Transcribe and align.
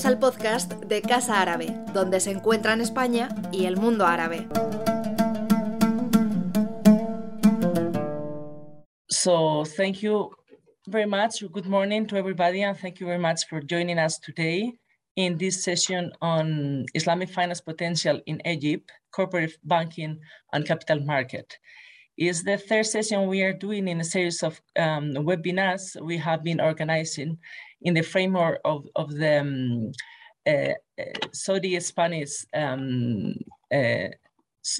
Bienvenidos 0.00 0.06
al 0.06 0.32
podcast 0.32 0.72
de 0.84 1.02
Casa 1.02 1.42
Árabe, 1.42 1.74
donde 1.92 2.20
se 2.20 2.30
encuentran 2.30 2.80
España 2.80 3.28
y 3.52 3.66
el 3.66 3.76
mundo 3.76 4.06
árabe. 4.06 4.46
So, 9.08 9.64
thank 9.76 9.96
you 9.96 10.30
very 10.86 11.06
much. 11.06 11.42
Good 11.52 11.66
morning 11.66 12.06
to 12.06 12.16
everybody, 12.16 12.62
and 12.62 12.78
thank 12.78 12.98
you 12.98 13.06
very 13.06 13.18
much 13.18 13.46
for 13.46 13.60
joining 13.60 13.98
us 13.98 14.18
today 14.18 14.72
in 15.16 15.36
this 15.36 15.62
session 15.62 16.12
on 16.22 16.86
Islamic 16.94 17.28
finance 17.28 17.60
potential 17.60 18.22
in 18.24 18.40
Egypt, 18.46 18.90
corporate 19.10 19.58
banking, 19.64 20.18
and 20.54 20.64
capital 20.64 21.00
market. 21.00 21.58
Is 22.16 22.42
the 22.42 22.56
third 22.56 22.86
session 22.86 23.28
we 23.28 23.42
are 23.42 23.52
doing 23.52 23.86
in 23.88 24.00
a 24.00 24.04
series 24.04 24.42
of 24.42 24.60
um, 24.76 25.12
webinars 25.26 26.00
we 26.00 26.16
have 26.16 26.42
been 26.42 26.60
organizing 26.60 27.38
in 27.82 27.94
the 27.94 28.02
framework 28.02 28.60
of, 28.64 28.86
of 28.96 29.14
the 29.14 29.40
um, 29.40 29.92
uh, 30.46 30.74
uh, 30.98 31.04
Saudi 31.32 31.78
Spanish 31.80 32.44
um, 32.54 33.34
uh, 33.72 34.08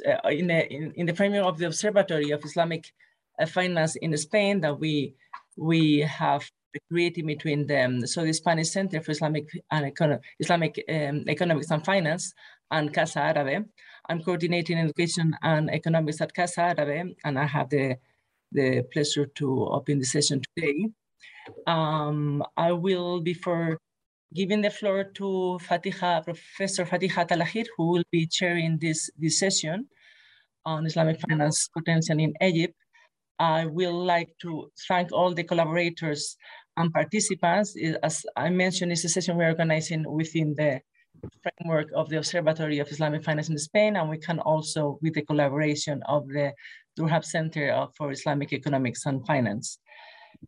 uh, 0.07 0.29
in, 0.29 0.47
the, 0.47 0.73
in, 0.73 0.93
in, 0.97 1.07
the 1.07 1.15
framework 1.15 1.47
of 1.47 1.59
the 1.59 1.67
Observatory 1.67 2.31
of 2.31 2.45
Islamic 2.45 2.93
uh, 3.41 3.47
Finance 3.47 3.97
in 3.97 4.17
Spain 4.17 4.61
that 4.61 4.79
we 4.79 5.15
we 5.57 6.01
have 6.01 6.49
created 6.91 7.27
between 7.27 7.67
them. 7.67 8.07
So 8.07 8.25
the 8.25 8.33
Spanish 8.33 8.71
Center 8.71 9.01
for 9.01 9.11
Islamic 9.11 9.48
and 9.71 9.93
Econo 9.93 10.21
Islamic 10.39 10.83
um, 10.89 11.25
Economics 11.29 11.71
and 11.71 11.85
Finance 11.85 12.33
and 12.71 12.93
Casa 12.95 13.21
Árabe. 13.21 13.65
I'm 14.09 14.23
coordinating 14.23 14.79
education 14.79 15.37
and 15.43 15.71
economics 15.71 16.21
at 16.21 16.35
Casa 16.35 16.75
Árabe, 16.75 17.15
and 17.25 17.39
I 17.39 17.47
have 17.47 17.69
the, 17.71 17.97
the 18.53 18.83
pleasure 18.92 19.27
to 19.27 19.67
open 19.67 19.98
the 19.98 20.05
session 20.05 20.42
today. 20.57 20.89
Um, 21.66 22.42
I 22.56 22.72
will, 22.72 23.20
before 23.20 23.78
giving 24.34 24.60
the 24.60 24.70
floor 24.70 25.05
to 25.05 25.58
Fatiha, 25.60 26.22
Professor 26.22 26.86
Fatiha 26.86 27.24
Talahite, 27.24 27.69
who 27.77 27.91
will 27.91 28.05
be 28.10 28.27
chairing 28.27 28.78
this, 28.80 29.10
this 29.19 29.38
session 29.38 29.88
on 30.64 30.86
Islamic 30.86 31.20
finance 31.20 31.68
potential 31.77 32.18
in 32.18 32.34
Egypt, 32.41 32.74
I 33.38 33.66
will 33.66 34.05
like 34.05 34.28
to 34.42 34.70
thank 34.86 35.12
all 35.12 35.33
the 35.34 35.44
collaborators 35.44 36.36
and 36.77 36.92
participants. 36.92 37.74
As 38.02 38.24
I 38.36 38.50
mentioned, 38.50 38.92
it's 38.92 39.05
a 39.05 39.08
session 39.08 39.36
we're 39.36 39.48
organizing 39.48 40.05
within 40.11 40.55
the 40.56 40.80
framework 41.42 41.88
of 41.94 42.08
the 42.08 42.18
Observatory 42.18 42.78
of 42.78 42.88
Islamic 42.88 43.24
Finance 43.24 43.48
in 43.48 43.58
Spain, 43.58 43.96
and 43.96 44.08
we 44.08 44.18
can 44.18 44.38
also, 44.41 44.98
with 45.02 45.14
the 45.14 45.22
collaboration 45.22 46.02
of 46.06 46.28
the 46.28 46.52
Durham 46.96 47.22
Center 47.22 47.86
for 47.96 48.12
Islamic 48.12 48.52
Economics 48.52 49.06
and 49.06 49.27
Finance. 49.27 49.78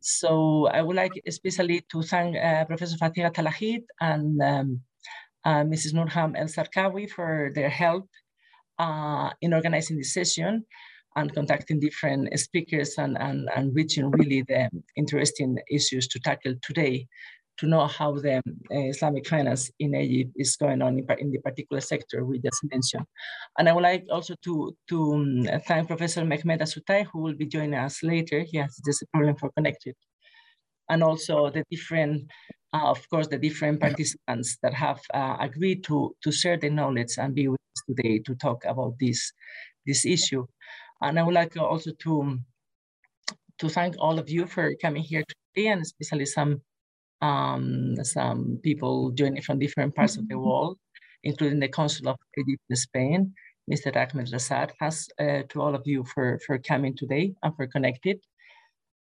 So 0.00 0.66
I 0.68 0.82
would 0.82 0.96
like 0.96 1.12
especially 1.26 1.84
to 1.92 2.02
thank 2.02 2.36
uh, 2.36 2.64
Professor 2.64 2.96
Fatiha 2.96 3.30
Talahite 3.30 3.84
and 4.00 4.40
um, 4.42 4.80
uh, 5.44 5.62
Mrs. 5.62 5.92
Nurhan 5.94 6.36
El 6.36 6.46
Sharqawi 6.46 7.10
for 7.10 7.50
their 7.54 7.68
help 7.68 8.08
uh, 8.78 9.30
in 9.40 9.52
organizing 9.52 9.98
this 9.98 10.14
session 10.14 10.64
and 11.16 11.34
contacting 11.34 11.78
different 11.78 12.38
speakers 12.38 12.94
and, 12.96 13.18
and, 13.18 13.48
and 13.54 13.74
reaching 13.74 14.10
really 14.10 14.42
the 14.42 14.70
interesting 14.96 15.58
issues 15.70 16.08
to 16.08 16.18
tackle 16.20 16.54
today 16.62 17.06
to 17.58 17.66
know 17.66 17.86
how 17.86 18.12
the 18.12 18.36
uh, 18.36 18.40
Islamic 18.70 19.26
finance 19.26 19.70
in 19.78 19.94
Egypt 19.94 20.32
is 20.36 20.56
going 20.56 20.82
on 20.82 20.98
in, 20.98 21.06
in, 21.18 21.30
the 21.30 21.38
particular 21.38 21.80
sector 21.80 22.24
we 22.24 22.38
just 22.38 22.60
mentioned. 22.64 23.06
And 23.58 23.68
I 23.68 23.72
would 23.72 23.82
like 23.82 24.04
also 24.10 24.34
to, 24.42 24.76
to 24.88 25.12
um, 25.14 25.48
thank 25.66 25.88
Professor 25.88 26.22
Mehmet 26.22 26.60
Asutay, 26.60 27.06
who 27.12 27.20
will 27.20 27.34
be 27.34 27.46
joining 27.46 27.74
us 27.78 28.02
later. 28.02 28.40
He 28.40 28.56
has 28.58 28.80
just 28.84 29.02
a 29.02 29.06
problem 29.12 29.36
for 29.36 29.50
connected. 29.56 29.94
And 30.88 31.02
also 31.02 31.50
the 31.50 31.64
different, 31.70 32.30
uh, 32.72 32.90
of 32.90 33.08
course, 33.08 33.28
the 33.28 33.38
different 33.38 33.80
participants 33.80 34.58
that 34.62 34.74
have 34.74 35.00
uh, 35.14 35.36
agreed 35.40 35.84
to, 35.84 36.14
to 36.22 36.32
share 36.32 36.56
their 36.56 36.70
knowledge 36.70 37.14
and 37.18 37.34
be 37.34 37.48
with 37.48 37.60
us 37.76 37.82
today 37.86 38.18
to 38.20 38.34
talk 38.34 38.64
about 38.64 38.94
this, 38.98 39.32
this 39.86 40.04
issue. 40.04 40.46
And 41.00 41.18
I 41.18 41.22
would 41.22 41.34
like 41.34 41.56
also 41.56 41.92
to, 41.92 42.38
to 43.58 43.68
thank 43.68 43.94
all 43.98 44.18
of 44.18 44.28
you 44.28 44.46
for 44.46 44.74
coming 44.80 45.02
here 45.02 45.22
today 45.54 45.68
and 45.68 45.82
especially 45.82 46.26
some 46.26 46.62
um, 47.22 47.94
some 48.02 48.58
people 48.62 49.12
joining 49.12 49.42
from 49.42 49.58
different 49.58 49.94
parts 49.94 50.16
of 50.16 50.28
the 50.28 50.34
mm-hmm. 50.34 50.44
world, 50.44 50.78
including 51.22 51.60
the 51.60 51.68
Consul 51.68 52.08
of 52.08 52.18
Egypt 52.36 52.62
in 52.68 52.76
Spain, 52.76 53.32
Mr. 53.70 53.94
Ahmed 53.96 54.26
Rasad. 54.26 54.72
Thanks 54.78 55.08
uh, 55.18 55.42
to 55.48 55.62
all 55.62 55.74
of 55.74 55.82
you 55.86 56.04
for, 56.04 56.40
for 56.44 56.58
coming 56.58 56.96
today 56.96 57.32
and 57.42 57.54
for 57.56 57.66
connected. 57.68 58.18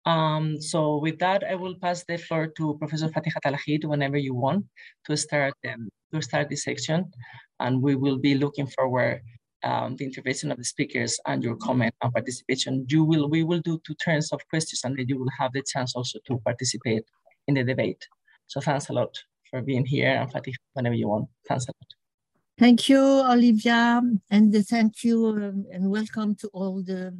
Um, 0.05 0.61
so 0.61 0.97
with 0.97 1.19
that, 1.19 1.43
I 1.43 1.55
will 1.55 1.75
pass 1.75 2.05
the 2.07 2.17
floor 2.17 2.47
to 2.57 2.77
Professor 2.77 3.09
Fatiha 3.09 3.39
Talahite 3.43 3.85
whenever 3.85 4.17
you 4.17 4.33
want 4.33 4.65
to 5.05 5.17
start 5.17 5.55
um, 5.67 5.89
to 6.13 6.21
start 6.21 6.49
this 6.49 6.63
section, 6.63 7.11
and 7.59 7.81
we 7.81 7.95
will 7.95 8.17
be 8.17 8.35
looking 8.35 8.67
forward 8.67 9.21
um, 9.63 9.95
the 9.95 10.05
intervention 10.05 10.51
of 10.51 10.57
the 10.57 10.63
speakers 10.63 11.19
and 11.25 11.43
your 11.43 11.55
comment 11.55 11.93
and 12.03 12.13
participation. 12.13 12.85
You 12.87 13.03
will 13.03 13.27
we 13.27 13.43
will 13.43 13.61
do 13.61 13.81
two 13.83 13.95
turns 13.95 14.31
of 14.31 14.47
questions, 14.47 14.81
and 14.83 14.95
then 14.95 15.09
you 15.09 15.17
will 15.17 15.31
have 15.39 15.53
the 15.53 15.63
chance 15.63 15.95
also 15.95 16.19
to 16.27 16.37
participate 16.45 17.03
in 17.47 17.55
the 17.55 17.63
debate. 17.63 18.07
So 18.47 18.61
thanks 18.61 18.89
a 18.89 18.93
lot 18.93 19.17
for 19.49 19.61
being 19.61 19.85
here 19.85 20.09
and 20.09 20.31
Fatih, 20.31 20.55
whenever 20.73 20.95
you 20.95 21.07
want. 21.07 21.27
Thanks 21.47 21.65
a 21.65 21.71
lot. 21.71 21.93
Thank 22.57 22.87
you, 22.87 23.01
Olivia, 23.01 24.01
and 24.31 24.65
thank 24.65 25.03
you 25.03 25.27
um, 25.27 25.65
and 25.71 25.91
welcome 25.91 26.35
to 26.35 26.47
all 26.53 26.81
the, 26.81 27.13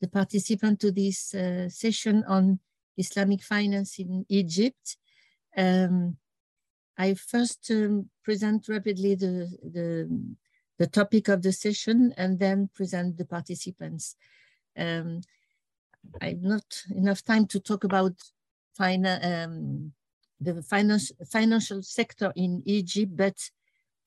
the 0.00 0.08
participants 0.08 0.82
to 0.82 0.92
this 0.92 1.34
uh, 1.34 1.68
session 1.68 2.22
on 2.28 2.60
Islamic 2.96 3.42
finance 3.42 3.98
in 3.98 4.24
Egypt. 4.28 4.96
Um, 5.56 6.16
I 6.96 7.14
first 7.14 7.70
um, 7.70 8.08
present 8.22 8.68
rapidly 8.68 9.16
the, 9.16 9.50
the, 9.62 10.36
the, 10.78 10.86
topic 10.86 11.28
of 11.28 11.42
the 11.42 11.52
session 11.52 12.12
and 12.16 12.38
then 12.38 12.70
present 12.72 13.16
the 13.16 13.24
participants. 13.24 14.16
Um, 14.76 15.22
I've 16.20 16.42
not 16.42 16.84
enough 16.94 17.24
time 17.24 17.46
to 17.48 17.60
talk 17.60 17.84
about 17.84 18.14
um, 18.80 19.92
the 20.40 20.62
finance, 20.62 21.12
financial 21.30 21.82
sector 21.82 22.32
in 22.36 22.62
Egypt, 22.64 23.16
but 23.16 23.50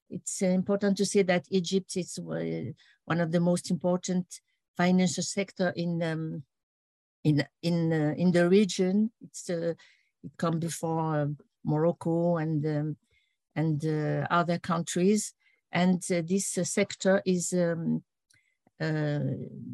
it's 0.09 0.41
important 0.41 0.97
to 0.97 1.05
say 1.05 1.23
that 1.23 1.45
Egypt 1.49 1.95
is 1.95 2.19
uh, 2.19 2.71
one 3.05 3.19
of 3.19 3.31
the 3.31 3.39
most 3.39 3.71
important 3.71 4.41
financial 4.77 5.23
sector 5.23 5.73
in 5.75 6.01
um, 6.03 6.43
in 7.23 7.45
in 7.61 7.93
uh, 7.93 8.13
in 8.17 8.31
the 8.31 8.49
region. 8.49 9.11
It's 9.21 9.49
uh, 9.49 9.73
it 10.23 10.37
comes 10.37 10.59
before 10.59 11.21
um, 11.21 11.37
Morocco 11.63 12.37
and 12.37 12.65
um, 12.65 12.97
and 13.55 13.85
uh, 13.85 14.27
other 14.29 14.59
countries, 14.59 15.33
and 15.71 16.03
uh, 16.11 16.21
this 16.25 16.47
sector 16.63 17.21
is 17.25 17.53
um, 17.53 18.03
uh, 18.79 19.19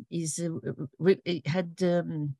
is 0.09 0.41
had 1.45 1.71
um, 1.83 2.35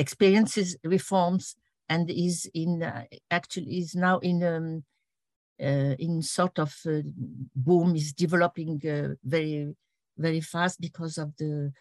experiences 0.00 0.76
reforms 0.82 1.56
and 1.88 2.10
is 2.10 2.50
in 2.54 2.82
uh, 2.82 3.04
actually 3.30 3.78
is 3.78 3.94
now 3.94 4.18
in 4.18 4.42
um, 4.42 4.84
uh, 5.60 5.94
in 5.98 6.22
sort 6.22 6.58
of 6.58 6.74
uh, 6.86 7.02
boom 7.54 7.94
is 7.94 8.12
developing 8.14 8.80
uh, 8.88 9.14
very 9.22 9.74
very 10.16 10.40
fast 10.40 10.80
because 10.80 11.18
of 11.18 11.36
the 11.36 11.72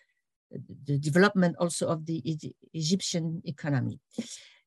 the 0.87 0.97
development 0.97 1.55
also 1.59 1.87
of 1.87 2.05
the 2.07 2.17
Egyptian 2.73 3.41
economy. 3.45 3.99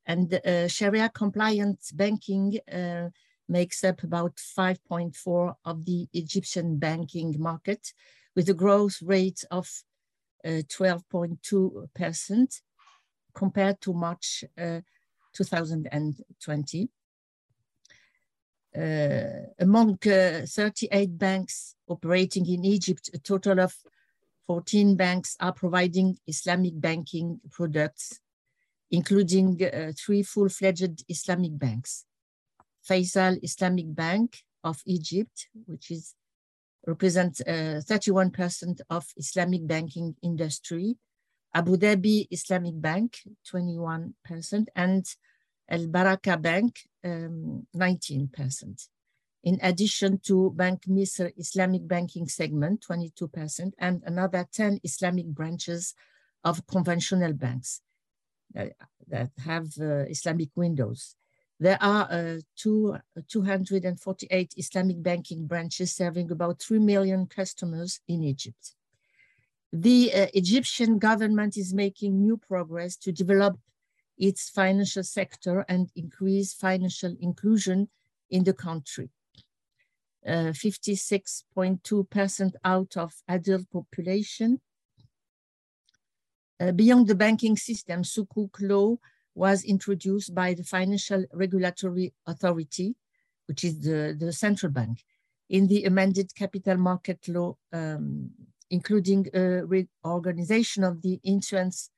And 0.07 0.33
uh, 0.33 0.69
Sharia 0.69 1.09
compliant 1.09 1.81
banking 1.95 2.59
uh, 2.73 3.09
makes 3.49 3.83
up 3.83 4.03
about 4.05 4.37
5.4 4.37 5.55
of 5.65 5.85
the 5.85 6.07
Egyptian 6.13 6.79
banking 6.79 7.35
market 7.39 7.93
with 8.37 8.49
a 8.49 8.55
growth 8.55 8.99
rate 9.03 9.45
of 9.51 9.69
12.2 10.47 11.89
percent 11.95 12.63
compared 13.35 13.81
to 13.81 13.93
March 13.93 14.45
uh, 14.59 14.81
2020. 15.33 16.89
Uh, 18.75 19.53
among 19.59 19.99
uh, 20.07 20.47
38 20.47 21.19
banks 21.19 21.75
operating 21.89 22.47
in 22.47 22.65
Egypt, 22.65 23.11
a 23.13 23.19
total 23.19 23.61
of 23.61 23.75
14 24.47 24.97
banks 24.97 25.37
are 25.41 25.53
providing 25.53 26.17
Islamic 26.27 26.81
banking 26.81 27.39
products, 27.51 28.21
including 28.91 29.63
uh, 29.63 29.93
three 29.99 30.23
full-fledged 30.23 31.05
Islamic 31.09 31.59
banks. 31.59 32.07
Faisal 32.89 33.39
Islamic 33.43 33.95
Bank 33.95 34.39
of 34.65 34.81
Egypt, 34.87 35.49
which 35.67 35.91
is 35.91 36.15
represents 36.85 37.41
31% 37.47 38.81
of 38.91 39.07
Islamic 39.17 39.65
banking 39.67 40.17
industry, 40.21 40.97
Abu 41.55 41.77
Dhabi 41.77 42.29
Islamic 42.31 42.81
Bank, 42.81 43.19
21%, 43.53 44.67
and 44.75 45.05
Al 45.69 45.87
Baraka 45.89 46.37
Bank, 46.37 46.81
19%. 47.05 48.63
Um, 48.65 48.77
in 49.45 49.59
addition 49.61 50.19
to 50.21 50.51
Banque 50.51 50.85
Misr 50.89 51.33
Islamic 51.37 51.87
banking 51.87 52.29
segment, 52.29 52.85
22%, 52.89 53.73
and 53.79 54.03
another 54.07 54.47
10 54.53 54.81
Islamic 54.85 55.27
branches 55.27 55.95
of 56.45 56.67
conventional 56.67 57.33
banks 57.33 57.81
that, 58.55 58.73
that 59.09 59.31
have 59.45 59.67
uh, 59.81 60.05
Islamic 60.09 60.51
windows. 60.55 61.17
There 61.59 61.79
are 61.81 62.09
uh, 62.11 62.39
two, 62.57 62.97
248 63.29 64.55
Islamic 64.57 65.03
banking 65.03 65.47
branches 65.47 65.95
serving 65.95 66.31
about 66.31 66.61
3 66.61 66.79
million 66.79 67.27
customers 67.27 68.01
in 68.09 68.25
Egypt. 68.25 68.75
The 69.73 70.13
uh, 70.13 70.27
Egyptian 70.35 70.99
government 70.99 71.57
is 71.57 71.73
making 71.73 72.21
new 72.21 72.37
progress 72.37 72.97
to 72.99 73.13
develop 73.13 73.59
its 74.19 74.51
financial 74.51 75.03
sector 75.03 75.65
and 75.69 75.91
increase 75.97 76.53
financial 76.53 77.17
inclusion 77.21 77.89
in 78.31 78.45
the 78.45 78.53
country. 78.53 79.09
56.2% 80.27 82.41
uh, 82.41 82.51
out 82.65 82.97
of 82.97 83.13
adult 83.29 83.69
population. 83.71 84.61
Uh, 86.61 86.73
beyond 86.73 87.09
the 87.09 87.15
banking 87.15 87.57
system, 87.57 88.03
Sukuk 88.03 88.61
law 88.61 88.97
was 89.35 89.65
introduced 89.65 90.35
by 90.35 90.53
the 90.55 90.63
Financial 90.63 91.25
Regulatory 91.33 92.13
Authority, 92.27 92.95
which 93.47 93.65
is 93.65 93.81
the, 93.81 94.15
the 94.19 94.33
central 94.33 94.71
bank, 94.71 95.03
in 95.49 95.67
the 95.67 95.85
amended 95.85 96.35
capital 96.35 96.77
market 96.77 97.27
law, 97.29 97.57
um, 97.73 98.31
including 98.73 99.29
a 99.35 99.65
reorganization 99.67 100.83
of 100.83 101.03
the 101.03 101.21
insurance 101.23 101.91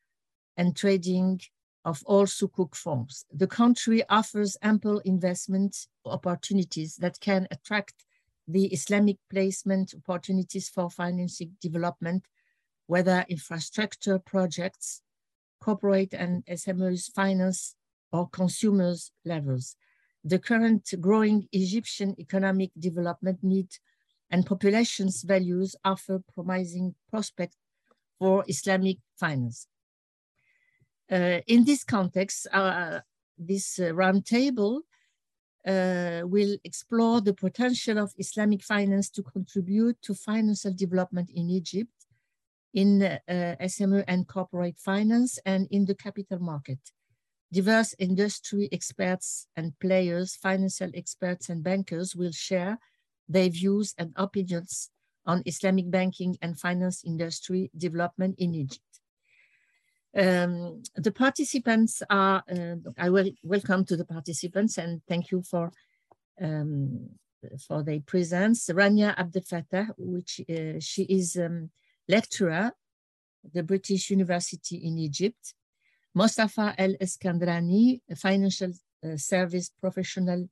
and 0.57 0.77
trading 0.77 1.41
of 1.85 2.03
all 2.05 2.27
sukuk 2.27 2.75
forms. 2.75 3.25
The 3.33 3.47
country 3.47 4.03
offers 4.09 4.57
ample 4.61 4.99
investment 5.05 5.87
opportunities 6.05 6.97
that 6.97 7.21
can 7.21 7.47
attract 7.53 7.95
the 8.49 8.67
Islamic 8.67 9.19
placement 9.31 9.95
opportunities 9.95 10.69
for 10.69 10.91
financing 10.91 11.53
development, 11.61 12.25
whether 12.89 13.25
infrastructure 13.29 14.19
projects, 14.19 15.01
corporate 15.61 16.13
and 16.13 16.45
SMEs 16.47 17.13
finance 17.13 17.77
or 18.13 18.29
consumers 18.29 19.13
levels. 19.25 19.77
The 20.25 20.41
current 20.41 20.93
growing 21.01 21.49
Egyptian 21.53 22.17
economic 22.19 22.73
development 22.77 23.39
need 23.43 23.69
and 24.31 24.47
population's 24.47 25.23
values 25.23 25.77
offer 25.85 26.21
promising 26.35 26.95
prospects 27.11 27.57
for 28.19 28.45
Islamic 28.49 28.99
finance. 29.17 29.67
Uh, 31.11 31.41
in 31.47 31.65
this 31.65 31.85
context, 31.85 32.47
uh, 32.53 33.01
this 33.37 33.79
uh, 33.79 33.85
roundtable 33.93 34.81
uh, 35.67 36.23
will 36.25 36.57
explore 36.65 37.21
the 37.21 37.35
potential 37.35 37.99
of 37.99 38.13
Islamic 38.19 38.63
finance 38.63 39.11
to 39.11 39.23
contribute 39.23 40.01
to 40.03 40.15
financial 40.15 40.73
development 40.73 41.31
in 41.31 41.51
Egypt, 41.51 41.93
in 42.73 43.03
uh, 43.03 43.19
SME 43.61 44.05
and 44.09 44.27
corporate 44.27 44.79
finance, 44.79 45.39
and 45.45 45.69
in 45.71 45.85
the 45.85 45.95
capital 45.95 46.39
market. 46.39 46.79
Diverse 47.53 47.95
industry 47.99 48.69
experts 48.73 49.47
and 49.57 49.79
players, 49.79 50.35
financial 50.37 50.91
experts 50.95 51.49
and 51.49 51.63
bankers 51.63 52.17
will 52.17 52.33
share 52.33 52.79
their 53.29 53.49
views 53.49 53.95
and 53.99 54.13
opinions 54.17 54.91
on 55.27 55.43
Islamic 55.47 55.91
banking 55.91 56.37
and 56.43 56.59
finance 56.59 57.03
industry 57.05 57.71
development 57.77 58.35
in 58.39 58.55
Egypt. 58.55 58.81
Um, 60.17 60.83
the 60.95 61.11
participants 61.11 62.03
are, 62.09 62.45
uh, 62.51 62.77
I 62.99 63.11
will 63.11 63.31
welcome 63.43 63.85
to 63.87 63.97
the 63.97 64.05
participants 64.05 64.79
and 64.79 65.01
thank 65.09 65.31
you 65.31 65.43
for 65.43 65.73
um, 66.41 67.11
for 67.67 67.83
their 67.83 68.01
presence. 68.01 68.69
Rania 68.69 69.15
Abdel 69.17 69.43
Fattah, 69.43 69.89
which 69.99 70.41
uh, 70.49 70.81
she 70.81 71.03
is 71.03 71.37
um, 71.37 71.71
lecturer 72.09 72.73
at 73.45 73.53
the 73.53 73.63
British 73.63 74.11
University 74.11 74.77
in 74.77 74.99
Egypt. 74.99 75.55
Mostafa 76.17 76.75
El 76.79 76.95
Eskandrani, 77.01 78.01
a 78.11 78.17
financial 78.17 78.73
uh, 79.05 79.17
service 79.17 79.71
professional 79.81 80.49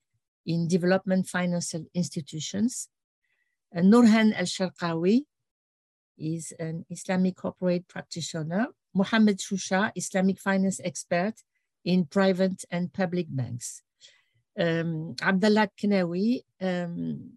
in 0.47 0.69
development 0.69 1.29
financial 1.29 1.85
institutions. 1.95 2.89
Uh, 3.75 3.81
Nurhan 3.81 4.33
El 4.37 4.45
Sharqawi 4.45 5.25
is 6.19 6.53
an 6.59 6.85
Islamic 6.91 7.37
corporate 7.37 7.89
practitioner 7.89 8.69
Mohammed 8.95 9.39
Shusha, 9.39 9.91
Islamic 9.95 10.39
finance 10.39 10.81
expert 10.85 11.35
in 11.85 12.05
private 12.05 12.65
and 12.71 12.93
public 12.93 13.27
banks. 13.29 13.83
Um, 14.59 15.17
Abdallah 15.21 15.71
Knawi, 15.79 16.43
um, 16.61 17.33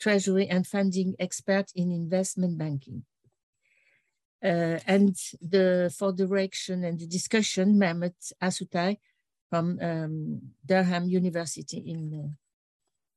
treasury 0.00 0.46
and 0.46 0.66
funding 0.66 1.14
expert 1.18 1.66
in 1.74 1.90
investment 1.90 2.58
banking. 2.58 3.04
Uh, 4.42 4.78
and 4.86 5.16
the 5.40 5.92
for 5.96 6.12
direction 6.12 6.84
and 6.84 6.98
the 6.98 7.06
discussion, 7.06 7.74
Mehmet 7.74 8.32
Asutay 8.42 8.98
from 9.50 9.78
um, 9.80 10.40
Durham 10.64 11.08
University 11.08 11.78
in 11.78 12.00
uh, 12.14 12.32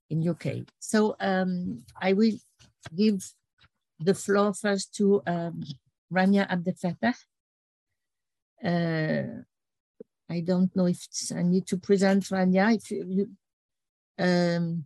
in 0.09 0.27
UK. 0.27 0.65
So 0.79 1.15
um, 1.19 1.83
I 2.01 2.13
will 2.13 2.37
give 2.95 3.29
the 3.99 4.13
floor 4.13 4.53
first 4.53 4.95
to 4.95 5.21
um, 5.27 5.63
Rania 6.13 6.49
Abdel 6.49 6.73
Fattah, 6.73 7.15
uh, 8.63 9.41
I 10.29 10.41
don't 10.41 10.75
know 10.75 10.87
if 10.87 11.07
I 11.35 11.43
need 11.43 11.67
to 11.67 11.77
present 11.77 12.23
Rania. 12.25 12.75
If 12.75 12.91
you, 12.91 13.29
um, 14.19 14.85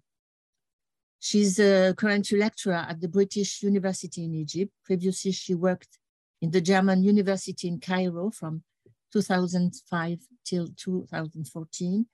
she's 1.19 1.59
a 1.59 1.93
current 1.95 2.31
lecturer 2.31 2.85
at 2.87 2.99
the 3.01 3.07
British 3.07 3.63
University 3.63 4.25
in 4.25 4.35
Egypt. 4.35 4.71
Previously, 4.85 5.31
she 5.31 5.55
worked 5.55 5.97
in 6.41 6.51
the 6.51 6.61
German 6.61 7.03
University 7.03 7.67
in 7.67 7.79
Cairo 7.79 8.29
from 8.31 8.63
2005 9.13 10.19
till 10.45 10.67
2014, 10.75 12.05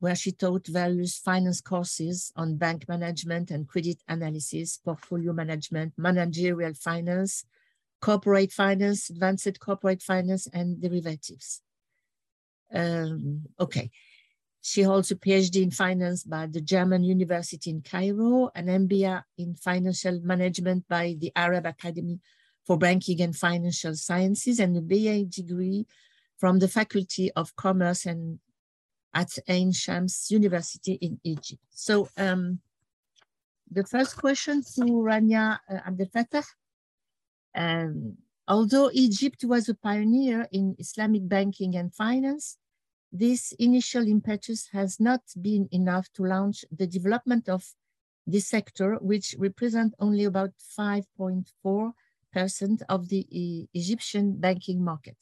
where 0.00 0.14
she 0.14 0.32
taught 0.32 0.66
various 0.66 1.18
finance 1.18 1.60
courses 1.60 2.32
on 2.36 2.56
bank 2.56 2.88
management 2.88 3.50
and 3.50 3.68
credit 3.68 3.98
analysis, 4.08 4.78
portfolio 4.78 5.32
management, 5.32 5.92
managerial 5.96 6.74
finance, 6.74 7.44
corporate 8.00 8.52
finance, 8.52 9.10
advanced 9.10 9.58
corporate 9.58 10.02
finance, 10.02 10.46
and 10.52 10.80
derivatives. 10.80 11.62
Um, 12.72 13.46
okay. 13.58 13.90
She 14.60 14.82
holds 14.82 15.10
a 15.10 15.16
PhD 15.16 15.62
in 15.62 15.70
finance 15.70 16.24
by 16.24 16.46
the 16.46 16.60
German 16.60 17.02
University 17.02 17.70
in 17.70 17.80
Cairo, 17.80 18.50
an 18.54 18.66
MBA 18.66 19.22
in 19.38 19.54
financial 19.54 20.20
management 20.20 20.86
by 20.88 21.16
the 21.18 21.32
Arab 21.34 21.64
Academy 21.64 22.20
for 22.66 22.76
Banking 22.76 23.22
and 23.22 23.34
Financial 23.34 23.94
Sciences, 23.94 24.60
and 24.60 24.76
a 24.76 24.80
BA 24.82 25.24
degree 25.24 25.86
from 26.38 26.60
the 26.60 26.68
Faculty 26.68 27.30
of 27.32 27.54
Commerce 27.56 28.06
and 28.06 28.38
at 29.14 29.30
Ain 29.48 29.72
Shams 29.72 30.30
University 30.30 30.94
in 30.94 31.20
Egypt. 31.24 31.62
So 31.70 32.08
um, 32.16 32.60
the 33.70 33.84
first 33.84 34.16
question 34.16 34.62
to 34.74 34.80
Rania 34.80 35.58
uh, 35.70 35.78
Abdel 35.86 36.06
Fattah 36.14 36.44
um, 37.54 38.16
although 38.46 38.90
Egypt 38.92 39.44
was 39.44 39.68
a 39.68 39.74
pioneer 39.74 40.48
in 40.52 40.76
Islamic 40.78 41.28
banking 41.28 41.76
and 41.76 41.94
finance, 41.94 42.58
this 43.10 43.52
initial 43.58 44.06
impetus 44.06 44.68
has 44.72 45.00
not 45.00 45.22
been 45.40 45.68
enough 45.72 46.12
to 46.14 46.24
launch 46.24 46.64
the 46.70 46.86
development 46.86 47.48
of 47.48 47.64
this 48.26 48.46
sector, 48.46 48.98
which 49.00 49.34
represent 49.38 49.94
only 49.98 50.24
about 50.24 50.50
5.4% 50.78 52.82
of 52.88 53.08
the 53.08 53.26
e 53.30 53.68
Egyptian 53.72 54.38
banking 54.38 54.84
market. 54.84 55.16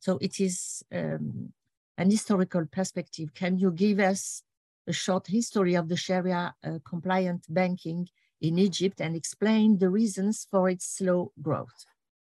So 0.00 0.18
it 0.20 0.40
is 0.40 0.84
um, 0.92 1.52
an 1.98 2.10
historical 2.10 2.66
perspective. 2.66 3.34
Can 3.34 3.58
you 3.58 3.70
give 3.70 3.98
us 3.98 4.42
a 4.86 4.92
short 4.92 5.26
history 5.26 5.74
of 5.74 5.88
the 5.88 5.96
Sharia 5.96 6.54
uh, 6.62 6.78
compliant 6.84 7.44
banking 7.48 8.08
in 8.40 8.58
Egypt 8.58 9.00
and 9.00 9.16
explain 9.16 9.78
the 9.78 9.88
reasons 9.88 10.46
for 10.50 10.68
its 10.68 10.86
slow 10.86 11.32
growth. 11.42 11.86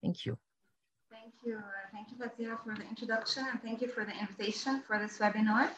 Thank 0.01 0.25
you. 0.25 0.37
Thank 1.11 1.33
you. 1.43 1.57
Uh, 1.57 1.61
thank 1.91 2.07
you, 2.11 2.17
Fatia, 2.17 2.57
for 2.63 2.75
the 2.75 2.87
introduction 2.87 3.45
and 3.51 3.61
thank 3.61 3.81
you 3.81 3.87
for 3.87 4.05
the 4.05 4.17
invitation 4.19 4.81
for 4.87 4.97
this 4.97 5.17
webinar. 5.17 5.69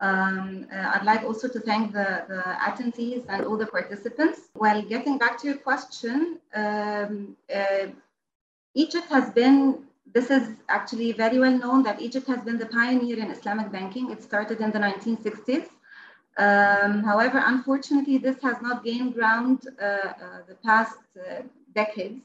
Um, 0.00 0.66
uh, 0.70 0.92
I'd 0.94 1.04
like 1.04 1.22
also 1.22 1.48
to 1.48 1.58
thank 1.58 1.92
the, 1.92 2.24
the 2.28 2.42
attendees 2.68 3.24
and 3.28 3.46
all 3.46 3.56
the 3.56 3.66
participants. 3.66 4.40
While 4.52 4.82
getting 4.82 5.16
back 5.16 5.40
to 5.40 5.46
your 5.48 5.56
question, 5.56 6.38
um, 6.54 7.36
uh, 7.52 7.86
Egypt 8.74 9.06
has 9.08 9.30
been, 9.30 9.85
this 10.14 10.30
is 10.30 10.48
actually 10.68 11.12
very 11.12 11.38
well 11.38 11.56
known 11.58 11.82
that 11.82 12.00
Egypt 12.00 12.26
has 12.26 12.42
been 12.42 12.58
the 12.58 12.66
pioneer 12.66 13.18
in 13.18 13.30
Islamic 13.30 13.70
banking. 13.72 14.10
It 14.10 14.22
started 14.22 14.60
in 14.60 14.70
the 14.70 14.78
1960s. 14.78 15.68
Um, 16.38 17.02
however, 17.02 17.42
unfortunately, 17.44 18.18
this 18.18 18.40
has 18.42 18.60
not 18.60 18.84
gained 18.84 19.14
ground 19.14 19.66
uh, 19.80 19.84
uh, 19.84 20.12
the 20.48 20.54
past 20.64 20.98
uh, 21.18 21.42
decades, 21.74 22.24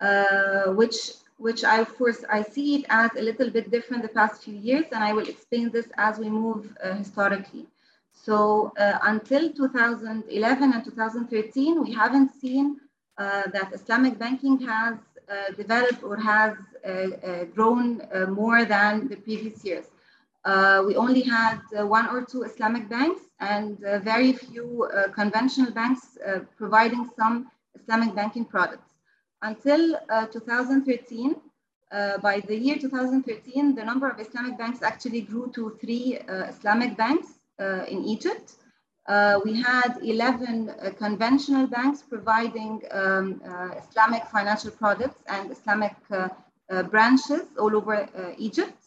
uh, 0.00 0.72
which 0.72 0.96
which 1.36 1.64
I 1.64 1.84
course 1.84 2.22
I 2.28 2.42
see 2.42 2.76
it 2.76 2.86
as 2.90 3.10
a 3.16 3.22
little 3.22 3.50
bit 3.50 3.70
different 3.70 4.02
the 4.02 4.10
past 4.10 4.42
few 4.44 4.54
years, 4.54 4.86
and 4.92 5.02
I 5.02 5.12
will 5.12 5.28
explain 5.28 5.70
this 5.70 5.88
as 5.96 6.18
we 6.18 6.28
move 6.28 6.76
uh, 6.82 6.94
historically. 6.94 7.66
So 8.12 8.72
uh, 8.78 8.98
until 9.02 9.50
2011 9.50 10.72
and 10.72 10.84
2013, 10.84 11.82
we 11.82 11.92
haven't 11.92 12.30
seen 12.34 12.80
that 13.18 13.70
Islamic 13.74 14.18
banking 14.18 14.58
has 14.60 14.96
developed 15.56 16.02
or 16.02 16.16
has 16.16 16.56
grown 17.54 18.02
more 18.28 18.64
than 18.64 19.08
the 19.08 19.16
previous 19.16 19.64
years. 19.64 19.86
Uh, 20.44 20.82
we 20.86 20.96
only 20.96 21.20
had 21.20 21.60
uh, 21.78 21.86
one 21.86 22.08
or 22.08 22.24
two 22.24 22.42
Islamic 22.44 22.88
banks 22.88 23.20
and 23.40 23.82
uh, 23.84 23.98
very 23.98 24.32
few 24.32 24.84
uh, 24.84 25.08
conventional 25.08 25.70
banks 25.70 26.16
uh, 26.26 26.40
providing 26.56 27.08
some 27.16 27.50
Islamic 27.78 28.14
banking 28.14 28.44
products. 28.44 28.88
Until 29.42 29.96
2013, 30.32 31.34
by 32.22 32.40
the 32.46 32.54
year 32.54 32.76
2013, 32.76 33.74
the 33.74 33.82
number 33.82 34.08
of 34.08 34.20
Islamic 34.20 34.58
banks 34.58 34.82
actually 34.82 35.22
grew 35.22 35.50
to 35.54 35.78
three 35.80 36.18
Islamic 36.28 36.94
banks 36.94 37.28
in 37.88 38.04
Egypt. 38.04 38.56
Uh, 39.10 39.40
we 39.44 39.60
had 39.60 39.98
11 40.04 40.70
uh, 40.70 40.90
conventional 40.96 41.66
banks 41.66 42.00
providing 42.00 42.80
um, 42.92 43.42
uh, 43.44 43.70
Islamic 43.82 44.24
financial 44.26 44.70
products 44.70 45.20
and 45.26 45.50
Islamic 45.50 45.96
branches 46.90 47.42
all 47.58 47.74
over 47.74 48.08
Egypt. 48.38 48.80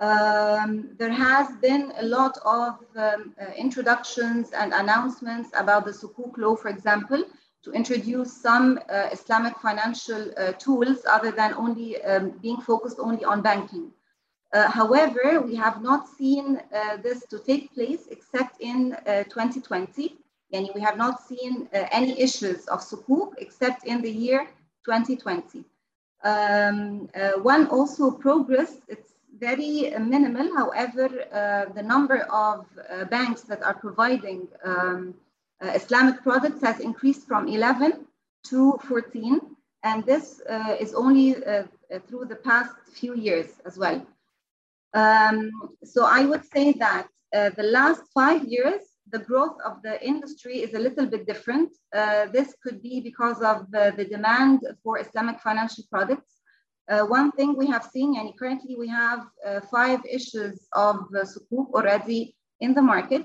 Um, 0.00 0.88
there 0.98 1.12
has 1.12 1.54
been 1.60 1.92
a 1.98 2.02
lot 2.02 2.38
of 2.46 2.78
um, 2.96 3.34
uh, 3.38 3.52
introductions 3.54 4.52
and 4.52 4.72
announcements 4.72 5.50
about 5.54 5.84
the 5.84 5.92
Sukuk 5.92 6.38
law, 6.38 6.56
for 6.56 6.68
example, 6.68 7.22
to 7.62 7.72
introduce 7.72 8.32
some 8.32 8.80
uh, 8.88 9.10
Islamic 9.12 9.54
financial 9.58 10.32
uh, 10.38 10.52
tools 10.52 11.04
other 11.06 11.30
than 11.30 11.52
only 11.54 12.02
um, 12.04 12.30
being 12.40 12.60
focused 12.62 12.98
only 12.98 13.22
on 13.24 13.42
banking. 13.42 13.92
Uh, 14.52 14.70
however, 14.70 15.40
we 15.40 15.54
have 15.54 15.82
not 15.82 16.06
seen 16.06 16.60
uh, 16.74 16.96
this 16.98 17.24
to 17.26 17.38
take 17.38 17.72
place 17.72 18.06
except 18.10 18.60
in 18.60 18.94
2020. 19.06 20.04
Uh, 20.04 20.08
and 20.54 20.68
we 20.74 20.82
have 20.82 20.98
not 20.98 21.26
seen 21.26 21.66
any 21.72 22.20
issues 22.20 22.66
of 22.66 22.80
Sukuk 22.80 23.32
except 23.38 23.86
in 23.86 24.02
the 24.02 24.10
year 24.10 24.46
2020. 24.84 25.64
Um, 26.24 27.08
one 27.42 27.66
also 27.68 28.10
progress, 28.10 28.76
it's 28.86 29.14
very 29.38 29.90
minimal. 29.98 30.54
However, 30.54 31.08
uh, 31.32 31.72
the 31.72 31.82
number 31.82 32.18
of 32.30 32.66
uh, 32.68 33.06
banks 33.06 33.40
that 33.42 33.62
are 33.62 33.72
providing 33.72 34.46
um, 34.62 35.14
uh, 35.62 35.68
Islamic 35.68 36.22
products 36.22 36.60
has 36.60 36.80
increased 36.80 37.26
from 37.26 37.48
11 37.48 38.06
to 38.48 38.78
14. 38.84 39.40
And 39.84 40.04
this 40.04 40.42
is 40.78 40.94
only 40.94 41.32
through 42.06 42.26
the 42.26 42.40
past 42.44 42.72
few 42.92 43.14
years 43.16 43.48
as 43.64 43.78
well. 43.78 44.06
Um, 44.94 45.50
so 45.84 46.04
I 46.04 46.24
would 46.24 46.44
say 46.44 46.72
that 46.72 47.06
the 47.32 47.68
last 47.78 48.02
five 48.14 48.44
years, 48.44 48.82
the 49.12 49.18
growth 49.18 49.56
of 49.64 49.82
the 49.82 50.04
industry 50.04 50.58
is 50.58 50.74
a 50.74 50.78
little 50.78 51.06
bit 51.06 51.26
different. 51.26 51.70
Uh, 51.94 52.26
this 52.26 52.54
could 52.62 52.82
be 52.82 53.00
because 53.00 53.38
of 53.42 53.66
uh, 53.74 53.90
the 53.90 54.04
demand 54.04 54.60
for 54.82 54.98
Islamic 54.98 55.38
financial 55.40 55.84
products. 55.90 56.32
Uh, 56.90 57.02
one 57.02 57.30
thing 57.32 57.56
we 57.56 57.66
have 57.66 57.84
seen, 57.84 58.16
and 58.18 58.36
currently 58.38 58.74
we 58.76 58.88
have 58.88 59.20
uh, 59.46 59.60
five 59.70 60.00
issues 60.10 60.66
of 60.72 60.96
uh, 60.96 61.24
sukuk 61.32 61.70
already 61.74 62.34
in 62.60 62.74
the 62.74 62.82
market. 62.82 63.24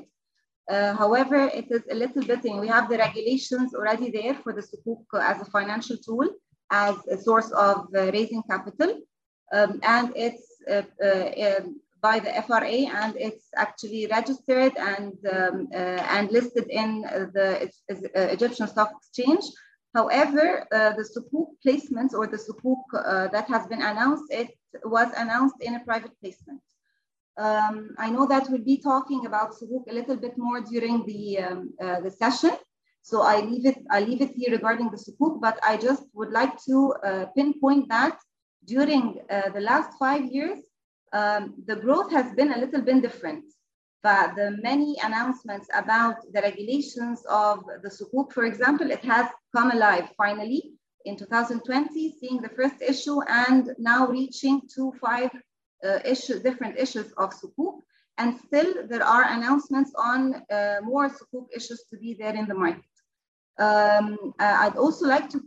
Uh, 0.69 0.93
however, 0.93 1.49
it 1.59 1.71
is 1.71 1.83
a 1.89 1.95
little 1.95 2.23
bit, 2.23 2.43
and 2.43 2.59
we 2.59 2.67
have 2.67 2.89
the 2.89 2.97
regulations 2.97 3.73
already 3.73 4.11
there 4.11 4.35
for 4.35 4.53
the 4.53 4.61
sukuk 4.61 5.03
as 5.21 5.41
a 5.41 5.45
financial 5.45 5.97
tool, 5.97 6.27
as 6.69 6.95
a 7.07 7.17
source 7.17 7.49
of 7.51 7.87
uh, 7.95 8.11
raising 8.11 8.43
capital. 8.43 8.99
Um, 9.53 9.79
and 9.83 10.11
it's 10.15 10.45
uh, 10.56 10.56
by 12.01 12.19
the 12.19 12.31
FRA, 12.45 12.77
and 13.03 13.15
it's 13.17 13.47
actually 13.55 14.07
registered 14.07 14.73
and, 14.77 15.13
um, 15.31 15.67
and 15.73 16.31
listed 16.31 16.67
in 16.69 17.01
the 17.01 17.69
Egyptian 18.35 18.67
Stock 18.67 18.91
Exchange. 18.97 19.43
However, 19.93 20.67
uh, 20.71 20.93
the 20.99 21.05
sukuk 21.13 21.47
placements 21.65 22.13
or 22.13 22.27
the 22.27 22.37
sukuk 22.37 22.83
uh, 22.93 23.27
that 23.29 23.47
has 23.47 23.65
been 23.67 23.81
announced, 23.81 24.25
it 24.29 24.51
was 24.83 25.09
announced 25.17 25.55
in 25.61 25.75
a 25.75 25.83
private 25.89 26.11
placement. 26.21 26.61
Um, 27.37 27.95
I 27.97 28.09
know 28.09 28.25
that 28.27 28.47
we'll 28.49 28.63
be 28.73 28.77
talking 28.77 29.25
about 29.25 29.55
sukuk 29.59 29.83
a 29.89 29.93
little 29.93 30.17
bit 30.17 30.37
more 30.37 30.61
during 30.61 31.05
the, 31.05 31.39
um, 31.39 31.73
uh, 31.81 31.99
the 32.01 32.11
session. 32.11 32.51
So 33.01 33.21
I 33.21 33.39
leave 33.39 33.65
it, 33.65 33.79
I 33.89 34.01
leave 34.01 34.21
it 34.21 34.33
here 34.35 34.51
regarding 34.51 34.89
the 34.91 34.97
sukuk, 34.97 35.39
but 35.39 35.57
I 35.63 35.77
just 35.77 36.03
would 36.13 36.31
like 36.31 36.55
to 36.65 36.93
uh, 37.03 37.25
pinpoint 37.35 37.89
that 37.89 38.19
during 38.67 39.19
uh, 39.29 39.49
the 39.53 39.61
last 39.61 39.97
five 39.97 40.25
years, 40.25 40.59
um, 41.13 41.55
the 41.65 41.75
growth 41.75 42.11
has 42.11 42.33
been 42.35 42.51
a 42.51 42.57
little 42.57 42.81
bit 42.81 43.01
different. 43.01 43.45
But 44.03 44.35
the 44.35 44.57
many 44.61 44.95
announcements 45.03 45.67
about 45.73 46.17
the 46.33 46.41
regulations 46.41 47.23
of 47.29 47.63
the 47.81 47.89
sukuk, 47.89 48.31
for 48.31 48.45
example, 48.45 48.91
it 48.91 49.03
has 49.03 49.27
come 49.55 49.71
alive 49.71 50.09
finally 50.15 50.73
in 51.05 51.17
2020, 51.17 52.15
seeing 52.19 52.41
the 52.41 52.49
first 52.49 52.81
issue 52.81 53.21
and 53.27 53.73
now 53.79 54.07
reaching 54.07 54.61
to 54.75 54.93
five 55.01 55.31
uh, 55.83 55.99
issue, 56.05 56.39
different 56.39 56.77
issues 56.77 57.11
of 57.17 57.31
sukuk. 57.31 57.79
And 58.19 58.37
still 58.47 58.87
there 58.87 59.03
are 59.03 59.23
announcements 59.23 59.91
on 59.97 60.35
uh, 60.51 60.77
more 60.83 61.09
sukuk 61.09 61.47
issues 61.55 61.83
to 61.89 61.97
be 61.97 62.15
there 62.19 62.35
in 62.35 62.47
the 62.47 62.55
market. 62.55 62.83
Um, 63.57 64.33
uh, 64.39 64.57
I'd 64.61 64.75
also 64.75 65.07
like 65.07 65.29
to, 65.29 65.41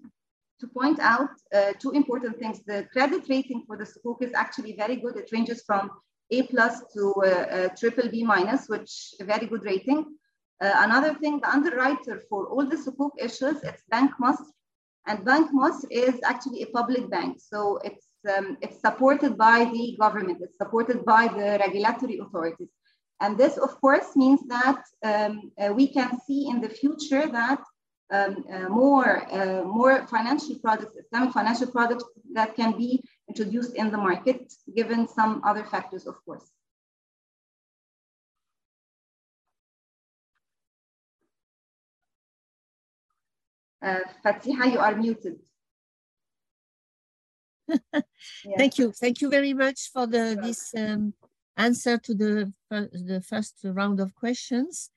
to 0.61 0.67
point 0.69 0.99
out 1.01 1.31
uh, 1.55 1.73
two 1.81 1.93
important 1.93 2.39
things. 2.39 2.61
The 2.67 2.87
credit 2.93 3.23
rating 3.29 3.65
for 3.67 3.77
the 3.77 3.85
sukuk 3.85 4.23
is 4.23 4.33
actually 4.35 4.75
very 4.77 4.97
good. 4.97 5.17
It 5.17 5.31
ranges 5.33 5.63
from 5.67 5.91
a 6.31 6.43
plus 6.43 6.83
to 6.95 7.15
uh, 7.17 7.27
uh, 7.27 7.69
triple 7.79 8.09
B 8.09 8.23
minus, 8.23 8.69
which 8.69 8.91
is 9.13 9.17
a 9.21 9.25
very 9.25 9.47
good 9.47 9.65
rating. 9.65 10.05
Uh, 10.61 10.73
another 10.77 11.15
thing, 11.15 11.41
the 11.41 11.49
underwriter 11.49 12.23
for 12.29 12.47
all 12.47 12.67
the 12.67 12.77
Sukuk 12.77 13.13
issues, 13.19 13.63
it's 13.63 13.83
Bank 13.89 14.13
Masr. 14.21 14.45
And 15.07 15.25
Bank 15.25 15.51
Masr 15.53 15.87
is 15.91 16.21
actually 16.25 16.63
a 16.63 16.67
public 16.67 17.11
bank. 17.11 17.39
So 17.41 17.79
it's, 17.83 18.07
um, 18.37 18.59
it's 18.61 18.81
supported 18.81 19.39
by 19.39 19.65
the 19.65 19.97
government. 19.99 20.39
It's 20.43 20.59
supported 20.59 21.05
by 21.07 21.29
the 21.29 21.59
regulatory 21.65 22.19
authorities. 22.19 22.69
And 23.21 23.39
this, 23.39 23.57
of 23.57 23.81
course, 23.81 24.15
means 24.17 24.41
that 24.49 24.83
um, 25.03 25.51
uh, 25.59 25.73
we 25.73 25.89
can 25.89 26.19
see 26.27 26.49
in 26.49 26.61
the 26.61 26.69
future 26.69 27.27
that 27.27 27.63
um, 28.11 28.45
uh, 28.53 28.69
more, 28.69 29.33
uh, 29.33 29.63
more 29.65 30.07
financial 30.09 30.59
products, 30.59 30.95
Islamic 30.97 31.33
financial 31.33 31.69
products 31.69 32.05
that 32.33 32.57
can 32.57 32.77
be 32.77 33.03
introduced 33.29 33.75
in 33.75 33.91
the 33.91 33.99
market, 33.99 34.53
given 34.75 35.07
some 35.07 35.43
other 35.45 35.65
factors, 35.65 36.07
of 36.07 36.17
course. 36.25 36.51
Uh, 43.83 44.01
Fatiha, 44.23 44.65
you 44.65 44.79
are 44.79 44.95
muted. 44.95 45.37
Thank 48.59 48.79
you. 48.79 48.93
Thank 48.93 49.21
you 49.21 49.31
very 49.31 49.55
much 49.55 49.91
for 49.93 50.07
the 50.07 50.39
this 50.43 50.75
um, 50.77 51.15
answer 51.57 51.97
to 51.99 52.15
the, 52.15 52.53
the 52.71 53.23
first 53.27 53.61
round 53.65 54.01
of 54.01 54.15
questions. 54.15 54.91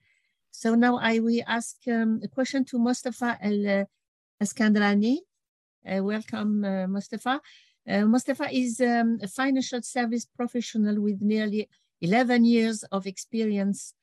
So 0.55 0.75
now 0.75 0.97
I 0.99 1.17
will 1.17 1.41
ask 1.47 1.75
um, 1.87 2.21
a 2.23 2.27
question 2.27 2.63
to 2.65 2.77
Mustafa 2.77 3.39
El 3.41 3.87
Eskandrani. 4.41 5.17
Uh, 5.85 6.03
welcome, 6.03 6.63
uh, 6.63 6.87
Mustafa. 6.87 7.41
Uh, 7.89 8.05
Mustafa 8.05 8.47
is 8.51 8.79
um, 8.79 9.17
a 9.21 9.27
financial 9.27 9.81
service 9.81 10.25
professional 10.25 11.01
with 11.01 11.21
nearly 11.21 11.67
11 12.01 12.45
years 12.45 12.83
of 12.91 13.07
experience 13.07 13.95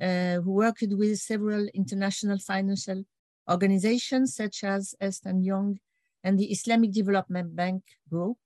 uh, 0.00 0.40
who 0.40 0.52
worked 0.52 0.82
with 0.90 1.18
several 1.18 1.68
international 1.74 2.38
financial 2.38 3.04
organizations 3.48 4.34
such 4.34 4.64
as 4.64 4.94
Ernst 5.02 5.26
Young 5.26 5.78
and 6.24 6.38
the 6.38 6.50
Islamic 6.50 6.92
Development 6.92 7.54
Bank 7.54 7.82
Group. 8.08 8.38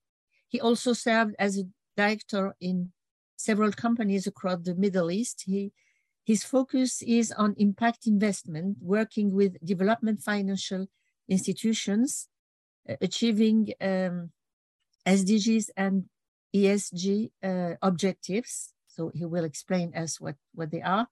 He 0.48 0.60
also 0.60 0.92
served 0.92 1.36
as 1.38 1.56
a 1.56 1.64
director 1.96 2.56
in 2.60 2.90
several 3.36 3.70
companies 3.70 4.26
across 4.26 4.58
the 4.62 4.74
Middle 4.74 5.12
East. 5.12 5.44
He, 5.46 5.72
his 6.24 6.42
focus 6.42 7.02
is 7.02 7.32
on 7.32 7.54
impact 7.58 8.06
investment, 8.06 8.78
working 8.80 9.32
with 9.32 9.62
development 9.64 10.22
financial 10.22 10.86
institutions, 11.28 12.28
uh, 12.88 12.94
achieving 13.00 13.72
um, 13.80 14.30
SDGs 15.06 15.68
and 15.76 16.04
ESG 16.54 17.30
uh, 17.42 17.74
objectives. 17.82 18.72
So 18.86 19.10
he 19.14 19.26
will 19.26 19.44
explain 19.44 19.94
us 19.94 20.18
what, 20.20 20.36
what 20.54 20.70
they 20.70 20.80
are 20.80 21.08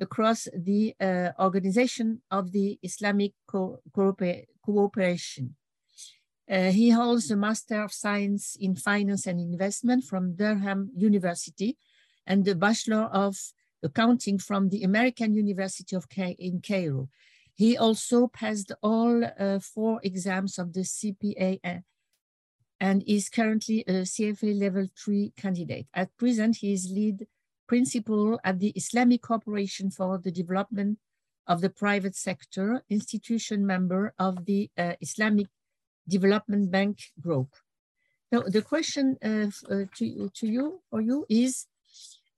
across 0.00 0.48
the 0.54 0.94
uh, 1.00 1.30
organization 1.38 2.22
of 2.30 2.52
the 2.52 2.78
Islamic 2.82 3.32
Co 3.46 3.78
Cooperation. 3.94 5.54
Uh, 6.50 6.70
he 6.70 6.90
holds 6.90 7.30
a 7.30 7.36
Master 7.36 7.82
of 7.82 7.92
Science 7.92 8.56
in 8.60 8.76
Finance 8.76 9.26
and 9.26 9.40
Investment 9.40 10.04
from 10.04 10.34
Durham 10.34 10.90
University 10.96 11.76
and 12.26 12.46
a 12.48 12.54
Bachelor 12.54 13.04
of 13.12 13.36
Accounting 13.82 14.38
from 14.38 14.68
the 14.68 14.82
American 14.82 15.34
University 15.34 15.94
of 15.96 16.08
Ca 16.08 16.34
in 16.38 16.60
Cairo. 16.60 17.08
He 17.54 17.76
also 17.76 18.28
passed 18.28 18.72
all 18.82 19.24
uh, 19.24 19.58
four 19.58 20.00
exams 20.02 20.58
of 20.58 20.72
the 20.72 20.80
CPA 20.80 21.82
and 22.80 23.02
is 23.06 23.28
currently 23.28 23.80
a 23.86 24.02
CFA 24.02 24.58
level 24.58 24.86
three 24.98 25.32
candidate. 25.36 25.86
At 25.94 26.16
present, 26.16 26.56
he 26.56 26.72
is 26.72 26.90
lead 26.92 27.26
principal 27.66 28.38
at 28.44 28.60
the 28.60 28.70
Islamic 28.70 29.22
Corporation 29.22 29.90
for 29.90 30.18
the 30.18 30.30
Development 30.30 30.98
of 31.46 31.60
the 31.60 31.70
Private 31.70 32.14
Sector, 32.14 32.82
institution 32.90 33.66
member 33.66 34.12
of 34.18 34.44
the 34.46 34.70
uh, 34.76 34.92
Islamic 35.00 35.46
Development 36.08 36.70
Bank 36.70 36.98
Group. 37.20 37.48
Now, 38.32 38.42
the 38.42 38.62
question 38.62 39.16
uh, 39.24 39.50
uh, 39.72 39.84
to, 39.96 40.30
to 40.34 40.46
you, 40.46 40.82
or 40.90 41.00
you 41.00 41.26
is, 41.28 41.66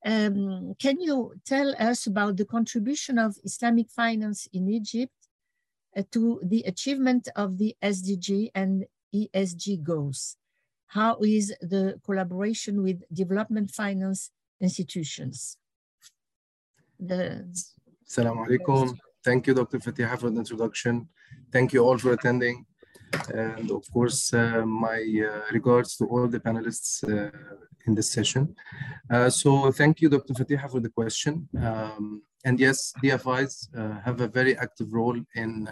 um, 0.09 0.75
can 0.79 1.01
you 1.01 1.35
tell 1.45 1.75
us 1.79 2.07
about 2.07 2.39
the 2.39 2.47
contribution 2.47 3.19
of 3.19 3.37
Islamic 3.45 3.91
finance 3.91 4.49
in 4.55 4.67
Egypt 4.71 5.13
uh, 5.95 6.03
to 6.13 6.41
the 6.43 6.63
achievement 6.63 7.29
of 7.37 7.59
the 7.59 7.77
SDG 7.83 8.51
and 8.55 8.87
ESG 9.15 9.83
goals? 9.83 10.37
How 10.87 11.19
is 11.21 11.55
the 11.61 12.01
collaboration 12.07 12.83
with 12.83 13.03
development 13.13 13.71
finance 13.71 14.31
institutions? 14.63 15.59
The, 16.99 17.45
Assalamu 18.09 18.49
alaikum. 18.49 18.97
Thank 19.23 19.47
you, 19.47 19.53
Dr. 19.53 19.79
Fatiha, 19.79 20.17
for 20.17 20.31
the 20.31 20.39
introduction. 20.39 21.07
Thank 21.53 21.75
you 21.75 21.85
all 21.85 21.99
for 21.99 22.13
attending. 22.13 22.65
And 23.35 23.71
of 23.71 23.85
course, 23.93 24.33
uh, 24.35 24.65
my 24.67 24.99
uh, 24.99 25.43
regards 25.53 25.97
to 25.97 26.05
all 26.07 26.27
the 26.29 26.41
panelists 26.41 27.05
uh, 27.05 27.31
in 27.87 27.95
this 27.95 28.11
session. 28.11 28.55
Uh, 29.11 29.31
so 29.31 29.71
thank 29.73 30.01
you, 30.01 30.09
Dr. 30.09 30.35
Fatiha, 30.35 30.69
for 30.69 30.81
the 30.81 30.91
question. 30.91 31.49
Um, 31.61 32.23
and 32.45 32.61
yes, 32.61 32.93
DFIs 33.03 33.69
uh, 33.77 34.01
have 34.01 34.21
a 34.21 34.29
very 34.29 34.57
active 34.57 34.93
role 34.93 35.19
in 35.35 35.69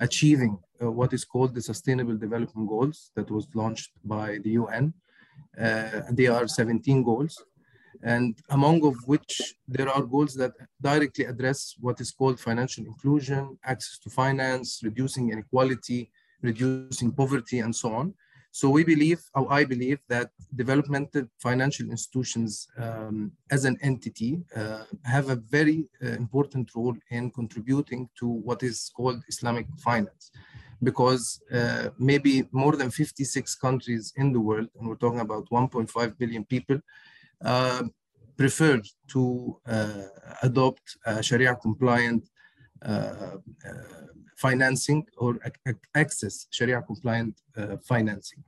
achieving 0.00 0.58
uh, 0.82 0.90
what 0.90 1.12
is 1.12 1.24
called 1.24 1.54
the 1.54 1.62
Sustainable 1.62 2.16
Development 2.16 2.68
Goals 2.68 3.10
that 3.16 3.30
was 3.30 3.48
launched 3.54 3.92
by 4.04 4.38
the 4.44 4.50
UN. 4.50 4.92
they 6.18 6.28
are 6.36 6.46
17 6.46 7.02
goals 7.02 7.34
and 8.02 8.38
among 8.50 8.84
of 8.84 8.96
which 9.06 9.54
there 9.68 9.88
are 9.88 10.02
goals 10.02 10.34
that 10.34 10.52
directly 10.80 11.24
address 11.24 11.74
what 11.80 12.00
is 12.00 12.10
called 12.10 12.40
financial 12.40 12.84
inclusion, 12.86 13.58
access 13.64 13.98
to 13.98 14.10
finance, 14.10 14.80
reducing 14.82 15.30
inequality, 15.30 16.10
reducing 16.42 17.12
poverty, 17.12 17.60
and 17.60 17.74
so 17.74 17.92
on. 17.92 18.14
So 18.52 18.68
we 18.68 18.82
believe, 18.82 19.22
or 19.34 19.52
I 19.52 19.64
believe, 19.64 20.00
that 20.08 20.30
developmental 20.56 21.24
financial 21.38 21.88
institutions 21.88 22.66
um, 22.78 23.32
as 23.50 23.64
an 23.64 23.78
entity 23.80 24.42
uh, 24.56 24.84
have 25.04 25.30
a 25.30 25.36
very 25.36 25.86
uh, 26.02 26.08
important 26.08 26.70
role 26.74 26.96
in 27.10 27.30
contributing 27.30 28.08
to 28.18 28.26
what 28.26 28.62
is 28.64 28.90
called 28.96 29.22
Islamic 29.28 29.66
finance. 29.78 30.32
Because 30.82 31.40
uh, 31.52 31.90
maybe 31.98 32.48
more 32.50 32.74
than 32.74 32.90
56 32.90 33.54
countries 33.56 34.12
in 34.16 34.32
the 34.32 34.40
world, 34.40 34.68
and 34.78 34.88
we're 34.88 34.96
talking 34.96 35.20
about 35.20 35.48
1.5 35.50 36.18
billion 36.18 36.44
people, 36.44 36.80
uh, 37.44 37.84
preferred 38.36 38.86
to 39.06 39.58
uh, 39.66 40.04
adopt 40.42 40.96
Sharia 41.20 41.54
compliant 41.54 42.29
Uh, 42.82 43.36
uh, 43.68 43.72
financing 44.36 45.04
or 45.18 45.38
access 45.94 46.46
Sharia 46.50 46.80
compliant 46.80 47.38
uh, 47.58 47.76
financing. 47.86 48.42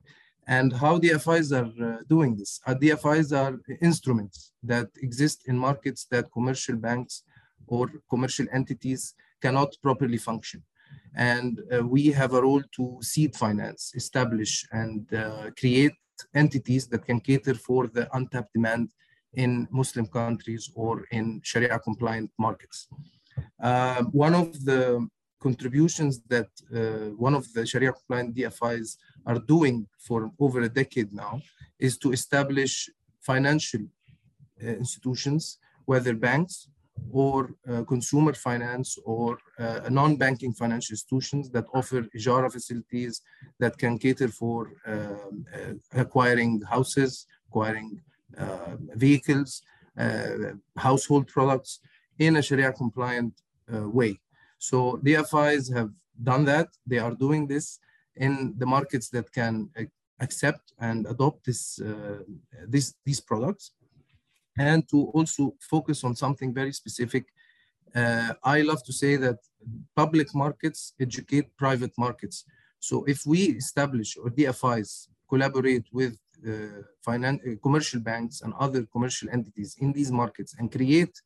And 0.47 0.73
how 0.73 0.97
DFIs 0.97 1.49
are 1.55 2.03
doing 2.09 2.35
this? 2.35 2.59
Our 2.65 2.73
DFIs 2.73 3.31
are 3.31 3.61
instruments 3.79 4.51
that 4.63 4.89
exist 5.03 5.43
in 5.45 5.55
markets 5.55 6.07
that 6.09 6.31
commercial 6.31 6.77
banks 6.77 7.23
or 7.67 7.91
commercial 8.09 8.47
entities 8.51 9.13
cannot 9.39 9.75
properly 9.83 10.17
function. 10.17 10.63
And 11.15 11.61
uh, 11.71 11.85
we 11.85 12.07
have 12.07 12.33
a 12.33 12.41
role 12.41 12.63
to 12.77 12.97
seed 13.01 13.35
finance, 13.35 13.93
establish 13.95 14.65
and 14.71 15.13
uh, 15.13 15.51
create 15.59 15.93
entities 16.33 16.87
that 16.87 17.05
can 17.05 17.19
cater 17.19 17.53
for 17.53 17.87
the 17.87 18.09
untapped 18.17 18.53
demand 18.53 18.89
in 19.33 19.67
Muslim 19.71 20.07
countries 20.07 20.71
or 20.73 21.05
in 21.11 21.39
Sharia 21.43 21.77
compliant 21.79 22.31
markets. 22.39 22.87
Uh, 23.61 24.03
one 24.25 24.33
of 24.33 24.63
the 24.65 25.07
contributions 25.39 26.13
that 26.33 26.49
uh, 26.73 27.09
one 27.27 27.35
of 27.39 27.43
the 27.53 27.65
Sharia 27.65 27.91
compliant 27.91 28.35
DFIs 28.35 28.97
are 29.25 29.39
doing 29.39 29.87
for 30.07 30.31
over 30.39 30.61
a 30.61 30.69
decade 30.69 31.11
now 31.13 31.41
is 31.79 31.97
to 32.03 32.11
establish 32.11 32.89
financial 33.19 33.81
uh, 34.63 34.67
institutions, 34.67 35.59
whether 35.85 36.13
banks 36.13 36.55
or 37.11 37.37
uh, 37.69 37.83
consumer 37.83 38.33
finance 38.33 38.97
or 39.05 39.37
uh, 39.59 39.81
non-banking 39.89 40.53
financial 40.53 40.93
institutions 40.93 41.49
that 41.49 41.65
offer 41.73 42.01
ijara 42.17 42.51
facilities 42.51 43.21
that 43.59 43.77
can 43.77 43.97
cater 43.97 44.29
for 44.41 44.59
um, 44.87 45.45
uh, 45.55 45.73
acquiring 46.03 46.61
houses, 46.61 47.25
acquiring 47.49 47.89
uh, 48.37 48.75
vehicles, 49.05 49.63
uh, 49.97 50.53
household 50.77 51.27
products 51.27 51.79
in 52.19 52.35
a 52.37 52.41
Sharia 52.41 52.71
compliant 52.71 53.33
uh, 53.73 53.89
way. 53.89 54.19
So 54.57 54.99
DFIs 55.03 55.73
have 55.75 55.91
done 56.21 56.45
that. 56.45 56.69
They 56.85 56.99
are 56.99 57.13
doing 57.13 57.47
this 57.47 57.79
in 58.15 58.53
the 58.57 58.65
markets 58.65 59.09
that 59.09 59.31
can 59.31 59.69
accept 60.19 60.73
and 60.79 61.05
adopt 61.07 61.45
this, 61.45 61.81
this, 62.67 62.93
these 63.03 63.19
products 63.19 63.71
and 64.57 64.87
to 64.89 65.05
also 65.13 65.55
focus 65.59 66.03
on 66.03 66.15
something 66.15 66.53
very 66.53 66.71
specific. 66.71 67.25
Uh, 67.95 68.33
I 68.43 68.61
love 68.61 68.83
to 68.83 68.93
say 68.93 69.15
that 69.17 69.37
public 69.95 70.33
markets 70.33 70.93
educate 70.99 71.55
private 71.57 71.93
markets. 71.97 72.45
So 72.79 73.03
if 73.05 73.25
we 73.25 73.39
establish 73.63 74.17
or 74.17 74.29
DFIs 74.29 75.07
collaborate 75.29 75.85
with 75.91 76.17
uh, 76.45 76.81
uh, 77.07 77.37
commercial 77.61 78.01
banks 78.01 78.41
and 78.41 78.53
other 78.59 78.85
commercial 78.91 79.29
entities 79.29 79.75
in 79.79 79.93
these 79.93 80.11
markets 80.11 80.55
and 80.59 80.71
create 80.71 81.21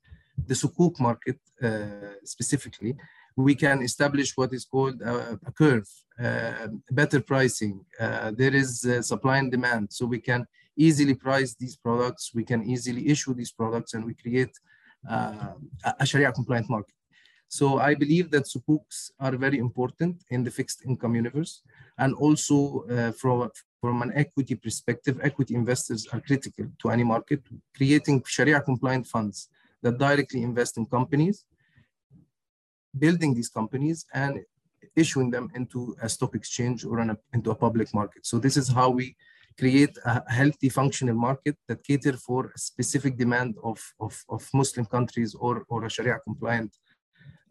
the 0.46 0.54
sukuk 0.54 1.00
market 1.00 1.40
uh, 1.64 2.14
specifically, 2.24 2.96
we 3.36 3.56
can 3.56 3.82
establish 3.82 4.34
what 4.36 4.54
is 4.54 4.66
called 4.66 5.02
a, 5.02 5.40
a 5.46 5.52
curve, 5.52 5.88
uh, 6.20 6.68
better 6.92 7.22
pricing. 7.22 7.86
Uh, 8.00 8.32
there 8.32 8.56
is 8.56 8.84
uh, 8.86 9.02
supply 9.02 9.38
and 9.38 9.52
demand, 9.52 9.88
so 9.92 10.06
we 10.06 10.20
can 10.20 10.46
easily 10.76 11.14
price 11.14 11.56
these 11.56 11.76
products, 11.76 12.32
we 12.34 12.44
can 12.44 12.64
easily 12.64 13.10
issue 13.10 13.34
these 13.34 13.52
products, 13.52 13.94
and 13.94 14.06
we 14.06 14.14
create 14.14 14.54
a 16.00 16.06
Sharia 16.06 16.32
compliant 16.32 16.70
market. 16.70 16.94
So 17.50 17.80
I 17.80 17.96
believe 17.96 18.30
that 18.32 18.44
sukuks 18.44 19.12
are 19.20 19.36
very 19.38 19.58
important 19.58 20.24
in 20.30 20.44
the 20.44 20.52
fixed 20.52 20.86
income 20.86 21.16
universe. 21.16 21.62
And 21.98 22.14
also 22.16 22.84
uh, 22.92 23.12
from, 23.14 23.50
from 23.80 24.02
an 24.02 24.12
equity 24.16 24.56
perspective, 24.56 25.20
equity 25.24 25.56
investors 25.56 26.08
are 26.12 26.20
critical 26.20 26.66
to 26.80 26.90
any 26.90 27.04
market, 27.04 27.42
creating 27.76 28.24
Sharia 28.26 28.60
compliant 28.62 29.08
funds 29.08 29.50
that 29.84 29.98
directly 29.98 30.42
invest 30.44 30.78
in 30.78 30.86
companies, 30.86 31.46
building 32.98 33.34
these 33.34 33.50
companies 33.50 34.06
and 34.14 34.40
issuing 34.96 35.30
them 35.30 35.50
into 35.56 35.96
a 36.02 36.10
stock 36.10 36.36
exchange 36.36 36.86
or 36.86 37.00
a, 37.00 37.18
into 37.34 37.52
a 37.52 37.56
public 37.56 37.94
market. 37.94 38.26
So 38.26 38.40
this 38.40 38.58
is 38.58 38.68
how 38.70 38.90
we 38.90 39.16
create 39.58 39.98
a 40.06 40.32
healthy 40.32 40.70
functional 40.70 41.16
market 41.16 41.56
that 41.68 41.84
cater 41.84 42.14
for 42.14 42.52
a 42.56 42.60
specific 42.60 43.18
demand 43.18 43.56
of, 43.64 43.80
of, 44.00 44.14
of 44.30 44.48
Muslim 44.54 44.86
countries 44.86 45.36
or, 45.36 45.64
or 45.70 45.86
a 45.86 45.90
Sharia 45.90 46.20
compliant 46.24 46.72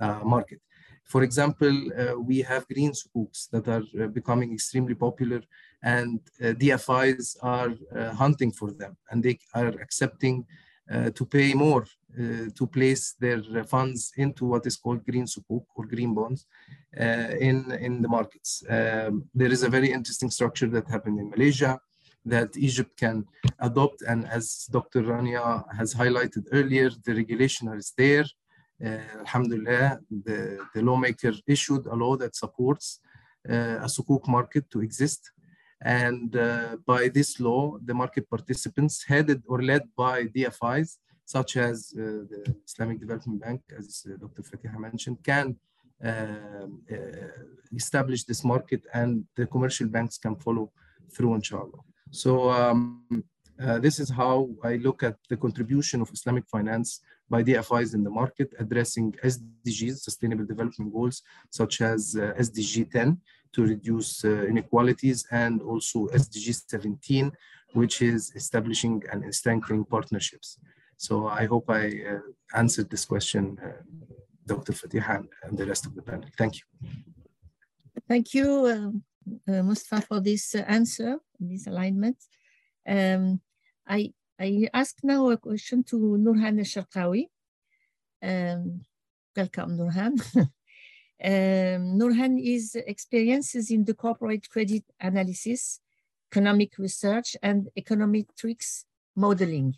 uh, 0.00 0.20
market. 0.24 0.60
For 1.04 1.22
example, 1.22 1.74
uh, 1.92 2.18
we 2.18 2.40
have 2.42 2.66
green 2.66 2.92
sukuks 2.92 3.48
that 3.50 3.68
are 3.68 3.84
uh, 4.00 4.08
becoming 4.08 4.52
extremely 4.52 4.94
popular 4.94 5.40
and 5.82 6.20
DFIs 6.40 7.36
are 7.42 7.72
hunting 8.14 8.50
for 8.50 8.72
them 8.72 8.96
and 9.10 9.22
they 9.22 9.38
are 9.54 9.74
accepting 9.80 10.44
to 11.14 11.26
pay 11.26 11.54
more 11.54 11.84
to 12.16 12.66
place 12.66 13.14
their 13.20 13.64
funds 13.64 14.12
into 14.16 14.46
what 14.46 14.66
is 14.66 14.76
called 14.76 15.04
green 15.04 15.26
sukuk 15.26 15.64
or 15.76 15.84
green 15.84 16.14
bonds 16.14 16.46
in, 16.96 17.70
in 17.72 18.00
the 18.00 18.08
markets. 18.08 18.64
Um, 18.68 19.24
there 19.34 19.52
is 19.52 19.62
a 19.62 19.68
very 19.68 19.92
interesting 19.92 20.30
structure 20.30 20.66
that 20.68 20.88
happened 20.88 21.18
in 21.20 21.28
Malaysia 21.28 21.78
that 22.26 22.56
Egypt 22.56 22.96
can 22.98 23.24
adopt. 23.60 24.02
And 24.02 24.26
as 24.28 24.66
Dr. 24.70 25.02
Rania 25.02 25.64
has 25.78 25.94
highlighted 25.94 26.44
earlier, 26.52 26.90
the 27.04 27.14
regulation 27.14 27.68
is 27.68 27.92
there. 27.96 28.26
Uh, 28.84 28.98
Alhamdulillah, 29.20 30.00
the, 30.10 30.58
the 30.74 30.82
lawmaker 30.82 31.32
issued 31.46 31.86
a 31.86 31.94
law 31.94 32.16
that 32.16 32.36
supports 32.36 33.00
uh, 33.48 33.78
a 33.86 33.88
sukuk 33.88 34.28
market 34.28 34.68
to 34.70 34.82
exist. 34.82 35.30
And 35.80 36.34
uh, 36.36 36.76
by 36.84 37.08
this 37.08 37.38
law, 37.40 37.78
the 37.84 37.94
market 37.94 38.28
participants 38.28 39.04
headed 39.04 39.42
or 39.46 39.62
led 39.62 39.82
by 39.96 40.24
DFIs, 40.24 40.96
such 41.34 41.56
as 41.56 41.90
the 41.90 42.54
Islamic 42.66 42.98
Development 43.00 43.38
Bank, 43.38 43.60
as 43.78 44.06
Dr. 44.18 44.42
Fatiha 44.42 44.78
mentioned, 44.78 45.18
can 45.22 45.56
uh, 46.04 46.66
establish 47.74 48.24
this 48.24 48.44
market 48.44 48.82
and 48.94 49.24
the 49.36 49.46
commercial 49.46 49.88
banks 49.88 50.18
can 50.18 50.36
follow 50.36 50.70
through, 51.10 51.34
inshallah. 51.34 51.80
So 52.10 52.50
um, 52.50 53.02
uh, 53.60 53.78
this 53.78 53.98
is 53.98 54.10
how 54.10 54.50
I 54.62 54.76
look 54.76 55.02
at 55.02 55.16
the 55.30 55.36
contribution 55.36 56.02
of 56.02 56.10
Islamic 56.12 56.46
finance 56.48 57.00
by 57.28 57.42
DFIs 57.42 57.94
in 57.94 58.04
the 58.04 58.10
market, 58.10 58.52
addressing 58.58 59.12
SDGs, 59.24 59.98
Sustainable 59.98 60.44
Development 60.44 60.92
Goals, 60.92 61.22
such 61.50 61.80
as 61.80 62.16
uh, 62.16 62.34
SDG 62.38 62.90
10 62.90 63.18
to 63.54 63.62
reduce 63.62 64.24
uh, 64.24 64.44
inequalities, 64.44 65.26
and 65.30 65.62
also 65.62 66.06
SDG 66.08 66.62
17, 66.68 67.32
which 67.72 68.02
is 68.02 68.32
establishing 68.36 69.02
and 69.10 69.34
strengthening 69.34 69.84
partnerships. 69.84 70.58
So 70.96 71.26
I 71.26 71.46
hope 71.46 71.70
I 71.70 71.86
uh, 71.86 72.20
answered 72.54 72.90
this 72.90 73.04
question, 73.04 73.58
uh, 73.62 73.82
Dr. 74.46 74.72
Fatiha 74.72 75.20
and 75.42 75.58
the 75.58 75.66
rest 75.66 75.86
of 75.86 75.94
the 75.94 76.02
panel. 76.02 76.28
Thank 76.38 76.56
you. 76.56 76.62
Thank 78.08 78.34
you, 78.34 78.92
uh, 79.48 79.62
Mustafa, 79.62 80.06
for 80.06 80.20
this 80.20 80.54
answer, 80.54 81.18
this 81.40 81.66
alignment. 81.66 82.16
Um, 82.86 83.40
I 83.86 84.12
I 84.38 84.68
ask 84.74 84.96
now 85.02 85.30
a 85.30 85.36
question 85.38 85.82
to 85.84 85.96
Nurhan 85.96 86.60
Sharqawi. 86.60 87.28
Um, 88.22 88.82
welcome, 89.34 89.78
Nurhan. 89.78 90.20
um, 90.36 91.98
Nurhan 91.98 92.38
is 92.40 92.74
experiences 92.74 93.70
in 93.70 93.84
the 93.84 93.94
corporate 93.94 94.48
credit 94.50 94.84
analysis, 95.00 95.80
economic 96.30 96.76
research, 96.78 97.36
and 97.42 97.68
econometrics 97.78 98.84
modeling. 99.16 99.74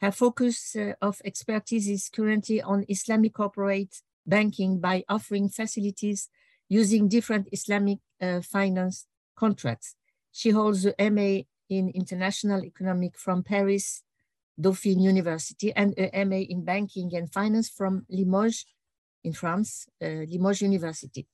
Her 0.00 0.12
focus 0.12 0.76
uh, 0.76 0.92
of 1.00 1.20
expertise 1.24 1.88
is 1.88 2.08
currently 2.08 2.60
on 2.60 2.84
Islamic 2.88 3.34
corporate 3.34 4.02
banking 4.26 4.78
by 4.80 5.04
offering 5.08 5.48
facilities 5.48 6.28
using 6.68 7.08
different 7.08 7.48
Islamic 7.52 7.98
uh, 8.20 8.40
finance 8.42 9.06
contracts. 9.36 9.94
She 10.32 10.50
holds 10.50 10.84
a 10.84 11.10
MA 11.10 11.42
in 11.68 11.88
International 11.94 12.64
Economic 12.64 13.16
from 13.16 13.42
Paris 13.42 14.02
Dauphine 14.60 15.00
University 15.00 15.72
and 15.74 15.94
a 15.98 16.24
MA 16.24 16.36
in 16.36 16.64
Banking 16.64 17.14
and 17.14 17.32
Finance 17.32 17.68
from 17.68 18.06
Limoges 18.08 18.64
in 19.24 19.32
France, 19.32 19.86
uh, 20.02 20.24
Limoges 20.28 20.62
University. 20.62 21.26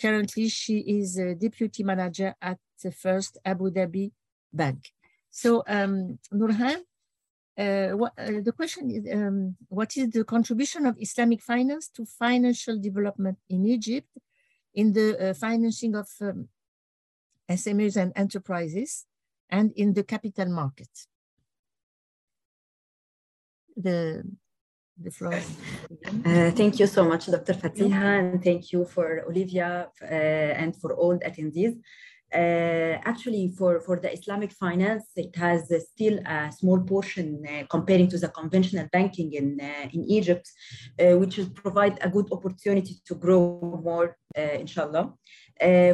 Currently, 0.00 0.48
she 0.48 0.78
is 0.78 1.16
a 1.18 1.34
deputy 1.34 1.82
manager 1.82 2.34
at 2.42 2.58
the 2.82 2.92
First 2.92 3.38
Abu 3.44 3.70
Dhabi 3.70 4.12
Bank. 4.52 4.92
So, 5.30 5.62
um, 5.66 6.18
Nurhan, 6.32 6.82
what, 7.56 8.12
uh, 8.18 8.40
the 8.42 8.52
question 8.52 8.90
is, 8.90 9.06
um, 9.12 9.56
what 9.68 9.96
is 9.96 10.10
the 10.10 10.24
contribution 10.24 10.84
of 10.86 10.96
Islamic 11.00 11.40
finance 11.40 11.88
to 11.88 12.04
financial 12.04 12.78
development 12.78 13.38
in 13.48 13.64
Egypt 13.66 14.08
in 14.74 14.92
the 14.92 15.30
uh, 15.30 15.34
financing 15.34 15.94
of 15.94 16.08
um, 16.20 16.48
SMEs 17.50 17.96
and 17.96 18.12
enterprises 18.14 19.06
and 19.48 19.72
in 19.72 19.94
the 19.94 20.04
capital 20.04 20.48
market? 20.50 20.90
The, 23.74 24.22
the 24.98 25.10
floor. 25.10 25.34
Uh, 26.24 26.50
thank 26.50 26.78
you 26.78 26.86
so 26.86 27.04
much, 27.04 27.26
Dr. 27.26 27.54
Fatiha, 27.54 28.18
and 28.18 28.44
thank 28.44 28.72
you 28.72 28.84
for 28.84 29.22
Olivia 29.26 29.88
uh, 30.02 30.04
and 30.04 30.76
for 30.76 30.94
all 30.94 31.18
the 31.18 31.24
attendees. 31.24 31.78
Uh, 32.34 32.98
actually, 33.04 33.48
for, 33.56 33.80
for 33.80 34.00
the 34.00 34.12
Islamic 34.12 34.52
finance, 34.52 35.04
it 35.16 35.34
has 35.36 35.70
uh, 35.70 35.78
still 35.78 36.18
a 36.26 36.50
small 36.50 36.80
portion 36.80 37.44
uh, 37.46 37.64
comparing 37.70 38.08
to 38.08 38.18
the 38.18 38.28
conventional 38.28 38.88
banking 38.92 39.32
in, 39.32 39.58
uh, 39.60 39.88
in 39.92 40.04
Egypt, 40.04 40.50
which 40.98 41.36
will 41.36 41.50
provide 41.50 41.98
a 42.02 42.08
good 42.08 42.26
opportunity 42.32 42.96
to 43.06 43.14
grow 43.14 43.80
more, 43.84 44.16
inshallah. 44.36 45.14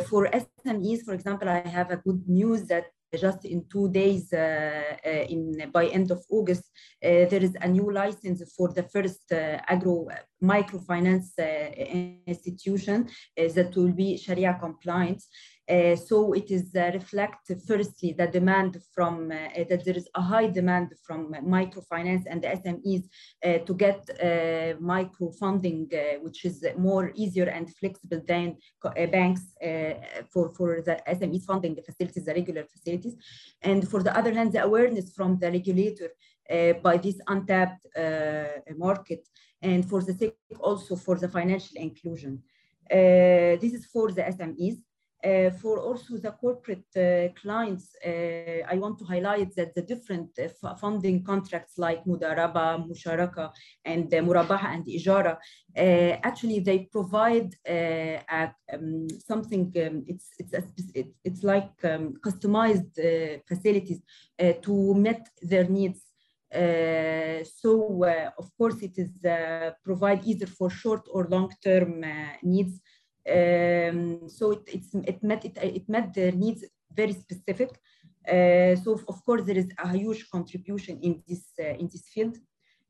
for 0.09 0.29
SMEs, 0.67 1.03
for 1.05 1.15
example, 1.15 1.49
I 1.49 1.61
have 1.69 1.91
a 1.91 1.99
good 1.99 2.23
news 2.29 2.63
that 2.69 2.87
just 3.19 3.45
in 3.45 3.65
two 3.71 3.91
days 3.91 4.33
uh, 4.33 4.97
uh, 5.05 5.11
in 5.29 5.71
by 5.73 5.87
end 5.87 6.11
of 6.11 6.25
August, 6.31 6.65
uh, 7.05 7.27
there 7.31 7.43
is 7.43 7.55
a 7.61 7.69
new 7.69 7.93
license 7.93 8.43
for 8.57 8.73
the 8.73 8.83
first 8.85 9.33
agro 9.33 10.09
microfinance 10.43 11.31
institution 12.27 13.09
is 13.37 13.55
that 13.55 13.77
will 13.77 13.93
be 13.93 14.17
Sharia 14.17 14.59
compliant. 14.61 15.23
Uh, 15.69 15.95
so 15.95 16.33
it 16.33 16.51
is 16.51 16.75
uh, 16.75 16.91
reflect 16.93 17.51
firstly 17.67 18.13
the 18.13 18.27
demand 18.27 18.77
from 18.93 19.31
uh, 19.31 19.65
that 19.69 19.85
there 19.85 19.97
is 19.97 20.09
a 20.17 20.21
high 20.21 20.49
demand 20.49 20.93
from 21.07 21.33
microfinance 21.33 22.25
and 22.29 22.43
the 22.43 22.49
SMEs 22.49 23.05
to 23.67 23.75
get 23.75 24.03
micro 24.81 25.31
funding, 25.31 25.89
which 26.21 26.45
is 26.45 26.65
more 26.77 27.13
easier 27.15 27.45
and 27.45 27.75
flexible 27.77 28.21
than 28.27 28.57
banks 29.13 29.55
for, 30.33 30.53
for 30.57 30.83
the 30.83 31.01
SMEs 31.09 31.45
funding 31.45 31.75
the 31.75 31.83
facilities, 31.83 32.25
the 32.25 32.35
regular 32.35 32.65
facilities. 32.65 33.15
And 33.63 33.89
for 33.89 34.03
the 34.03 34.17
other 34.17 34.35
hand, 34.35 34.53
the 34.53 34.65
awareness 34.65 35.15
from 35.15 35.39
the 35.39 35.51
regulator 35.51 36.07
uh, 36.07 36.32
by 36.83 36.97
this 36.97 37.19
untapped 37.29 37.87
uh, 37.97 38.75
market 38.77 39.23
and 39.63 39.89
for 39.89 40.03
the 40.03 40.15
sake 40.15 40.37
also 40.61 40.97
for 40.97 41.17
the 41.19 41.29
financial 41.29 41.77
inclusion. 41.77 42.43
Uh, 42.91 43.57
this 43.63 43.73
is 43.73 43.87
for 43.87 44.11
the 44.13 44.23
SMEs. 44.23 44.79
Uh, 45.25 45.51
for 45.51 45.79
also 45.79 46.17
the 46.17 46.33
corporate 46.33 46.85
uh, 46.97 47.33
clients, 47.41 47.95
uh, 48.05 48.59
I 48.69 48.75
want 48.75 48.99
to 48.99 49.05
highlight 49.05 49.55
that 49.55 49.73
the 49.73 49.83
different 49.83 50.37
uh, 50.37 50.75
funding 50.75 51.23
contracts 51.23 51.79
like 51.79 52.05
Mudaraba, 52.05 52.85
Musharaka, 52.89 53.53
and 53.85 54.13
uh, 54.13 54.17
Murabaha 54.17 54.75
and 54.75 54.85
Ijara, 54.85 55.37
uh, 55.37 56.19
actually 56.25 56.59
they 56.59 56.89
provide 56.91 57.55
um, 57.69 59.07
something, 59.25 59.73
um, 59.87 60.03
it's, 60.09 60.29
it's, 60.41 60.55
a, 60.55 60.65
it's, 60.93 61.11
it's 61.23 61.43
like 61.45 61.71
um, 61.85 62.15
customized 62.27 62.93
facilities 63.47 64.01
to 64.61 64.95
meet 64.95 65.23
their 65.41 65.69
needs 65.69 66.01
uh, 66.01 66.12
so 66.53 68.05
uh, 68.05 68.31
of 68.39 68.51
course 68.59 68.83
it 68.83 68.99
is 68.99 69.13
uh, 69.25 69.71
provide 69.85 70.25
either 70.27 70.47
for 70.47 70.69
short 70.69 71.03
or 71.11 71.27
long 71.29 71.51
term 71.65 72.05
needs 72.43 72.81
um, 73.29 74.29
so 74.29 74.53
it, 74.67 74.85
it, 74.95 75.23
met, 75.23 75.45
it, 75.45 75.57
it 75.63 75.89
met 75.89 76.13
their 76.13 76.33
needs 76.33 76.65
very 76.95 77.13
specific. 77.13 77.71
Uh, 78.27 78.77
so 78.77 79.01
of 79.09 79.25
course 79.25 79.43
there 79.45 79.59
is 79.59 79.69
a 79.79 79.97
huge 79.97 80.29
contribution 80.31 80.99
in 81.03 81.23
this, 81.27 81.45
uh, 81.61 81.75
in 81.79 81.89
this 81.91 82.09
field. 82.09 82.37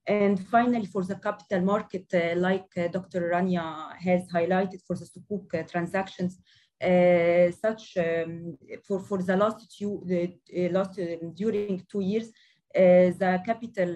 And 0.07 0.44
finally, 0.48 0.87
for 0.87 1.05
the 1.05 1.14
capital 1.14 1.61
market, 1.61 2.07
uh, 2.12 2.35
like 2.37 2.66
uh, 2.77 2.88
Dr. 2.88 3.31
Rania 3.33 3.94
has 3.96 4.22
highlighted 4.33 4.81
for 4.85 4.96
the 4.96 5.07
Sukuk 5.07 5.55
uh, 5.55 5.62
transactions, 5.62 6.38
uh, 6.83 7.53
such 7.53 7.96
um, 7.98 8.59
for, 8.85 8.98
for 8.98 9.22
the 9.22 9.37
last 9.37 9.72
two, 9.79 10.03
the 10.05 10.68
last 10.70 10.98
during 11.37 11.87
two 11.88 12.01
years, 12.01 12.33
the 12.74 13.42
capital, 13.44 13.90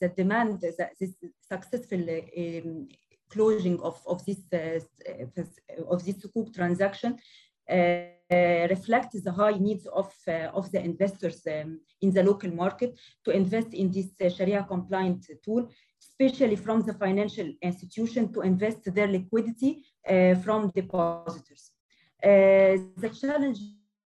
the 0.00 0.08
demand, 0.16 0.60
the, 0.60 0.90
this 0.98 1.14
successful 1.48 2.00
um, 2.00 2.88
closing 3.30 3.80
of, 3.80 4.00
of 4.06 4.24
this 4.24 4.40
uh, 4.52 4.80
uh, 5.08 5.92
of 5.92 6.04
this 6.04 6.16
sukuk 6.16 6.54
transaction 6.54 7.18
uh, 7.70 8.66
reflects 8.74 9.20
the 9.22 9.32
high 9.32 9.58
needs 9.58 9.86
of, 9.86 10.12
of 10.54 10.70
the 10.72 10.80
investors 10.82 11.42
um, 11.46 11.80
in 12.00 12.10
the 12.12 12.22
local 12.22 12.50
market 12.50 12.98
to 13.24 13.30
invest 13.30 13.74
in 13.74 13.90
this 13.90 14.08
Sharia 14.36 14.64
compliant 14.64 15.26
tool, 15.44 15.68
especially 16.00 16.56
from 16.56 16.82
the 16.82 16.94
financial 16.94 17.48
institution 17.62 18.32
to 18.32 18.40
invest 18.40 18.82
their 18.94 19.08
liquidity 19.08 19.84
from 20.44 20.70
depositors. 20.74 21.72
the 22.22 23.10
challenge 23.20 23.58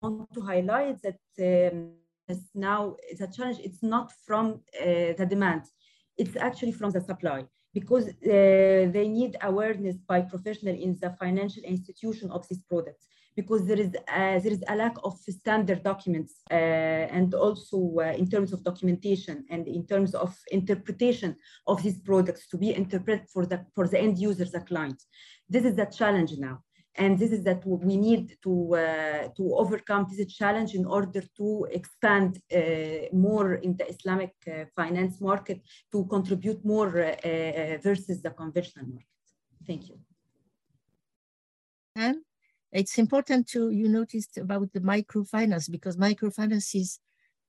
I 0.03 0.09
want 0.09 0.33
to 0.35 0.43
highlight 0.43 0.99
that 1.07 1.21
um, 1.73 1.93
now 2.55 2.97
it's 3.11 3.21
a 3.21 3.27
challenge. 3.29 3.59
It's 3.63 3.83
not 3.83 4.13
from 4.27 4.61
uh, 4.81 5.13
the 5.19 5.27
demand. 5.29 5.63
It's 6.17 6.37
actually 6.37 6.73
from 6.73 6.91
the 6.91 7.01
supply 7.01 7.47
because 7.75 8.09
uh, 8.09 8.13
they 8.97 9.07
need 9.19 9.37
awareness 9.43 9.97
by 10.13 10.23
professional 10.23 10.75
in 10.75 10.97
the 11.03 11.11
financial 11.21 11.63
institution 11.63 12.31
of 12.31 12.47
these 12.49 12.63
products 12.71 13.07
because 13.37 13.67
there 13.67 13.79
is 13.79 13.93
a, 13.95 14.41
there 14.43 14.55
is 14.59 14.65
a 14.67 14.75
lack 14.75 14.97
of 15.05 15.15
standard 15.41 15.83
documents 15.83 16.33
uh, 16.51 16.55
and 17.19 17.35
also 17.35 17.79
uh, 17.99 18.15
in 18.21 18.27
terms 18.29 18.53
of 18.55 18.65
documentation 18.65 19.45
and 19.51 19.69
in 19.69 19.87
terms 19.87 20.15
of 20.15 20.35
interpretation 20.51 21.37
of 21.67 21.83
these 21.83 21.99
products 22.01 22.49
to 22.49 22.57
be 22.57 22.75
interpreted 22.75 23.29
for 23.33 23.45
the 23.45 23.59
for 23.75 23.87
the 23.87 23.99
end 24.07 24.19
users 24.19 24.51
the 24.53 24.61
clients. 24.61 25.07
This 25.49 25.65
is 25.65 25.75
the 25.77 25.87
challenge 25.87 26.33
now 26.39 26.57
and 26.99 27.19
this 27.19 27.33
is 27.33 27.43
that 27.45 27.65
we 27.67 27.97
need 27.97 28.37
to 28.43 28.75
uh, 28.75 29.29
to 29.37 29.55
overcome 29.55 30.07
this 30.11 30.33
challenge 30.33 30.75
in 30.75 30.85
order 30.87 31.23
to 31.37 31.67
expand 31.71 32.31
uh, 32.39 32.59
more 33.13 33.55
in 33.55 33.77
the 33.77 33.87
Islamic 33.89 34.35
uh, 34.47 34.65
finance 34.75 35.21
market 35.21 35.61
to 35.93 36.05
contribute 36.07 36.65
more 36.65 36.91
uh, 36.99 37.09
uh, 37.09 37.79
versus 37.83 38.23
the 38.23 38.31
conventional 38.31 38.87
market. 38.87 39.07
Thank 39.67 39.89
you. 39.89 39.99
And 41.95 42.19
it's 42.73 42.99
important 42.99 43.49
to 43.49 43.71
you 43.71 43.89
noticed 43.89 44.39
about 44.39 44.73
the 44.73 44.81
microfinance 44.81 45.71
because 45.71 45.97
microfinance 45.97 46.75
is 46.75 46.99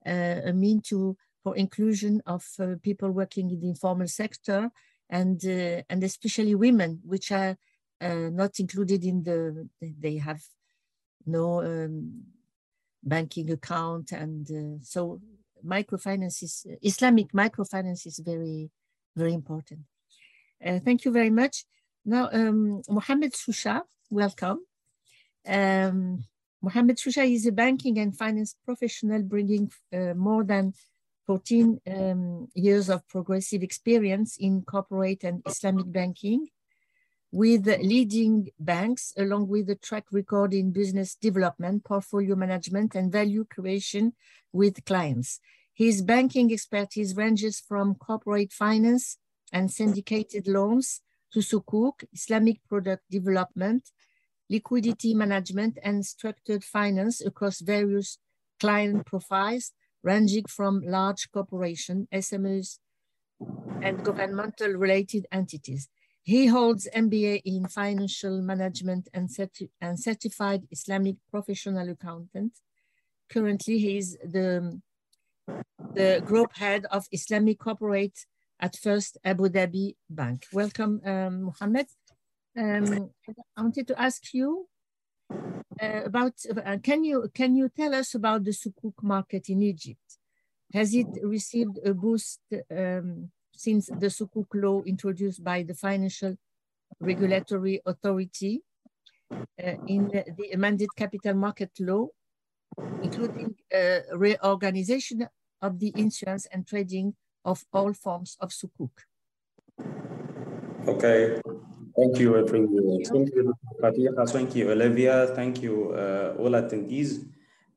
uh, 0.06 0.50
a 0.50 0.54
mean 0.54 0.82
to 0.90 1.18
for 1.44 1.56
inclusion 1.56 2.22
of 2.26 2.44
people 2.82 3.12
working 3.12 3.50
in 3.52 3.60
the 3.60 3.70
informal 3.70 4.08
sector 4.08 4.70
and 5.10 5.42
and 5.90 6.04
especially 6.04 6.56
women, 6.56 7.00
which 7.06 7.32
are 7.32 7.58
not 8.02 8.60
included 8.60 9.04
in 9.04 9.24
the, 9.24 9.68
they 9.82 10.18
have 10.18 10.42
no 11.26 11.62
um, 11.62 12.24
banking 13.04 13.52
account. 13.52 14.12
And 14.12 14.50
uh, 14.50 14.84
so 14.84 15.22
microfinance 15.66 16.44
is, 16.44 16.66
Islamic 16.82 17.32
microfinance 17.32 18.06
is 18.06 18.20
very, 18.20 18.70
very 19.16 19.34
important. 19.34 19.82
Uh, 20.64 20.80
thank 20.80 21.06
you 21.06 21.12
very 21.12 21.30
much. 21.30 21.66
Now, 22.06 22.30
um, 22.32 22.82
Mohammed 22.90 23.34
Shusha, 23.34 23.82
welcome. 24.10 24.60
Um, 25.46 26.24
Mohammed 26.62 26.98
Shusha 26.98 27.32
is 27.32 27.46
a 27.46 27.52
banking 27.52 28.00
and 28.00 28.18
finance 28.18 28.56
professional 28.66 29.22
bringing 29.22 29.72
uh, 29.94 30.14
more 30.16 30.44
than 30.44 30.74
14 31.28 31.80
um, 31.88 32.48
years 32.56 32.90
of 32.90 33.08
progressive 33.08 33.62
experience 33.62 34.38
in 34.38 34.62
corporate 34.62 35.24
and 35.24 35.44
Islamic 35.46 35.92
banking 35.92 36.48
with 37.32 37.68
leading 37.68 38.50
banks, 38.60 39.14
along 39.18 39.48
with 39.48 39.70
a 39.70 39.76
track 39.76 40.06
record 40.12 40.54
in 40.54 40.72
business 40.72 41.16
development, 41.16 41.84
portfolio 41.84 42.36
management, 42.36 42.96
and 42.96 43.12
value 43.12 43.46
creation 43.46 44.14
with 44.54 44.86
clients. 44.86 45.40
His 45.74 46.02
banking 46.02 46.52
expertise 46.52 47.16
ranges 47.16 47.60
from 47.60 47.96
corporate 47.96 48.54
finance 48.54 49.18
and 49.52 49.72
syndicated 49.72 50.48
loans 50.48 51.02
to 51.34 51.40
sukuk, 51.40 52.04
Islamic 52.14 52.60
product 52.68 53.04
development, 53.12 53.92
liquidity 54.50 55.14
management, 55.14 55.78
and 55.84 56.06
structured 56.06 56.64
finance 56.64 57.22
across 57.22 57.60
various 57.60 58.18
client 58.60 59.06
profiles, 59.06 59.74
ranging 60.02 60.46
from 60.46 60.82
large 60.82 61.30
corporations, 61.32 62.08
SMEs, 62.14 62.80
and 63.82 64.04
governmental 64.04 64.72
related 64.72 65.28
entities. 65.32 65.90
He 66.28 66.48
holds 66.48 66.90
MBA 66.94 67.44
in 67.46 67.70
financial 67.70 68.42
management 68.42 69.08
and, 69.14 69.30
certi 69.30 69.70
and 69.80 69.98
certified 69.98 70.68
Islamic 70.70 71.16
professional 71.32 71.88
accountant. 71.88 72.52
Currently, 73.30 73.78
he 73.78 73.98
is 73.98 74.18
the, 74.22 74.82
the 75.94 76.22
group 76.26 76.54
head 76.58 76.86
of 76.92 77.08
Islamic 77.14 77.60
corporate 77.60 78.26
at 78.60 78.76
First 78.76 79.18
Abu 79.24 79.48
Dhabi 79.48 79.96
Bank. 80.10 80.48
Welcome, 80.52 81.00
um, 81.06 81.44
Mohammed. 81.44 81.88
Um, 82.58 83.10
I 83.56 83.62
wanted 83.62 83.88
to 83.88 83.98
ask 83.98 84.34
you 84.34 84.68
uh, 85.32 86.02
about, 86.04 86.34
uh, 86.52 86.76
can, 86.84 87.06
you, 87.06 87.32
can 87.34 87.56
you 87.56 87.70
tell 87.70 87.96
us 87.96 88.16
about 88.16 88.44
the 88.44 88.52
sukuk 88.52 89.02
market 89.02 89.48
in 89.48 89.62
Egypt? 89.62 90.18
Has 90.74 90.94
it 90.94 91.08
received 91.24 91.80
a 91.86 91.94
boost 91.94 92.42
um, 92.70 93.32
since 93.58 93.88
the 93.88 94.08
sukuk 94.08 94.48
law 94.54 94.82
introduced 94.84 95.44
by 95.44 95.64
the 95.64 95.74
Financial 95.74 96.38
Regulatory 97.02 97.82
Authority 97.86 98.62
uh, 99.32 99.76
in 99.88 100.08
the 100.08 100.52
amended 100.54 100.90
capital 100.96 101.34
market 101.34 101.72
law, 101.80 102.08
including 103.02 103.56
uh, 103.74 104.00
reorganization 104.14 105.28
of 105.62 105.80
the 105.80 105.92
insurance 105.96 106.48
and 106.54 106.66
trading 106.68 107.16
of 107.44 107.66
all 107.74 107.94
forms 107.94 108.38
of 108.40 108.50
sukuk. 108.50 108.94
Okay, 110.88 111.42
thank 111.98 112.20
you, 112.20 112.38
everyone. 112.38 113.04
Thank 113.04 113.34
you, 113.36 113.54
Fatiha. 113.82 114.26
Thank 114.26 114.56
you, 114.56 114.72
Olivia. 114.72 115.28
Thank 115.36 115.62
you, 115.62 115.92
uh, 115.92 116.36
all 116.40 116.52
attendees. 116.52 117.26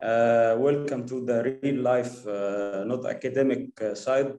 Uh, 0.01 0.57
welcome 0.59 1.07
to 1.07 1.25
the 1.25 1.59
real 1.63 1.83
life, 1.83 2.27
uh, 2.27 2.85
not 2.85 3.05
academic 3.05 3.69
uh, 3.83 3.95
side, 3.95 4.33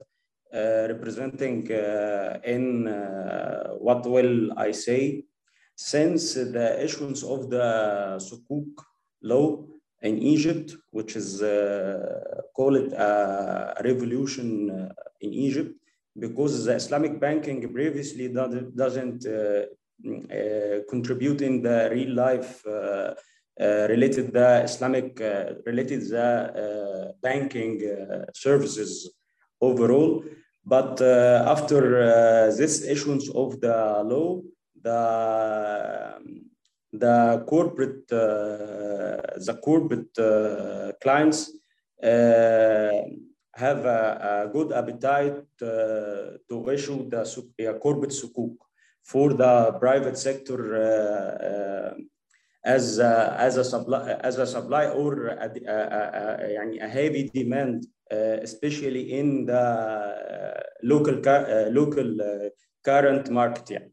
representing 0.52 1.70
uh, 1.72 2.38
in 2.44 2.86
what 3.78 4.06
will 4.06 4.52
I 4.58 4.72
say, 4.72 5.24
since 5.74 6.34
the 6.34 6.82
issuance 6.84 7.22
of 7.22 7.50
the 7.50 8.18
Sukuk 8.18 8.72
law 9.22 9.64
in 10.02 10.18
Egypt, 10.18 10.76
which 10.90 11.16
is 11.16 11.42
uh, 11.42 12.42
called 12.54 12.92
a 12.92 13.80
revolution 13.84 14.70
uh, 14.70 14.88
in 15.20 15.32
Egypt, 15.32 15.74
because 16.18 16.64
the 16.64 16.74
Islamic 16.74 17.18
banking 17.18 17.72
previously 17.72 18.28
doesn't 18.28 19.26
uh, 19.26 19.64
uh, 20.04 20.80
contribute 20.90 21.40
in 21.42 21.62
the 21.62 21.88
real 21.92 22.14
life 22.14 22.66
uh, 22.66 23.14
uh, 23.60 23.86
related 23.88 24.32
the 24.32 24.62
Islamic 24.64 25.18
related 25.64 26.00
the 26.08 27.14
banking 27.22 27.80
services 28.34 29.14
overall. 29.60 30.24
But 30.64 31.00
after 31.02 32.52
this 32.56 32.82
issuance 32.82 33.28
of 33.30 33.60
the 33.60 34.02
law, 34.04 34.40
the 34.82 36.14
um, 36.16 36.52
the 36.92 37.44
corporate 37.48 38.10
uh, 38.12 39.38
the 39.46 39.58
corporate 39.62 40.18
uh, 40.18 40.92
clients 41.00 41.50
uh, 42.02 43.02
have 43.54 43.84
a, 43.84 44.44
a, 44.44 44.52
good 44.52 44.72
appetite 44.72 45.44
to 45.58 46.70
issue 46.70 47.08
the 47.08 47.78
corporate 47.80 48.10
sukuk 48.10 48.54
for 49.02 49.32
the 49.32 49.72
private 49.80 50.18
sector 50.18 50.60
as 52.64 52.98
a, 52.98 53.36
as 53.38 53.56
a 53.56 53.64
supply 53.64 54.16
as 54.20 54.38
a 54.38 54.46
supply 54.46 54.86
or 54.86 55.28
a, 55.28 55.50
a, 55.66 55.78
a, 56.60 56.84
a 56.86 56.88
heavy 56.88 57.30
demand 57.34 57.84
uh, 57.84 58.01
especially 58.42 59.12
in 59.12 59.46
the 59.46 59.54
uh, 59.54 60.60
local 60.82 61.16
uh, 61.26 61.70
local 61.70 62.50
current 62.84 63.30
market 63.30 63.70
yeah. 63.70 63.84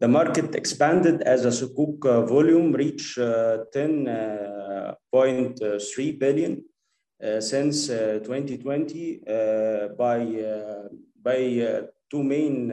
The 0.00 0.08
market 0.08 0.54
expanded 0.54 1.22
as 1.22 1.44
a 1.44 1.48
Sukuk 1.48 2.04
uh, 2.04 2.26
volume 2.26 2.72
reached 2.72 3.16
uh, 3.16 3.64
10.3 3.74 4.94
uh, 5.62 6.18
billion 6.18 6.64
since 7.40 7.86
2020 7.86 9.20
by, 9.96 10.18
by 11.22 11.38
two 12.10 12.22
main 12.22 12.72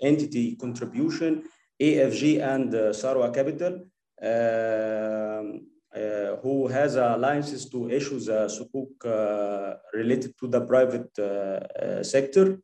entity 0.00 0.56
contribution, 0.56 1.42
AFG 1.80 2.40
and 2.40 2.72
Sarwa 2.94 3.34
Capital, 3.34 3.84
um, 4.22 5.66
uh, 5.94 6.36
who 6.42 6.68
has 6.68 6.96
alliances 6.96 7.68
to 7.68 7.90
issue 7.90 8.18
the 8.18 8.48
sukuk 8.48 8.92
uh, 9.04 9.76
related 9.92 10.32
to 10.38 10.48
the 10.48 10.60
private 10.62 11.12
uh, 11.18 12.02
sector. 12.02 12.58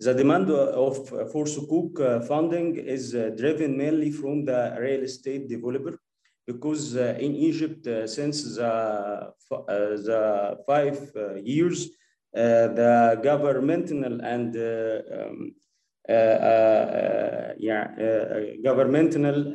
The 0.00 0.14
demand 0.14 0.50
of, 0.50 1.06
for 1.30 1.44
Sukuk 1.44 2.00
uh, 2.00 2.20
funding 2.26 2.76
is 2.76 3.14
uh, 3.14 3.30
driven 3.36 3.76
mainly 3.76 4.10
from 4.10 4.44
the 4.44 4.74
real 4.80 5.02
estate 5.02 5.48
developer 5.48 6.00
because 6.46 6.96
uh, 6.96 7.16
in 7.20 7.36
Egypt, 7.36 7.84
since 8.08 8.56
the, 8.56 9.32
the 9.48 10.58
five 10.66 10.98
years, 11.44 11.90
the 12.32 13.20
governmental 13.22 14.20
and 14.22 14.56
um, 14.56 15.54
yeah, 17.58 17.86
governmental 18.64 19.52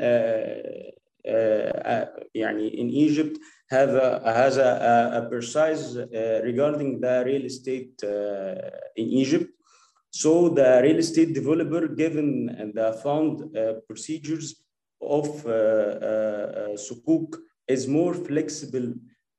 يعني 2.34 2.70
in 2.70 2.90
Egypt 2.90 3.38
have 3.70 3.94
a, 3.94 4.32
has 4.34 4.56
a, 4.56 5.20
a 5.20 5.28
precise 5.30 5.96
uh, 5.96 6.40
regarding 6.44 7.00
the 7.00 7.22
real 7.24 7.44
estate 7.44 7.94
uh, 8.04 8.70
in 8.96 9.08
Egypt. 9.22 9.48
So 10.10 10.50
the 10.50 10.80
real 10.82 10.98
estate 10.98 11.32
developer, 11.32 11.88
given 11.88 12.72
the 12.74 12.92
fund 13.02 13.34
uh, 13.56 13.74
procedures 13.88 14.62
of 15.00 15.28
uh, 15.46 15.50
uh, 15.50 16.76
Sukuk, 16.76 17.36
is 17.66 17.88
more 17.88 18.12
flexible 18.12 18.92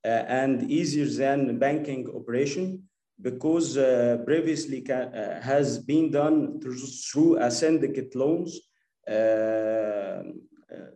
and 0.03 0.69
easier 0.69 1.05
than 1.05 1.59
banking 1.59 2.09
operation 2.19 2.83
because 3.21 3.77
uh, 3.77 4.17
previously 4.25 4.81
can, 4.81 5.13
uh, 5.13 5.41
has 5.41 5.79
been 5.79 6.11
done 6.11 6.59
through, 6.59 6.77
through 6.77 7.37
a 7.37 7.49
syndicate 7.49 8.15
loans, 8.15 8.59
uh, 9.07 10.23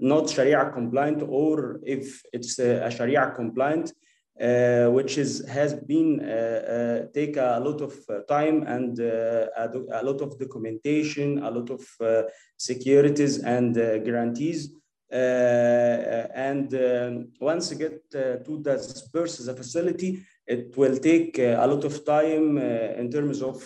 not 0.00 0.28
Sharia 0.28 0.70
compliant, 0.70 1.22
or 1.26 1.80
if 1.84 2.22
it's 2.32 2.58
a, 2.58 2.90
Sharia 2.90 3.32
compliant, 3.34 3.92
uh, 4.40 4.86
which 4.86 5.18
is 5.18 5.46
has 5.46 5.74
been 5.74 6.20
uh, 6.20 6.26
uh, 6.26 7.12
take 7.12 7.36
a 7.36 7.60
lot 7.62 7.80
of 7.80 7.94
uh, 8.08 8.20
time 8.28 8.62
and 8.62 8.98
uh, 8.98 9.46
a, 9.56 9.68
a, 9.92 10.02
lot 10.02 10.20
of 10.22 10.38
documentation, 10.38 11.42
a 11.42 11.50
lot 11.50 11.70
of 11.70 11.86
uh, 12.00 12.22
securities 12.56 13.38
and 13.38 13.74
guarantees. 13.74 14.74
and 15.10 16.74
um, 16.74 17.28
once 17.38 17.70
you 17.70 17.76
get 17.76 18.10
to 18.10 18.52
disperse 18.62 19.36
the 19.38 19.54
facility, 19.54 20.10
it 20.46 20.74
will 20.78 20.96
take 20.96 21.38
a 21.38 21.66
lot 21.66 21.84
of 21.84 21.94
time 22.04 22.56
in 23.02 23.10
terms 23.10 23.42
of 23.42 23.56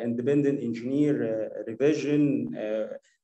independent 0.00 0.62
engineer 0.62 1.50
revision 1.66 2.54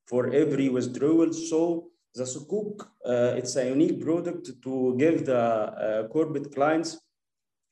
for 0.08 0.22
every 0.32 0.68
withdrawal. 0.68 1.32
So 1.32 1.93
the 2.14 2.24
Sukuk, 2.24 2.86
uh, 3.04 3.34
it's 3.36 3.56
a 3.56 3.68
unique 3.68 4.00
product 4.00 4.50
to 4.62 4.94
give 4.96 5.26
the 5.26 5.36
uh, 5.36 6.08
corporate 6.08 6.54
clients 6.54 6.98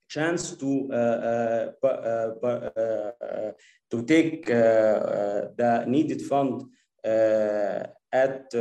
chance 0.08 0.56
to 0.56 0.90
uh, 0.92 1.72
uh, 1.82 1.88
uh 1.88 3.52
to 3.90 4.02
take 4.04 4.46
the 4.46 5.84
needed 5.86 6.20
fund 6.22 6.64
at 8.12 8.54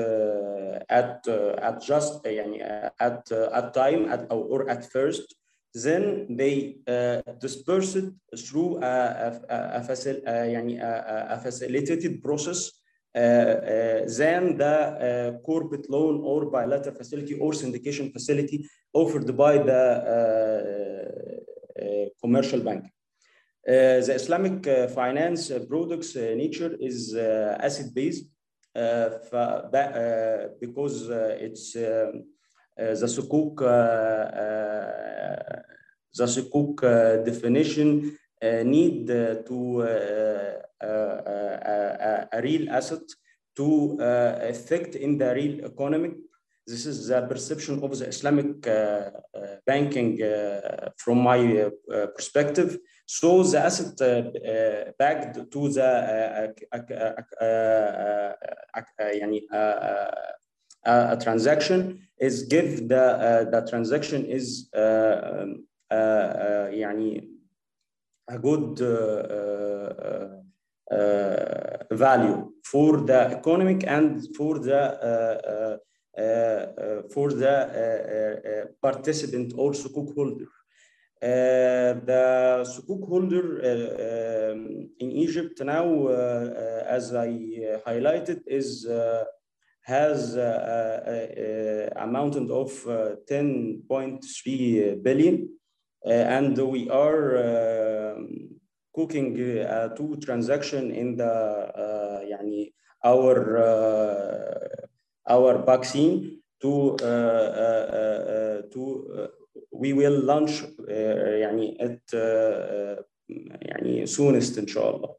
at 0.99 1.27
at 1.69 1.81
just 1.81 2.25
at 2.25 3.31
at 3.59 3.73
time 3.73 4.05
at 4.13 4.21
or 4.29 4.69
at 4.69 4.89
first. 4.91 5.35
Then 5.73 6.35
they 6.35 6.75
uh, 6.85 7.21
disperse 7.39 7.95
it 7.95 8.11
through 8.37 8.83
a, 8.83 8.93
a, 9.27 9.31
a, 9.49 9.79
a, 9.79 10.55
a, 10.81 11.27
a 11.29 11.37
facilitated 11.39 12.21
process 12.21 12.80
Uh, 13.13 13.19
uh, 13.19 14.05
than 14.17 14.55
the 14.55 14.63
uh, 14.63 15.37
corporate 15.45 15.89
loan 15.89 16.21
or 16.23 16.45
bilateral 16.49 16.95
facility 16.95 17.33
or 17.33 17.51
syndication 17.51 18.09
facility 18.09 18.65
offered 18.93 19.35
by 19.35 19.57
the 19.57 19.83
uh, 21.83 22.05
commercial 22.21 22.61
bank. 22.61 22.85
the 23.65 24.13
Islamic 24.15 24.63
finance 24.95 25.51
products 25.67 26.15
nature 26.15 26.73
is 26.79 27.13
asset-based 27.13 28.23
because 30.61 31.09
it's 31.45 31.75
um, 31.75 32.23
the 32.77 33.09
sukuk 33.15 33.55
the 36.17 36.27
sukuk 36.35 36.81
definition 37.25 38.17
need 38.41 39.07
to 39.07 39.81
a 40.81 42.41
real 42.41 42.69
asset 42.69 43.01
to 43.55 43.97
affect 43.99 44.95
in 44.95 45.17
the 45.17 45.33
real 45.33 45.65
economy. 45.65 46.11
This 46.67 46.85
is 46.85 47.07
the 47.07 47.21
perception 47.23 47.83
of 47.83 47.97
the 47.97 48.07
Islamic 48.07 48.61
banking 49.65 50.19
from 50.97 51.19
my 51.19 51.69
perspective. 52.15 52.77
So 53.05 53.43
the 53.43 53.59
asset 53.59 53.97
backed 54.97 55.51
to 55.51 55.69
the 55.69 56.53
a 60.85 61.17
transaction 61.21 62.07
is 62.17 62.43
give 62.43 62.87
the 62.87 63.47
the 63.51 63.61
transaction 63.69 64.25
is 64.25 64.69
uh, 64.73 65.45
uh, 65.91 66.69
a 68.35 68.37
good 68.39 68.79
value 71.91 72.51
for 72.63 72.91
the 73.01 73.21
economic 73.37 73.83
and 73.87 74.35
for 74.35 74.59
the 74.59 75.79
for 77.13 77.31
the 77.31 77.55
participant 78.81 79.53
or 79.55 79.71
sukuk 79.71 80.13
holder. 80.15 80.47
Uh, 81.23 81.93
the 82.09 82.65
sukuk 82.65 83.07
holder 83.07 83.61
uh, 83.61 84.51
um, 84.51 84.89
in 84.99 85.11
Egypt 85.11 85.61
now, 85.63 86.07
uh, 86.07 86.83
as 86.87 87.13
I 87.13 87.29
highlighted, 87.85 88.41
is 88.47 88.87
has 89.83 90.35
a, 90.35 91.91
amount 91.95 92.35
of 92.37 92.71
10.3 93.29 95.03
billion, 95.03 95.49
and 96.04 96.56
we 96.58 96.88
are 96.90 97.36
um, 98.16 98.48
cooking 98.94 99.34
two 99.96 100.16
transaction 100.24 100.90
in 100.90 101.16
the 101.16 101.34
يعني 102.30 102.72
our 103.04 103.36
our 105.28 105.58
vaccine 105.64 106.40
to 106.60 106.96
to 108.72 108.82
we 109.72 109.92
will 109.92 110.20
launch 110.24 110.64
يعني 110.88 111.76
at 111.80 112.14
يعني 113.62 114.06
soonest 114.06 114.58
إن 114.58 114.66
شاء 114.66 114.96
الله. 114.96 115.16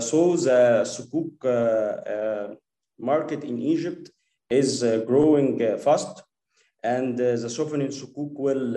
so 0.00 0.36
the 0.36 0.84
sukuk 0.84 1.44
market 2.98 3.44
in 3.44 3.58
Egypt 3.58 4.10
is 4.50 4.82
growing 5.06 5.78
fast 5.78 6.23
and 6.84 7.18
the 7.18 7.48
sovereign 7.48 7.88
sukuk 7.88 8.32
will 8.32 8.74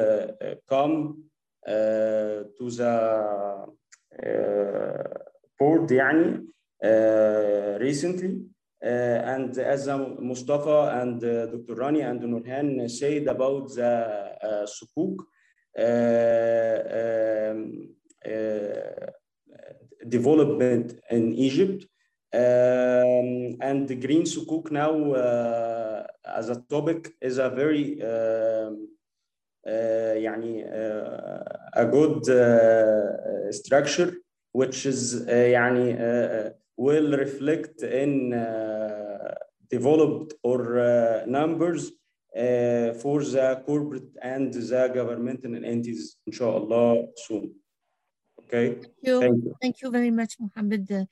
come 0.67 1.23
to 1.65 2.45
the 2.59 3.57
board 5.59 5.89
يعني 5.91 6.47
recently 7.79 8.53
uh, 8.83 8.87
and 9.33 9.57
as 9.59 9.87
Mustafa 10.19 10.99
and 11.01 11.23
uh, 11.23 11.45
Dr. 11.45 11.75
Rani 11.75 12.01
and 12.01 12.19
Nurhan 12.19 12.91
said 12.91 13.27
about 13.27 13.73
the 13.73 14.35
uh, 14.43 14.67
sukuk 14.67 15.19
um, 17.55 17.87
development 20.09 20.99
in 21.09 21.33
Egypt, 21.33 21.85
um, 22.33 23.57
and 23.61 23.87
the 23.87 23.95
green 23.95 24.23
sukuk 24.23 24.71
now 24.71 24.93
as 26.25 26.49
a 26.49 26.61
topic 26.69 27.13
is 27.21 27.37
a 27.37 27.49
very 27.49 28.01
um, 28.01 28.87
يعني 29.65 30.63
a 31.75 31.85
good 31.85 32.25
structure 33.53 34.13
which 34.51 34.85
is 34.85 35.25
يعني 35.27 36.53
will 36.77 37.17
reflect 37.17 37.83
in 37.83 38.33
uh, 38.33 39.33
developed 39.69 40.33
or 40.43 40.79
uh, 40.79 41.25
numbers 41.27 41.91
uh, 42.35 42.93
for 43.01 43.23
the 43.23 43.61
corporate 43.65 44.09
and 44.21 44.53
the 44.53 44.91
governmental 44.93 45.53
entities, 45.55 46.17
inshallah, 46.25 47.05
soon. 47.15 47.53
Okay. 48.39 48.75
Thank 48.75 48.87
you. 49.01 49.19
Thank 49.19 49.43
you, 49.43 49.55
Thank 49.61 49.81
you 49.81 49.91
very 49.91 50.11
much, 50.11 50.33
Mohammed, 50.39 51.07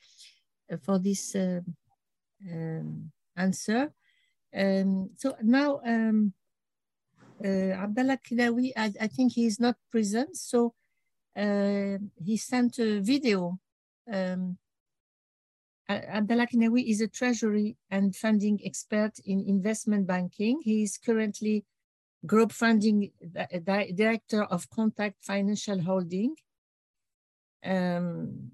for 0.81 0.99
this 0.99 1.35
um, 1.35 3.11
answer. 3.35 3.91
Um, 4.55 5.09
so 5.15 5.35
now, 5.41 5.79
um, 5.85 6.33
Abdallah 7.43 8.17
Kinawi, 8.17 8.71
I, 8.75 8.91
I, 8.99 9.07
think 9.07 9.33
he 9.33 9.45
is 9.45 9.59
not 9.59 9.75
present, 9.91 10.35
so 10.35 10.73
he 11.35 12.37
sent 12.37 12.79
a 12.79 12.99
video 12.99 13.59
um, 14.11 14.57
Abdallah 15.89 16.47
Kinawi 16.47 16.89
is 16.89 17.01
a 17.01 17.07
treasury 17.07 17.77
and 17.89 18.15
funding 18.15 18.59
expert 18.65 19.19
in 19.25 19.45
investment 19.47 20.05
banking. 20.05 20.59
He 20.61 20.83
is 20.83 20.97
currently 20.97 21.65
group 22.25 22.51
funding 22.51 23.11
director 23.63 24.43
of 24.43 24.69
Contact 24.69 25.23
Financial 25.23 25.81
Holding, 25.81 26.35
um, 27.63 28.51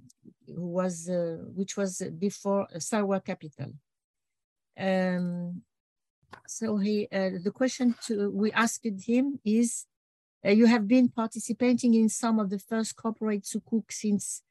was 0.58 1.10
uh, 1.10 1.38
which 1.56 1.78
was 1.78 2.02
before 2.18 2.68
Sarwa 2.78 3.24
Capital. 3.24 3.74
Um, 4.78 5.62
so 6.48 6.78
he, 6.78 7.08
uh, 7.12 7.32
the 7.44 7.52
question 7.52 7.96
to, 8.08 8.30
we 8.32 8.52
asked 8.52 8.86
him 8.86 9.40
is, 9.46 9.86
uh, 10.46 10.50
you 10.50 10.66
have 10.66 10.88
been 10.88 11.10
participating 11.10 11.94
in 11.94 12.10
some 12.10 12.40
of 12.40 12.50
the 12.50 12.60
first 12.60 12.96
corporate 12.96 13.44
sukuk 13.44 13.92
since 13.92 14.42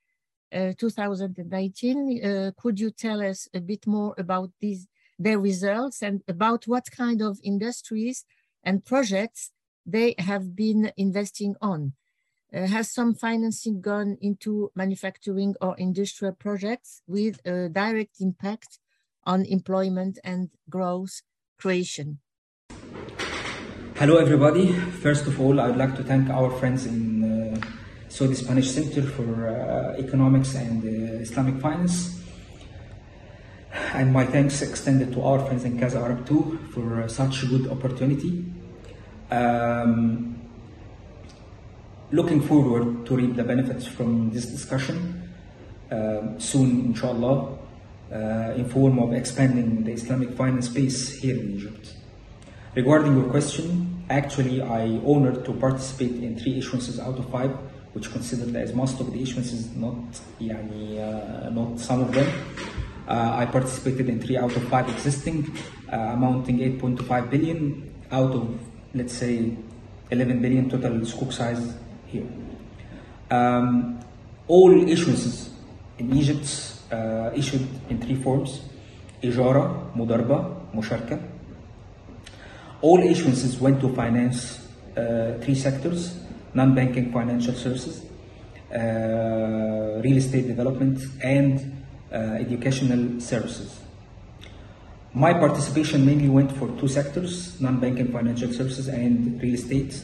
uh, 0.53 0.73
2019. 0.79 2.25
Uh, 2.25 2.51
could 2.57 2.79
you 2.79 2.91
tell 2.91 3.21
us 3.23 3.49
a 3.55 3.61
bit 3.61 3.87
more 3.87 4.15
about 4.17 4.51
these, 4.61 4.87
their 5.19 5.38
results 5.38 6.03
and 6.03 6.23
about 6.29 6.67
what 6.67 6.91
kind 6.91 7.21
of 7.21 7.38
industries 7.43 8.25
and 8.65 8.85
projects 8.85 9.51
they 9.85 10.15
have 10.19 10.55
been 10.55 10.93
investing 10.97 11.55
on? 11.61 11.93
Uh, 12.55 12.67
has 12.67 12.91
some 12.91 13.15
financing 13.15 13.81
gone 13.81 14.19
into 14.21 14.71
manufacturing 14.75 15.55
or 15.62 15.75
industrial 15.79 16.35
projects 16.35 17.01
with 17.07 17.41
a 17.47 17.71
direct 17.71 18.21
impact 18.21 18.79
on 19.25 19.47
employment 19.47 20.19
and 20.23 20.51
growth 20.69 21.23
creation? 21.59 22.19
Hello, 23.97 24.19
everybody. 24.19 24.73
First 24.73 25.27
of 25.27 25.41
all, 25.41 25.61
I'd 25.61 25.77
like 25.77 25.97
to 25.97 26.05
thank 26.05 26.29
our 26.29 26.51
friends 26.51 26.85
in 26.85 27.25
uh, 27.25 28.27
the 28.27 28.35
Spanish 28.35 28.71
Center 28.71 29.03
for 29.03 29.49
uh, 29.49 29.97
Economics 29.99 30.55
and 30.55 30.85
uh, 30.85 31.23
Islamic 31.23 31.59
Finance. 31.59 32.21
And 33.95 34.12
my 34.12 34.27
thanks 34.27 34.61
extended 34.61 35.12
to 35.15 35.23
our 35.23 35.38
friends 35.47 35.65
in 35.65 35.81
Casa 35.81 36.01
Arab 36.01 36.27
too 36.27 36.59
for 36.73 37.03
uh, 37.03 37.09
such 37.09 37.45
a 37.45 37.47
good 37.47 37.69
opportunity. 37.69 38.45
Um, 39.31 40.32
looking 42.12 42.41
forward 42.41 43.06
to 43.06 43.15
reap 43.15 43.36
the 43.36 43.43
benefits 43.43 43.86
from 43.86 44.32
this 44.32 44.46
discussion 44.46 45.30
uh, 45.91 46.38
soon, 46.38 46.86
inshallah, 46.86 47.58
uh, 48.12 48.54
in 48.56 48.67
form 48.70 49.00
of 49.00 49.13
expanding 49.13 49.84
the 49.84 49.91
Islamic 49.91 50.32
finance 50.32 50.67
space 50.70 51.20
here 51.20 51.36
in 51.36 51.56
Egypt. 51.56 51.93
Regarding 52.76 53.17
your 53.17 53.30
question, 53.30 54.06
actually 54.10 54.62
I 54.62 55.00
honored 55.06 55.43
to 55.46 55.54
participate 55.54 56.24
in 56.24 56.39
three 56.39 56.60
issuances 56.60 57.00
out 57.00 57.17
of 57.17 57.30
five 57.30 57.52
which 57.93 58.12
considered 58.12 58.56
as 58.56 58.74
most 58.74 59.00
of 59.00 59.12
the 59.12 59.20
issuances, 59.20 59.76
not 59.76 59.96
يعني, 60.39 61.00
uh, 61.02 61.50
not 61.50 61.80
some 61.80 62.02
of 62.02 62.13
them. 62.13 62.28
Uh, 63.08 63.38
I 63.41 63.46
participated 63.46 64.08
in 64.08 64.22
three 64.22 64.38
out 64.38 64.56
of 64.56 64.63
five 64.67 64.88
existing, 64.88 65.49
uh, 65.91 66.14
amounting 66.14 66.60
8.5 66.60 67.30
billion 67.32 67.91
out 68.12 68.32
of, 68.32 68.60
let's 68.93 69.14
say, 69.14 69.51
11 70.12 70.41
billion 70.41 70.70
total 70.70 70.91
sukuk 71.01 71.34
size 71.34 71.74
here. 72.12 72.28
Um, 73.30 73.99
all 74.47 74.72
issuances 74.72 75.49
in 75.97 76.16
Egypt 76.16 76.47
uh, 76.91 77.32
issued 77.36 77.68
in 77.89 77.99
three 77.99 78.16
forms, 78.16 78.62
إجارة, 79.24 79.91
مضاربة, 79.95 80.55
مشاركة. 80.76 81.20
All 82.82 82.99
issuances 82.99 83.60
went 83.60 83.82
to 83.82 83.89
finance 83.93 84.60
uh, 84.95 85.38
three 85.41 85.55
sectors, 85.55 86.16
non-banking 86.53 87.12
financial 87.12 87.53
services, 87.53 88.05
uh, 88.74 89.99
real 90.03 90.18
estate 90.18 90.47
development, 90.47 90.99
and 91.24 91.84
uh, 92.12 92.16
educational 92.39 93.20
services. 93.20 93.80
My 95.14 95.34
participation 95.34 96.05
mainly 96.05 96.30
went 96.30 96.51
for 96.51 96.68
two 96.80 96.88
sectors, 96.88 97.60
non-banking 97.60 98.12
financial 98.12 98.53
services 98.53 98.88
and 98.88 99.41
real 99.41 99.55
estate. 99.55 99.99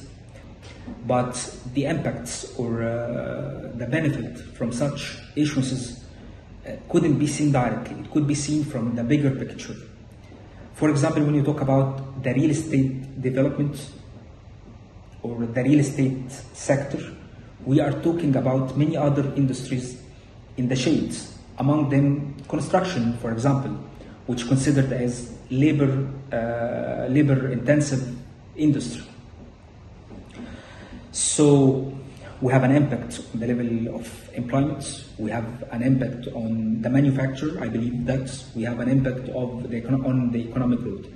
but 1.07 1.35
the 1.75 1.87
impacts 1.87 2.55
or 2.59 2.83
uh, 2.83 3.73
the 3.75 3.87
benefit 3.87 4.39
from 4.57 4.73
such 4.73 5.19
issuances 5.37 6.01
uh, 6.67 6.73
couldn't 6.89 7.19
be 7.19 7.27
seen 7.27 7.53
directly. 7.53 7.97
It 8.01 8.11
could 8.11 8.27
be 8.27 8.35
seen 8.35 8.65
from 8.65 8.95
the 8.95 9.03
bigger 9.03 9.31
picture. 9.31 9.75
For 10.75 10.91
example, 10.91 11.25
when 11.25 11.35
you 11.35 11.43
talk 11.43 11.61
about 11.61 12.23
the 12.23 12.33
real 12.35 12.51
estate 12.51 13.21
development 13.21 13.75
or 15.23 15.47
the 15.47 15.63
real 15.63 15.81
estate 15.81 16.31
sector, 16.53 17.01
we 17.65 17.81
are 17.81 17.93
talking 18.03 18.37
about 18.37 18.77
many 18.77 18.97
other 18.97 19.33
industries 19.35 20.01
in 20.57 20.69
the 20.69 20.77
shades, 20.77 21.39
among 21.59 21.89
them 21.89 22.37
construction, 22.49 23.17
for 23.19 23.33
example, 23.33 23.71
which 24.27 24.47
considered 24.47 24.93
as 24.93 25.33
labor, 25.51 26.07
uh, 26.33 27.07
labor 27.09 27.49
intensive 27.49 28.17
industry. 28.55 29.08
So 31.19 31.93
we 32.41 32.53
have 32.53 32.63
an 32.63 32.71
impact 32.71 33.21
on 33.35 33.41
the 33.41 33.49
level 33.49 33.97
of 33.97 34.31
employment. 34.35 35.05
We 35.19 35.33
have 35.33 35.65
an 35.73 35.83
impact 35.83 36.29
on 36.29 36.81
the 36.81 36.89
manufacturer. 36.89 37.61
I 37.61 37.67
believe 37.67 38.07
that 38.07 38.31
we 38.55 38.63
have 38.63 38.79
an 38.79 38.89
impact 38.89 39.29
of 39.31 39.69
the, 39.69 39.85
on 39.85 40.31
the 40.31 40.49
economic 40.49 40.79
growth. 40.79 41.07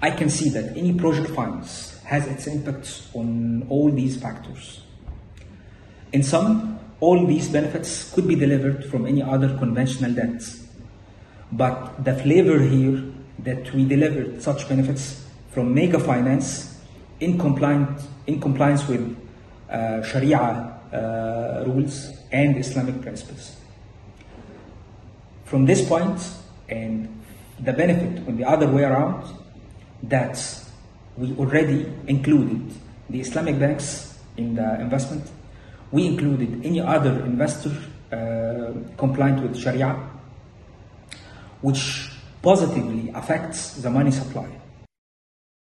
I 0.00 0.10
can 0.10 0.30
see 0.30 0.48
that 0.50 0.74
any 0.74 0.94
project 0.94 1.28
finance 1.28 2.00
has 2.04 2.26
its 2.26 2.46
impacts 2.46 3.10
on 3.14 3.66
all 3.68 3.90
these 3.90 4.16
factors. 4.16 4.80
In 6.12 6.22
sum, 6.22 6.78
all 7.00 7.26
these 7.26 7.50
benefits 7.50 8.10
could 8.14 8.26
be 8.26 8.36
delivered 8.36 8.86
from 8.86 9.04
any 9.04 9.22
other 9.22 9.54
conventional 9.58 10.14
debts. 10.14 10.66
But 11.52 12.02
the 12.02 12.14
flavor 12.14 12.58
here 12.58 13.04
that 13.40 13.70
we 13.74 13.84
delivered 13.84 14.42
such 14.42 14.66
benefits 14.66 15.28
from 15.50 15.74
mega 15.74 15.98
finance 15.98 16.73
in, 17.24 17.38
compliant, 17.38 18.00
in 18.26 18.40
compliance 18.40 18.86
with 18.86 19.16
uh, 19.70 20.02
Sharia 20.02 20.40
uh, 20.92 21.64
rules 21.66 22.10
and 22.30 22.56
Islamic 22.58 23.00
principles. 23.00 23.56
From 25.44 25.64
this 25.66 25.86
point, 25.88 26.20
and 26.68 27.08
the 27.60 27.72
benefit 27.72 28.26
on 28.28 28.36
the 28.36 28.44
other 28.44 28.68
way 28.68 28.84
around, 28.84 29.24
that 30.02 30.36
we 31.16 31.34
already 31.36 31.90
included 32.06 32.72
the 33.08 33.20
Islamic 33.20 33.58
banks 33.58 34.18
in 34.36 34.54
the 34.54 34.80
investment. 34.80 35.30
We 35.90 36.06
included 36.06 36.64
any 36.64 36.80
other 36.80 37.24
investor 37.24 37.70
uh, 38.12 38.72
compliant 38.96 39.42
with 39.42 39.56
Sharia, 39.56 39.96
which 41.60 42.10
positively 42.42 43.10
affects 43.14 43.74
the 43.74 43.90
money 43.90 44.10
supply. 44.10 44.48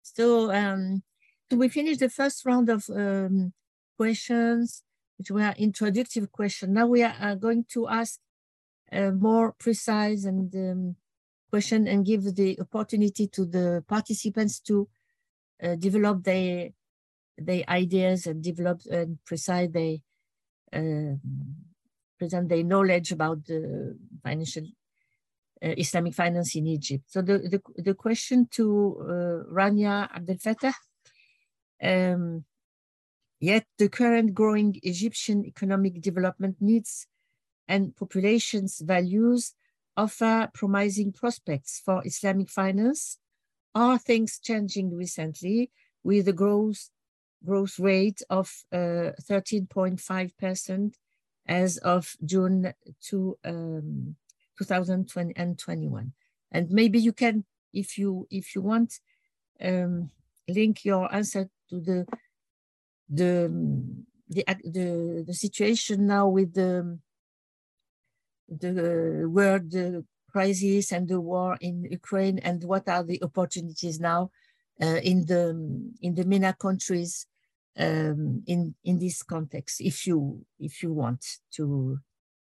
So, 0.03 0.51
um, 0.51 1.01
we 1.57 1.69
finished 1.69 1.99
the 1.99 2.09
first 2.09 2.45
round 2.45 2.69
of 2.69 2.89
um, 2.89 3.53
questions, 3.97 4.83
which 5.17 5.31
were 5.31 5.53
introductory 5.57 6.27
questions. 6.27 6.71
Now 6.71 6.87
we 6.87 7.03
are, 7.03 7.35
going 7.35 7.65
to 7.73 7.87
ask 7.87 8.19
a 8.91 9.11
more 9.11 9.53
precise 9.53 10.25
and 10.25 10.53
um, 10.55 10.95
question 11.49 11.87
and 11.87 12.05
give 12.05 12.23
the 12.35 12.59
opportunity 12.59 13.27
to 13.27 13.45
the 13.45 13.83
participants 13.87 14.59
to 14.61 14.87
uh, 15.63 15.75
develop 15.75 16.23
their 16.23 16.69
their 17.37 17.63
ideas 17.69 18.27
and 18.27 18.43
develop 18.43 18.81
and 18.91 19.17
precise 19.25 19.69
their 19.71 19.95
uh, 20.73 21.15
present 22.19 22.49
their 22.49 22.63
knowledge 22.63 23.11
about 23.11 23.45
the 23.45 23.97
financial 24.23 24.63
uh, 25.63 25.73
Islamic 25.77 26.13
finance 26.13 26.55
in 26.55 26.67
Egypt. 26.67 27.05
So 27.07 27.21
the 27.21 27.37
the, 27.39 27.61
the 27.77 27.93
question 27.93 28.47
to 28.51 28.65
uh, 29.01 29.53
Rania 29.53 30.09
Abdel 30.13 30.37
Fattah. 30.37 30.73
Um, 31.81 32.45
yet 33.39 33.65
the 33.77 33.89
current 33.89 34.33
growing 34.33 34.79
Egyptian 34.83 35.45
economic 35.45 36.01
development 36.01 36.57
needs 36.59 37.07
and 37.67 37.95
population's 37.95 38.79
values 38.79 39.53
offer 39.97 40.49
promising 40.53 41.11
prospects 41.11 41.81
for 41.83 42.01
Islamic 42.05 42.49
finance? 42.49 43.17
Are 43.73 43.97
things 43.97 44.39
changing 44.39 44.95
recently 44.95 45.71
with 46.03 46.25
the 46.25 46.33
growth, 46.33 46.89
growth 47.45 47.79
rate 47.79 48.21
of 48.29 48.51
13.5% 48.73 50.87
uh, 50.87 50.89
as 51.45 51.77
of 51.77 52.15
June 52.25 52.73
to, 53.07 53.37
um, 53.45 54.17
2021? 54.57 56.13
And 56.51 56.69
maybe 56.69 56.99
you 56.99 57.13
can, 57.13 57.45
if 57.73 57.97
you 57.97 58.27
if 58.29 58.53
you 58.53 58.61
want, 58.61 58.99
um, 59.61 60.11
link 60.49 60.83
your 60.83 61.13
answer 61.13 61.49
to 61.71 61.79
the 61.81 62.05
the 63.09 63.51
the 64.29 64.43
the, 64.63 65.23
the 65.27 65.33
situation 65.33 66.07
now 66.07 66.27
with 66.27 66.53
the 66.53 66.99
the 68.47 69.27
world 69.27 69.71
the 69.71 70.05
crisis 70.31 70.91
and 70.91 71.07
the 71.07 71.19
war 71.19 71.57
in 71.59 71.83
Ukraine 71.89 72.39
and 72.39 72.63
what 72.63 72.87
are 72.87 73.03
the 73.03 73.21
opportunities 73.23 73.99
now 73.99 74.29
uh, 74.81 74.99
in 75.03 75.25
the 75.25 75.43
in 76.01 76.15
the 76.15 76.25
MENA 76.25 76.53
countries 76.53 77.25
um, 77.77 78.43
in 78.47 78.75
in 78.83 78.99
this 78.99 79.23
context 79.23 79.81
if 79.81 80.07
you 80.07 80.45
if 80.59 80.83
you 80.83 80.93
want 80.93 81.25
to 81.55 81.97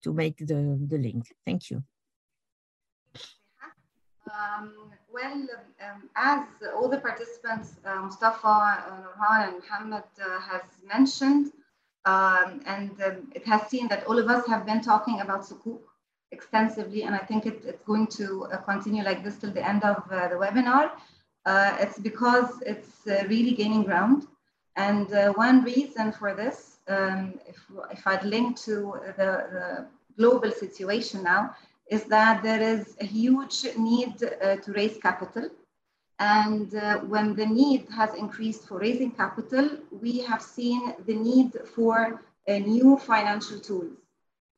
to 0.03 0.13
make 0.13 0.39
the 0.39 0.79
the 0.89 0.99
link. 0.99 1.25
Thank 1.45 1.71
you 1.71 1.83
um, 4.33 4.91
well 5.13 5.47
um, 5.85 6.11
as 6.17 6.47
all 6.75 6.89
the 6.89 6.99
participants 6.99 7.77
uh, 7.85 8.01
Mustafa 8.03 8.85
Nurhan 9.03 9.49
and 9.49 9.57
Muhammad 9.63 10.05
uh, 10.21 10.41
has 10.41 10.63
mentioned 10.87 11.53
um, 12.05 12.61
and 12.67 13.01
um, 13.03 13.33
it 13.35 13.47
has 13.47 13.63
seen 13.69 13.89
that 13.89 14.07
all 14.07 14.19
of 14.19 14.29
us 14.29 14.47
have 14.47 14.67
been 14.67 14.83
talking 14.83 15.21
about 15.21 15.43
Sukuk 15.43 15.81
extensively, 16.33 17.03
and 17.05 17.15
I 17.15 17.19
think 17.19 17.47
it, 17.47 17.63
it's 17.65 17.83
going 17.85 18.09
to 18.19 18.47
uh, 18.47 18.57
continue 18.59 19.03
like 19.03 19.25
this 19.25 19.37
till 19.39 19.53
the 19.53 19.67
end 19.67 19.85
of 19.85 19.99
uh, 20.11 20.29
the 20.29 20.35
webinar. 20.35 20.91
Uh, 21.47 21.77
it's 21.81 21.99
because 21.99 22.51
it's 22.67 23.07
uh, 23.07 23.25
really 23.29 23.53
gaining 23.53 23.85
ground. 23.85 24.27
And 24.77 25.07
one 25.37 25.63
reason 25.63 26.11
for 26.11 26.35
this, 26.35 26.79
um, 26.89 27.39
if, 27.47 27.59
if 27.93 28.05
I'd 28.07 28.25
link 28.25 28.59
to 28.69 28.75
the, 29.19 29.31
the, 29.55 29.87
global 30.17 30.51
situation 30.53 31.25
now, 31.25 31.43
is 31.91 32.05
that 32.05 32.43
there 32.43 32.63
is 32.63 32.97
a 33.01 33.05
huge 33.05 33.67
need 33.77 34.19
to 34.19 34.73
raise 34.73 34.97
capital 34.99 35.49
and 36.19 36.73
uh, 36.75 36.99
when 37.01 37.35
the 37.35 37.47
need 37.47 37.87
has 37.95 38.15
increased 38.15 38.69
for 38.69 38.79
raising 38.79 39.11
capital, 39.11 39.69
we 39.91 40.19
have 40.21 40.43
seen 40.43 40.95
the 41.07 41.15
need 41.15 41.53
for 41.75 42.23
uh, 42.49 42.59
new 42.59 42.97
financial 42.99 43.59
tools. 43.59 43.97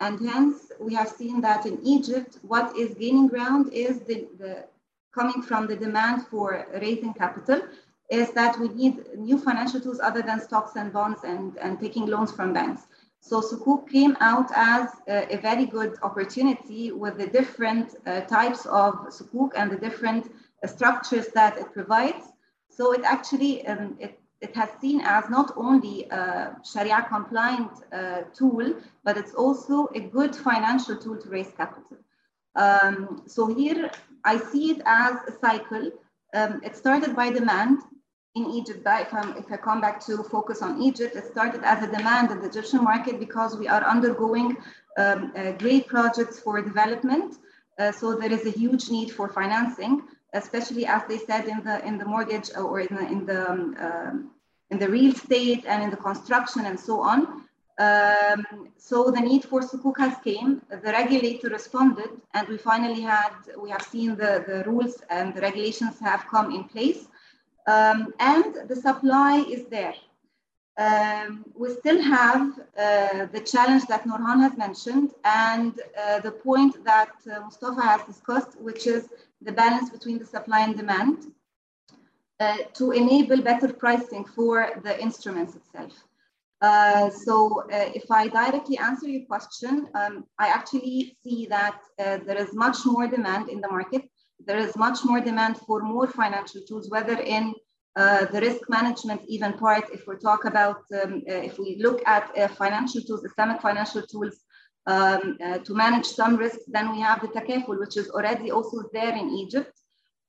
And 0.00 0.20
hence, 0.20 0.70
we 0.78 0.92
have 0.94 1.08
seen 1.08 1.40
that 1.40 1.64
in 1.64 1.80
Egypt, 1.82 2.38
what 2.42 2.76
is 2.76 2.94
gaining 2.94 3.28
ground 3.28 3.72
is 3.72 4.00
the, 4.00 4.28
the 4.38 4.64
coming 5.14 5.40
from 5.40 5.66
the 5.66 5.76
demand 5.76 6.26
for 6.26 6.66
raising 6.74 7.14
capital, 7.14 7.62
is 8.10 8.30
that 8.32 8.60
we 8.60 8.68
need 8.68 9.04
new 9.16 9.38
financial 9.38 9.80
tools 9.80 9.98
other 10.00 10.20
than 10.20 10.40
stocks 10.40 10.76
and 10.76 10.92
bonds 10.92 11.24
and, 11.24 11.56
and 11.56 11.80
taking 11.80 12.06
loans 12.06 12.30
from 12.30 12.52
banks. 12.52 12.82
So 13.28 13.40
Sukuk 13.40 13.90
came 13.90 14.16
out 14.20 14.52
as 14.54 14.88
a, 15.08 15.34
a 15.34 15.38
very 15.38 15.66
good 15.66 15.96
opportunity 16.02 16.92
with 16.92 17.18
the 17.18 17.26
different 17.26 17.96
uh, 18.06 18.20
types 18.20 18.66
of 18.66 18.92
Sukuk 19.16 19.50
and 19.56 19.68
the 19.68 19.76
different 19.76 20.30
structures 20.64 21.26
that 21.34 21.58
it 21.58 21.72
provides. 21.72 22.24
So 22.70 22.92
it 22.92 23.02
actually 23.02 23.66
um, 23.66 23.96
it, 23.98 24.20
it 24.40 24.54
has 24.54 24.70
seen 24.80 25.00
as 25.00 25.28
not 25.28 25.52
only 25.56 26.04
a 26.04 26.54
Sharia 26.62 27.04
compliant 27.08 27.72
uh, 27.92 28.22
tool, 28.32 28.74
but 29.02 29.16
it's 29.16 29.34
also 29.34 29.88
a 29.96 30.00
good 30.00 30.36
financial 30.36 30.96
tool 30.96 31.16
to 31.16 31.28
raise 31.28 31.50
capital. 31.50 31.96
Um, 32.54 33.22
so 33.26 33.52
here 33.52 33.90
I 34.24 34.38
see 34.38 34.70
it 34.70 34.82
as 34.86 35.16
a 35.26 35.32
cycle. 35.40 35.90
Um, 36.32 36.60
it 36.62 36.76
started 36.76 37.16
by 37.16 37.30
demand 37.30 37.80
in 38.36 38.44
Egypt. 38.58 38.82
If, 38.86 39.10
if 39.42 39.52
I 39.52 39.56
come 39.56 39.80
back 39.80 39.96
to 40.06 40.22
focus 40.22 40.62
on 40.62 40.80
Egypt, 40.82 41.16
it 41.16 41.26
started 41.34 41.62
as 41.64 41.82
a 41.82 41.90
demand 41.96 42.30
in 42.30 42.38
the 42.40 42.46
Egyptian 42.46 42.82
market 42.84 43.18
because 43.18 43.56
we 43.56 43.66
are 43.66 43.82
undergoing 43.84 44.56
um, 44.98 45.32
uh, 45.36 45.52
great 45.52 45.86
projects 45.86 46.38
for 46.38 46.60
development. 46.62 47.38
Uh, 47.78 47.92
so 47.92 48.14
there 48.14 48.32
is 48.32 48.46
a 48.46 48.50
huge 48.50 48.90
need 48.90 49.10
for 49.10 49.28
financing 49.28 50.02
especially 50.36 50.86
as 50.86 51.02
they 51.08 51.18
said 51.18 51.46
in 51.46 51.62
the 51.64 51.84
in 51.86 51.98
the 51.98 52.04
mortgage 52.04 52.50
or 52.56 52.80
in 52.80 52.94
the 52.96 53.04
in 53.14 53.26
the 53.26 53.50
um, 53.50 53.76
um, 53.86 54.30
in 54.70 54.78
the 54.78 54.88
real 54.88 55.12
estate 55.12 55.64
and 55.66 55.82
in 55.82 55.90
the 55.90 55.96
construction 55.96 56.66
and 56.66 56.78
so 56.78 57.00
on. 57.00 57.20
Um, 57.78 58.70
so 58.78 59.10
the 59.10 59.20
need 59.20 59.44
for 59.44 59.60
sukuk 59.60 59.98
has 59.98 60.16
came. 60.24 60.62
The 60.70 60.92
regulator 61.00 61.48
responded, 61.48 62.10
and 62.34 62.48
we 62.48 62.56
finally 62.56 63.02
had 63.02 63.34
we 63.62 63.68
have 63.70 63.82
seen 63.82 64.16
the 64.22 64.32
the 64.48 64.58
rules 64.70 64.94
and 65.10 65.34
the 65.34 65.42
regulations 65.42 65.98
have 66.00 66.26
come 66.34 66.50
in 66.56 66.64
place, 66.64 67.06
um, 67.66 68.14
and 68.20 68.68
the 68.68 68.76
supply 68.76 69.44
is 69.48 69.66
there. 69.66 69.94
Um, 70.78 71.46
we 71.54 71.72
still 71.72 72.00
have 72.02 72.58
uh, 72.78 73.26
the 73.32 73.40
challenge 73.40 73.86
that 73.86 74.04
Nurhan 74.04 74.40
has 74.42 74.58
mentioned 74.58 75.12
and 75.24 75.72
uh, 75.98 76.20
the 76.20 76.32
point 76.32 76.84
that 76.84 77.12
uh, 77.32 77.40
Mustafa 77.40 77.80
has 77.80 78.02
discussed, 78.02 78.60
which 78.60 78.86
is 78.86 79.08
the 79.40 79.52
balance 79.52 79.88
between 79.88 80.18
the 80.18 80.26
supply 80.26 80.60
and 80.60 80.76
demand 80.76 81.32
uh, 82.40 82.58
to 82.74 82.90
enable 82.90 83.40
better 83.40 83.72
pricing 83.72 84.24
for 84.24 84.68
the 84.84 85.00
instruments 85.00 85.56
itself. 85.56 85.92
Uh, 86.60 87.08
so 87.08 87.62
uh, 87.72 87.90
if 87.94 88.10
I 88.10 88.28
directly 88.28 88.76
answer 88.76 89.08
your 89.08 89.24
question, 89.24 89.88
um, 89.94 90.26
I 90.38 90.48
actually 90.48 91.16
see 91.22 91.46
that 91.46 91.80
there 91.96 92.36
is 92.36 92.52
much 92.52 92.78
more 92.84 93.06
demand 93.06 93.48
in 93.48 93.62
the 93.62 93.68
market. 93.68 94.10
There 94.46 94.58
is 94.58 94.76
much 94.76 94.98
more 95.04 95.20
demand 95.20 95.58
for 95.58 95.82
more 95.82 96.06
financial 96.06 96.62
tools, 96.68 96.88
whether 96.88 97.18
in 97.18 97.54
uh, 97.96 98.26
the 98.26 98.40
risk 98.40 98.68
management 98.68 99.22
even 99.26 99.54
part, 99.54 99.84
if 99.92 100.06
we 100.06 100.16
talk 100.16 100.44
about, 100.44 100.82
um, 101.02 101.22
uh, 101.28 101.42
if 101.48 101.58
we 101.58 101.78
look 101.80 102.06
at 102.06 102.30
uh, 102.38 102.46
financial 102.48 103.00
tools, 103.02 103.24
Islamic 103.24 103.60
financial 103.60 104.02
tools 104.02 104.36
um, 104.86 105.36
uh, 105.42 105.58
to 105.58 105.74
manage 105.74 106.06
some 106.06 106.36
risks, 106.36 106.64
then 106.68 106.92
we 106.92 107.00
have 107.00 107.20
the 107.20 107.28
takaful, 107.28 107.78
which 107.80 107.96
is 107.96 108.10
already 108.10 108.50
also 108.50 108.82
there 108.92 109.16
in 109.16 109.30
Egypt. 109.30 109.72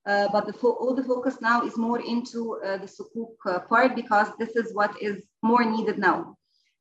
Uh, 0.07 0.29
but 0.31 0.47
the 0.47 0.53
all 0.67 0.95
the 0.95 1.03
focus 1.03 1.41
now 1.41 1.61
is 1.63 1.77
more 1.77 1.99
into 1.99 2.57
uh, 2.65 2.77
the 2.77 2.87
sukuk 2.87 3.67
part 3.67 3.93
because 3.93 4.29
this 4.39 4.55
is 4.55 4.73
what 4.73 4.95
is 5.01 5.17
more 5.43 5.65
needed 5.65 5.99
now. 5.99 6.37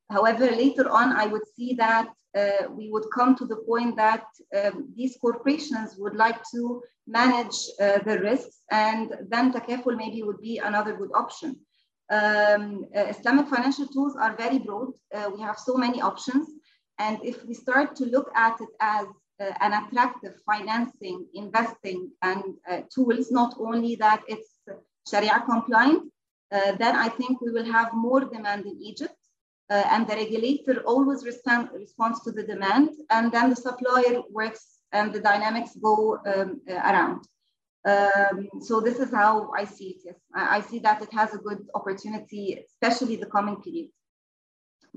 However, 0.08 0.46
later 0.46 0.88
on, 0.88 1.12
I 1.12 1.26
would 1.26 1.42
see 1.56 1.74
that 1.74 2.06
uh, 2.36 2.68
we 2.70 2.90
would 2.90 3.06
come 3.14 3.34
to 3.36 3.46
the 3.46 3.56
point 3.56 3.96
that 3.96 4.26
um, 4.56 4.92
these 4.94 5.16
corporations 5.20 5.96
would 5.96 6.14
like 6.14 6.40
to 6.54 6.82
manage 7.06 7.56
uh, 7.80 7.98
the 8.06 8.18
risks, 8.20 8.62
and 8.70 9.14
then 9.28 9.52
takaful 9.52 9.96
maybe 9.96 10.22
would 10.22 10.40
be 10.40 10.58
another 10.58 10.94
good 10.96 11.10
option. 11.14 11.56
Um, 12.10 12.86
uh, 12.96 13.06
Islamic 13.14 13.48
financial 13.48 13.86
tools 13.86 14.16
are 14.16 14.36
very 14.36 14.58
broad. 14.58 14.90
Uh, 15.14 15.30
we 15.34 15.40
have 15.40 15.58
so 15.58 15.74
many 15.76 16.00
options. 16.00 16.48
And 16.98 17.18
if 17.22 17.44
we 17.44 17.54
start 17.54 17.96
to 17.96 18.04
look 18.06 18.30
at 18.34 18.60
it 18.60 18.68
as 18.80 19.06
uh, 19.40 19.52
an 19.60 19.72
attractive 19.72 20.34
financing, 20.46 21.26
investing, 21.34 22.10
and 22.22 22.42
uh, 22.70 22.80
tools, 22.94 23.30
not 23.30 23.54
only 23.58 23.96
that 23.96 24.22
it's 24.28 24.50
Sharia 25.08 25.42
compliant, 25.48 26.12
then 26.50 26.94
I 26.96 27.08
think 27.08 27.40
we 27.40 27.50
will 27.50 27.70
have 27.70 27.92
more 27.92 28.20
demand 28.20 28.66
in 28.66 28.80
Egypt 28.80 29.16
uh, 29.70 29.84
and 29.90 30.06
the 30.06 30.14
regulator 30.14 30.80
always 30.86 31.24
respond, 31.24 31.68
responds 31.74 32.22
to 32.22 32.30
the 32.30 32.42
demand, 32.42 32.90
and 33.10 33.32
then 33.32 33.50
the 33.50 33.56
supplier 33.56 34.22
works 34.30 34.78
and 34.92 35.12
the 35.12 35.20
dynamics 35.20 35.76
go 35.82 36.18
um, 36.26 36.60
uh, 36.70 36.74
around. 36.74 37.26
Um, 37.84 38.48
so 38.60 38.80
this 38.80 38.98
is 38.98 39.12
how 39.12 39.50
I 39.56 39.64
see 39.64 39.90
it. 39.90 40.02
Yes, 40.04 40.16
I, 40.34 40.56
I, 40.56 40.60
see 40.60 40.80
that 40.80 41.02
it 41.02 41.12
has 41.12 41.34
a 41.34 41.38
good 41.38 41.66
opportunity, 41.74 42.58
especially 42.66 43.14
the 43.14 43.26
coming 43.26 43.56
period, 43.62 43.90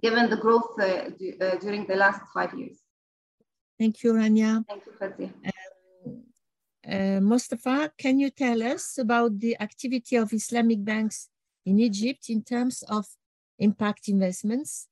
given 0.01 0.28
the 0.30 0.38
growth 0.38 0.72
uh, 0.80 0.86
uh 0.86 1.55
during 1.57 1.86
the 1.86 1.95
last 1.95 2.22
five 2.34 2.51
years. 2.55 2.80
Thank 3.78 4.03
you, 4.03 4.13
Rania. 4.13 4.65
Thank 4.67 4.86
you, 4.88 4.93
Fatih. 4.99 5.32
Um, 5.45 6.24
uh, 6.91 7.20
Mustafa, 7.22 7.91
can 7.95 8.17
you 8.20 8.32
tell 8.32 8.63
us 8.63 8.97
about 8.97 9.39
the 9.39 9.55
activity 9.61 10.15
of 10.15 10.34
Islamic 10.34 10.84
banks 10.84 11.30
in 11.65 11.80
Egypt 11.80 12.30
in 12.30 12.41
terms 12.41 12.84
of 12.89 13.05
impact 13.60 14.07
investments, 14.07 14.88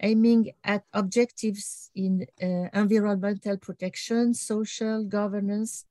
aiming 0.00 0.52
at 0.64 0.84
objectives 0.92 1.90
in 1.94 2.26
uh, 2.42 2.68
environmental 2.72 3.56
protection, 3.56 4.34
social 4.34 5.04
governance, 5.04 5.84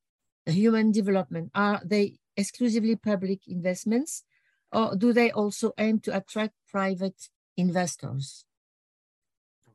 human 0.45 0.91
development. 0.91 1.51
Are 1.55 1.81
they 1.83 2.19
exclusively 2.35 2.95
public 2.95 3.47
investments 3.47 4.23
or 4.71 4.95
do 4.95 5.13
they 5.13 5.31
also 5.31 5.73
aim 5.77 5.99
to 6.01 6.15
attract 6.15 6.53
private 6.69 7.29
investors? 7.55 8.45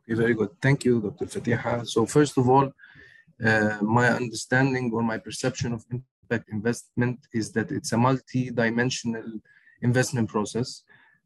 Okay, 0.05 0.15
very 0.15 0.35
good. 0.35 0.51
Thank 0.61 0.85
you, 0.85 1.01
Dr. 1.01 1.27
Fatiha. 1.27 1.85
So 1.85 2.07
first 2.07 2.37
of 2.39 2.49
all, 2.49 2.73
uh, 3.45 3.79
my 3.81 4.09
understanding 4.09 4.91
or 4.93 5.03
my 5.03 5.19
perception 5.19 5.73
of 5.73 5.85
impact 5.91 6.51
investment 6.51 7.19
is 7.33 7.53
that 7.53 7.71
it's 7.71 7.93
a 7.93 7.97
multi-dimensional 7.97 9.41
investment 9.81 10.29
process 10.29 10.83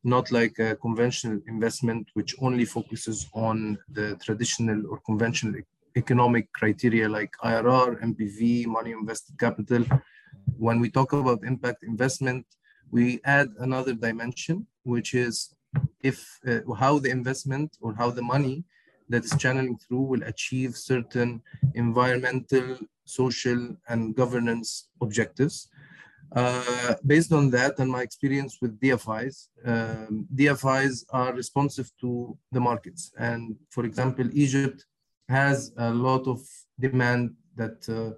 not 0.06 0.30
like 0.30 0.58
a 0.58 0.76
conventional 0.76 1.40
investment, 1.48 2.08
which 2.14 2.34
only 2.40 2.64
focuses 2.64 3.28
on 3.34 3.76
the 3.92 4.16
traditional 4.24 4.86
or 4.90 4.98
conventional 5.04 5.60
economic 5.96 6.52
criteria 6.52 7.08
like 7.08 7.32
IRR, 7.42 8.02
NPV, 8.02 8.66
money 8.66 8.92
invested 8.92 9.38
capital. 9.38 9.84
When 10.56 10.78
we 10.80 10.90
talk 10.90 11.12
about 11.12 11.44
impact 11.44 11.82
investment, 11.82 12.46
we 12.90 13.20
add 13.24 13.48
another 13.58 13.94
dimension, 13.94 14.66
which 14.84 15.14
is 15.14 15.54
if 16.02 16.38
uh, 16.46 16.60
how 16.74 16.98
the 16.98 17.10
investment 17.10 17.76
or 17.80 17.94
how 17.94 18.10
the 18.10 18.22
money 18.22 18.64
that 19.08 19.24
is 19.24 19.34
channeling 19.38 19.78
through 19.78 20.02
will 20.02 20.22
achieve 20.24 20.76
certain 20.76 21.42
environmental, 21.74 22.78
social, 23.04 23.76
and 23.88 24.14
governance 24.14 24.88
objectives. 25.00 25.68
Uh, 26.34 26.94
based 27.06 27.32
on 27.32 27.50
that 27.50 27.78
and 27.78 27.90
my 27.90 28.02
experience 28.02 28.58
with 28.60 28.78
DFIs, 28.80 29.48
um, 29.64 30.26
DFIs 30.34 31.04
are 31.10 31.32
responsive 31.32 31.90
to 32.00 32.36
the 32.52 32.60
markets. 32.60 33.12
And 33.18 33.56
for 33.70 33.84
example, 33.84 34.28
Egypt 34.32 34.84
has 35.28 35.72
a 35.76 35.90
lot 35.90 36.26
of 36.26 36.40
demand 36.78 37.34
that 37.56 37.88
uh, 37.88 38.14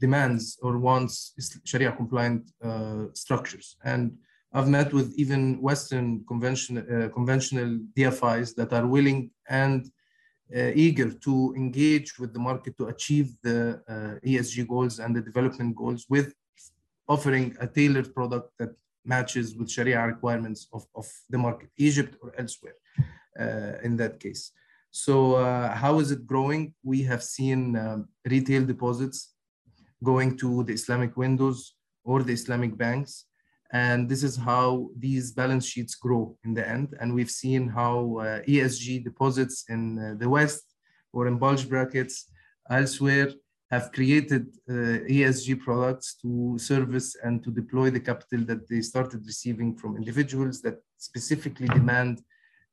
demands 0.00 0.58
or 0.62 0.78
wants 0.78 1.32
Sharia 1.64 1.92
compliant 1.92 2.50
uh, 2.62 3.06
structures. 3.12 3.76
And 3.84 4.16
I've 4.52 4.68
met 4.68 4.92
with 4.92 5.12
even 5.16 5.60
Western 5.60 6.24
convention, 6.26 6.78
uh, 6.78 7.08
conventional 7.12 7.80
DFIs 7.96 8.54
that 8.54 8.72
are 8.72 8.86
willing 8.86 9.30
and 9.48 9.90
uh, 10.54 10.70
eager 10.74 11.10
to 11.10 11.52
engage 11.56 12.18
with 12.18 12.32
the 12.32 12.38
market 12.38 12.76
to 12.78 12.86
achieve 12.86 13.34
the 13.42 13.82
uh, 13.88 14.26
ESG 14.26 14.66
goals 14.68 15.00
and 15.00 15.14
the 15.14 15.20
development 15.20 15.74
goals 15.74 16.06
with 16.08 16.32
offering 17.08 17.56
a 17.60 17.66
tailored 17.66 18.14
product 18.14 18.50
that 18.58 18.70
matches 19.04 19.54
with 19.56 19.70
Sharia 19.70 20.06
requirements 20.06 20.68
of, 20.72 20.84
of 20.94 21.06
the 21.30 21.38
market, 21.38 21.70
Egypt 21.76 22.16
or 22.22 22.32
elsewhere 22.36 22.74
uh, 23.38 23.78
in 23.82 23.96
that 23.96 24.18
case. 24.20 24.52
So 24.90 25.34
uh, 25.34 25.74
how 25.74 25.98
is 25.98 26.10
it 26.10 26.26
growing? 26.26 26.74
We 26.82 27.02
have 27.02 27.22
seen 27.22 27.76
um, 27.76 28.08
retail 28.24 28.64
deposits 28.64 29.34
going 30.02 30.36
to 30.38 30.64
the 30.64 30.72
Islamic 30.72 31.16
windows 31.16 31.74
or 32.04 32.22
the 32.22 32.32
Islamic 32.32 32.76
banks. 32.76 33.26
And 33.72 34.08
this 34.08 34.22
is 34.22 34.36
how 34.36 34.90
these 34.96 35.32
balance 35.32 35.66
sheets 35.66 35.94
grow 35.96 36.36
in 36.44 36.54
the 36.54 36.66
end. 36.66 36.94
And 37.00 37.14
we've 37.14 37.30
seen 37.30 37.68
how 37.68 38.18
uh, 38.18 38.42
ESG 38.42 39.04
deposits 39.04 39.64
in 39.68 39.98
uh, 39.98 40.14
the 40.18 40.28
West 40.28 40.64
or 41.12 41.26
in 41.26 41.36
bulge 41.38 41.68
brackets 41.68 42.30
elsewhere 42.70 43.30
have 43.70 43.90
created 43.92 44.46
uh, 44.68 44.72
ESG 45.10 45.60
products 45.60 46.14
to 46.22 46.56
service 46.58 47.16
and 47.24 47.42
to 47.42 47.50
deploy 47.50 47.90
the 47.90 48.00
capital 48.00 48.44
that 48.44 48.68
they 48.68 48.80
started 48.80 49.26
receiving 49.26 49.76
from 49.76 49.96
individuals 49.96 50.62
that 50.62 50.76
specifically 50.98 51.66
demand 51.68 52.22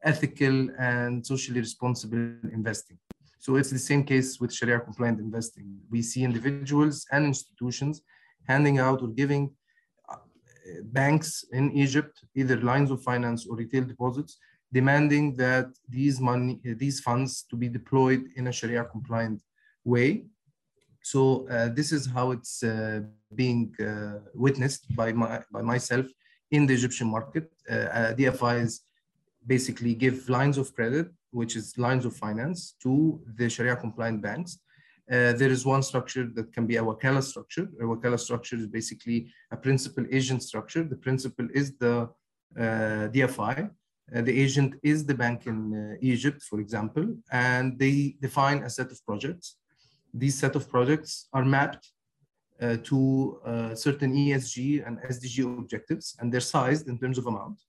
ethical 0.04 0.70
and 0.78 1.26
socially 1.26 1.60
responsible 1.60 2.36
investing. 2.52 2.98
So 3.40 3.56
it's 3.56 3.72
the 3.72 3.80
same 3.80 4.04
case 4.04 4.40
with 4.40 4.54
Sharia 4.54 4.80
compliant 4.80 5.20
investing. 5.20 5.66
We 5.90 6.02
see 6.02 6.24
individuals 6.24 7.06
and 7.12 7.26
institutions 7.26 8.02
handing 8.48 8.78
out 8.78 9.02
or 9.02 9.08
giving 9.08 9.52
uh, 10.10 10.18
banks 10.84 11.44
in 11.52 11.72
Egypt, 11.72 12.24
either 12.36 12.58
lines 12.58 12.92
of 12.92 13.02
finance 13.02 13.48
or 13.48 13.56
retail 13.58 13.84
deposits, 13.84 14.38
demanding 14.72 15.36
that 15.38 15.68
these 15.90 16.20
money, 16.20 16.60
these 16.64 17.00
funds 17.00 17.44
to 17.50 17.56
be 17.56 17.68
deployed 17.68 18.24
in 18.36 18.48
a 18.48 18.52
Sharia 18.52 18.84
compliant 18.86 19.42
way 19.84 20.26
so 21.04 21.46
uh, 21.50 21.68
this 21.68 21.92
is 21.92 22.06
how 22.06 22.32
it's 22.32 22.64
uh, 22.64 23.02
being 23.36 23.76
uh, 23.80 24.20
witnessed 24.34 24.96
by, 24.96 25.12
my, 25.12 25.42
by 25.52 25.62
myself 25.62 26.06
in 26.50 26.66
the 26.66 26.74
Egyptian 26.74 27.08
market. 27.08 27.52
Uh, 27.70 27.74
uh, 27.74 28.14
DFIs 28.14 28.80
basically 29.46 29.94
give 29.96 30.30
lines 30.30 30.58
of 30.58 30.74
credit, 30.74 31.08
which 31.32 31.58
is 31.58 31.78
lines 31.78 32.06
of 32.06 32.16
finance, 32.16 32.76
to 32.82 33.22
the 33.36 33.50
Sharia 33.50 33.76
compliant 33.76 34.22
banks. 34.22 34.60
Uh, 35.12 35.34
there 35.34 35.52
is 35.52 35.66
one 35.66 35.84
structure 35.84 36.26
that 36.36 36.54
can 36.54 36.66
be 36.66 36.78
a 36.78 36.82
wakala 36.82 37.22
structure. 37.22 37.68
A 37.82 37.84
wakala 37.84 38.18
structure 38.18 38.56
is 38.56 38.68
basically 38.68 39.28
a 39.52 39.58
principal 39.58 40.06
agent 40.10 40.42
structure. 40.42 40.84
The 40.84 40.96
principal 40.96 41.50
is 41.54 41.78
the 41.78 42.10
DFI. 42.56 43.70
the 44.30 44.36
agent 44.46 44.76
is 44.84 45.06
the 45.06 45.16
bank 45.24 45.48
in 45.48 45.98
Egypt, 46.02 46.42
for 46.44 46.62
example, 46.62 47.06
and 47.32 47.78
they 47.78 48.16
define 48.22 48.60
a 48.64 48.70
set 48.70 48.90
of 48.92 49.06
projects 49.06 49.58
these 50.14 50.38
set 50.38 50.56
of 50.56 50.70
projects 50.70 51.28
are 51.34 51.46
mapped 51.46 51.92
uh, 52.62 52.78
to 52.84 53.40
uh, 53.46 53.76
certain 53.76 54.14
ESG 54.14 54.86
and 54.86 55.00
SDG 55.00 55.38
objectives, 55.60 56.16
and 56.20 56.32
they're 56.32 56.40
sized 56.40 56.88
in 56.88 56.98
terms 56.98 57.18
of 57.18 57.26
amount 57.28 57.60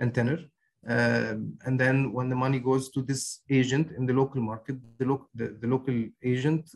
and 0.00 0.14
tenor. 0.14 0.38
Um, 0.88 1.56
and 1.64 1.78
then 1.78 2.12
when 2.12 2.28
the 2.28 2.34
money 2.34 2.58
goes 2.58 2.90
to 2.90 3.02
this 3.02 3.40
agent 3.48 3.92
in 3.96 4.04
the 4.06 4.12
local 4.12 4.40
market, 4.40 4.76
the, 4.98 5.04
lo 5.04 5.28
the, 5.34 5.56
the 5.60 5.68
local 5.68 5.94
agent 6.24 6.70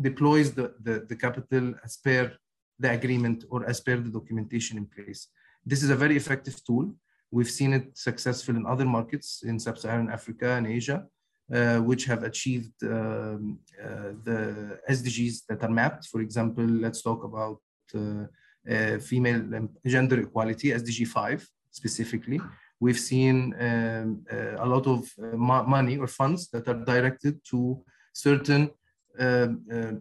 deploys 0.00 0.52
the, 0.52 0.74
the, 0.82 1.06
the 1.08 1.16
capital 1.16 1.74
as 1.82 1.96
per 1.96 2.32
the 2.78 2.90
agreement 2.90 3.44
or 3.48 3.64
as 3.66 3.80
per 3.80 3.96
the 3.96 4.10
documentation 4.10 4.76
in 4.76 4.86
place. 4.86 5.28
This 5.64 5.82
is 5.82 5.90
a 5.90 5.96
very 5.96 6.16
effective 6.16 6.62
tool. 6.64 6.94
We've 7.30 7.50
seen 7.50 7.72
it 7.72 7.96
successful 7.96 8.56
in 8.56 8.66
other 8.66 8.84
markets 8.84 9.42
in 9.42 9.58
sub-Saharan 9.58 10.10
Africa 10.10 10.50
and 10.50 10.66
Asia. 10.66 11.06
Uh, 11.52 11.78
which 11.78 12.06
have 12.06 12.24
achieved 12.24 12.72
um, 12.82 13.60
uh, 13.80 14.10
the 14.24 14.80
SDGs 14.90 15.46
that 15.48 15.62
are 15.62 15.70
mapped. 15.70 16.08
For 16.08 16.20
example, 16.20 16.64
let's 16.64 17.02
talk 17.02 17.22
about 17.22 17.60
uh, 17.94 18.98
female 18.98 19.68
gender 19.86 20.22
equality, 20.22 20.70
SDG 20.70 21.06
5 21.06 21.48
specifically. 21.70 22.40
We've 22.80 22.98
seen 22.98 23.54
um, 23.60 24.24
a 24.58 24.66
lot 24.66 24.88
of 24.88 25.08
money 25.38 25.98
or 25.98 26.08
funds 26.08 26.48
that 26.48 26.66
are 26.66 26.84
directed 26.84 27.38
to 27.50 27.80
certain 28.12 28.72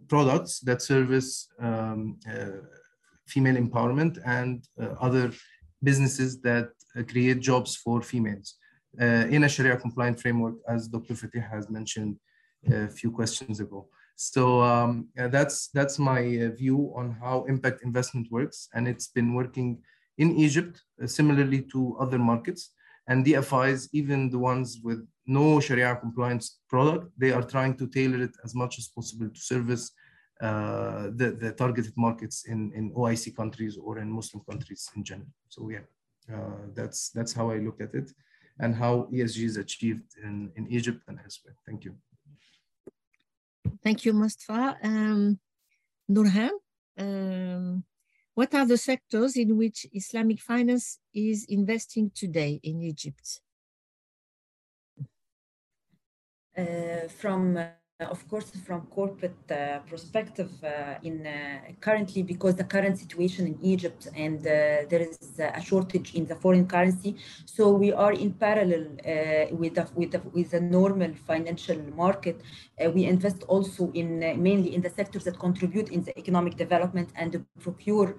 products 0.08 0.62
that 0.62 0.82
service 0.82 1.48
um, 1.60 2.20
female 3.28 3.58
empowerment 3.58 4.18
and 4.26 4.68
other 5.00 5.32
businesses 5.84 6.42
that 6.42 6.70
create 7.08 7.40
jobs 7.40 7.76
for 7.76 8.02
females 8.02 8.56
in 9.00 9.44
a 9.44 9.50
Sharia 9.50 9.78
compliant 9.78 10.20
framework, 10.20 10.56
as 10.68 10.88
Dr. 10.88 11.14
Fatih 11.14 11.50
has 11.50 11.70
mentioned 11.70 12.18
a 12.72 12.88
few 12.88 13.12
questions 13.12 13.60
ago. 13.60 13.88
So 14.16 14.62
um, 14.62 15.10
that's 15.16 15.68
that's 15.68 16.00
my 16.00 16.22
view 16.58 16.94
on 16.96 17.18
how 17.22 17.44
impact 17.50 17.84
investment 17.84 18.28
works, 18.32 18.70
and 18.74 18.88
it's 18.88 19.08
been 19.08 19.34
working 19.34 19.82
in 20.18 20.38
Egypt 20.38 20.82
uh, 21.04 21.08
similarly 21.08 21.62
to 21.74 21.98
other 22.00 22.18
markets. 22.18 22.72
And 23.08 23.26
DFIs, 23.26 23.90
even 23.92 24.32
the 24.32 24.40
ones 24.40 24.80
with 24.84 25.06
no 25.28 25.60
Sharia 25.60 25.96
compliance 25.96 26.60
product, 26.70 27.12
they 27.18 27.32
are 27.32 27.44
trying 27.44 27.78
to 27.78 27.88
tailor 27.88 28.24
it 28.24 28.36
as 28.44 28.56
much 28.56 28.80
as 28.80 28.88
possible 28.88 29.30
to 29.30 29.40
service 29.40 29.92
uh, 30.42 31.12
the, 31.16 31.38
the 31.40 31.52
targeted 31.52 31.94
markets 31.98 32.46
in, 32.48 32.72
in 32.74 32.92
OIC 32.94 33.36
countries 33.36 33.78
or 33.78 34.00
in 34.00 34.12
Muslim 34.12 34.44
countries 34.50 34.90
in 34.96 35.04
general. 35.04 35.30
So 35.50 35.70
yeah, 35.70 35.86
uh, 36.34 36.66
that's 36.74 37.10
that's 37.12 37.34
how 37.34 37.52
I 37.52 37.58
look 37.58 37.80
at 37.80 37.94
it 37.94 38.12
and 38.60 38.76
how 38.76 39.08
ESG 39.12 39.44
is 39.44 39.58
achieved 39.58 40.16
in, 40.24 40.52
in 40.56 40.68
Egypt 40.72 41.02
and 41.08 41.20
elsewhere. 41.24 41.56
Thank 41.66 41.84
you. 41.86 41.96
Thank 43.84 44.06
you, 44.06 44.14
Mustafa. 44.14 44.78
Um, 44.84 45.40
Nurhan, 46.10 46.52
um, 46.98 47.84
what 48.34 48.54
are 48.54 48.66
the 48.66 48.78
sectors 48.78 49.36
in 49.38 49.58
which 49.58 49.86
Islamic 49.94 50.40
finance 50.40 51.00
is 51.14 51.46
investing 51.50 52.12
today 52.14 52.60
in 52.64 52.82
Egypt? 52.82 53.42
Uh, 56.58 57.08
from 57.10 57.58
uh, 57.58 57.66
of 58.02 58.28
course, 58.28 58.52
from 58.66 58.82
corporate 58.88 59.50
uh, 59.50 59.80
perspective, 59.90 60.52
uh, 60.64 60.96
in 61.04 61.26
uh, 61.26 61.60
currently 61.80 62.24
because 62.24 62.56
the 62.56 62.64
current 62.64 62.98
situation 62.98 63.48
in 63.48 63.58
Egypt 63.62 64.10
and 64.16 64.40
uh, 64.40 64.84
there 64.90 65.00
is 65.00 65.40
a 65.40 65.62
shortage 65.62 66.14
in 66.14 66.26
the 66.26 66.36
foreign 66.36 66.68
currency, 66.68 67.16
so 67.46 67.72
we 67.72 67.94
are 67.94 68.12
in 68.12 68.34
parallel 68.34 68.86
uh, 69.08 69.56
with 69.56 69.76
the, 69.76 69.88
with 69.96 70.12
the, 70.12 70.20
with 70.34 70.52
the 70.52 70.60
normal 70.60 71.14
financial 71.26 71.82
market. 71.96 72.42
Uh, 72.84 72.90
we 72.92 73.06
invest 73.06 73.44
also 73.44 73.90
in 73.94 74.20
mainly 74.20 74.76
in 74.76 74.82
the 74.82 74.90
sectors 74.90 75.24
that 75.24 75.40
contribute 75.40 75.90
in 75.90 76.04
the 76.04 76.18
economic 76.20 76.58
development 76.58 77.10
and 77.16 77.46
procure 77.62 78.18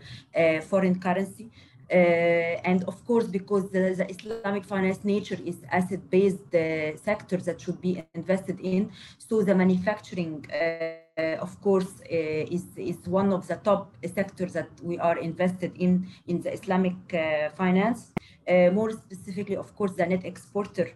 foreign 0.62 0.98
currency. 0.98 1.50
Uh, 1.88 2.58
and 2.64 2.82
of 2.84 3.04
course, 3.06 3.28
because 3.28 3.70
the, 3.70 3.94
the, 3.94 4.10
Islamic 4.10 4.64
finance 4.64 5.04
nature 5.04 5.38
is 5.44 5.58
asset-based 5.70 6.52
uh, 6.52 6.96
sector 6.96 7.36
that 7.36 7.60
should 7.60 7.80
be 7.80 8.02
invested 8.14 8.58
in, 8.60 8.90
so 9.18 9.44
the 9.44 9.54
manufacturing, 9.54 10.44
uh, 10.50 11.22
of 11.40 11.60
course, 11.60 12.00
uh, 12.00 12.56
is, 12.56 12.64
is 12.76 12.98
one 13.06 13.32
of 13.32 13.46
the 13.46 13.54
top 13.56 13.94
sectors 14.04 14.52
that 14.54 14.68
we 14.82 14.98
are 14.98 15.18
invested 15.18 15.72
in 15.76 16.08
in 16.26 16.42
the 16.42 16.52
Islamic 16.52 16.96
uh, 17.14 17.50
finance. 17.50 18.12
Uh, 18.48 18.70
more 18.72 18.90
specifically, 18.90 19.56
of 19.56 19.72
course, 19.76 19.92
the 19.92 20.06
net 20.06 20.24
exporter 20.24 20.88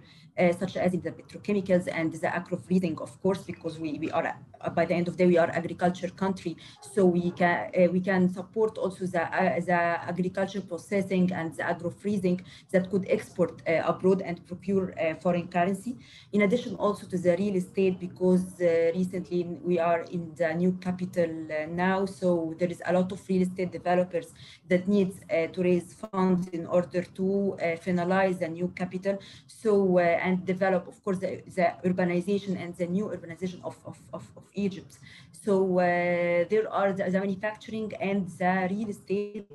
such 0.59 0.77
as 0.79 0.95
in 0.95 1.03
the 1.03 1.13
petrochemicals 1.13 1.87
and 1.93 2.15
the 2.15 2.35
agro-freezing, 2.35 2.99
of 2.99 3.21
course, 3.21 3.43
because 3.43 3.79
we, 3.79 3.99
we 3.99 4.11
are, 4.11 4.35
by 4.75 4.85
the 4.85 4.95
end 4.95 5.09
of 5.09 5.17
the 5.17 5.25
day, 5.25 5.29
we 5.29 5.39
are 5.39 5.51
agriculture 5.51 6.09
country. 6.09 6.57
So 6.81 7.07
we 7.07 7.31
can, 7.31 7.71
uh, 7.77 7.91
we 7.91 8.01
can 8.01 8.33
support 8.33 8.79
also 8.79 9.07
the, 9.07 9.23
uh, 9.23 9.61
the 9.61 9.73
agriculture 9.73 10.61
processing 10.61 11.33
and 11.33 11.55
the 11.55 11.63
agro-freezing 11.63 12.43
that 12.71 12.91
could 12.91 13.07
export 13.09 13.63
uh, 13.67 13.83
abroad 13.85 14.23
and 14.23 14.45
procure 14.47 14.95
uh, 15.01 15.15
foreign 15.17 15.49
currency. 15.49 15.97
In 16.33 16.43
addition 16.43 16.75
also 16.77 17.07
to 17.07 17.19
the 17.19 17.37
real 17.37 17.57
estate, 17.57 17.99
because 17.99 18.57
recently 18.95 19.45
we 19.63 19.79
are 19.79 20.03
in 20.11 20.35
the 20.37 20.53
new 20.55 20.73
capital 20.81 21.31
now, 21.69 22.07
so 22.07 22.55
there 22.59 22.69
is 22.69 22.83
a 22.87 22.93
lot 22.93 23.11
of 23.13 23.21
real 23.29 23.43
estate 23.43 23.73
developers 23.73 24.33
that 24.69 24.87
needs 24.87 25.21
to 25.29 25.63
raise 25.63 25.95
funds 25.95 26.49
in 26.49 26.67
order 26.67 27.03
to 27.03 27.57
finalize 27.85 28.39
the 28.39 28.49
new 28.49 28.69
capital. 28.69 29.19
So, 29.47 29.99
and 29.99 30.45
develop, 30.45 30.89
of 30.89 31.03
course, 31.05 31.19
the, 31.19 31.43
the 31.47 31.75
urbanization 31.85 32.61
and 32.63 32.75
the 32.77 32.87
new 32.87 33.07
urbanization 33.07 33.61
of, 33.65 33.77
of, 33.85 33.99
of, 34.13 34.31
of 34.37 34.50
Egypt. 34.55 34.99
So 35.45 35.79
uh, 35.79 36.45
there 36.51 36.67
are 36.71 36.93
the, 36.93 37.05
the, 37.05 37.21
manufacturing 37.21 37.93
and 38.01 38.29
the 38.29 38.69
real 38.71 38.91
estate 38.91 39.49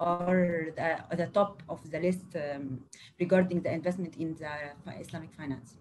are 0.00 0.70
the, 0.74 1.16
the 1.16 1.26
top 1.26 1.62
of 1.68 1.78
the 1.90 2.00
list 2.00 2.24
um, 2.34 2.80
regarding 3.20 3.60
the 3.60 3.72
investment 3.72 4.16
in 4.16 4.34
the 4.34 4.52
Islamic 5.00 5.32
finance. 5.32 5.76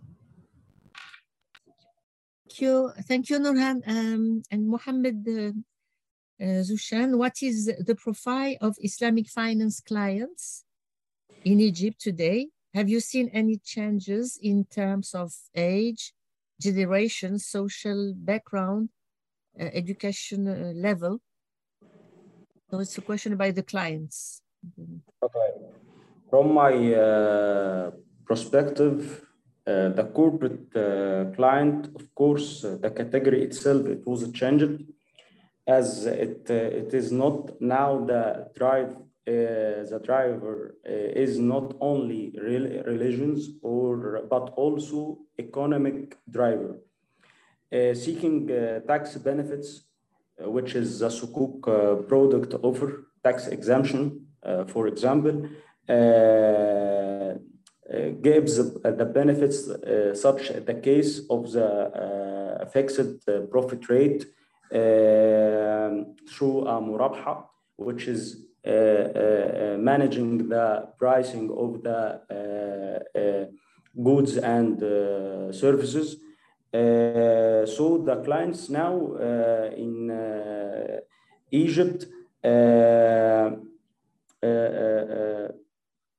Thank 2.48 2.62
you, 2.62 2.92
thank 3.08 3.30
you, 3.30 3.40
Nurhan 3.40 3.82
um, 3.88 4.44
and 4.52 4.68
Mohammed 4.68 5.28
uh, 5.28 5.52
uh, 6.44 6.62
Zushan. 6.62 7.18
What 7.18 7.42
is 7.42 7.66
the 7.66 7.96
profile 7.96 8.56
of 8.62 8.76
Islamic 8.80 9.28
finance 9.28 9.80
clients 9.80 10.64
in 11.44 11.60
Egypt 11.60 12.00
today? 12.00 12.50
Have 12.76 12.90
you 12.90 13.00
seen 13.00 13.30
any 13.30 13.58
changes 13.58 14.38
in 14.42 14.66
terms 14.66 15.16
of 15.16 15.34
age, 15.56 16.14
generation, 16.60 17.40
social 17.40 18.14
background, 18.16 18.90
uh, 19.60 19.66
education 19.74 20.48
uh, 20.48 20.74
level? 20.76 21.20
So 22.70 22.80
it's 22.80 22.98
a 22.98 23.02
question 23.02 23.36
by 23.38 23.52
the 23.52 23.64
clients. 23.64 24.42
Okay. 25.22 25.50
From 26.30 26.54
my 26.54 26.94
uh, 26.94 27.92
perspective, 28.26 29.24
uh, 29.66 29.90
the 29.90 30.04
corporate 30.14 30.76
uh, 30.76 31.34
client, 31.36 31.90
of 31.96 32.14
course, 32.16 32.66
uh, 32.66 32.78
the 32.82 32.90
category 32.90 33.44
itself, 33.44 33.86
it 33.86 34.06
was 34.06 34.30
changed 34.32 34.84
as 35.66 36.06
it, 36.06 36.50
it 36.50 36.94
is 36.94 37.12
not 37.12 37.62
now 37.62 38.04
the 38.04 38.50
drive 38.56 38.98
the 39.26 40.02
driver 40.04 40.76
uh, 40.86 40.90
is 40.92 41.40
not 41.40 41.76
only 41.80 42.34
religions 42.38 43.50
or 43.62 44.22
but 44.30 44.50
also 44.56 45.20
economic 45.40 46.18
driver. 46.30 46.80
Uh, 47.72 47.94
seeking 47.94 48.48
tax 48.88 49.16
benefits 49.18 49.86
which 50.40 50.76
is 50.76 51.00
the 51.00 51.08
sukuk 51.08 51.62
product 52.08 52.54
offer 52.64 53.06
tax 53.24 53.48
exemption 53.48 54.28
for 54.68 54.88
example 54.88 55.48
gives 58.22 58.58
the 58.58 59.12
benefits 59.14 59.66
such 60.20 60.50
the 60.50 60.80
case 60.84 61.22
of 61.30 61.52
the 61.52 62.68
fixed 62.72 63.26
profit 63.50 63.90
rate 63.90 64.26
through 66.30 66.68
a 66.68 66.82
murabha 66.82 67.44
which 67.78 68.08
is 68.08 68.22
uh, 68.26 68.38
uh, 68.38 68.53
Uh, 68.66 68.70
uh, 68.70 69.74
uh, 69.74 69.78
managing 69.78 70.48
the 70.48 70.88
pricing 70.98 71.52
of 71.52 71.84
the 71.84 72.00
uh, 72.32 73.46
goods 74.02 74.38
and 74.38 74.80
services. 75.54 76.16
so 76.72 77.98
the 78.06 78.22
clients 78.24 78.70
now 78.70 78.96
in 79.76 80.10
Egypt 81.52 82.06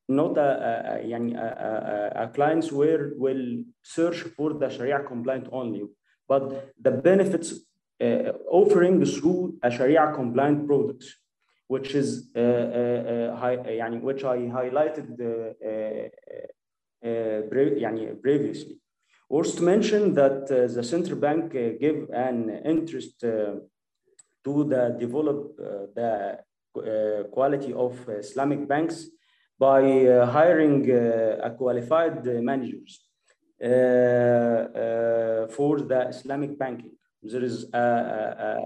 not 0.06 0.36
a, 0.36 1.00
a, 1.00 1.12
a, 1.16 2.24
a, 2.24 2.28
clients 2.28 2.70
where 2.70 3.12
will 3.16 3.64
search 3.80 4.18
for 4.36 4.52
the 4.52 4.68
Sharia 4.68 5.02
compliant 5.02 5.48
only, 5.50 5.84
but 6.28 6.74
the 6.78 6.90
benefits 6.90 7.54
uh, 8.02 8.32
offering 8.50 9.02
through 9.06 9.56
a 9.62 9.70
Sharia 9.70 10.12
compliant 10.14 10.66
products 10.66 11.23
which 11.66 11.94
is 11.94 12.30
uh, 12.36 12.40
uh, 12.40 12.42
uh 12.42 13.36
high, 13.36 13.56
uh, 13.56 13.90
which 14.08 14.24
I 14.24 14.36
highlighted 14.58 15.08
uh, 15.20 15.26
uh, 17.08 17.42
previously. 18.22 18.78
Worth 19.30 19.56
to 19.56 19.62
mention 19.62 20.14
that 20.14 20.46
the 20.48 20.82
central 20.82 21.18
bank 21.18 21.52
gave 21.52 22.08
an 22.12 22.50
interest 22.64 23.20
to 23.20 23.62
the 24.44 24.96
develop 24.98 25.56
the 25.98 26.38
quality 27.32 27.72
of 27.72 27.92
Islamic 28.08 28.68
banks 28.68 29.06
by 29.58 29.82
hiring 30.36 30.90
a 30.90 31.50
qualified 31.56 32.24
managers 32.50 32.92
for 35.56 35.80
the 35.90 36.06
Islamic 36.10 36.58
banking. 36.58 36.92
There 37.22 37.42
is 37.42 37.66
a, 37.72 37.78
a, 37.78 38.60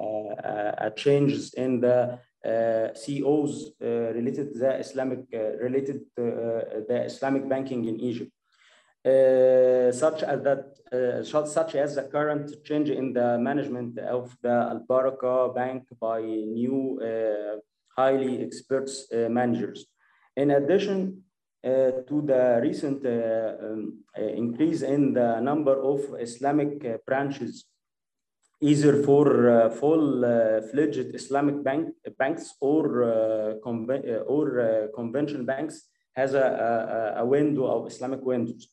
a, 0.45 0.87
a 0.87 0.91
changes 0.91 1.55
in 1.55 1.81
the 1.81 1.97
uh, 1.97 2.17
CEOs 2.45 3.73
uh, 3.83 3.87
related 4.19 4.53
to 4.53 4.59
the 4.59 4.79
Islamic 4.79 5.21
uh, 5.35 5.57
related 5.63 6.01
the 6.17 7.03
Islamic 7.05 7.49
banking 7.49 7.85
in 7.85 8.01
Egypt. 8.01 8.33
such 10.05 10.23
as 10.23 10.39
that, 10.47 10.65
such 11.59 11.75
as 11.75 11.95
the 11.95 12.05
current 12.15 12.47
change 12.69 12.91
in 12.91 13.13
the 13.13 13.39
management 13.39 13.99
of 13.99 14.37
the 14.43 14.57
Al 14.73 14.81
Baraka 14.89 15.35
Bank 15.55 15.83
by 16.01 16.21
new 16.21 17.01
highly 17.97 18.43
experts 18.47 18.95
managers. 19.39 19.87
In 20.37 20.51
addition, 20.51 21.25
uh, 21.65 21.91
to 22.07 22.23
the 22.23 22.61
recent 22.63 23.05
uh, 23.05 23.57
um, 23.67 23.99
increase 24.17 24.83
in 24.83 25.13
the 25.13 25.41
number 25.41 25.77
of 25.83 26.01
Islamic 26.21 26.85
uh, 26.85 26.99
branches 27.05 27.65
either 28.61 29.03
for 29.03 29.51
uh, 29.51 29.71
full-fledged 29.71 31.11
uh, 31.11 31.15
Islamic 31.15 31.63
bank, 31.63 31.95
banks 32.19 32.55
or 32.61 33.05
uh, 33.05 33.55
conven 33.65 34.23
or 34.27 34.89
conventional 34.95 35.45
banks 35.45 35.89
has 36.15 36.35
a, 36.35 37.15
a, 37.17 37.23
a, 37.23 37.25
window 37.25 37.67
of 37.67 37.87
Islamic 37.87 38.25
windows. 38.25 38.69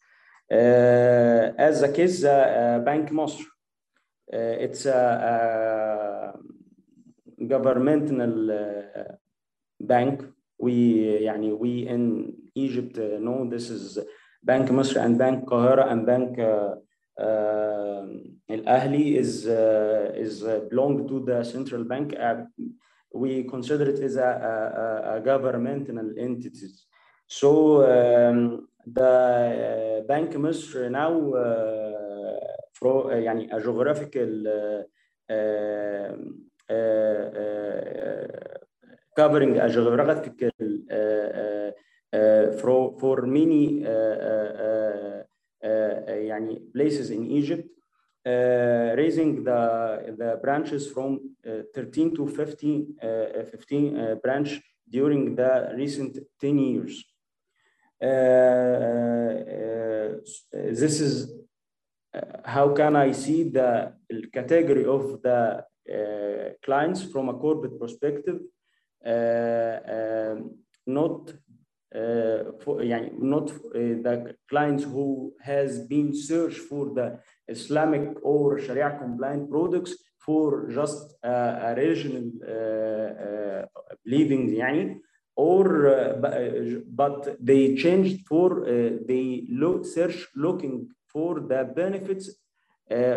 as 0.49 1.83
a 1.83 1.91
case, 1.91 2.23
Banque 2.23 3.11
Misr, 3.11 3.45
it's 4.27 4.85
a, 4.87 6.33
a 7.39 7.45
governmental 7.45 8.33
bank. 9.79 10.23
We, 10.57 11.19
يعني, 11.21 11.59
we 11.59 11.87
in 11.87 12.33
Egypt 12.55 12.97
know 12.97 13.47
this 13.47 13.69
is 13.69 13.99
Banque 14.43 14.69
Misr 14.69 15.03
and 15.03 15.17
Bank 15.19 15.45
Qahara 15.45 15.91
and 15.91 16.05
Bank 16.05 16.39
um, 17.17 18.39
Al-Ahli 18.49 19.15
is, 19.15 19.47
uh, 19.47 20.11
is 20.15 20.43
uh, 20.43 20.61
belong 20.69 21.07
to 21.07 21.19
the 21.25 21.43
central 21.43 21.83
bank. 21.83 22.13
Uh, 22.19 22.43
we 23.13 23.43
consider 23.43 23.89
it 23.89 23.99
as 23.99 24.17
a, 24.17 24.21
a, 24.21 25.17
a 25.17 25.21
governmental 25.21 25.97
entity. 26.17 26.67
So 27.27 27.83
um, 27.83 28.67
the 28.85 30.01
uh, 30.03 30.07
Banque 30.07 30.35
Misr 30.35 30.91
now, 30.91 31.33
uh, 31.33 32.39
for, 32.73 33.11
uh, 33.11 33.15
يعني 33.15 33.49
a 33.51 33.59
geographical 33.61 34.83
um, 35.29 36.45
covering 39.15 39.57
a 39.57 39.69
geographical 39.69 40.51
for, 42.61 42.99
for 42.99 43.21
many 43.25 43.83
يعني 45.64 46.72
places 46.72 47.10
in 47.10 47.26
Egypt, 47.26 47.68
uh, 48.26 48.94
raising 48.96 49.42
the, 49.44 50.14
the 50.18 50.38
branches 50.42 50.90
from 50.92 51.18
uh, 51.46 51.62
13 51.74 52.14
to 52.14 52.28
15, 52.28 52.96
uh, 53.02 53.44
15 53.50 54.18
branch 54.22 54.60
during 54.90 55.34
the 55.34 55.72
recent 55.74 56.18
10 56.38 56.58
years. 56.58 57.04
this 60.52 61.00
is 61.00 61.32
how 62.44 62.74
can 62.74 62.96
I 62.96 63.12
see 63.12 63.44
the 63.44 63.94
category 64.32 64.84
of 64.84 65.22
the 65.22 65.64
clients 66.62 67.02
from 67.02 67.30
a 67.30 67.34
corporate 67.34 67.78
perspective, 67.80 68.40
um, 69.04 70.58
not 70.86 71.30
uh, 71.30 71.34
for, 71.94 72.82
يعني, 72.82 73.12
not 73.18 73.50
uh, 73.50 73.72
the 73.72 74.36
clients 74.48 74.84
who 74.84 75.32
has 75.40 75.80
been 75.86 76.14
searched 76.14 76.58
for 76.58 76.94
the 76.94 77.18
Islamic 77.48 78.16
or 78.22 78.58
Sharia 78.60 78.96
compliant 78.96 79.50
products 79.50 79.94
for 80.24 80.68
just 80.68 81.14
uh, 81.24 81.68
a 81.68 81.74
regional 81.76 82.30
believing 84.04 84.54
يعني, 84.54 85.00
or 85.36 85.64
but 86.86 87.36
they 87.44 87.74
changed 87.74 88.26
for 88.28 88.64
they 89.08 89.46
look 89.50 89.84
search 89.84 90.28
looking 90.36 90.88
for 91.08 91.40
the 91.40 91.64
benefits 91.74 92.30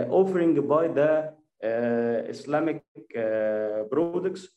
offering 0.09 0.67
by 0.67 0.87
the 0.87 1.33
Islamic 2.29 2.83
products 3.91 4.47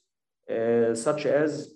such 0.95 1.27
as 1.27 1.75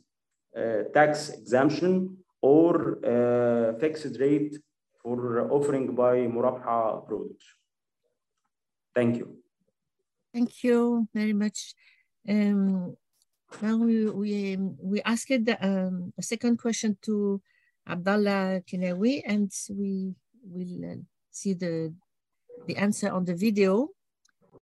tax 0.94 1.30
exemption 1.30 2.13
or 2.45 3.01
uh, 3.01 3.73
fixed 3.79 4.19
rate 4.19 4.55
for 5.01 5.49
offering 5.49 5.95
by 5.95 6.15
Murabha 6.33 7.01
products. 7.07 7.45
Thank 8.93 9.17
you. 9.17 9.27
Thank 10.31 10.63
you 10.63 11.07
very 11.13 11.33
much. 11.33 11.73
Um, 12.29 12.95
now 13.61 13.77
we, 13.77 14.09
we, 14.09 14.57
we 14.91 15.01
asked 15.01 15.45
the, 15.49 15.57
um, 15.59 16.13
a 16.19 16.21
second 16.21 16.57
question 16.57 16.97
to 17.07 17.41
Abdallah 17.87 18.61
Kenawi 18.69 19.23
and 19.25 19.51
we 19.71 20.13
will 20.43 20.91
uh, 20.91 21.01
see 21.31 21.53
the, 21.53 21.93
the 22.67 22.77
answer 22.77 23.09
on 23.11 23.25
the 23.25 23.35
video. 23.35 23.89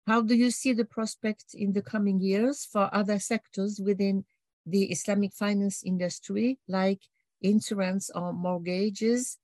How 0.08 0.22
do 0.22 0.34
you 0.34 0.50
see 0.50 0.72
the 0.72 0.84
prospect 0.96 1.54
in 1.54 1.72
the 1.72 1.82
coming 1.82 2.18
years 2.20 2.64
for 2.64 2.90
other 2.92 3.20
sectors 3.20 3.80
within 3.84 4.24
the 4.66 4.84
Islamic 4.90 5.32
finance 5.34 5.84
industry, 5.84 6.58
like 6.66 7.02
insurance 7.42 8.10
or 8.14 8.32
mortgages, 8.32 9.38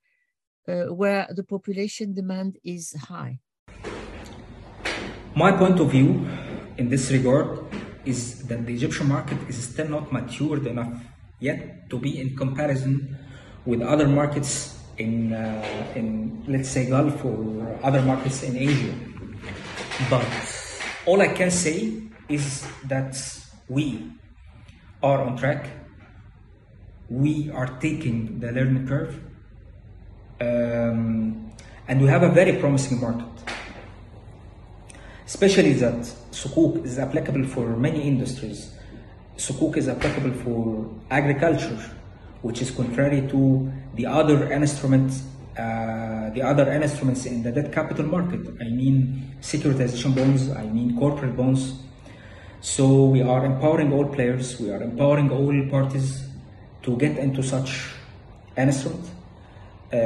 uh, 0.68 0.92
where 0.92 1.26
the 1.30 1.42
population 1.42 2.14
demand 2.14 2.58
is 2.64 2.94
high? 3.08 3.40
My 5.34 5.52
point 5.52 5.80
of 5.80 5.90
view 5.90 6.26
in 6.78 6.88
this 6.88 7.10
regard 7.10 7.58
is 8.04 8.46
that 8.48 8.64
the 8.66 8.74
Egyptian 8.74 9.08
market 9.08 9.38
is 9.48 9.68
still 9.68 9.88
not 9.88 10.12
matured 10.12 10.66
enough 10.66 11.02
yet 11.40 11.90
to 11.90 11.98
be 11.98 12.20
in 12.20 12.36
comparison 12.36 13.18
with 13.64 13.82
other 13.82 14.08
markets 14.08 14.78
in, 14.96 15.32
uh, 15.32 15.92
in 15.94 16.42
let's 16.46 16.70
say 16.70 16.88
Gulf 16.88 17.24
or 17.24 17.78
other 17.82 18.00
markets 18.02 18.42
in 18.42 18.56
Asia. 18.56 18.94
But 20.08 20.26
all 21.04 21.20
I 21.20 21.28
can 21.28 21.50
say 21.50 22.02
is 22.28 22.66
that 22.84 23.16
we 23.68 24.10
are 25.02 25.22
on 25.22 25.36
track 25.36 25.66
we 27.08 27.50
are 27.50 27.68
taking 27.78 28.40
the 28.40 28.50
learning 28.52 28.86
curve 28.86 29.20
um, 30.40 31.52
and 31.88 32.00
we 32.00 32.08
have 32.08 32.22
a 32.22 32.28
very 32.28 32.58
promising 32.58 33.00
market. 33.00 33.26
Especially 35.26 35.72
that 35.74 36.00
sukuk 36.30 36.84
is 36.84 36.98
applicable 36.98 37.44
for 37.44 37.76
many 37.76 38.02
industries. 38.02 38.72
Sukuk 39.36 39.76
is 39.76 39.88
applicable 39.88 40.32
for 40.32 40.90
agriculture 41.10 41.78
which 42.42 42.62
is 42.62 42.70
contrary 42.70 43.26
to 43.28 43.72
the 43.94 44.06
other 44.06 44.52
instruments 44.52 45.22
uh, 45.58 46.28
the 46.30 46.42
other 46.42 46.70
instruments 46.70 47.24
in 47.24 47.42
the 47.42 47.50
debt 47.50 47.72
capital 47.72 48.04
market. 48.04 48.40
I 48.60 48.68
mean 48.68 49.36
securitization 49.40 50.14
bonds 50.14 50.50
i 50.50 50.64
mean 50.64 50.98
corporate 50.98 51.36
bonds. 51.36 51.74
So 52.60 53.06
we 53.06 53.22
are 53.22 53.44
empowering 53.44 53.92
all 53.92 54.06
players 54.06 54.60
we 54.60 54.70
are 54.70 54.82
empowering 54.82 55.30
all 55.30 55.70
parties 55.70 56.26
to 56.86 56.96
get 56.96 57.18
into 57.18 57.42
such 57.42 57.90
an. 58.56 58.70
Uh, 58.70 59.96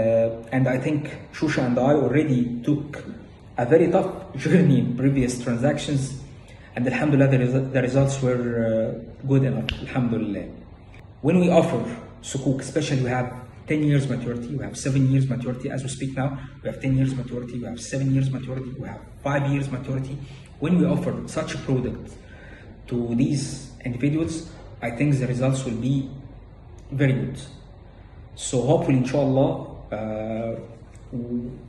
and 0.53 0.67
I 0.69 0.79
think 0.79 1.11
Shusha 1.33 1.65
and 1.65 1.79
I 1.79 1.93
already 1.93 2.61
took 2.63 3.05
a 3.57 3.65
very 3.67 3.91
tough 3.91 4.35
journey 4.37 4.81
in 4.81 4.97
previous 4.97 5.41
transactions, 5.43 6.21
and 6.75 6.87
Alhamdulillah, 6.87 7.29
the, 7.31 7.61
the 7.61 7.83
results 7.83 8.21
were 8.23 8.45
uh, 8.65 9.27
good 9.27 9.45
enough. 9.45 9.71
Alhamdulillah. 9.81 10.49
When 11.21 11.39
we 11.39 11.51
offer 11.51 11.81
sukuk, 12.23 12.61
especially 12.61 13.03
we 13.03 13.11
have 13.11 13.33
10 13.67 13.83
years 13.85 14.09
maturity, 14.09 14.57
we 14.57 14.65
have 14.65 14.77
7 14.77 15.11
years 15.11 15.29
maturity 15.29 15.71
as 15.71 15.83
we 15.83 15.89
speak 15.89 16.17
now, 16.17 16.39
we 16.63 16.69
have 16.71 16.81
10 16.81 16.97
years 16.97 17.15
maturity, 17.15 17.59
we 17.59 17.67
have 17.67 17.81
7 17.81 18.13
years 18.15 18.31
maturity, 18.31 18.73
we 18.79 18.89
have 18.89 19.01
5 19.23 19.53
years 19.53 19.71
maturity. 19.71 20.19
When 20.59 20.79
we 20.79 20.87
offer 20.87 21.15
such 21.27 21.55
a 21.55 21.59
product 21.59 22.15
to 22.89 23.15
these 23.15 23.71
individuals, 23.85 24.51
I 24.83 24.91
think 24.91 25.19
the 25.19 25.27
results 25.27 25.65
will 25.65 25.77
be 25.77 26.11
very 26.93 27.13
good. 27.13 27.41
So 28.35 28.63
hopefully, 28.63 28.99
inshallah, 28.99 29.71
uh, 29.93 30.61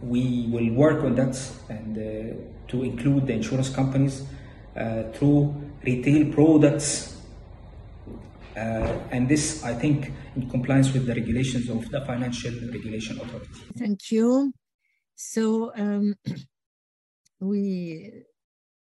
we 0.01 0.47
will 0.49 0.74
work 0.74 1.03
on 1.03 1.15
that 1.15 1.36
and 1.69 1.97
uh, 1.97 2.69
to 2.69 2.84
include 2.84 3.28
the 3.28 3.34
insurance 3.34 3.69
companies 3.69 4.24
uh, 4.76 5.03
through 5.13 5.53
retail 5.84 6.32
products. 6.32 7.17
And 8.55 9.28
this, 9.28 9.63
I 9.63 9.74
think, 9.74 10.11
in 10.36 10.49
compliance 10.49 10.93
with 10.93 11.05
the 11.07 11.15
regulations 11.15 11.69
of 11.69 11.89
the 11.89 12.01
Financial 12.05 12.53
Regulation 12.72 13.19
Authority. 13.19 13.49
Thank 13.78 14.11
you. 14.11 14.53
So 15.15 15.72
um, 15.76 16.15
we 17.39 18.24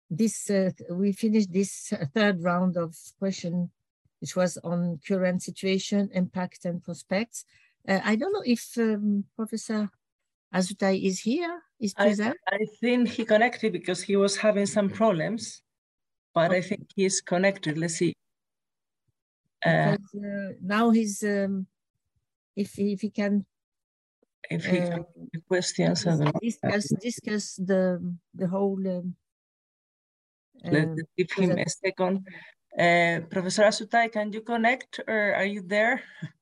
this 0.10 0.50
uh, 0.50 0.72
we 0.92 1.14
finished 1.14 1.52
this 1.52 1.94
third 2.14 2.44
round 2.44 2.78
of 2.78 2.96
question 3.18 3.72
which 4.22 4.36
was 4.36 4.58
on 4.64 5.00
current 5.08 5.42
situation, 5.42 6.10
impact, 6.14 6.66
and 6.66 6.84
prospects. 6.84 7.46
Uh, 7.88 8.00
I 8.04 8.16
don't 8.16 8.34
know 8.34 8.44
if 8.46 8.64
um, 8.78 9.26
Professor 9.36 9.90
Asutay 10.54 11.04
is 11.04 11.20
here, 11.20 11.62
is 11.80 11.94
present. 11.94 12.38
I, 12.48 12.56
I, 12.56 12.66
think 12.80 13.10
he 13.10 13.26
connected 13.26 13.74
because 13.74 14.02
he 14.02 14.16
was 14.16 14.38
having 14.38 14.68
some 14.68 14.90
problems, 14.90 15.62
but 16.36 16.52
okay. 16.52 16.58
I 16.58 16.62
think 16.62 16.88
he's 16.96 17.22
connected. 17.22 17.78
Let's 17.78 17.96
see. 17.96 18.14
Uh, 19.66 19.98
because, 19.98 20.24
uh, 20.24 20.54
now 20.62 20.92
he's, 20.92 21.24
um, 21.24 21.66
if, 22.56 22.78
if 22.78 23.02
he 23.02 23.10
can 23.10 23.46
if 24.50 24.66
he 24.66 24.78
can 24.78 25.00
uh, 25.00 25.40
questions 25.48 26.04
discuss, 26.42 26.90
discuss 27.02 27.56
the 27.56 28.02
the 28.34 28.48
whole 28.48 28.80
um, 28.88 29.16
let's 30.66 30.86
um, 30.86 30.96
give 31.18 31.32
him 31.32 31.58
a 31.58 31.70
second 31.70 32.28
uh, 32.78 33.20
Professor 33.30 33.64
Asutay, 33.64 34.12
can 34.12 34.32
you 34.32 34.42
connect 34.42 35.00
or 35.08 35.36
are 35.36 35.46
you 35.46 35.62
there? 35.62 36.02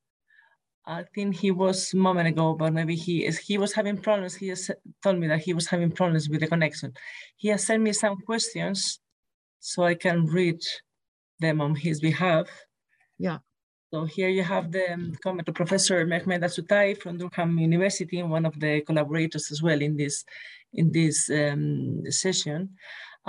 I 0.86 1.04
think 1.14 1.36
he 1.36 1.52
was 1.52 1.94
a 1.94 1.98
moment 1.98 2.28
ago, 2.28 2.56
but 2.56 2.74
maybe 2.74 2.96
he 2.96 3.26
is. 3.26 3.38
He 3.38 3.60
was 3.60 3.74
having 3.74 3.98
problems. 3.98 4.34
He 4.34 4.48
has 4.48 4.72
told 5.04 5.20
me 5.20 5.28
that 5.28 5.42
he 5.42 5.54
was 5.54 5.68
having 5.68 5.92
problems 5.92 6.28
with 6.30 6.40
the 6.40 6.48
connection. 6.48 6.94
He 7.38 7.50
has 7.50 7.64
sent 7.64 7.84
me 7.84 7.94
some 7.94 8.18
questions, 8.22 9.00
so 9.60 9.84
I 9.84 9.94
can 9.94 10.26
read 10.26 10.60
them 11.40 11.62
on 11.62 11.76
his 11.76 12.00
behalf. 12.00 12.48
Yeah. 13.20 13.38
So 13.94 14.06
here 14.06 14.30
you 14.30 14.44
have 14.44 14.72
the 14.72 14.94
um, 14.94 15.14
comment 15.24 15.48
of 15.48 15.56
Professor 15.56 16.06
Mehmet 16.06 16.44
Asutay 16.44 16.98
from 17.00 17.18
Durham 17.20 17.60
University, 17.60 18.20
and 18.20 18.32
one 18.32 18.48
of 18.48 18.60
the 18.60 18.82
collaborators 18.82 19.52
as 19.52 19.62
well 19.62 19.82
in 19.82 19.96
this 19.96 20.26
in 20.74 20.92
this 20.92 21.30
um, 21.30 22.02
session. 22.10 22.70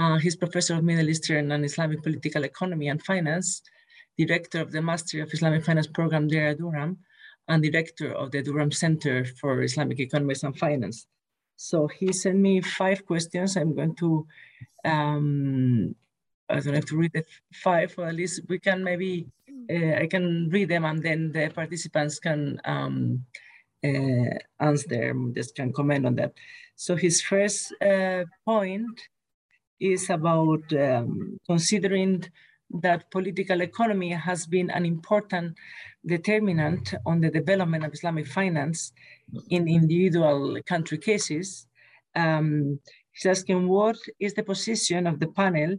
Uh, 0.00 0.16
he's 0.16 0.34
professor 0.34 0.74
of 0.76 0.82
Middle 0.82 1.10
Eastern 1.10 1.52
and 1.52 1.62
Islamic 1.62 2.02
political 2.02 2.44
economy 2.44 2.88
and 2.88 3.02
finance, 3.04 3.60
director 4.16 4.58
of 4.62 4.72
the 4.72 4.80
Master 4.80 5.22
of 5.22 5.28
Islamic 5.30 5.62
Finance 5.62 5.88
program 5.88 6.26
there 6.26 6.48
at 6.48 6.58
Durham, 6.58 6.96
and 7.48 7.62
director 7.62 8.10
of 8.14 8.30
the 8.30 8.42
Durham 8.42 8.72
Center 8.72 9.26
for 9.26 9.62
Islamic 9.62 10.00
Economics 10.00 10.42
and 10.42 10.58
Finance. 10.58 11.06
So 11.56 11.86
he 11.86 12.14
sent 12.14 12.38
me 12.38 12.62
five 12.62 13.04
questions. 13.04 13.58
I'm 13.58 13.74
going 13.74 13.94
to, 13.96 14.26
um, 14.86 15.94
I 16.48 16.60
don't 16.60 16.72
have 16.72 16.86
to 16.86 16.96
read 16.96 17.12
the 17.12 17.24
five, 17.52 17.94
or 17.98 18.06
at 18.06 18.14
least 18.14 18.40
we 18.48 18.58
can 18.58 18.82
maybe, 18.82 19.26
uh, 19.70 19.96
I 20.00 20.06
can 20.06 20.48
read 20.48 20.70
them 20.70 20.86
and 20.86 21.02
then 21.02 21.30
the 21.30 21.50
participants 21.54 22.18
can 22.18 22.58
um, 22.64 23.26
uh, 23.84 24.32
answer, 24.60 25.14
just 25.34 25.54
can 25.54 25.74
comment 25.74 26.06
on 26.06 26.14
that. 26.14 26.32
So 26.76 26.96
his 26.96 27.20
first 27.20 27.74
uh, 27.82 28.24
point 28.46 28.98
is 29.80 30.10
about 30.10 30.62
um, 30.72 31.38
considering 31.46 32.24
that 32.82 33.10
political 33.10 33.62
economy 33.62 34.10
has 34.10 34.46
been 34.46 34.70
an 34.70 34.86
important 34.86 35.56
determinant 36.06 36.94
on 37.04 37.20
the 37.20 37.30
development 37.30 37.84
of 37.84 37.92
Islamic 37.92 38.26
finance 38.26 38.92
in 39.50 39.68
individual 39.68 40.56
country 40.66 40.98
cases. 40.98 41.66
Um, 42.14 42.78
he's 43.12 43.26
asking 43.26 43.68
what 43.68 43.96
is 44.18 44.34
the 44.34 44.42
position 44.42 45.06
of 45.06 45.18
the 45.18 45.28
panel 45.28 45.76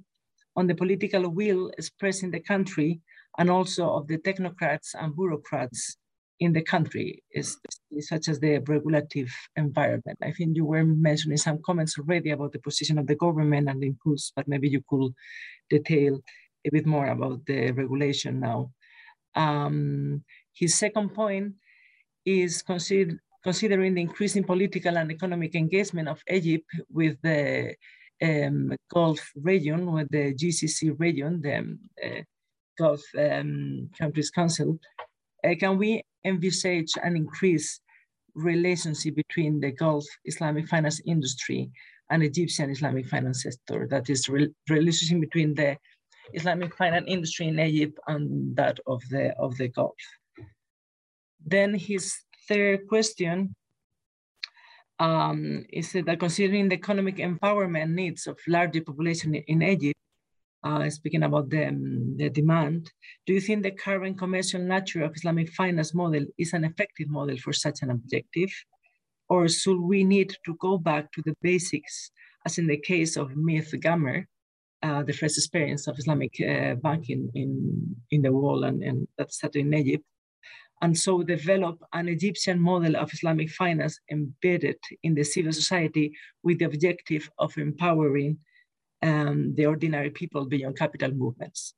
on 0.55 0.67
the 0.67 0.75
political 0.75 1.29
will 1.29 1.71
expressed 1.77 2.23
in 2.23 2.31
the 2.31 2.41
country 2.41 2.99
and 3.37 3.49
also 3.49 3.89
of 3.89 4.07
the 4.07 4.17
technocrats 4.17 4.93
and 4.99 5.15
bureaucrats 5.15 5.97
in 6.41 6.53
the 6.53 6.61
country, 6.61 7.23
such 7.99 8.27
as 8.27 8.39
the 8.39 8.57
regulative 8.67 9.31
environment. 9.55 10.17
I 10.23 10.31
think 10.31 10.57
you 10.57 10.65
were 10.65 10.83
mentioning 10.83 11.37
some 11.37 11.59
comments 11.63 11.99
already 11.99 12.31
about 12.31 12.51
the 12.51 12.59
position 12.59 12.97
of 12.97 13.05
the 13.05 13.15
government 13.15 13.69
and 13.69 13.79
the 13.79 13.87
impulse, 13.87 14.33
but 14.35 14.47
maybe 14.47 14.67
you 14.67 14.81
could 14.89 15.13
detail 15.69 16.19
a 16.65 16.69
bit 16.71 16.87
more 16.87 17.07
about 17.07 17.45
the 17.45 17.71
regulation 17.71 18.39
now. 18.39 18.71
Um, 19.35 20.23
his 20.51 20.73
second 20.73 21.13
point 21.13 21.53
is 22.25 22.63
consider, 22.63 23.21
considering 23.43 23.93
the 23.93 24.01
increasing 24.01 24.43
political 24.43 24.97
and 24.97 25.11
economic 25.11 25.53
engagement 25.53 26.07
of 26.07 26.23
Egypt 26.27 26.65
with 26.91 27.21
the 27.21 27.75
um, 28.19 28.75
Gulf 28.91 29.31
region, 29.35 29.91
with 29.91 30.09
the 30.09 30.33
GCC 30.33 30.99
region, 30.99 31.39
the 31.39 31.77
uh, 32.03 32.21
Gulf 32.79 33.03
um, 33.15 33.91
Countries 33.95 34.31
Council, 34.31 34.79
uh, 35.43 35.55
can 35.59 35.77
we 35.77 36.03
envisage 36.25 36.93
an 37.03 37.15
increased 37.15 37.81
relationship 38.33 39.15
between 39.15 39.59
the 39.59 39.71
Gulf 39.71 40.05
Islamic 40.25 40.67
finance 40.67 41.01
industry 41.05 41.69
and 42.09 42.23
Egyptian 42.23 42.69
Islamic 42.69 43.07
finance 43.07 43.43
sector? 43.43 43.87
That 43.89 44.09
is, 44.09 44.29
re 44.29 44.49
relationship 44.69 45.21
between 45.21 45.53
the 45.55 45.77
Islamic 46.33 46.75
finance 46.75 47.05
industry 47.07 47.47
in 47.47 47.59
Egypt 47.59 47.99
and 48.07 48.55
that 48.55 48.79
of 48.87 49.01
the, 49.09 49.33
of 49.37 49.57
the 49.57 49.67
Gulf. 49.67 49.95
Then 51.45 51.73
his 51.73 52.15
third 52.47 52.87
question 52.87 53.55
um, 54.99 55.65
is 55.73 55.93
that 55.93 56.19
considering 56.19 56.69
the 56.69 56.75
economic 56.75 57.17
empowerment 57.17 57.89
needs 57.89 58.27
of 58.27 58.37
larger 58.47 58.81
population 58.81 59.33
in 59.35 59.63
Egypt, 59.63 59.97
uh, 60.63 60.89
speaking 60.89 61.23
about 61.23 61.49
the, 61.49 61.67
um, 61.67 62.15
the 62.17 62.29
demand, 62.29 62.89
do 63.25 63.33
you 63.33 63.41
think 63.41 63.63
the 63.63 63.71
current 63.71 64.17
commercial 64.17 64.61
nature 64.61 65.03
of 65.03 65.15
Islamic 65.15 65.49
finance 65.49 65.93
model 65.93 66.25
is 66.37 66.53
an 66.53 66.63
effective 66.65 67.09
model 67.09 67.37
for 67.37 67.53
such 67.53 67.81
an 67.81 67.89
objective? 67.89 68.51
Or 69.29 69.47
should 69.47 69.79
we 69.79 70.03
need 70.03 70.35
to 70.45 70.55
go 70.59 70.77
back 70.77 71.11
to 71.13 71.21
the 71.21 71.35
basics, 71.41 72.11
as 72.45 72.57
in 72.57 72.67
the 72.67 72.77
case 72.77 73.17
of 73.17 73.35
Mit 73.35 73.71
Ghamr, 73.71 74.25
uh, 74.83 75.03
the 75.03 75.13
first 75.13 75.37
experience 75.37 75.87
of 75.87 75.97
Islamic 75.97 76.33
uh, 76.41 76.75
banking 76.75 77.29
in, 77.35 77.95
in 78.09 78.21
the 78.21 78.31
world 78.31 78.63
and, 78.63 78.83
and 78.83 79.07
that 79.17 79.31
started 79.31 79.59
in 79.59 79.73
Egypt. 79.73 80.03
And 80.81 80.97
so 80.97 81.21
develop 81.21 81.77
an 81.93 82.07
Egyptian 82.07 82.59
model 82.59 82.95
of 82.97 83.13
Islamic 83.13 83.51
finance 83.51 83.99
embedded 84.09 84.77
in 85.03 85.13
the 85.13 85.23
civil 85.23 85.53
society 85.53 86.11
with 86.43 86.57
the 86.59 86.65
objective 86.65 87.29
of 87.37 87.55
empowering 87.57 88.39
um, 89.01 89.53
the 89.55 89.65
ordinary 89.65 90.09
people 90.09 90.45
beyond 90.45 90.77
capital 90.77 91.11
movements. 91.11 91.73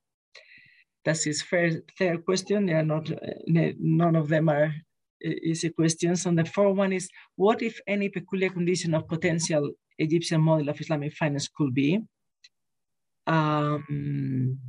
That's 1.05 1.23
his 1.23 1.41
first, 1.41 1.79
third 1.97 2.25
question. 2.25 2.65
They 2.65 2.73
are 2.73 2.85
not, 2.85 3.09
none 3.47 4.15
of 4.15 4.29
them 4.29 4.49
are 4.49 4.73
easy 5.21 5.69
questions. 5.69 6.25
And 6.25 6.37
the 6.37 6.45
fourth 6.45 6.77
one 6.77 6.93
is, 6.93 7.09
what 7.35 7.61
if 7.61 7.79
any 7.87 8.09
peculiar 8.09 8.49
condition 8.49 8.93
of 8.93 9.07
potential 9.07 9.71
Egyptian 9.97 10.41
model 10.41 10.69
of 10.69 10.79
Islamic 10.79 11.13
finance 11.13 11.49
could 11.49 11.73
be? 11.73 12.01
Um, 13.27 14.59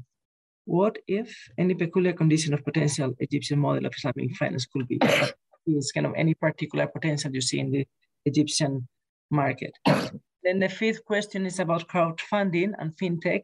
what 0.64 0.98
if 1.06 1.36
any 1.58 1.74
peculiar 1.74 2.12
condition 2.12 2.54
of 2.54 2.64
potential 2.64 3.14
Egyptian 3.18 3.58
model 3.58 3.86
of 3.86 3.94
Islamic 3.96 4.34
finance 4.36 4.66
could 4.66 4.88
be? 4.88 4.98
is 5.66 5.92
kind 5.92 6.06
of 6.06 6.12
any 6.16 6.34
particular 6.34 6.86
potential 6.86 7.30
you 7.32 7.40
see 7.40 7.58
in 7.60 7.70
the 7.70 7.86
Egyptian 8.24 8.86
market. 9.30 9.72
Then 10.44 10.58
the 10.58 10.68
fifth 10.68 11.04
question 11.06 11.46
is 11.46 11.58
about 11.58 11.88
crowdfunding 11.88 12.72
and 12.78 12.94
fintech. 12.96 13.42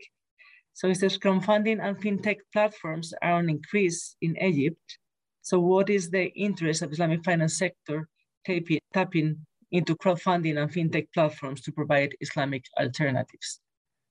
So 0.74 0.88
it 0.88 0.96
says 0.96 1.18
crowdfunding 1.18 1.82
and 1.82 1.96
fintech 1.96 2.38
platforms 2.52 3.14
are 3.22 3.32
on 3.32 3.48
increase 3.48 4.16
in 4.20 4.36
Egypt. 4.36 4.98
So 5.42 5.58
what 5.60 5.88
is 5.88 6.10
the 6.10 6.26
interest 6.34 6.82
of 6.82 6.92
Islamic 6.92 7.24
finance 7.24 7.56
sector 7.58 8.06
tapping, 8.46 8.80
tapping 8.92 9.46
into 9.72 9.96
crowdfunding 9.96 10.60
and 10.60 10.70
fintech 10.70 11.08
platforms 11.14 11.62
to 11.62 11.72
provide 11.72 12.14
Islamic 12.20 12.64
alternatives? 12.78 13.60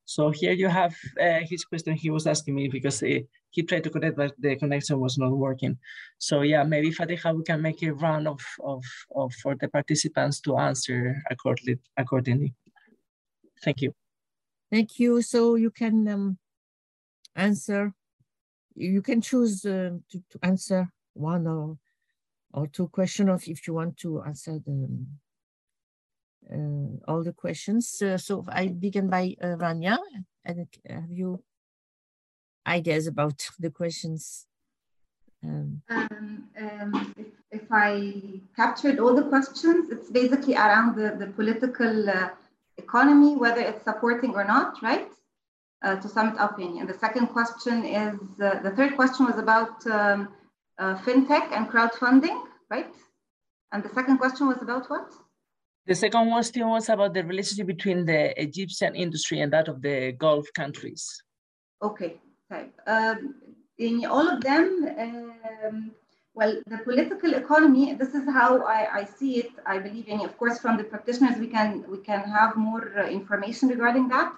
So 0.06 0.32
here 0.32 0.54
you 0.54 0.70
have 0.70 0.96
uh, 1.22 1.42
his 1.44 1.64
question 1.66 1.94
he 1.94 2.10
was 2.10 2.26
asking 2.26 2.56
me 2.56 2.68
because 2.68 3.00
he, 3.00 3.26
he 3.52 3.62
tried 3.62 3.84
to 3.84 3.92
connect, 3.92 4.18
but 4.18 4.34
the 4.40 4.56
connection 4.56 5.00
was 5.00 5.20
not 5.20 5.32
working. 5.32 5.78
So 6.18 6.42
yeah, 6.42 6.64
maybe 6.64 6.90
Fatiha, 6.92 7.34
we 7.34 7.44
can 7.44 7.62
make 7.62 7.84
a 7.84 7.94
round 7.94 8.28
of, 8.28 8.42
of, 8.64 8.84
of 9.16 9.32
for 9.44 9.54
the 9.54 9.68
participants 9.68 10.40
to 10.42 10.58
answer 10.58 11.22
accordingly. 11.30 11.78
accordingly. 11.96 12.56
Thank 13.64 13.82
you. 13.82 13.94
Thank 14.72 15.00
you. 15.00 15.22
So 15.22 15.56
you 15.56 15.72
can 15.72 16.08
um, 16.08 16.38
answer, 17.36 17.94
you 18.76 19.02
can 19.02 19.22
choose 19.22 19.66
uh, 19.66 19.92
to, 20.12 20.24
to 20.30 20.40
answer 20.44 20.90
one 21.14 21.48
or, 21.48 21.78
or 22.54 22.68
two 22.68 22.88
questions 22.88 23.48
if 23.48 23.68
you 23.68 23.74
want 23.74 23.98
to 23.98 24.22
answer 24.24 24.60
the 24.66 25.06
uh, 26.52 27.12
all 27.12 27.24
the 27.24 27.34
questions. 27.34 28.02
Uh, 28.02 28.18
so 28.18 28.46
I 28.50 28.68
begin 28.68 29.10
by 29.10 29.36
uh, 29.42 29.56
Rania. 29.58 29.98
And 30.46 30.68
have 30.88 31.12
you 31.12 31.44
ideas 32.66 33.08
about 33.08 33.48
the 33.60 33.70
questions? 33.70 34.46
Um, 35.44 35.82
um, 35.90 36.50
um, 36.60 37.14
if, 37.18 37.28
if, 37.62 37.68
I 37.72 38.42
captured 38.56 39.00
all 39.00 39.16
the 39.16 39.24
questions, 39.24 39.90
it's 39.90 40.10
basically 40.10 40.56
around 40.56 40.98
the, 40.98 41.16
the 41.18 41.28
political 41.28 42.10
uh, 42.10 42.30
economy, 42.86 43.36
whether 43.36 43.62
it's 43.62 43.84
supporting 43.84 44.32
or 44.40 44.44
not, 44.44 44.82
right? 44.82 45.10
Uh, 45.82 45.96
to 46.02 46.08
sum 46.10 46.30
it 46.30 46.38
up 46.46 46.60
in. 46.60 46.72
And 46.80 46.90
the 46.90 47.00
second 47.06 47.28
question 47.28 47.86
is, 47.86 48.20
uh, 48.42 48.60
the 48.66 48.72
third 48.78 48.96
question 48.96 49.26
was 49.30 49.38
about 49.38 49.76
um, 49.88 50.20
fintech 51.06 51.46
and 51.56 51.70
crowdfunding, 51.70 52.38
right? 52.70 52.94
And 53.72 53.84
the 53.84 53.94
second 53.98 54.18
question 54.18 54.48
was 54.48 54.62
about 54.62 54.90
what? 54.90 55.08
The 55.86 55.96
second 55.96 56.30
question 56.30 56.68
was 56.68 56.90
about 56.90 57.14
the 57.14 57.24
relationship 57.24 57.68
between 57.68 58.06
the 58.06 58.22
Egyptian 58.40 58.96
industry 58.96 59.40
and 59.42 59.52
that 59.54 59.68
of 59.68 59.82
the 59.82 60.12
Gulf 60.12 60.48
countries. 60.54 61.04
Okay, 61.82 62.20
okay. 62.52 62.70
Um, 62.86 63.36
in 63.78 64.06
all 64.06 64.28
of 64.28 64.42
them, 64.42 64.66
um, 65.00 65.92
well, 66.40 66.56
the 66.68 66.78
political 66.90 67.34
economy, 67.34 67.94
this 67.96 68.14
is 68.20 68.26
how 68.40 68.52
I, 68.64 69.00
I, 69.00 69.04
see 69.04 69.32
it. 69.44 69.52
I 69.66 69.78
believe 69.78 70.08
in, 70.08 70.22
of 70.22 70.38
course, 70.38 70.58
from 70.58 70.78
the 70.78 70.86
practitioners, 70.86 71.38
we 71.38 71.48
can, 71.48 71.84
we 71.94 71.98
can 71.98 72.22
have 72.38 72.56
more 72.56 72.86
uh, 72.98 73.10
information 73.10 73.68
regarding 73.68 74.08
that. 74.08 74.32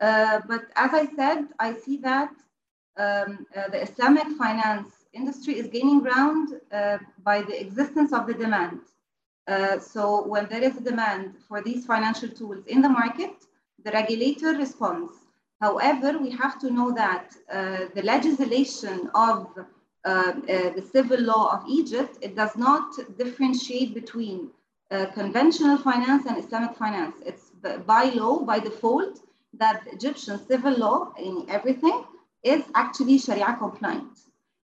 Uh, 0.00 0.40
but 0.48 0.62
as 0.74 0.90
I 0.94 1.04
said, 1.18 1.40
I 1.58 1.74
see 1.74 1.98
that 1.98 2.30
um, 2.96 3.46
uh, 3.54 3.68
the 3.72 3.82
Islamic 3.82 4.28
finance 4.38 4.88
industry 5.12 5.58
is 5.58 5.66
gaining 5.68 6.00
ground 6.00 6.46
uh, 6.72 6.96
by 7.22 7.42
the 7.42 7.60
existence 7.60 8.14
of 8.14 8.26
the 8.26 8.34
demand. 8.44 8.80
Uh, 9.46 9.78
so 9.78 10.26
when 10.26 10.46
there 10.46 10.62
is 10.62 10.78
a 10.78 10.80
demand 10.92 11.34
for 11.46 11.62
these 11.62 11.84
financial 11.84 12.30
tools 12.30 12.64
in 12.66 12.80
the 12.80 12.88
market, 12.88 13.34
the 13.84 13.90
regulator 13.90 14.52
responds. 14.64 15.12
However, 15.60 16.18
we 16.18 16.30
have 16.30 16.58
to 16.60 16.70
know 16.70 16.90
that 16.92 17.26
uh, 17.52 17.80
the 17.94 18.02
legislation 18.02 19.10
of 19.14 19.38
the 20.04 20.84
civil 20.92 21.20
law 21.20 21.52
of 21.54 21.64
Egypt, 21.68 22.18
it 22.20 22.34
does 22.36 22.56
not 22.56 22.94
differentiate 23.18 23.94
between 23.94 24.50
conventional 25.14 25.78
finance 25.78 26.26
and 26.26 26.38
Islamic 26.38 26.76
finance. 26.76 27.16
It's 27.24 27.50
by 27.86 28.04
law, 28.14 28.40
by 28.40 28.58
default, 28.58 29.20
that 29.58 29.82
Egyptian 29.92 30.38
civil 30.46 30.76
law 30.76 31.12
in 31.18 31.46
everything 31.48 32.04
is 32.42 32.62
actually 32.74 33.18
Sharia 33.18 33.56
compliant. 33.58 34.18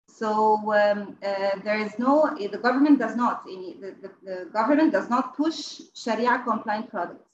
So 0.09 0.73
um, 0.73 1.19
uh, 1.23 1.59
there 1.63 1.79
is 1.79 1.99
no, 1.99 2.35
the 2.39 2.57
government 2.57 2.99
does 2.99 3.17
not, 3.17 3.45
the, 3.45 3.95
the, 4.01 4.11
the, 4.25 4.51
government 4.51 4.93
does 4.93 5.11
not 5.11 5.37
push 5.37 5.83
Sharia 5.95 6.43
compliant 6.47 6.91
products. 6.91 7.26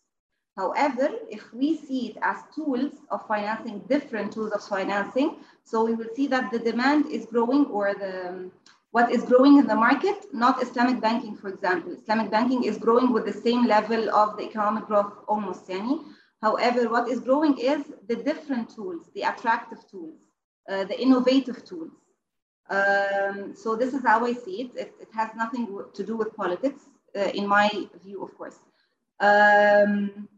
However, 0.56 1.08
if 1.30 1.52
we 1.54 1.76
see 1.76 2.08
it 2.10 2.18
as 2.20 2.36
tools 2.54 2.92
of 3.10 3.26
financing, 3.26 3.78
different 3.88 4.32
tools 4.32 4.52
of 4.52 4.62
financing, 4.62 5.36
so 5.64 5.84
we 5.84 5.94
will 5.94 6.12
see 6.14 6.26
that 6.26 6.50
the 6.52 6.58
demand 6.58 7.06
is 7.06 7.24
growing 7.26 7.64
or 7.66 7.94
the, 7.94 8.50
what 8.90 9.10
is 9.10 9.22
growing 9.22 9.56
in 9.58 9.66
the 9.66 9.74
market, 9.74 10.26
not 10.34 10.62
Islamic 10.62 11.00
banking, 11.00 11.36
for 11.36 11.48
example. 11.48 11.92
Islamic 11.92 12.30
banking 12.30 12.64
is 12.64 12.76
growing 12.76 13.12
with 13.14 13.24
the 13.24 13.32
same 13.32 13.66
level 13.66 14.10
of 14.10 14.36
the 14.36 14.44
economic 14.44 14.84
growth 14.84 15.14
almost, 15.26 15.70
any. 15.70 16.00
However, 16.42 16.88
what 16.90 17.08
is 17.08 17.20
growing 17.20 17.56
is 17.56 17.84
the 18.08 18.16
different 18.16 18.68
tools, 18.68 19.08
the 19.14 19.22
attractive 19.22 19.88
tools, 19.90 20.18
uh, 20.68 20.84
the 20.84 21.00
innovative 21.00 21.64
tools. 21.64 21.92
Um, 22.68 23.54
so 23.56 23.74
this 23.74 23.94
is 23.94 24.02
how 24.02 24.26
I 24.26 24.34
see 24.34 24.62
it. 24.62 24.70
It, 24.76 24.94
it 25.00 25.08
has 25.14 25.30
nothing 25.34 25.66
to 25.94 26.04
do 26.04 26.16
with 26.16 26.36
politics, 26.36 26.82
uh, 27.16 27.30
in 27.34 27.46
my 27.46 27.70
view, 28.04 28.22
of 28.22 28.36
course. 28.36 28.58
Um, 29.20 30.28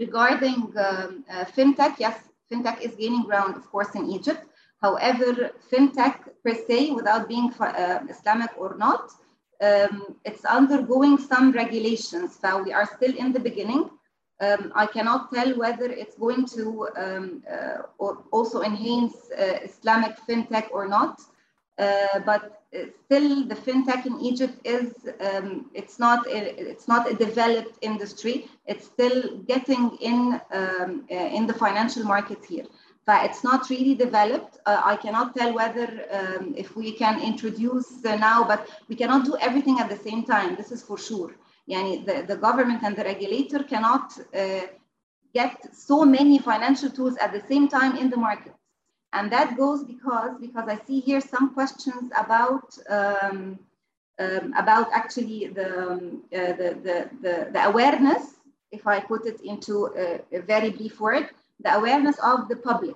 regarding 0.00 0.72
um, 0.76 1.24
uh, 1.30 1.44
fintech, 1.44 1.94
yes, 1.98 2.16
fintech 2.50 2.80
is 2.80 2.94
gaining 2.96 3.22
ground, 3.22 3.54
of 3.56 3.70
course, 3.70 3.94
in 3.94 4.10
Egypt. 4.10 4.42
However, 4.82 5.52
fintech 5.70 6.16
per 6.42 6.54
se, 6.66 6.90
without 6.92 7.28
being 7.28 7.52
uh, 7.60 8.00
Islamic 8.08 8.50
or 8.56 8.76
not, 8.78 9.10
um, 9.62 10.16
it's 10.24 10.44
undergoing 10.46 11.18
some 11.18 11.52
regulations. 11.52 12.38
So 12.40 12.62
we 12.62 12.72
are 12.72 12.86
still 12.96 13.14
in 13.14 13.32
the 13.32 13.40
beginning. 13.40 13.90
Um, 14.40 14.72
I 14.74 14.86
cannot 14.86 15.32
tell 15.34 15.50
whether 15.58 15.84
it's 15.84 16.16
going 16.16 16.46
to 16.56 16.88
um, 16.96 17.42
uh, 17.56 17.82
also 18.32 18.62
enhance 18.62 19.14
uh, 19.38 19.58
Islamic 19.62 20.16
fintech 20.26 20.68
or 20.72 20.88
not. 20.88 21.20
Uh, 21.78 22.20
but 22.24 22.59
still, 23.04 23.44
the 23.46 23.54
fintech 23.54 24.06
in 24.06 24.20
Egypt 24.20 24.56
is 24.64 24.92
um, 25.20 25.70
it's 25.74 25.98
not 25.98 26.26
a, 26.26 26.70
it's 26.70 26.86
not 26.86 27.10
a 27.10 27.14
developed 27.14 27.76
industry. 27.82 28.48
It's 28.66 28.86
still 28.86 29.38
getting 29.52 29.96
in 30.00 30.40
um, 30.52 31.04
uh, 31.10 31.14
in 31.14 31.46
the 31.46 31.54
financial 31.54 32.04
market 32.04 32.44
here. 32.44 32.66
But 33.06 33.24
it's 33.24 33.42
not 33.42 33.70
really 33.70 33.94
developed. 33.94 34.58
Uh, 34.66 34.80
I 34.84 34.96
cannot 34.96 35.34
tell 35.34 35.52
whether 35.52 35.88
um, 36.12 36.54
if 36.56 36.76
we 36.76 36.92
can 36.92 37.20
introduce 37.20 38.02
now, 38.04 38.44
but 38.44 38.68
we 38.88 38.94
cannot 38.94 39.24
do 39.24 39.36
everything 39.40 39.80
at 39.80 39.88
the 39.88 39.96
same 39.96 40.24
time. 40.24 40.54
This 40.54 40.70
is 40.70 40.82
for 40.82 40.98
sure. 40.98 41.34
Yani 41.68 42.04
the, 42.06 42.22
the 42.26 42.36
government 42.36 42.82
and 42.84 42.94
the 42.94 43.04
regulator 43.04 43.64
cannot 43.64 44.16
uh, 44.34 44.66
get 45.34 45.74
so 45.74 46.04
many 46.04 46.38
financial 46.38 46.90
tools 46.90 47.16
at 47.16 47.32
the 47.32 47.42
same 47.48 47.68
time 47.68 47.96
in 47.96 48.10
the 48.10 48.16
market. 48.16 48.52
And 49.12 49.30
that 49.32 49.56
goes 49.56 49.84
because, 49.84 50.38
because 50.40 50.68
I 50.68 50.78
see 50.86 51.00
here 51.00 51.20
some 51.20 51.52
questions 51.52 52.12
about, 52.16 52.76
um, 52.88 53.58
um, 54.18 54.54
about 54.56 54.92
actually 54.92 55.48
the, 55.48 55.90
um, 55.90 56.22
uh, 56.32 56.52
the, 56.60 56.78
the, 56.84 57.10
the, 57.20 57.50
the, 57.52 57.66
awareness, 57.66 58.34
if 58.70 58.86
I 58.86 59.00
put 59.00 59.26
it 59.26 59.40
into 59.40 59.86
a, 59.96 60.20
a, 60.36 60.42
very 60.42 60.70
brief 60.70 61.00
word, 61.00 61.28
the 61.58 61.74
awareness 61.74 62.18
of 62.22 62.48
the 62.48 62.56
public. 62.56 62.94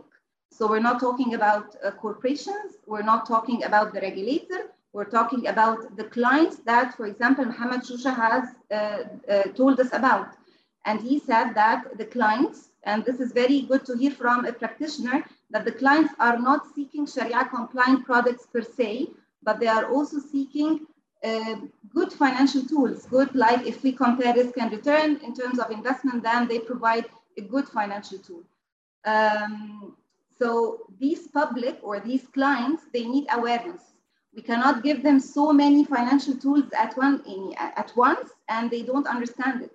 So 0.52 0.68
we're 0.68 0.86
not 0.90 1.00
talking 1.00 1.34
about 1.34 1.74
uh, 1.84 1.90
corporations, 1.90 2.76
we're 2.86 3.02
not 3.02 3.26
talking 3.26 3.64
about 3.64 3.92
the 3.92 4.00
regulator, 4.00 4.70
we're 4.92 5.10
talking 5.10 5.48
about 5.48 5.96
the 5.96 6.04
clients 6.04 6.58
that, 6.58 6.96
for 6.96 7.06
example, 7.06 7.44
Mohammed 7.44 7.80
Shusha 7.80 8.14
has 8.14 8.44
uh, 8.70 9.32
uh, 9.32 9.42
told 9.54 9.80
us 9.80 9.92
about. 9.92 10.36
And 10.84 11.00
he 11.00 11.18
said 11.18 11.54
that 11.54 11.98
the 11.98 12.04
clients, 12.04 12.68
and 12.84 13.04
this 13.04 13.18
is 13.18 13.32
very 13.32 13.62
good 13.62 13.84
to 13.86 13.96
hear 13.96 14.12
from 14.12 14.44
a 14.44 14.52
practitioner, 14.52 15.24
that 15.54 15.64
the 15.64 15.72
clients 15.72 16.12
are 16.18 16.38
not 16.38 16.74
seeking 16.74 17.06
Sharia 17.06 17.46
compliant 17.46 18.04
products 18.04 18.46
per 18.52 18.60
se, 18.60 19.08
but 19.42 19.58
they 19.60 19.66
are 19.68 19.86
also 19.90 20.18
seeking 20.18 20.80
uh, 21.24 21.54
good 21.94 22.12
financial 22.12 22.66
tools, 22.66 23.06
good 23.06 23.34
like 23.34 23.66
if 23.66 23.82
we 23.82 23.92
compare 23.92 24.34
risk 24.34 24.58
and 24.58 24.70
return 24.70 25.16
in 25.24 25.34
terms 25.34 25.58
of 25.58 25.70
investment, 25.70 26.22
then 26.22 26.46
they 26.46 26.58
provide 26.58 27.06
a 27.38 27.40
good 27.40 27.66
financial 27.66 28.18
tool. 28.18 28.42
Um, 29.06 29.96
so 30.38 30.80
these 31.00 31.28
public 31.28 31.78
or 31.82 32.00
these 32.00 32.26
clients, 32.34 32.82
they 32.92 33.06
need 33.06 33.26
awareness 33.32 33.94
we 34.34 34.42
cannot 34.42 34.82
give 34.82 35.02
them 35.02 35.20
so 35.20 35.52
many 35.52 35.84
financial 35.84 36.36
tools 36.36 36.64
at 36.76 36.96
one 36.96 37.22
at 37.58 37.92
once 37.96 38.30
and 38.48 38.70
they 38.70 38.82
don't 38.82 39.06
understand 39.06 39.62
it 39.62 39.72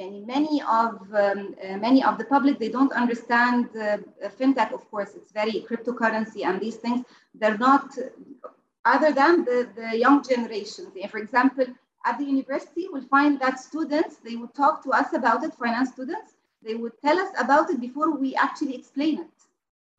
and 0.00 0.26
many 0.26 0.62
of 0.62 0.92
um, 1.14 1.54
uh, 1.64 1.76
many 1.76 2.02
of 2.02 2.18
the 2.18 2.24
public 2.24 2.58
they 2.58 2.68
don't 2.68 2.92
understand 2.92 3.68
uh, 3.76 3.98
fintech 4.38 4.72
of 4.72 4.82
course 4.90 5.10
it's 5.14 5.32
very 5.32 5.64
cryptocurrency 5.68 6.44
and 6.44 6.60
these 6.60 6.76
things. 6.76 7.04
They're 7.34 7.58
not 7.58 7.96
other 8.84 9.12
than 9.12 9.44
the, 9.44 9.68
the 9.76 9.98
young 9.98 10.22
generations 10.22 10.92
for 11.10 11.18
example 11.18 11.66
at 12.06 12.18
the 12.18 12.24
university 12.24 12.88
we'll 12.90 13.10
find 13.18 13.38
that 13.40 13.60
students 13.60 14.16
they 14.16 14.36
would 14.36 14.54
talk 14.54 14.82
to 14.84 14.90
us 14.90 15.12
about 15.12 15.44
it 15.44 15.54
finance 15.54 15.90
students. 15.90 16.32
They 16.62 16.74
would 16.74 16.92
tell 17.04 17.18
us 17.18 17.30
about 17.38 17.70
it 17.70 17.80
before 17.80 18.10
we 18.16 18.34
actually 18.34 18.74
explain 18.74 19.20
it. 19.20 19.36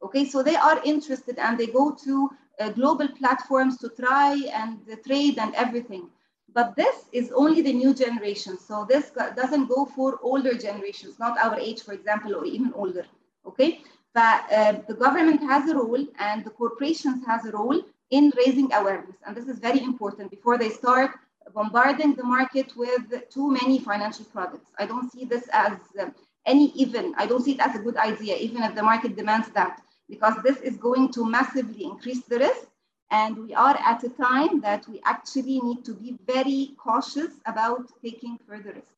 Okay 0.04 0.26
so 0.26 0.42
they 0.42 0.56
are 0.56 0.82
interested 0.84 1.38
and 1.38 1.58
they 1.58 1.68
go 1.68 1.92
to 2.06 2.30
uh, 2.60 2.70
global 2.70 3.08
platforms 3.08 3.78
to 3.78 3.90
try 3.90 4.34
and 4.54 4.80
trade 5.06 5.38
and 5.38 5.54
everything. 5.56 6.10
But 6.54 6.76
this 6.76 7.06
is 7.12 7.32
only 7.32 7.62
the 7.62 7.74
new 7.74 7.94
generation. 7.94 8.58
So 8.58 8.86
this 8.90 9.12
doesn't 9.36 9.68
go 9.68 9.86
for 9.86 10.20
older 10.22 10.54
generations, 10.54 11.20
not 11.20 11.38
our 11.38 11.58
age, 11.60 11.84
for 11.84 11.94
example, 11.94 12.36
or 12.36 12.46
even 12.46 12.74
older. 12.74 13.06
Okay. 13.46 13.82
But 14.14 14.52
uh, 14.52 14.74
the 14.88 14.94
government 14.94 15.42
has 15.42 15.70
a 15.70 15.76
role 15.76 16.06
and 16.20 16.44
the 16.44 16.50
corporations 16.50 17.26
has 17.26 17.46
a 17.46 17.52
role 17.52 17.82
in 18.10 18.32
raising 18.36 18.72
awareness. 18.74 19.16
And 19.26 19.36
this 19.36 19.48
is 19.48 19.60
very 19.60 19.82
important 19.82 20.30
before 20.30 20.58
they 20.58 20.70
start 20.70 21.12
bombarding 21.54 22.16
the 22.16 22.24
market 22.24 22.74
with 22.76 23.30
too 23.30 23.52
many 23.52 23.80
financial 23.80 24.26
products. 24.26 24.72
I 24.78 24.86
don't 24.86 25.12
see 25.12 25.26
this 25.26 25.48
as 25.54 25.74
uh, 26.00 26.10
any 26.46 26.72
even, 26.74 27.14
I 27.18 27.26
don't 27.26 27.44
see 27.44 27.54
it 27.54 27.60
as 27.60 27.76
a 27.76 27.80
good 27.80 27.98
idea, 27.98 28.36
even 28.36 28.64
if 28.64 28.76
the 28.76 28.84
market 28.84 29.16
demands 29.16 29.50
that 29.50 29.82
because 30.10 30.36
this 30.44 30.58
is 30.58 30.76
going 30.78 31.12
to 31.14 31.26
massively 31.26 31.86
increase 31.86 32.24
the 32.26 32.40
risk. 32.40 32.68
And 33.12 33.38
we 33.38 33.54
are 33.54 33.78
at 33.86 34.04
a 34.04 34.10
time 34.10 34.62
that 34.62 34.88
we 34.88 35.02
actually 35.06 35.60
need 35.60 35.84
to 35.84 35.94
be 35.94 36.18
very 36.26 36.72
cautious 36.78 37.34
about 37.46 37.92
taking 38.02 38.38
further 38.48 38.72
risks. 38.72 38.96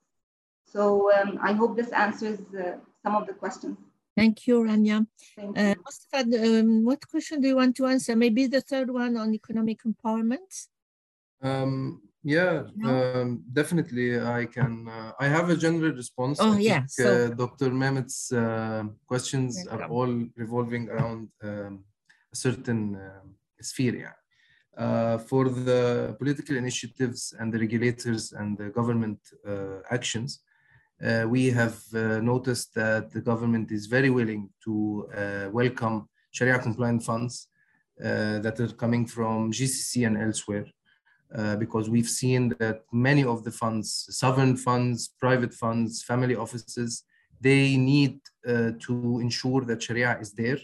So 0.65 1.11
um, 1.13 1.39
I 1.41 1.53
hope 1.53 1.75
this 1.75 1.91
answers 1.91 2.39
uh, 2.55 2.77
some 3.03 3.15
of 3.15 3.25
the 3.25 3.33
questions. 3.33 3.77
Thank 4.15 4.45
you, 4.45 4.59
Rania. 4.59 5.07
Thank 5.35 5.57
you. 5.57 5.75
Uh, 6.13 6.59
um, 6.59 6.85
what 6.85 7.07
question 7.07 7.41
do 7.41 7.47
you 7.47 7.55
want 7.55 7.75
to 7.77 7.87
answer? 7.87 8.15
Maybe 8.15 8.45
the 8.45 8.61
third 8.61 8.91
one 8.91 9.17
on 9.17 9.33
economic 9.33 9.79
empowerment? 9.83 10.67
Um, 11.41 12.01
yeah, 12.23 12.63
um, 12.85 13.43
definitely. 13.51 14.19
I 14.19 14.45
can. 14.45 14.87
Uh, 14.87 15.11
I 15.19 15.27
have 15.27 15.49
a 15.49 15.57
general 15.57 15.91
response. 15.91 16.39
Oh, 16.39 16.53
I 16.53 16.59
yeah. 16.59 16.79
Think, 16.79 16.89
so, 16.89 17.25
uh, 17.25 17.27
Dr. 17.35 17.69
Mehmet's 17.71 18.31
uh, 18.31 18.83
questions 19.07 19.67
are 19.67 19.85
all 19.85 20.23
revolving 20.37 20.89
around 20.89 21.29
um, 21.41 21.83
a 22.31 22.35
certain 22.35 22.95
sphere. 23.61 23.95
Yeah. 23.95 24.11
Uh, 24.75 25.19
for 25.19 25.49
the 25.49 26.15
political 26.17 26.55
initiatives 26.55 27.35
and 27.39 27.53
the 27.53 27.59
regulators 27.59 28.31
and 28.31 28.57
the 28.57 28.69
government 28.69 29.19
uh, 29.47 29.79
actions, 29.91 30.41
uh, 31.05 31.25
we 31.27 31.51
have 31.51 31.79
noticed 31.93 32.73
that 32.73 33.11
the 33.11 33.21
government 33.21 33.71
is 33.71 33.87
very 33.87 34.09
willing 34.09 34.49
to 34.63 35.05
welcome 35.51 36.07
Sharia 36.31 36.59
compliant 36.59 37.03
funds 37.03 37.49
that 37.97 38.59
are 38.59 38.73
coming 38.73 39.05
from 39.05 39.51
GCC 39.51 40.07
and 40.07 40.17
elsewhere. 40.17 40.65
Uh, 41.35 41.55
because 41.55 41.89
we've 41.89 42.09
seen 42.09 42.53
that 42.59 42.81
many 42.91 43.23
of 43.23 43.43
the 43.43 43.49
funds, 43.49 44.05
sovereign 44.11 44.55
funds, 44.55 45.15
private 45.19 45.51
funds, 45.51 46.03
family 46.03 46.35
offices, 46.35 47.05
they 47.41 47.75
need 47.75 48.19
uh, 48.47 48.71
to 48.79 49.19
ensure 49.19 49.61
that 49.61 49.81
Sharia 49.81 50.19
is 50.19 50.33
there 50.33 50.59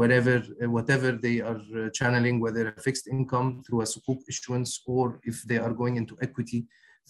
wherever, 0.00 0.36
uh, 0.62 0.70
whatever 0.76 1.10
they 1.26 1.36
are 1.48 1.60
uh, 1.76 1.88
channeling, 1.98 2.36
whether 2.44 2.64
a 2.68 2.80
fixed 2.88 3.06
income 3.16 3.48
through 3.64 3.82
a 3.82 3.88
sukuk 3.92 4.20
issuance 4.32 4.72
or 4.94 5.20
if 5.30 5.36
they 5.48 5.58
are 5.58 5.74
going 5.82 5.96
into 6.00 6.14
equity 6.26 6.60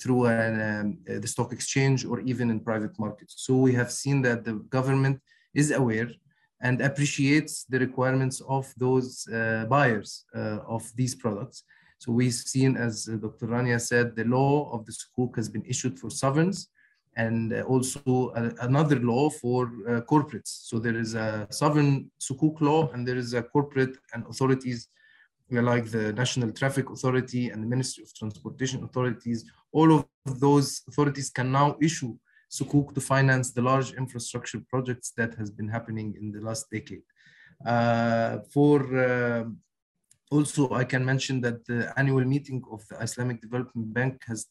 through 0.01 0.23
an, 0.27 0.55
um, 0.71 0.87
the 1.23 1.31
stock 1.35 1.51
exchange 1.53 2.01
or 2.11 2.17
even 2.31 2.47
in 2.55 2.59
private 2.71 2.95
markets. 3.05 3.35
So 3.47 3.53
we 3.67 3.73
have 3.81 3.91
seen 4.03 4.19
that 4.23 4.45
the 4.45 4.55
government 4.77 5.17
is 5.63 5.69
aware 5.83 6.11
and 6.67 6.77
appreciates 6.91 7.53
the 7.73 7.79
requirements 7.87 8.37
of 8.59 8.65
those 8.85 9.11
uh, 9.29 9.67
buyers 9.69 10.11
uh, 10.35 10.59
of 10.77 10.83
these 11.01 11.15
products 11.25 11.59
so 11.99 12.13
we've 12.13 12.33
seen, 12.33 12.77
as 12.77 13.09
uh, 13.13 13.17
Dr. 13.17 13.49
Rania 13.49 13.81
said, 13.81 14.15
the 14.15 14.25
law 14.25 14.71
of 14.73 14.87
the 14.87 14.93
sukuk 14.93 15.35
has 15.37 15.49
been 15.49 15.65
issued 15.65 15.99
for 15.99 16.11
sovereigns 16.11 16.69
and 17.19 17.53
uh, 17.53 17.63
also 17.63 18.01
another 18.69 18.99
law 19.01 19.29
for 19.29 19.63
uh, 19.67 20.01
corporates. 20.13 20.53
So 20.69 20.79
there 20.79 20.97
is 21.05 21.15
a 21.15 21.47
sovereign 21.51 22.11
sukuk 22.27 22.61
law 22.61 22.91
and 22.93 23.07
there 23.07 23.17
is 23.25 23.35
a 23.35 23.43
corporate 23.43 23.97
and 24.15 24.25
authorities 24.33 24.89
like 25.51 25.91
the 25.91 26.13
National 26.13 26.53
Traffic 26.53 26.91
Authority 26.91 27.51
and 27.51 27.63
the 27.63 27.67
Ministry 27.67 28.05
of 28.05 28.15
Transportation 28.15 28.85
authorities, 28.85 29.51
all 29.73 29.91
of 29.99 30.41
those 30.41 30.83
authorities 30.89 31.31
can 31.31 31.51
now 31.51 31.77
issue 31.81 32.17
sukuk 32.51 32.95
to 32.95 33.01
finance 33.01 33.51
the 33.53 33.63
large 33.63 33.93
infrastructure 33.93 34.61
projects 34.69 35.13
that 35.17 35.35
has 35.35 35.51
been 35.51 35.69
happening 35.69 36.15
in 36.21 36.31
the 36.31 36.41
last 36.41 36.67
decade. 36.71 37.03
Uh, 37.67 38.39
for 38.53 38.79
uh, 38.99 39.45
also, 40.31 40.71
I 40.73 40.85
can 40.85 41.03
mention 41.05 41.41
that 41.41 41.65
the 41.65 41.93
annual 41.97 42.25
meeting 42.25 42.63
of 42.71 42.87
the 42.89 42.97
Islamic 43.03 43.41
Development 43.41 43.93
Bank 43.93 44.23
has 44.27 44.47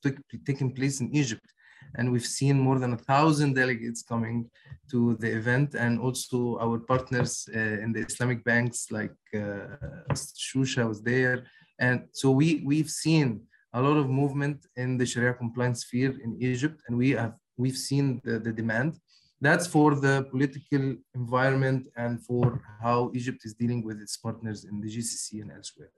taken 0.46 0.72
place 0.72 1.00
in 1.02 1.16
Egypt 1.16 1.48
and 1.96 2.12
we've 2.12 2.26
seen 2.26 2.60
more 2.60 2.80
than 2.80 2.94
a 2.94 2.98
thousand 2.98 3.54
delegates 3.56 4.02
coming 4.02 4.50
to 4.92 5.16
the 5.20 5.28
event 5.28 5.76
and 5.76 6.00
also 6.00 6.58
our 6.60 6.80
partners 6.80 7.48
uh, 7.56 7.60
in 7.60 7.92
the 7.92 8.02
Islamic 8.02 8.44
banks 8.44 8.92
like 8.92 9.16
uh, 9.36 10.14
Shusha 10.14 10.88
was 10.88 11.02
there. 11.02 11.46
And 11.80 12.06
so 12.12 12.32
we, 12.32 12.64
we've 12.66 12.90
seen 12.90 13.42
a 13.74 13.82
lot 13.82 13.98
of 13.98 14.10
movement 14.10 14.66
in 14.76 14.98
the 14.98 15.06
Sharia 15.06 15.34
compliance 15.34 15.82
sphere 15.82 16.16
in 16.24 16.38
Egypt 16.42 16.82
and 16.88 16.98
we 16.98 17.12
have, 17.12 17.34
we've 17.58 17.78
seen 17.78 18.22
the, 18.24 18.40
the 18.40 18.52
demand. 18.52 19.00
That's 19.40 19.68
for 19.68 19.94
the 19.94 20.28
political 20.32 20.96
environment 21.14 21.88
and 21.96 22.24
for 22.26 22.62
how 22.82 23.12
Egypt 23.14 23.42
is 23.46 23.54
dealing 23.54 23.84
with 23.84 24.02
its 24.02 24.18
partners 24.18 24.66
in 24.66 24.82
the 24.82 24.88
GCC 24.88 25.42
and 25.42 25.52
elsewhere. 25.52 25.92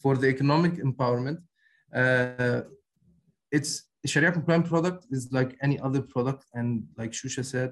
For 0.00 0.16
the 0.16 0.28
economic 0.28 0.74
empowerment, 0.74 1.38
uh, 1.94 2.62
it's 3.52 3.89
Sharia 4.06 4.32
compliant 4.32 4.66
product 4.66 5.06
is 5.10 5.30
like 5.30 5.56
any 5.62 5.78
other 5.80 6.00
product, 6.00 6.44
and 6.54 6.84
like 6.96 7.12
Shusha 7.12 7.44
said, 7.44 7.70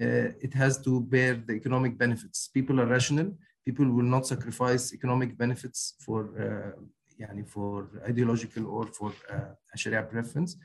uh, 0.00 0.28
it 0.40 0.54
has 0.54 0.78
to 0.82 1.00
bear 1.00 1.34
the 1.34 1.54
economic 1.54 1.98
benefits. 1.98 2.48
People 2.48 2.80
are 2.80 2.86
rational. 2.86 3.36
People 3.64 3.90
will 3.90 4.04
not 4.04 4.26
sacrifice 4.26 4.92
economic 4.92 5.36
benefits 5.36 5.94
for, 6.00 6.20
uh, 6.38 6.80
yani 7.20 7.48
for 7.48 7.88
ideological 8.06 8.66
or 8.66 8.86
for 8.86 9.12
uh, 9.32 9.54
Sharia 9.74 10.02
preference. 10.02 10.56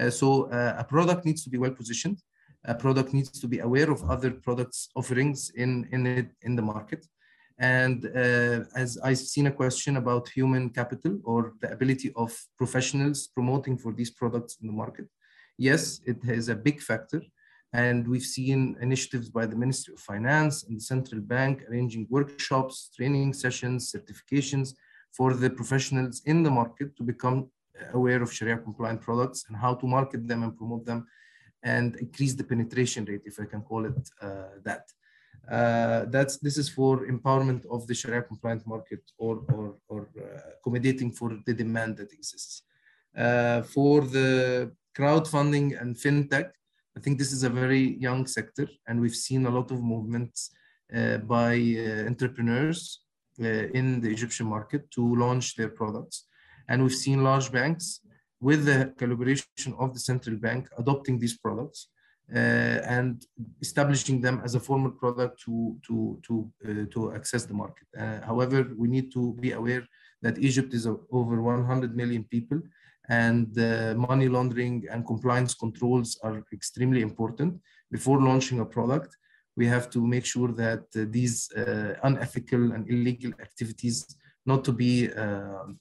Uh, 0.00 0.10
so 0.10 0.50
uh, 0.50 0.74
a 0.78 0.84
product 0.84 1.24
needs 1.24 1.44
to 1.44 1.50
be 1.50 1.58
well 1.58 1.70
positioned. 1.70 2.18
A 2.64 2.74
product 2.74 3.12
needs 3.12 3.38
to 3.38 3.46
be 3.46 3.58
aware 3.60 3.90
of 3.90 4.02
other 4.10 4.30
products 4.30 4.88
offerings 4.96 5.50
in 5.50 5.86
in 5.92 6.06
it 6.06 6.30
in 6.42 6.56
the 6.56 6.62
market. 6.62 7.06
And 7.58 8.06
uh, 8.06 8.64
as 8.74 8.98
I've 8.98 9.18
seen 9.18 9.46
a 9.46 9.52
question 9.52 9.96
about 9.96 10.28
human 10.28 10.70
capital 10.70 11.20
or 11.24 11.54
the 11.60 11.72
ability 11.72 12.12
of 12.16 12.36
professionals 12.58 13.28
promoting 13.28 13.78
for 13.78 13.92
these 13.92 14.10
products 14.10 14.58
in 14.60 14.66
the 14.66 14.72
market, 14.72 15.06
yes, 15.56 16.00
it 16.04 16.18
is 16.24 16.48
a 16.48 16.56
big 16.56 16.80
factor. 16.80 17.22
And 17.72 18.06
we've 18.06 18.22
seen 18.22 18.76
initiatives 18.80 19.28
by 19.30 19.46
the 19.46 19.56
Ministry 19.56 19.94
of 19.94 20.00
Finance 20.00 20.64
and 20.64 20.76
the 20.76 20.80
central 20.80 21.20
bank 21.20 21.64
arranging 21.68 22.06
workshops, 22.08 22.90
training 22.96 23.32
sessions, 23.32 23.92
certifications 23.92 24.74
for 25.12 25.34
the 25.34 25.50
professionals 25.50 26.22
in 26.26 26.42
the 26.42 26.50
market 26.50 26.96
to 26.96 27.02
become 27.02 27.48
aware 27.92 28.22
of 28.22 28.32
Sharia 28.32 28.58
compliant 28.58 29.00
products 29.00 29.44
and 29.48 29.56
how 29.56 29.74
to 29.74 29.86
market 29.86 30.26
them 30.26 30.42
and 30.42 30.56
promote 30.56 30.84
them 30.86 31.06
and 31.62 31.96
increase 31.96 32.34
the 32.34 32.44
penetration 32.44 33.04
rate, 33.06 33.22
if 33.24 33.40
I 33.40 33.46
can 33.46 33.62
call 33.62 33.86
it 33.86 34.08
uh, 34.20 34.58
that. 34.64 34.84
Uh, 35.50 36.06
that's 36.06 36.38
this 36.38 36.56
is 36.56 36.68
for 36.68 37.06
empowerment 37.06 37.66
of 37.70 37.86
the 37.86 37.94
Sharia 37.94 38.22
compliant 38.22 38.66
market 38.66 39.02
or 39.18 39.42
or, 39.52 39.76
or 39.88 40.08
uh, 40.18 40.50
accommodating 40.58 41.12
for 41.12 41.38
the 41.46 41.52
demand 41.52 41.98
that 41.98 42.12
exists. 42.12 42.62
Uh, 43.16 43.62
for 43.62 44.00
the 44.02 44.72
crowdfunding 44.96 45.80
and 45.80 45.96
fintech, 45.96 46.50
I 46.96 47.00
think 47.00 47.18
this 47.18 47.32
is 47.32 47.42
a 47.42 47.50
very 47.50 47.96
young 47.98 48.26
sector, 48.26 48.68
and 48.88 49.00
we've 49.00 49.14
seen 49.14 49.46
a 49.46 49.50
lot 49.50 49.70
of 49.70 49.82
movements 49.82 50.50
uh, 50.94 51.18
by 51.18 51.54
uh, 51.54 52.06
entrepreneurs 52.06 53.00
uh, 53.40 53.66
in 53.78 54.00
the 54.00 54.10
Egyptian 54.10 54.46
market 54.46 54.90
to 54.92 55.14
launch 55.16 55.56
their 55.56 55.68
products, 55.68 56.26
and 56.68 56.82
we've 56.82 56.94
seen 56.94 57.22
large 57.22 57.52
banks 57.52 58.00
with 58.40 58.64
the 58.64 58.94
collaboration 58.98 59.74
of 59.78 59.92
the 59.92 60.00
central 60.00 60.36
bank 60.36 60.68
adopting 60.78 61.18
these 61.18 61.36
products 61.36 61.88
Uh, 62.32 62.80
and 62.86 63.26
establishing 63.60 64.18
them 64.18 64.40
as 64.42 64.54
a 64.54 64.60
formal 64.60 64.90
product 64.90 65.38
to 65.42 65.78
to 65.86 66.18
to 66.26 66.50
uh, 66.66 66.86
to 66.90 67.12
access 67.12 67.44
the 67.44 67.52
market. 67.52 67.86
Uh, 67.98 68.18
however, 68.24 68.72
we 68.78 68.88
need 68.88 69.12
to 69.12 69.34
be 69.40 69.52
aware 69.52 69.86
that 70.22 70.38
Egypt 70.38 70.72
is 70.72 70.86
over 70.86 71.42
100 71.42 71.94
million 71.94 72.24
people, 72.24 72.62
and 73.10 73.58
uh, 73.58 73.94
money 73.94 74.26
laundering 74.30 74.86
and 74.90 75.06
compliance 75.06 75.52
controls 75.52 76.18
are 76.22 76.42
extremely 76.50 77.02
important. 77.02 77.60
Before 77.90 78.18
launching 78.18 78.60
a 78.60 78.64
product, 78.64 79.14
we 79.54 79.66
have 79.66 79.90
to 79.90 80.06
make 80.06 80.24
sure 80.24 80.50
that 80.52 80.84
uh, 80.96 81.04
these 81.10 81.50
unethical 82.02 82.72
and 82.72 82.88
illegal 82.88 83.32
activities 83.38 84.16
not 84.46 84.64
to 84.64 84.72
be 84.72 85.10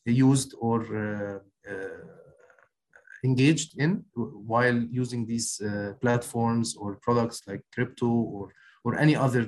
used 0.06 0.56
or 0.60 1.42
engaged 3.24 3.80
in 3.80 4.04
while 4.16 4.80
using 5.02 5.26
these 5.26 5.62
uh, 5.62 5.94
platforms 6.02 6.76
or 6.76 6.96
products 7.02 7.42
like 7.48 7.64
crypto 7.74 8.08
or, 8.08 8.50
or 8.84 9.00
any 9.00 9.16
other 9.16 9.48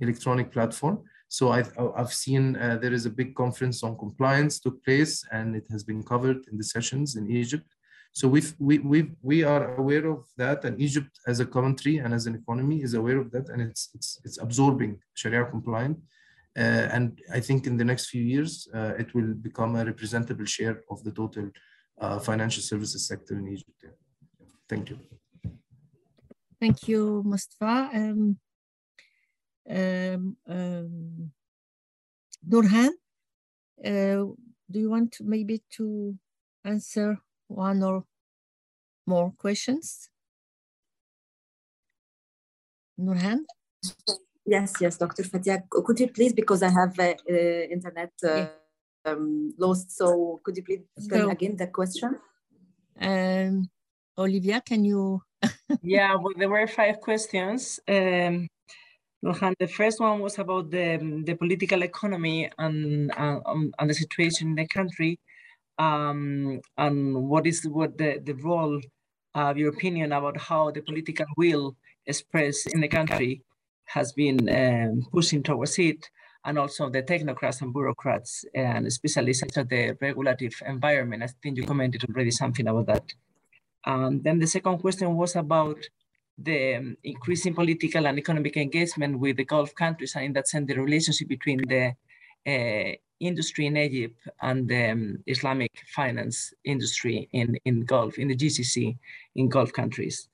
electronic 0.00 0.50
platform. 0.52 1.02
So 1.28 1.50
I've, 1.50 1.72
I've 1.96 2.12
seen 2.12 2.56
uh, 2.56 2.76
there 2.82 2.92
is 2.92 3.06
a 3.06 3.10
big 3.10 3.34
conference 3.34 3.82
on 3.82 3.96
compliance 3.96 4.60
took 4.60 4.84
place 4.84 5.24
and 5.32 5.56
it 5.56 5.66
has 5.70 5.82
been 5.82 6.02
covered 6.02 6.44
in 6.50 6.58
the 6.58 6.64
sessions 6.64 7.16
in 7.16 7.30
Egypt. 7.30 7.68
So 8.12 8.28
we've, 8.28 8.54
we, 8.58 8.78
we, 8.80 9.12
we 9.22 9.42
are 9.42 9.76
aware 9.76 10.06
of 10.08 10.26
that 10.36 10.64
and 10.64 10.78
Egypt 10.78 11.18
as 11.26 11.40
a 11.40 11.46
country 11.46 11.98
and 11.98 12.12
as 12.12 12.26
an 12.26 12.34
economy 12.34 12.82
is 12.82 12.92
aware 12.92 13.18
of 13.18 13.30
that 13.30 13.48
and 13.48 13.62
it's, 13.62 13.88
it's, 13.94 14.20
it's 14.24 14.38
absorbing 14.38 14.98
Sharia 15.14 15.46
compliant. 15.46 15.98
Uh, 16.54 16.86
and 16.92 17.18
I 17.32 17.40
think 17.40 17.66
in 17.66 17.78
the 17.78 17.84
next 17.84 18.10
few 18.10 18.22
years, 18.22 18.68
uh, 18.74 18.92
it 18.98 19.14
will 19.14 19.32
become 19.32 19.74
a 19.76 19.86
representable 19.86 20.44
share 20.44 20.82
of 20.90 21.02
the 21.02 21.12
total 21.12 21.50
uh, 22.02 22.18
financial 22.18 22.62
services 22.62 23.06
sector 23.06 23.38
in 23.38 23.48
Egypt. 23.48 23.84
Thank 24.68 24.90
you. 24.90 24.98
Thank 26.60 26.88
you, 26.88 27.22
Mustafa. 27.24 27.90
Um, 27.94 28.38
um, 29.68 30.36
um, 30.48 31.32
Nurhan, 32.48 32.90
uh, 33.84 34.24
do 34.70 34.78
you 34.82 34.90
want 34.90 35.12
to 35.12 35.24
maybe 35.24 35.62
to 35.76 36.16
answer 36.64 37.18
one 37.48 37.82
or 37.82 38.04
more 39.06 39.32
questions? 39.38 40.10
Nurhan? 42.98 43.40
Yes, 44.44 44.74
yes, 44.80 44.96
Dr. 44.96 45.24
Fatiha. 45.24 45.58
Could 45.70 46.00
you 46.00 46.08
please, 46.08 46.32
because 46.32 46.62
I 46.62 46.70
have 46.70 46.98
uh, 46.98 47.14
uh, 47.30 47.62
internet 47.70 48.12
uh, 48.24 48.28
yeah 48.28 48.48
um, 49.04 49.54
lost. 49.58 49.90
So 49.96 50.40
could 50.42 50.56
you 50.56 50.64
please 50.64 51.08
tell 51.08 51.26
so, 51.26 51.30
again 51.30 51.56
the 51.56 51.66
question? 51.68 52.18
Um, 53.00 53.70
Olivia, 54.16 54.60
can 54.60 54.84
you? 54.84 55.22
yeah, 55.82 56.14
well, 56.14 56.34
there 56.36 56.48
were 56.48 56.66
five 56.66 57.00
questions. 57.00 57.80
Um, 57.88 58.48
the 59.22 59.70
first 59.72 60.00
one 60.00 60.20
was 60.20 60.38
about 60.38 60.70
the, 60.70 61.22
the 61.24 61.34
political 61.34 61.82
economy 61.82 62.50
and, 62.58 63.12
uh, 63.16 63.38
and 63.78 63.90
the 63.90 63.94
situation 63.94 64.48
in 64.48 64.54
the 64.56 64.66
country 64.66 65.18
um, 65.78 66.60
and 66.76 67.28
what 67.28 67.46
is 67.46 67.66
what 67.66 67.96
the, 67.98 68.20
the 68.24 68.34
role 68.34 68.80
of 69.34 69.56
your 69.56 69.70
opinion 69.70 70.12
about 70.12 70.36
how 70.36 70.70
the 70.70 70.82
political 70.82 71.26
will 71.36 71.76
expressed 72.06 72.72
in 72.74 72.80
the 72.80 72.88
country 72.88 73.42
has 73.84 74.12
been 74.12 74.48
um, 74.48 75.02
pushing 75.12 75.42
towards 75.42 75.78
it 75.78 76.08
and 76.44 76.58
also 76.58 76.90
the 76.90 77.02
technocrats 77.02 77.62
and 77.62 77.72
bureaucrats, 77.72 78.44
and 78.54 78.86
especially 78.86 79.32
such 79.32 79.56
as 79.56 79.66
the 79.68 79.96
regulative 80.00 80.54
environment. 80.66 81.22
I 81.22 81.28
think 81.42 81.56
you 81.56 81.64
commented 81.64 82.04
already 82.08 82.30
something 82.30 82.66
about 82.66 82.86
that. 82.86 83.14
Um, 83.84 84.22
then 84.22 84.38
the 84.38 84.46
second 84.46 84.78
question 84.78 85.14
was 85.16 85.36
about 85.36 85.78
the 86.38 86.76
um, 86.76 86.96
increasing 87.04 87.54
political 87.54 88.06
and 88.06 88.18
economic 88.18 88.56
engagement 88.56 89.18
with 89.18 89.36
the 89.36 89.44
Gulf 89.44 89.74
countries, 89.74 90.14
and 90.16 90.24
in 90.24 90.32
that 90.32 90.48
sense, 90.48 90.66
the 90.66 90.80
relationship 90.80 91.28
between 91.28 91.60
the 91.68 91.92
uh, 92.46 92.96
industry 93.20 93.66
in 93.66 93.76
Egypt 93.76 94.18
and 94.40 94.68
the 94.68 94.90
um, 94.90 95.18
Islamic 95.26 95.70
finance 95.94 96.52
industry 96.64 97.28
in, 97.32 97.56
in 97.64 97.84
Gulf, 97.84 98.18
in 98.18 98.28
the 98.28 98.36
GCC, 98.36 98.96
in 99.36 99.48
Gulf 99.48 99.72
countries. 99.72 100.28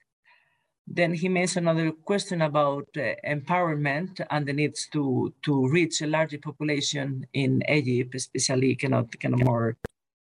Then 0.91 1.13
he 1.13 1.29
mentioned 1.29 1.69
another 1.69 1.93
question 1.93 2.43
about 2.43 2.89
uh, 2.97 3.15
empowerment 3.27 4.25
and 4.31 4.47
the 4.47 4.53
needs 4.53 4.89
to, 4.93 5.33
to 5.43 5.69
reach 5.69 6.01
a 6.01 6.07
larger 6.07 6.39
population 6.39 7.27
in 7.33 7.63
Egypt, 7.69 8.15
especially 8.15 8.75
kind 8.75 8.95
of, 8.95 9.11
kind 9.21 9.35
of 9.35 9.45
more 9.45 9.77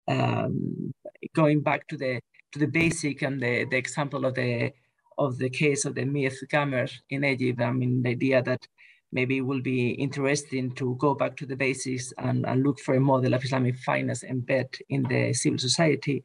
um, 0.07 0.93
going 1.35 1.61
back 1.61 1.87
to 1.87 1.97
the 1.97 2.19
to 2.53 2.59
the 2.59 2.67
basic 2.67 3.23
and 3.23 3.41
the, 3.41 3.65
the 3.65 3.77
example 3.77 4.25
of 4.25 4.35
the 4.35 4.71
of 5.17 5.37
the 5.37 5.49
case 5.49 5.85
of 5.85 5.95
the 5.95 6.05
Mit 6.05 6.33
Ghamr 6.51 6.91
in 7.09 7.23
Egypt. 7.23 7.61
I 7.61 7.71
mean, 7.71 8.01
the 8.01 8.09
idea 8.11 8.41
that 8.43 8.67
maybe 9.11 9.37
it 9.37 9.41
will 9.45 9.61
be 9.61 9.91
interesting 9.91 10.71
to 10.75 10.95
go 10.95 11.13
back 11.13 11.35
to 11.37 11.45
the 11.45 11.55
basics 11.55 12.13
and, 12.17 12.45
and 12.45 12.63
look 12.63 12.79
for 12.79 12.95
a 12.95 12.99
model 12.99 13.33
of 13.33 13.43
Islamic 13.43 13.77
finance 13.77 14.23
embed 14.23 14.79
in 14.89 15.03
the 15.03 15.33
civil 15.33 15.59
society 15.59 16.23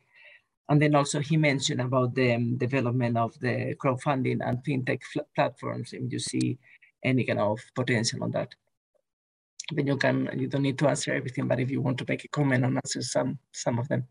and 0.69 0.81
then 0.83 0.95
also 0.95 1.21
he 1.21 1.37
mentioned 1.37 1.81
about 1.81 2.15
the 2.15 2.35
um, 2.35 2.57
development 2.59 3.17
of 3.17 3.39
the 3.41 3.75
crowdfunding 3.83 4.39
and 4.47 4.63
fintech 4.65 5.01
platforms, 5.35 5.93
if 5.93 6.13
you 6.13 6.19
see 6.19 6.59
any 7.05 7.25
kind 7.25 7.41
of 7.41 7.61
potential 7.75 8.23
on 8.25 8.31
that. 8.33 8.55
then 9.73 9.87
you 9.87 9.97
can 9.97 10.29
you 10.39 10.49
don't 10.49 10.63
need 10.63 10.79
to 10.79 10.89
answer 10.89 11.13
everything, 11.15 11.47
but 11.49 11.61
if 11.61 11.71
you 11.71 11.81
want 11.83 11.99
to 11.99 12.05
make 12.09 12.25
a 12.25 12.29
comment 12.29 12.65
and 12.65 12.77
answer 12.77 13.03
some 13.03 13.39
some 13.53 13.79
of 13.79 13.89
them. 13.89 14.05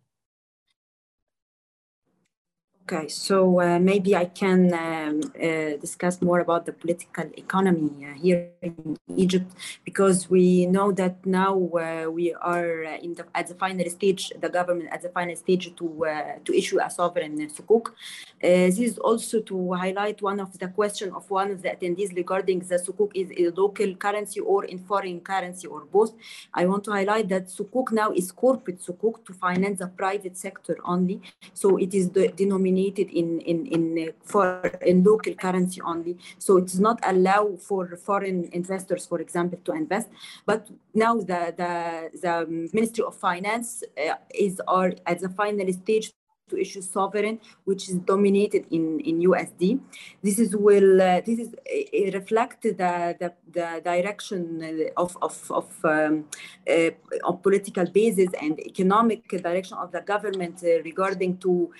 Okay, 2.90 3.10
so 3.10 3.60
uh, 3.60 3.80
maybe 3.80 4.16
I 4.16 4.24
can 4.24 4.74
um, 4.74 5.20
uh, 5.36 5.76
discuss 5.76 6.22
more 6.22 6.40
about 6.40 6.66
the 6.66 6.72
political 6.72 7.26
economy 7.36 8.06
uh, 8.06 8.14
here 8.14 8.52
in 8.62 8.96
Egypt 9.14 9.52
because 9.84 10.30
we 10.30 10.66
know 10.68 10.94
that 10.94 11.26
now 11.26 11.54
we 11.54 12.34
are 12.34 12.84
in 12.84 13.14
the, 13.16 13.26
at 13.36 13.48
the 13.48 13.56
final 13.56 13.90
stage, 13.90 14.32
the 14.40 14.48
government 14.48 14.88
at 14.94 15.02
the 15.02 15.10
final 15.10 15.36
stage 15.36 15.76
to 15.76 15.88
to 16.46 16.58
issue 16.58 16.80
a 16.80 16.90
sovereign 16.90 17.36
sukuk. 17.50 17.92
this 18.40 18.80
is 18.80 18.98
also 19.00 19.42
to 19.42 19.74
highlight 19.74 20.22
one 20.22 20.40
of 20.40 20.58
the 20.58 20.70
question 20.70 21.12
of 21.12 21.30
one 21.30 21.52
of 21.52 21.62
the 21.64 21.70
attendees 21.76 22.16
regarding 22.16 22.60
the 22.60 22.80
sukuk 22.86 23.12
is 23.14 23.28
a 23.36 23.50
local 23.62 23.96
currency 23.96 24.40
or 24.40 24.64
in 24.64 24.80
foreign 24.80 25.20
currency 25.20 25.68
or 25.68 25.82
both. 25.98 26.14
I 26.54 26.66
want 26.66 26.86
to 26.86 26.92
highlight 26.92 27.28
that 27.34 27.48
sukuk 27.48 27.92
now 27.92 28.12
is 28.14 28.32
corporate 28.32 28.80
sukuk 28.80 29.26
to 29.26 29.34
finance 29.34 29.80
the 29.80 29.88
private 29.88 30.38
sector 30.38 30.78
only, 30.86 31.20
so 31.54 31.76
it 31.76 31.94
is 31.94 32.12
the 32.12 32.30
denominated 32.30 32.77
in 32.86 33.40
in 33.42 33.66
in 33.66 34.14
for 34.24 34.62
in 34.86 35.04
local 35.04 35.34
currency 35.34 35.82
only. 35.82 36.18
So 36.38 36.58
it's 36.58 36.80
not 36.80 37.00
allow 37.04 37.56
for 37.56 37.96
foreign 37.98 38.50
investors 38.52 39.06
for 39.06 39.20
example 39.20 39.60
to 39.66 39.72
invest. 39.74 40.10
But 40.46 40.68
now 40.94 41.16
the 41.18 41.54
the, 41.62 41.74
the 42.22 42.46
ministry 42.74 43.04
of 43.04 43.16
finance 43.16 43.84
uh, 43.98 44.16
is 44.34 44.62
are 44.68 44.94
at 45.06 45.20
the 45.20 45.30
final 45.30 45.72
stage 45.74 46.14
to 46.50 46.58
issue 46.58 46.82
sovereign, 46.82 47.40
which 47.66 47.90
is 47.90 47.96
dominated 47.96 48.66
in, 48.72 49.00
in 49.02 49.20
USD. 49.20 49.80
This 50.24 50.40
is 50.40 50.56
will 50.56 51.02
uh, 51.02 51.22
this 51.22 51.40
is 51.40 51.50
uh, 51.54 52.12
reflect 52.18 52.64
the, 52.64 53.16
the, 53.20 53.34
the 53.52 53.82
direction 53.84 54.90
of 54.96 55.18
of 55.22 55.52
of, 55.52 55.86
um, 55.86 56.26
uh, 56.70 56.92
of 57.24 57.42
political 57.42 57.86
basis 57.86 58.30
and 58.42 58.60
economic 58.60 59.28
direction 59.30 59.78
of 59.78 59.92
the 59.92 60.02
government 60.02 60.64
regarding 60.84 61.38
to 61.38 61.72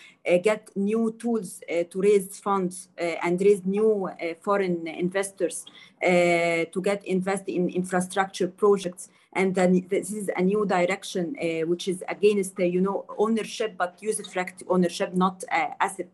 get 0.44 0.70
new 0.76 1.16
tools 1.18 1.62
to 1.90 2.02
raise 2.02 2.40
funds 2.40 2.90
and 2.98 3.40
raise 3.40 3.66
new 3.66 4.10
foreign 4.42 4.86
investors 4.88 5.66
to 6.02 6.82
get 6.84 7.06
invest 7.06 7.48
in 7.48 7.70
infrastructure 7.70 8.48
projects 8.48 9.10
and 9.38 9.54
then 9.54 9.86
this 9.88 10.12
is 10.12 10.30
a 10.36 10.42
new 10.42 10.66
direction 10.66 11.36
uh, 11.40 11.66
which 11.68 11.88
is 11.88 12.04
against 12.10 12.60
uh, 12.60 12.64
you 12.64 12.82
know 12.82 13.06
ownership 13.18 13.76
but 13.78 14.02
usufruct 14.02 14.64
ownership 14.68 15.14
not 15.14 15.44
uh, 15.52 15.68
asset 15.80 16.12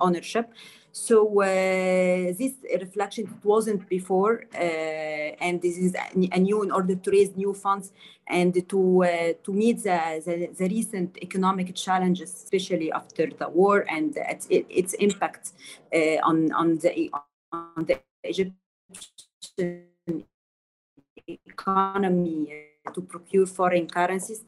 ownership. 0.00 0.52
So 0.92 1.14
this 2.40 2.54
reflection 2.80 3.24
wasn't 3.44 3.88
before 3.88 4.44
and 4.52 5.62
this 5.62 5.78
is 5.78 5.94
a 5.94 6.38
new 6.40 6.62
in 6.64 6.72
order 6.72 6.96
to 6.96 7.10
raise 7.12 7.36
new 7.36 7.54
funds 7.54 7.92
and 8.26 8.52
to 8.68 9.04
to 9.44 9.52
meet 9.52 9.84
the, 9.84 10.00
the, 10.26 10.50
the 10.58 10.68
recent 10.68 11.16
economic 11.22 11.76
challenges 11.76 12.34
especially 12.34 12.90
after 12.90 13.28
the 13.40 13.48
war 13.48 13.86
and 13.88 14.16
its, 14.16 14.48
its 14.50 14.94
impact 14.94 15.52
on 16.24 16.50
on 16.52 16.78
the 16.78 17.08
on 17.52 17.84
the 17.86 18.00
Egyptian 18.24 18.56
economy 21.46 22.48
uh, 22.86 22.92
to 22.92 23.02
procure 23.02 23.46
foreign 23.46 23.86
currencies 23.86 24.44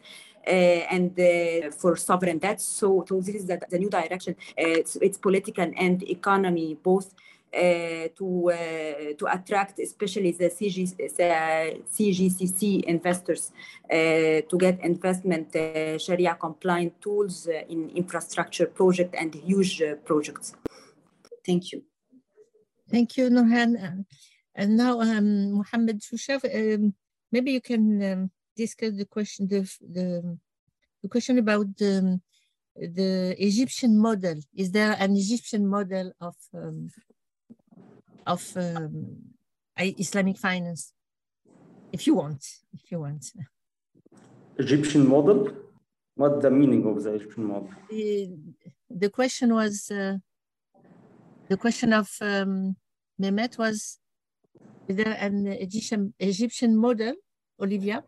uh, 0.47 0.51
and 0.51 1.19
uh, 1.21 1.71
for 1.71 1.97
sovereign 1.97 2.39
debt. 2.39 2.61
So, 2.61 3.05
so 3.09 3.21
this 3.21 3.37
is 3.37 3.47
the, 3.47 3.61
the 3.71 3.79
new 3.79 3.91
direction. 3.91 4.35
Uh, 4.59 4.81
it's, 4.81 4.97
it's, 4.97 5.19
political 5.19 5.71
and 5.77 6.03
economy 6.03 6.77
both. 6.83 7.15
Uh, 7.55 8.09
to 8.17 8.51
uh, 8.51 9.13
to 9.19 9.27
attract 9.31 9.79
especially 9.79 10.31
the, 10.31 10.49
CG, 10.49 10.97
the 10.97 11.83
CGCC 11.95 12.83
investors 12.85 13.53
to 13.91 14.57
get 14.59 14.81
investment 14.81 15.53
Sharia 16.01 16.35
compliant 16.41 16.99
tools 17.03 17.47
in 17.69 17.91
infrastructure 17.91 18.65
project 18.65 19.15
and 19.15 19.35
huge 19.35 19.83
projects. 20.07 20.55
Thank 21.45 21.73
you. 21.73 21.83
Thank 22.91 23.19
you, 23.19 23.29
Nurhan. 23.29 24.07
And 24.55 24.77
now, 24.77 25.01
um, 25.01 25.53
Mohammed 25.53 26.01
Shushaf, 26.01 26.45
um, 26.45 26.95
maybe 27.31 27.53
you 27.53 27.61
can 27.61 28.13
um, 28.13 28.31
discuss 28.57 28.95
the 28.95 29.07
question, 29.07 29.49
the, 29.49 29.61
the, 29.81 30.39
the 31.03 31.09
question 31.09 31.39
about 31.39 31.77
the, 31.77 32.21
the 32.77 33.35
Egyptian 33.39 33.99
model. 33.99 34.39
Is 34.55 34.71
there 34.71 34.97
an 34.99 35.17
Egyptian 35.17 35.67
model 35.67 36.13
of 36.21 36.37
um, 36.55 36.91
of 38.27 38.57
um, 38.57 39.17
Islamic 39.79 40.39
finance? 40.39 40.93
If 41.93 42.07
you 42.07 42.15
want, 42.15 42.45
if 42.73 42.91
you 42.91 43.01
want. 43.01 43.33
Egyptian 44.59 45.09
model? 45.09 45.53
What 46.15 46.43
the 46.43 46.51
meaning 46.51 46.87
of 46.87 47.03
the 47.03 47.15
Egyptian 47.15 47.45
model? 47.45 47.71
The, 47.89 48.31
the 48.91 49.11
question 49.11 49.55
was 49.55 49.91
uh, 49.91 50.19
the 51.49 51.57
question 51.57 51.93
of 51.93 52.11
um, 52.21 52.77
Mehmet 53.21 53.59
was 53.59 53.99
is 54.89 54.97
there 54.97 55.17
an 55.21 55.47
Egyptian 55.47 56.15
Egyptian 56.19 56.77
model, 56.77 57.15
Olivia? 57.61 58.05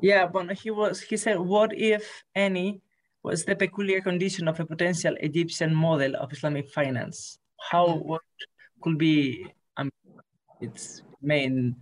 Yeah, 0.00 0.26
but 0.26 0.52
he 0.52 0.70
was 0.70 1.00
he 1.00 1.16
said, 1.16 1.38
what 1.38 1.72
if 1.76 2.24
any 2.34 2.80
was 3.22 3.44
the 3.44 3.54
peculiar 3.54 4.00
condition 4.00 4.48
of 4.48 4.58
a 4.60 4.64
potential 4.64 5.14
Egyptian 5.20 5.74
model 5.74 6.16
of 6.16 6.32
Islamic 6.32 6.68
finance? 6.70 7.38
How 7.70 7.96
what 7.96 8.22
could 8.80 8.96
be 8.96 9.46
um, 9.76 9.90
its 10.60 11.02
main 11.20 11.76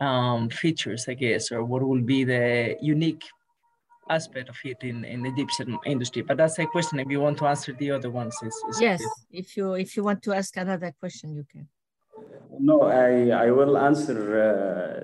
um, 0.00 0.48
features, 0.48 1.06
I 1.08 1.14
guess, 1.14 1.50
or 1.50 1.64
what 1.64 1.82
will 1.82 2.02
be 2.02 2.22
the 2.22 2.76
unique 2.80 3.24
aspect 4.08 4.48
of 4.48 4.56
it 4.64 4.76
in, 4.82 5.04
in 5.04 5.26
Egyptian 5.26 5.76
industry? 5.84 6.22
But 6.22 6.36
that's 6.36 6.58
a 6.60 6.66
question. 6.66 7.00
If 7.00 7.10
you 7.10 7.20
want 7.20 7.38
to 7.38 7.46
answer 7.46 7.72
the 7.72 7.90
other 7.90 8.10
ones, 8.10 8.36
is, 8.44 8.54
yes. 8.80 9.02
If 9.30 9.56
you 9.56 9.74
if 9.74 9.96
you 9.96 10.04
want 10.04 10.22
to 10.22 10.32
ask 10.34 10.56
another 10.56 10.94
question, 11.00 11.34
you 11.34 11.44
can. 11.50 11.68
No, 12.58 12.82
I, 12.82 13.28
I 13.30 13.50
will 13.50 13.76
answer 13.76 14.18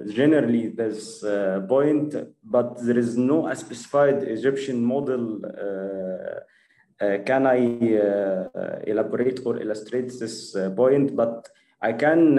uh, 0.02 0.10
generally 0.10 0.68
this 0.68 1.22
uh, 1.22 1.60
point, 1.68 2.14
but 2.42 2.82
there 2.82 2.98
is 2.98 3.16
no 3.16 3.52
specified 3.54 4.22
Egyptian 4.22 4.82
model. 4.84 5.40
Uh, 5.44 7.04
uh 7.04 7.18
can 7.24 7.46
I 7.46 7.60
uh, 7.96 8.78
elaborate 8.86 9.40
or 9.44 9.60
illustrate 9.60 10.08
this 10.18 10.56
uh, 10.56 10.70
point? 10.70 11.14
But 11.14 11.48
I 11.80 11.92
can 11.92 12.36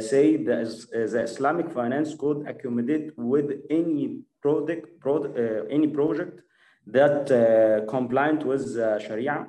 say 0.00 0.42
that 0.44 0.68
the 1.12 1.22
Islamic 1.22 1.70
finance 1.70 2.14
could 2.14 2.48
accommodate 2.48 3.12
with 3.18 3.50
any 3.68 4.22
product, 4.40 4.98
product 4.98 5.38
any 5.70 5.88
project 5.88 6.40
that 6.86 7.26
compliant 7.86 8.46
with 8.46 8.64
Sharia, 9.04 9.46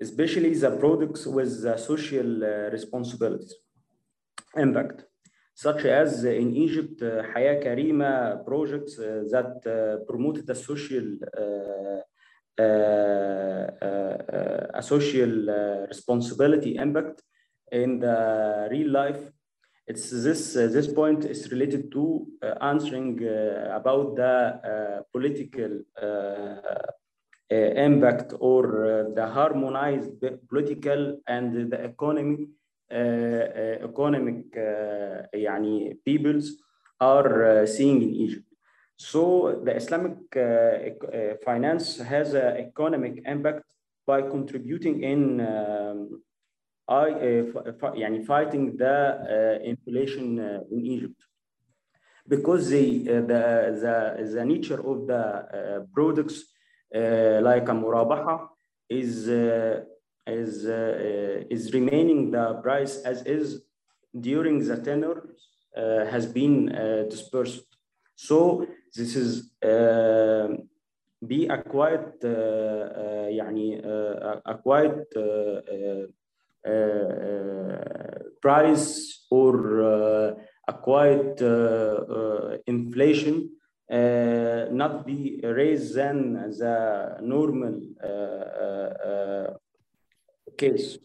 especially 0.00 0.52
the 0.54 0.72
products 0.72 1.24
with 1.26 1.52
social 1.78 2.30
responsibilities 2.72 3.54
impact, 4.58 5.04
such 5.54 5.84
as 5.84 6.24
in 6.24 6.54
Egypt, 6.54 7.02
uh, 7.02 7.22
Haya 7.32 7.62
Karima 7.62 8.44
projects 8.44 8.98
uh, 8.98 9.24
that 9.32 9.66
uh, 9.66 10.04
promoted 10.04 10.46
the 10.46 10.54
social 10.54 11.18
a 12.58 13.72
social 14.82 15.48
uh, 15.48 15.52
uh, 15.52 15.56
uh, 15.56 15.86
responsibility 15.86 16.74
impact 16.76 17.22
in 17.72 17.98
the 18.00 18.68
real 18.70 18.90
life. 18.90 19.30
It's 19.86 20.10
this 20.10 20.52
this 20.52 20.92
point 20.92 21.24
is 21.24 21.50
related 21.50 21.90
to 21.92 22.26
answering 22.60 23.24
about 23.80 24.16
the 24.16 25.04
political 25.12 25.80
impact 27.50 28.34
or 28.38 28.62
the 29.14 29.26
harmonized 29.26 30.22
political 30.50 31.18
and 31.26 31.72
the 31.72 31.84
economy 31.84 32.48
economic 32.91 34.55
يعني 35.33 35.99
peoples 36.05 36.45
are 37.01 37.65
seeing 37.65 38.01
in 38.01 38.13
Egypt. 38.15 38.45
So 38.97 39.61
the 39.63 39.75
Islamic 39.75 40.17
finance 41.43 41.97
has 41.97 42.33
an 42.33 42.57
economic 42.57 43.23
impact 43.25 43.65
by 44.05 44.21
contributing 44.21 45.03
in 45.03 45.41
um, 45.41 46.21
I, 46.87 47.09
يعني 47.95 48.25
fighting 48.25 48.77
the 48.77 49.59
inflation 49.63 50.39
in 50.71 50.85
Egypt 50.85 51.23
because 52.27 52.69
the, 52.69 53.03
the, 53.03 53.21
the, 53.21 54.31
the 54.33 54.45
nature 54.45 54.79
of 54.79 55.07
the 55.07 55.87
products 55.93 56.43
like 56.93 57.67
a 57.69 57.71
murabaha 57.71 58.47
is 58.89 59.27
is, 60.27 60.65
uh, 60.65 61.43
is 61.49 61.73
remaining 61.73 62.31
the 62.31 62.59
price 62.61 62.97
as 63.03 63.23
is 63.25 63.63
during 64.19 64.65
the 64.65 64.77
tenor 64.77 65.29
uh, 65.75 66.05
has 66.05 66.25
been 66.25 66.71
uh, 66.71 67.03
dispersed. 67.09 67.65
So 68.15 68.65
this 68.95 69.15
is 69.15 69.51
be 71.25 71.47
a 71.47 71.57
quite 71.63 72.21
يعني 72.21 73.81
a 74.45 74.55
quite 74.61 75.09
price 78.41 79.25
or 79.31 80.35
a 80.67 80.73
quiet 80.73 81.41
inflation 82.67 83.49
not 83.89 85.05
be 85.05 85.39
raised 85.43 85.95
than 85.95 86.33
the 86.33 87.17
normal 87.21 87.81
case. 90.56 90.98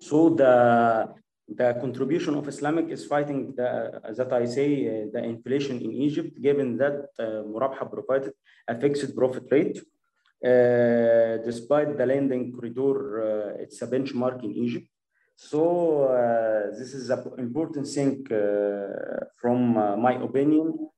So 0.00 0.30
the 0.30 1.14
the 1.48 1.74
contribution 1.80 2.34
of 2.36 2.48
Islamic 2.48 2.88
is 2.88 3.04
fighting 3.04 3.54
the, 3.54 4.00
that 4.16 4.32
I 4.32 4.46
say 4.46 4.68
uh, 4.86 5.06
the 5.12 5.22
inflation 5.22 5.80
in 5.80 5.92
Egypt, 5.92 6.40
given 6.40 6.78
that 6.78 7.10
uh, 7.18 7.44
Murabaha 7.44 7.90
provided 7.90 8.32
a 8.66 8.80
fixed 8.80 9.14
profit 9.14 9.44
rate. 9.50 9.78
Uh, 10.42 11.38
despite 11.44 11.96
the 11.96 12.06
lending 12.06 12.52
corridor, 12.52 12.96
uh, 13.22 13.62
it's 13.62 13.80
a 13.82 13.86
benchmark 13.86 14.42
in 14.44 14.52
Egypt. 14.52 14.88
So 15.36 16.04
uh, 16.04 16.76
this 16.78 16.94
is 16.94 17.10
an 17.10 17.22
important 17.38 17.86
thing 17.86 18.26
uh, 18.30 19.24
from 19.40 19.74
my 20.00 20.14
opinion. 20.22 20.90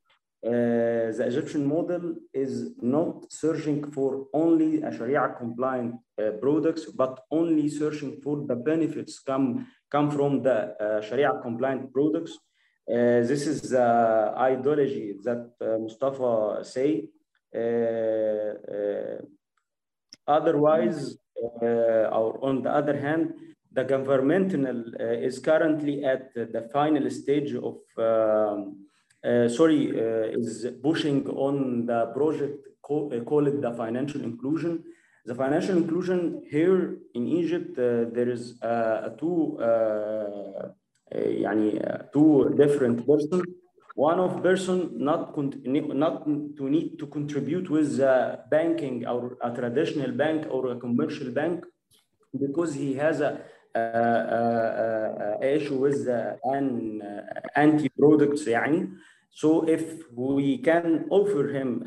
The 0.51 1.25
Egyptian 1.27 1.67
model 1.67 2.15
is 2.33 2.73
not 2.81 3.33
searching 3.33 3.91
for 3.91 4.27
only 4.33 4.83
a 4.83 4.91
Sharia 4.97 5.35
compliant 5.39 5.95
products, 6.41 6.85
but 6.87 7.21
only 7.31 7.69
searching 7.69 8.21
for 8.23 8.45
the 8.47 8.55
benefits 8.55 9.19
come 9.19 9.67
come 9.91 10.11
from 10.11 10.43
the 10.43 10.59
uh, 10.81 11.01
Sharia 11.01 11.33
compliant 11.43 11.93
products. 11.93 12.33
Uh, 12.89 13.27
this 13.31 13.47
is 13.47 13.63
the 13.71 14.33
ideology 14.37 15.15
that 15.25 15.51
uh, 15.61 15.79
Mustafa 15.79 16.65
say. 16.65 17.09
otherwise, 20.29 21.17
or 22.19 22.39
on 22.49 22.63
the 22.63 22.71
other 22.71 22.97
hand, 22.99 23.35
the 23.73 23.85
governmental 23.85 24.85
is 25.29 25.39
currently 25.39 26.05
at 26.05 26.33
the 26.35 26.69
final 26.73 27.11
stage 27.11 27.55
of, 27.55 27.79
um, 27.99 28.86
sorry, 29.50 29.92
is 30.40 30.68
pushing 30.82 31.28
on 31.28 31.86
the 31.86 32.08
project, 32.16 32.68
call, 32.82 33.10
call 33.22 33.48
it 33.48 33.62
the 33.62 33.74
financial 33.74 34.22
inclusion, 34.24 34.84
the 35.26 35.36
financial 35.36 35.78
inclusion 35.78 36.42
here 36.50 36.98
in 37.14 37.28
Egypt, 37.28 37.78
uh, 37.78 38.06
there 38.12 38.30
is 38.30 38.60
uh, 38.64 39.10
two, 39.20 39.58
uh, 39.60 40.70
يعني, 41.14 42.12
two 42.12 42.54
different 42.58 43.06
persons. 43.06 43.44
One 43.94 44.20
of 44.20 44.42
person 44.42 44.92
not 44.98 45.38
not 45.38 46.26
to 46.26 46.70
need 46.70 46.98
to 46.98 47.06
contribute 47.08 47.70
with 47.70 48.00
a 48.00 48.40
banking 48.50 49.06
or 49.06 49.38
a 49.44 49.52
traditional 49.52 50.12
bank 50.12 50.48
or 50.50 50.72
a 50.72 50.76
commercial 50.78 51.30
bank 51.30 51.66
because 52.40 52.74
he 52.74 52.94
has 52.96 53.20
a, 53.20 53.42
a, 53.76 53.80
a, 53.80 55.38
a 55.42 55.56
issue 55.58 55.76
with 55.76 56.08
an 56.08 57.02
anti 57.56 57.90
products 57.90 58.48
يعني. 58.48 58.90
So 59.36 59.68
if 59.68 59.84
we 60.14 60.58
can 60.58 61.08
offer 61.10 61.48
him 61.48 61.84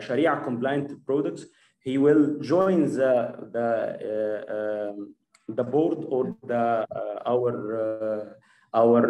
Sharia 0.00 0.40
compliant 0.44 1.04
products, 1.06 1.46
he 1.84 1.98
will 1.98 2.38
join 2.40 2.88
the 2.98 3.14
the 3.56 3.68
uh, 4.12 4.54
um, 4.56 5.14
the 5.48 5.64
board 5.64 5.98
or 6.08 6.36
the 6.46 6.86
uh, 6.88 7.32
our 7.32 7.54
uh, 7.84 8.24
our 8.72 9.02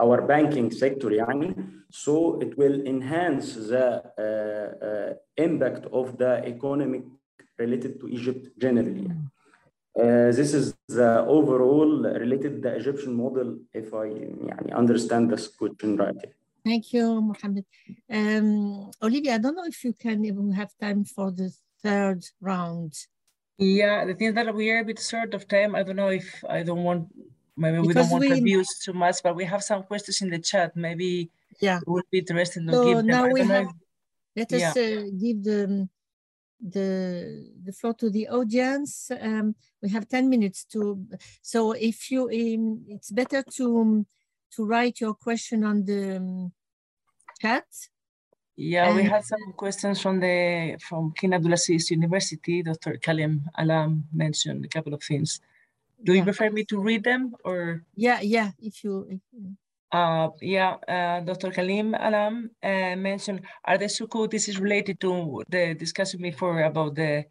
our 0.00 0.22
banking 0.22 0.70
sector 0.70 1.10
يعني 1.10 1.54
so 1.90 2.40
it 2.40 2.56
will 2.58 2.80
enhance 2.86 3.54
the 3.54 5.16
impact 5.36 5.84
of 5.92 6.16
the 6.18 6.32
economic 6.44 7.04
related 7.58 8.00
to 8.00 8.08
Egypt 8.08 8.48
generally 8.58 9.08
this 10.38 10.52
is 10.54 10.74
the 10.88 11.24
overall 11.26 11.90
related 12.24 12.62
the 12.62 12.72
Egyptian 12.80 13.14
model 13.14 13.58
if 13.72 13.94
I 13.94 14.06
يعني 14.48 14.74
understand 14.74 15.30
this 15.30 15.48
question 15.48 15.96
right 15.96 16.22
Thank 16.66 16.92
you, 16.92 17.22
Mohammed. 17.22 17.64
Um, 18.10 18.90
Olivia, 19.00 19.34
I 19.34 19.38
don't 19.38 19.54
know 19.54 19.66
if 19.66 19.84
you 19.84 19.92
can 19.92 20.24
even 20.24 20.50
have 20.50 20.72
time 20.80 21.04
for 21.04 21.30
the 21.30 21.48
third 21.80 22.24
round. 22.40 22.92
Yeah, 23.56 24.04
the 24.04 24.14
thing 24.14 24.34
that 24.34 24.52
we 24.52 24.72
are 24.72 24.80
a 24.80 24.84
bit 24.84 24.98
short 24.98 25.32
of 25.34 25.46
time. 25.46 25.76
I 25.76 25.84
don't 25.84 25.94
know 25.94 26.08
if 26.08 26.44
I 26.48 26.64
don't 26.64 26.82
want, 26.82 27.06
maybe 27.56 27.80
because 27.82 27.88
we 27.88 27.94
don't 27.94 28.10
want 28.10 28.22
we, 28.22 28.28
to 28.30 28.38
abuse 28.38 28.80
too 28.84 28.94
much, 28.94 29.22
but 29.22 29.36
we 29.36 29.44
have 29.44 29.62
some 29.62 29.84
questions 29.84 30.22
in 30.22 30.28
the 30.28 30.40
chat. 30.40 30.76
Maybe 30.76 31.30
yeah. 31.60 31.78
it 31.78 31.88
would 31.88 32.02
be 32.10 32.18
interesting 32.18 32.66
to 32.66 32.72
so 32.72 32.84
give 32.84 32.96
them. 32.98 33.06
Now 33.06 33.28
we 33.28 33.42
have, 33.42 33.66
if, 33.66 34.50
let 34.50 34.52
us 34.52 34.60
yeah. 34.60 34.70
uh, 34.70 35.02
give 35.22 35.44
the, 35.44 35.88
the, 36.61 37.51
the 37.63 37.71
floor 37.71 37.93
to 37.95 38.09
the 38.09 38.27
audience. 38.29 39.11
Um, 39.19 39.55
we 39.81 39.89
have 39.89 40.07
10 40.07 40.29
minutes 40.29 40.65
to, 40.65 41.05
so 41.41 41.71
if 41.73 42.11
you, 42.11 42.23
um, 42.25 42.85
it's 42.87 43.11
better 43.11 43.43
to, 43.57 44.05
to 44.55 44.65
write 44.65 45.01
your 45.01 45.13
question 45.13 45.63
on 45.63 45.85
the 45.85 46.17
um, 46.17 46.51
chat. 47.41 47.65
Yeah, 48.55 48.87
and 48.87 48.97
we 48.97 49.03
had 49.03 49.25
some 49.25 49.53
questions 49.55 50.01
from 50.01 50.19
the 50.19 50.77
from 50.87 51.13
King 51.13 51.31
Abdulaziz 51.31 51.89
University. 51.89 52.61
Dr. 52.61 52.97
Kalim 52.97 53.41
Alam 53.57 54.03
mentioned 54.13 54.65
a 54.65 54.67
couple 54.67 54.93
of 54.93 55.01
things. 55.01 55.39
Do 56.03 56.13
yeah. 56.13 56.19
you 56.19 56.23
prefer 56.23 56.51
me 56.51 56.65
to 56.65 56.79
read 56.79 57.03
them 57.03 57.33
or? 57.43 57.83
Yeah, 57.95 58.21
yeah, 58.21 58.51
if 58.59 58.83
you. 58.83 59.07
If 59.09 59.21
you... 59.31 59.55
Uh, 59.91 60.29
yeah, 60.41 60.75
uh, 60.87 61.19
Dr. 61.19 61.51
Kalim 61.51 61.93
Alam 61.99 62.49
uh, 62.63 62.95
mentioned, 62.95 63.41
are 63.65 63.77
the 63.77 63.85
sukuk, 63.85 64.31
this 64.31 64.47
is 64.47 64.59
related 64.59 64.99
to 65.01 65.43
the 65.49 65.73
discussion 65.73 66.21
before 66.21 66.63
about 66.63 66.95
the 66.95 67.25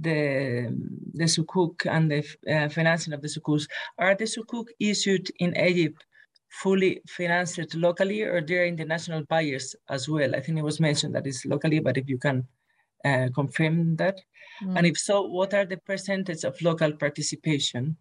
the 0.00 0.72
the 1.14 1.24
sukuk 1.24 1.86
and 1.86 2.10
the 2.10 2.24
uh, 2.48 2.68
financing 2.68 3.12
of 3.12 3.20
the 3.20 3.28
sukuks. 3.28 3.66
Are 3.98 4.14
the 4.14 4.24
sukuk 4.24 4.66
issued 4.78 5.28
in 5.40 5.56
Egypt 5.56 6.04
fully 6.48 7.02
financed 7.08 7.74
locally 7.74 8.22
or 8.22 8.40
there 8.40 8.62
are 8.62 8.66
international 8.66 9.24
buyers 9.24 9.74
as 9.88 10.08
well? 10.08 10.36
I 10.36 10.40
think 10.40 10.58
it 10.58 10.62
was 10.62 10.78
mentioned 10.78 11.16
that 11.16 11.26
it's 11.26 11.44
locally, 11.44 11.80
but 11.80 11.96
if 11.96 12.08
you 12.08 12.18
can 12.18 12.46
uh, 13.04 13.28
confirm 13.34 13.96
that. 13.96 14.20
Mm. 14.62 14.78
And 14.78 14.86
if 14.86 14.98
so, 14.98 15.22
what 15.22 15.54
are 15.54 15.64
the 15.64 15.78
percentage 15.78 16.44
of 16.44 16.60
local 16.62 16.92
participation? 16.92 17.96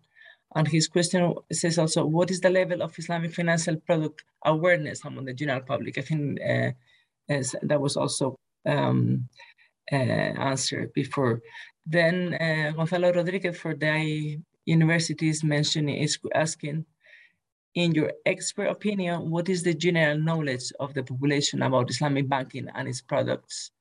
And 0.55 0.67
his 0.67 0.87
question 0.87 1.33
says 1.51 1.77
also, 1.77 2.05
what 2.05 2.31
is 2.31 2.39
the 2.39 2.49
level 2.49 2.81
of 2.81 2.97
Islamic 2.97 3.33
financial 3.33 3.75
product 3.77 4.23
awareness 4.45 5.03
among 5.03 5.25
the 5.25 5.33
general 5.33 5.61
public? 5.61 5.97
I 5.97 6.01
think 6.01 6.39
uh, 6.41 6.71
that 7.27 7.81
was 7.81 7.97
also 7.97 8.39
um, 8.65 9.27
uh, 9.91 9.95
answered 9.95 10.93
before. 10.93 11.41
Then 11.85 12.33
uh, 12.35 12.71
Gonzalo 12.75 13.11
Rodriguez 13.13 13.57
for 13.57 13.75
the 13.75 14.39
universities 14.65 15.43
mentioning 15.43 15.97
is 15.97 16.17
asking, 16.33 16.85
in 17.75 17.93
your 17.93 18.11
expert 18.25 18.67
opinion, 18.67 19.29
what 19.29 19.49
is 19.49 19.63
the 19.63 19.73
general 19.73 20.17
knowledge 20.17 20.71
of 20.79 20.93
the 20.93 21.03
population 21.03 21.61
about 21.61 21.89
Islamic 21.89 22.27
banking 22.27 22.67
and 22.73 22.87
its 22.87 23.01
products? 23.01 23.71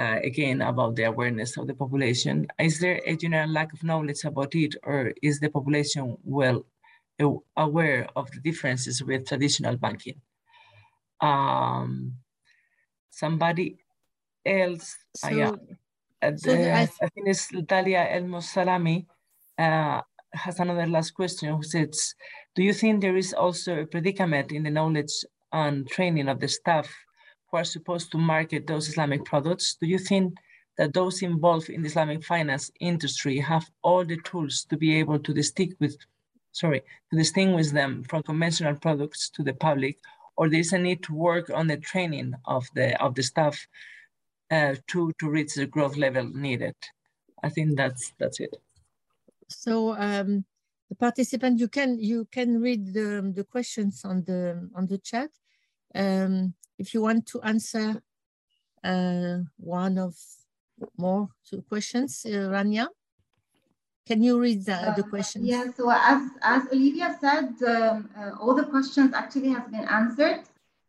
Uh, 0.00 0.18
again, 0.24 0.62
about 0.62 0.96
the 0.96 1.02
awareness 1.02 1.58
of 1.58 1.66
the 1.66 1.74
population. 1.74 2.46
Is 2.58 2.80
there 2.80 3.02
a 3.04 3.16
general 3.16 3.50
lack 3.50 3.70
of 3.74 3.84
knowledge 3.84 4.24
about 4.24 4.54
it, 4.54 4.74
or 4.82 5.12
is 5.20 5.40
the 5.40 5.50
population 5.50 6.16
well 6.24 6.64
aware 7.54 8.08
of 8.16 8.30
the 8.30 8.40
differences 8.40 9.04
with 9.04 9.28
traditional 9.28 9.76
banking? 9.76 10.18
Um, 11.20 12.14
somebody 13.10 13.76
else, 14.46 14.96
so, 15.16 15.28
uh, 15.28 15.32
yeah, 15.32 15.52
so 16.34 16.56
the, 16.56 16.72
I, 16.72 16.82
I, 16.82 17.08
think 17.12 17.28
it's 17.28 17.52
Dalia 17.52 18.10
El 18.10 18.22
Mosalami, 18.22 19.04
uh, 19.58 20.00
has 20.32 20.60
another 20.60 20.86
last 20.86 21.10
question 21.10 21.54
who 21.54 21.62
says, 21.62 22.14
do 22.54 22.62
you 22.62 22.72
think 22.72 23.02
there 23.02 23.18
is 23.18 23.34
also 23.34 23.80
a 23.80 23.86
predicament 23.86 24.50
in 24.50 24.62
the 24.62 24.70
knowledge 24.70 25.26
and 25.52 25.86
training 25.88 26.28
of 26.30 26.40
the 26.40 26.48
staff 26.48 26.88
who 27.50 27.58
are 27.58 27.64
supposed 27.64 28.10
to 28.12 28.18
market 28.18 28.66
those 28.66 28.88
Islamic 28.88 29.24
products? 29.24 29.76
Do 29.80 29.86
you 29.86 29.98
think 29.98 30.34
that 30.78 30.94
those 30.94 31.22
involved 31.22 31.68
in 31.68 31.82
the 31.82 31.88
Islamic 31.88 32.24
finance 32.24 32.70
industry 32.80 33.38
have 33.38 33.70
all 33.82 34.04
the 34.04 34.18
tools 34.22 34.64
to 34.70 34.76
be 34.76 34.96
able 34.96 35.18
to 35.18 35.34
distinguish, 35.34 35.94
sorry, 36.52 36.80
to 37.10 37.18
distinguish 37.18 37.70
them 37.70 38.04
from 38.04 38.22
conventional 38.22 38.74
products 38.76 39.30
to 39.30 39.42
the 39.42 39.54
public, 39.54 39.98
or 40.36 40.48
there 40.48 40.60
is 40.60 40.72
a 40.72 40.78
need 40.78 41.02
to 41.02 41.12
work 41.12 41.50
on 41.50 41.66
the 41.66 41.76
training 41.76 42.34
of 42.46 42.66
the 42.74 43.00
of 43.02 43.14
the 43.14 43.22
staff 43.22 43.58
uh, 44.50 44.74
to 44.86 45.12
to 45.18 45.28
reach 45.28 45.54
the 45.54 45.66
growth 45.66 45.96
level 45.96 46.24
needed? 46.32 46.76
I 47.42 47.48
think 47.48 47.76
that's 47.76 48.12
that's 48.18 48.40
it. 48.40 48.54
So 49.48 49.94
um, 49.96 50.44
the 50.88 50.94
participant, 50.94 51.58
you 51.58 51.68
can 51.68 51.98
you 51.98 52.26
can 52.30 52.60
read 52.60 52.94
the, 52.94 53.32
the 53.34 53.44
questions 53.44 54.04
on 54.04 54.24
the 54.24 54.70
on 54.74 54.86
the 54.86 54.98
chat. 54.98 55.30
Um, 55.94 56.54
if 56.78 56.94
you 56.94 57.02
want 57.02 57.26
to 57.26 57.40
answer 57.42 58.02
uh, 58.84 59.38
one 59.56 59.98
of 59.98 60.16
more 60.96 61.28
two 61.48 61.62
questions, 61.68 62.24
uh, 62.26 62.50
Rania, 62.54 62.88
can 64.06 64.22
you 64.22 64.40
read 64.40 64.64
the, 64.64 64.94
the 64.96 65.02
questions? 65.02 65.44
Uh, 65.44 65.52
yeah, 65.52 65.64
so 65.76 65.90
as, 65.90 66.22
as 66.42 66.62
Olivia 66.72 67.16
said, 67.20 67.54
um, 67.68 68.08
uh, 68.16 68.30
all 68.40 68.54
the 68.54 68.64
questions 68.64 69.14
actually 69.14 69.50
has 69.50 69.66
been 69.68 69.86
answered. 69.88 70.42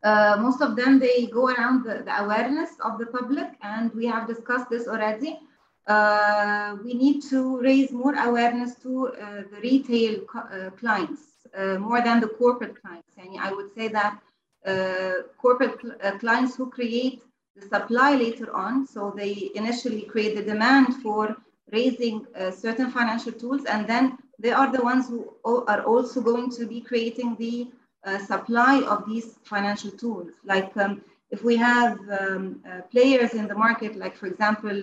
Uh, 0.04 0.38
most 0.40 0.62
of 0.62 0.76
them, 0.76 0.98
they 0.98 1.28
go 1.28 1.48
around 1.48 1.84
the, 1.84 2.02
the 2.04 2.24
awareness 2.24 2.72
of 2.84 2.98
the 2.98 3.06
public 3.06 3.50
and 3.62 3.94
we 3.94 4.08
have 4.08 4.28
discussed 4.28 4.70
this 4.70 4.88
already 4.88 5.40
uh, 5.88 6.78
we 6.84 6.94
need 6.94 7.22
to 7.22 7.60
raise 7.60 7.92
more 7.92 8.16
awareness 8.16 8.76
to 8.76 9.08
uh, 9.08 9.44
the 9.52 9.60
retail 9.62 10.22
uh, 10.36 10.70
clients 10.72 11.22
uh, 11.58 11.78
more 11.80 12.02
than 12.02 12.20
the 12.20 12.28
corporate 12.28 12.80
clients. 12.82 13.12
And 13.18 13.40
I 13.40 13.52
would 13.52 13.74
say 13.74 13.88
that 13.90 14.20
corporate 15.38 15.80
cl 15.82 15.92
uh, 16.04 16.18
clients 16.24 16.56
who 16.56 16.70
create 16.70 17.22
the 17.56 17.64
supply 17.74 18.16
later 18.16 18.48
on, 18.56 18.88
so 18.88 19.14
they 19.16 19.52
initially 19.56 20.04
create 20.14 20.36
the 20.36 20.46
demand 20.54 20.88
for 21.04 21.36
raising 21.72 22.26
uh, 22.36 22.52
certain 22.52 22.90
financial 22.92 23.34
tools, 23.42 23.64
and 23.66 23.88
then 23.88 24.18
they 24.40 24.52
are 24.52 24.72
the 24.72 24.84
ones 24.92 25.08
who 25.10 25.22
are 25.68 25.84
also 25.84 26.22
going 26.22 26.50
to 26.58 26.66
be 26.66 26.80
creating 26.82 27.36
the 27.44 27.56
uh, 28.04 28.18
supply 28.32 28.82
of 28.94 29.06
these 29.06 29.28
financial 29.44 29.92
tools. 29.92 30.32
Like 30.44 30.76
um, 30.78 31.02
if 31.30 31.44
we 31.44 31.56
have 31.58 32.00
um, 32.20 32.62
uh, 32.70 32.82
players 32.94 33.34
in 33.34 33.48
the 33.48 33.56
market, 33.56 33.96
like 33.96 34.16
for 34.18 34.28
example, 34.28 34.82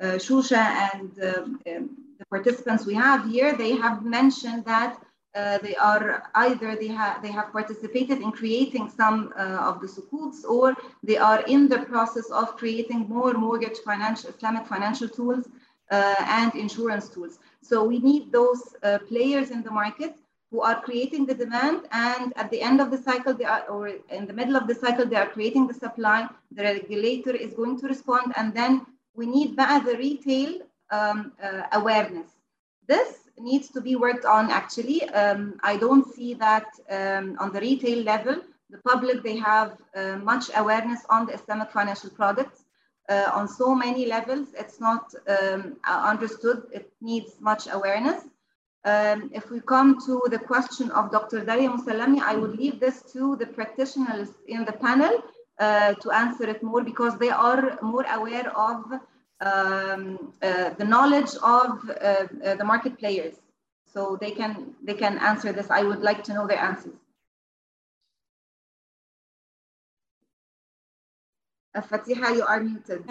Shusha 0.00 0.64
and 0.92 1.10
um, 1.30 1.60
um, 1.70 1.90
the 2.18 2.26
participants 2.26 2.86
we 2.86 2.94
have 2.94 3.20
here, 3.30 3.54
they 3.56 3.72
have 3.76 4.04
mentioned 4.04 4.64
that 4.64 4.92
uh, 5.36 5.58
they 5.58 5.76
are 5.76 6.30
either 6.46 6.76
they 6.76 6.88
have 6.88 7.22
they 7.22 7.30
have 7.30 7.52
participated 7.52 8.20
in 8.20 8.32
creating 8.32 8.88
some 8.88 9.32
uh, 9.38 9.70
of 9.70 9.80
the 9.80 9.86
sukuks 9.86 10.44
or 10.44 10.74
they 11.02 11.18
are 11.18 11.42
in 11.42 11.68
the 11.68 11.80
process 11.80 12.30
of 12.30 12.56
creating 12.56 13.00
more 13.08 13.34
mortgage 13.34 13.78
financial 13.84 14.30
Islamic 14.30 14.66
financial 14.66 15.08
tools 15.08 15.44
uh, 15.90 16.14
and 16.18 16.54
insurance 16.54 17.08
tools. 17.08 17.38
So 17.60 17.84
we 17.84 17.98
need 17.98 18.32
those 18.32 18.62
uh, 18.82 18.98
players 19.08 19.50
in 19.50 19.62
the 19.62 19.70
market 19.70 20.16
who 20.50 20.62
are 20.62 20.80
creating 20.80 21.26
the 21.26 21.34
demand 21.34 21.82
and 21.92 22.32
at 22.36 22.50
the 22.50 22.62
end 22.62 22.80
of 22.80 22.90
the 22.90 22.98
cycle 22.98 23.34
they 23.34 23.44
are 23.44 23.64
or 23.68 23.88
in 23.88 24.26
the 24.26 24.32
middle 24.32 24.56
of 24.56 24.66
the 24.66 24.74
cycle 24.74 25.04
they 25.04 25.16
are 25.16 25.28
creating 25.28 25.66
the 25.66 25.74
supply. 25.74 26.28
The 26.52 26.62
regulator 26.62 27.34
is 27.34 27.52
going 27.52 27.78
to 27.80 27.88
respond 27.88 28.32
and 28.36 28.54
then 28.54 28.86
we 29.14 29.26
need 29.26 29.56
the 29.56 29.96
retail 29.98 30.60
um, 30.90 31.32
uh, 31.42 31.62
awareness. 31.72 32.28
This 32.86 33.25
needs 33.38 33.68
to 33.70 33.80
be 33.80 33.96
worked 33.96 34.24
on 34.24 34.50
actually. 34.50 35.08
Um, 35.10 35.58
I 35.62 35.76
don't 35.76 36.12
see 36.14 36.34
that 36.34 36.66
um, 36.90 37.36
on 37.38 37.52
the 37.52 37.60
retail 37.60 38.02
level, 38.02 38.36
the 38.70 38.78
public, 38.78 39.22
they 39.22 39.36
have 39.36 39.78
uh, 39.94 40.16
much 40.16 40.50
awareness 40.56 41.00
on 41.08 41.26
the 41.26 41.34
Islamic 41.34 41.70
financial 41.70 42.10
products. 42.10 42.64
Uh, 43.08 43.30
on 43.32 43.46
so 43.46 43.72
many 43.72 44.06
levels, 44.06 44.48
it's 44.58 44.80
not 44.80 45.14
um, 45.28 45.76
understood. 45.84 46.64
It 46.72 46.92
needs 47.00 47.36
much 47.40 47.68
awareness. 47.70 48.24
Um, 48.84 49.30
if 49.32 49.50
we 49.50 49.60
come 49.60 50.00
to 50.06 50.22
the 50.28 50.38
question 50.38 50.90
of 50.90 51.12
Dr. 51.12 51.44
Daria 51.44 51.68
Musallami, 51.68 52.20
I 52.20 52.34
would 52.36 52.56
leave 52.56 52.80
this 52.80 53.02
to 53.12 53.36
the 53.36 53.46
practitioners 53.46 54.28
in 54.48 54.64
the 54.64 54.72
panel 54.72 55.22
uh, 55.58 55.94
to 55.94 56.10
answer 56.10 56.48
it 56.48 56.62
more 56.62 56.82
because 56.82 57.16
they 57.18 57.30
are 57.30 57.78
more 57.82 58.04
aware 58.12 58.56
of 58.56 58.84
um, 59.40 60.32
uh, 60.42 60.70
the 60.70 60.84
knowledge 60.84 61.34
of 61.42 61.90
uh, 61.90 62.26
uh, 62.44 62.54
the 62.54 62.64
market 62.64 62.98
players. 62.98 63.34
So 63.92 64.18
they 64.20 64.30
can, 64.30 64.74
they 64.82 64.94
can 64.94 65.18
answer 65.18 65.52
this. 65.52 65.70
I 65.70 65.82
would 65.82 66.00
like 66.00 66.22
to 66.24 66.34
know 66.34 66.46
their 66.46 66.58
answers. 66.58 66.94
Fatiha, 71.74 72.32
you 72.32 72.44
are 72.44 72.60
muted. 72.60 73.04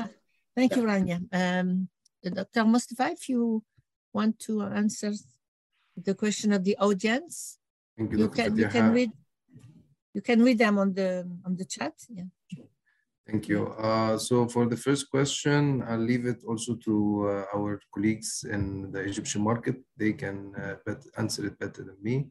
Thank 0.55 0.71
yeah. 0.71 0.77
you, 0.77 0.83
Rania. 0.83 1.19
Um, 1.31 1.87
Dr. 2.23 2.65
Mustafa, 2.65 3.11
if 3.11 3.29
you 3.29 3.63
want 4.11 4.39
to 4.39 4.63
answer 4.63 5.13
the 5.95 6.15
question 6.15 6.51
of 6.51 6.63
the 6.63 6.75
audience, 6.77 7.59
Thank 7.97 8.11
you, 8.13 8.17
you 8.17 8.29
can, 8.29 8.57
you 8.57 8.67
can 8.67 8.91
read 8.91 9.11
you 10.15 10.21
can 10.21 10.41
read 10.41 10.57
them 10.57 10.79
on 10.79 10.93
the 10.93 11.27
on 11.45 11.57
the 11.57 11.65
chat. 11.65 11.93
Yeah. 12.09 12.31
Thank 13.27 13.47
you. 13.47 13.69
Uh, 13.69 14.19
so 14.19 14.47
for 14.47 14.67
the 14.67 14.77
first 14.77 15.09
question, 15.09 15.83
I'll 15.87 15.97
leave 15.97 16.27
it 16.27 16.43
also 16.47 16.75
to 16.85 17.25
uh, 17.27 17.57
our 17.57 17.81
colleagues 17.91 18.45
in 18.47 18.91
the 18.91 18.99
Egyptian 18.99 19.41
market. 19.41 19.77
They 19.97 20.13
can 20.13 20.53
uh, 20.55 20.93
answer 21.17 21.47
it 21.47 21.57
better 21.57 21.83
than 21.83 21.97
me. 22.03 22.27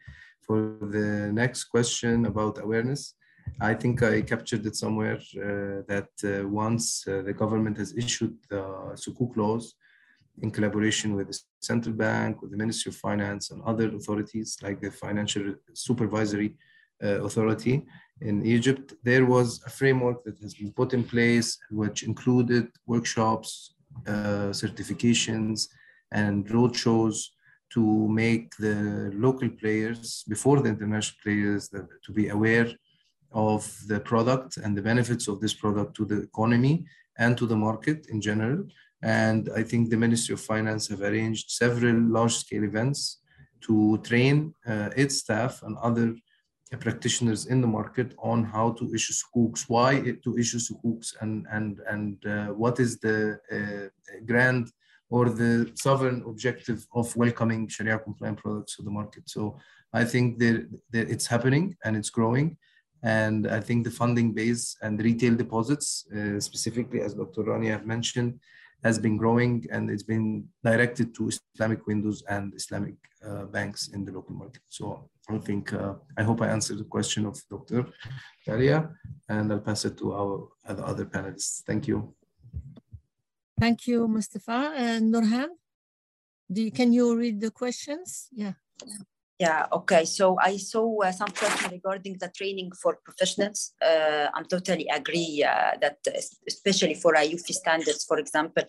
For 0.46 0.76
the 0.80 1.32
next 1.32 1.64
question 1.64 2.26
about 2.26 2.62
awareness, 2.62 3.14
I 3.60 3.74
think 3.74 4.04
I 4.04 4.22
captured 4.22 4.64
it 4.66 4.76
somewhere 4.76 5.16
uh, 5.16 5.82
that 5.88 6.10
uh, 6.22 6.46
once 6.48 7.04
uh, 7.08 7.22
the 7.22 7.32
government 7.32 7.76
has 7.78 7.96
issued 7.96 8.36
the 8.48 8.62
Sukuk 8.94 9.36
laws 9.36 9.74
in 10.42 10.52
collaboration 10.52 11.16
with 11.16 11.26
the 11.26 11.38
central 11.60 11.94
bank, 11.94 12.40
with 12.40 12.52
the 12.52 12.56
Ministry 12.56 12.90
of 12.90 12.96
Finance 12.96 13.50
and 13.50 13.62
other 13.62 13.88
authorities 13.96 14.58
like 14.62 14.80
the 14.80 14.92
Financial 14.92 15.54
Supervisory 15.72 16.56
Authority, 17.00 17.84
in 18.20 18.44
Egypt, 18.46 18.94
there 19.02 19.26
was 19.26 19.62
a 19.66 19.70
framework 19.70 20.24
that 20.24 20.38
has 20.38 20.54
been 20.54 20.72
put 20.72 20.94
in 20.94 21.04
place, 21.04 21.58
which 21.70 22.02
included 22.02 22.68
workshops, 22.86 23.74
uh, 24.06 24.50
certifications, 24.50 25.68
and 26.12 26.46
roadshows 26.48 27.16
to 27.72 28.08
make 28.08 28.54
the 28.56 29.10
local 29.14 29.48
players, 29.48 30.24
before 30.28 30.60
the 30.60 30.68
international 30.68 31.18
players, 31.22 31.68
to 31.68 32.12
be 32.12 32.28
aware 32.28 32.68
of 33.32 33.60
the 33.88 33.98
product 33.98 34.58
and 34.58 34.76
the 34.76 34.82
benefits 34.82 35.26
of 35.26 35.40
this 35.40 35.54
product 35.54 35.96
to 35.96 36.04
the 36.04 36.22
economy 36.22 36.86
and 37.18 37.36
to 37.36 37.46
the 37.46 37.56
market 37.56 38.06
in 38.10 38.20
general. 38.20 38.64
And 39.02 39.50
I 39.56 39.64
think 39.64 39.90
the 39.90 39.96
Ministry 39.96 40.34
of 40.34 40.40
Finance 40.40 40.88
have 40.88 41.02
arranged 41.02 41.50
several 41.50 41.96
large-scale 42.00 42.64
events 42.64 43.18
to 43.62 43.98
train 43.98 44.54
uh, 44.66 44.90
its 44.96 45.18
staff 45.18 45.62
and 45.62 45.76
other 45.78 46.14
practitioners 46.80 47.46
in 47.46 47.60
the 47.60 47.66
market 47.66 48.14
on 48.18 48.44
how 48.44 48.72
to 48.72 48.92
issue 48.94 49.12
sukuks, 49.12 49.64
why 49.68 50.00
to 50.24 50.38
issue 50.38 50.58
sukuks, 50.58 51.14
and 51.20 51.46
and 51.50 51.80
and 51.88 52.26
uh, 52.26 52.46
what 52.46 52.80
is 52.80 52.98
the 52.98 53.38
uh, 53.52 53.88
grand 54.26 54.72
or 55.10 55.28
the 55.28 55.70
sovereign 55.74 56.22
objective 56.26 56.86
of 56.94 57.14
welcoming 57.16 57.68
Sharia 57.68 57.98
compliant 57.98 58.38
products 58.38 58.76
to 58.76 58.82
the 58.82 58.90
market. 58.90 59.28
So 59.28 59.58
I 59.92 60.04
think 60.04 60.38
that 60.38 60.66
it's 60.92 61.26
happening 61.26 61.76
and 61.84 61.96
it's 61.96 62.10
growing. 62.10 62.56
And 63.02 63.46
I 63.46 63.60
think 63.60 63.84
the 63.84 63.90
funding 63.90 64.32
base 64.32 64.76
and 64.82 64.98
retail 64.98 65.34
deposits, 65.36 66.06
uh, 66.10 66.40
specifically 66.40 67.00
as 67.02 67.14
Dr. 67.14 67.42
Rania 67.44 67.84
mentioned, 67.84 68.40
has 68.82 68.98
been 68.98 69.16
growing 69.16 69.66
and 69.70 69.90
it's 69.90 70.02
been 70.02 70.48
directed 70.64 71.14
to 71.16 71.30
Islamic 71.54 71.86
windows 71.86 72.22
and 72.28 72.54
Islamic 72.54 72.94
uh, 73.26 73.44
banks 73.44 73.88
in 73.88 74.04
the 74.04 74.12
local 74.12 74.34
market. 74.34 74.62
So 74.68 75.10
I 75.28 75.38
think, 75.38 75.72
uh, 75.72 75.94
I 76.18 76.22
hope 76.22 76.42
I 76.42 76.48
answered 76.48 76.78
the 76.78 76.84
question 76.84 77.24
of 77.26 77.40
Dr. 77.48 77.86
Daria 78.44 78.90
and 79.28 79.52
I'll 79.52 79.60
pass 79.60 79.84
it 79.84 79.96
to 79.98 80.12
our 80.12 80.48
other 80.66 81.06
panelists. 81.06 81.62
Thank 81.64 81.88
you. 81.88 82.14
Thank 83.58 83.86
you, 83.86 84.06
Mustafa. 84.06 84.74
And 84.76 85.14
Nurhan, 85.14 85.48
do 86.52 86.62
you, 86.62 86.70
can 86.70 86.92
you 86.92 87.16
read 87.16 87.40
the 87.40 87.50
questions? 87.50 88.28
Yeah. 88.32 88.52
Yeah, 89.38 89.66
okay. 89.72 90.04
So 90.04 90.38
I 90.40 90.56
saw 90.58 91.02
uh, 91.02 91.10
some 91.10 91.28
question 91.28 91.72
regarding 91.72 92.18
the 92.18 92.28
training 92.28 92.70
for 92.80 92.98
professionals. 93.04 93.72
Uh, 93.82 94.28
I'm 94.32 94.44
totally 94.44 94.86
agree 94.88 95.42
uh, 95.42 95.72
that 95.80 95.98
especially 96.46 96.94
for 96.94 97.14
AAOIFI 97.14 97.52
standards, 97.52 98.04
for 98.04 98.18
example, 98.18 98.62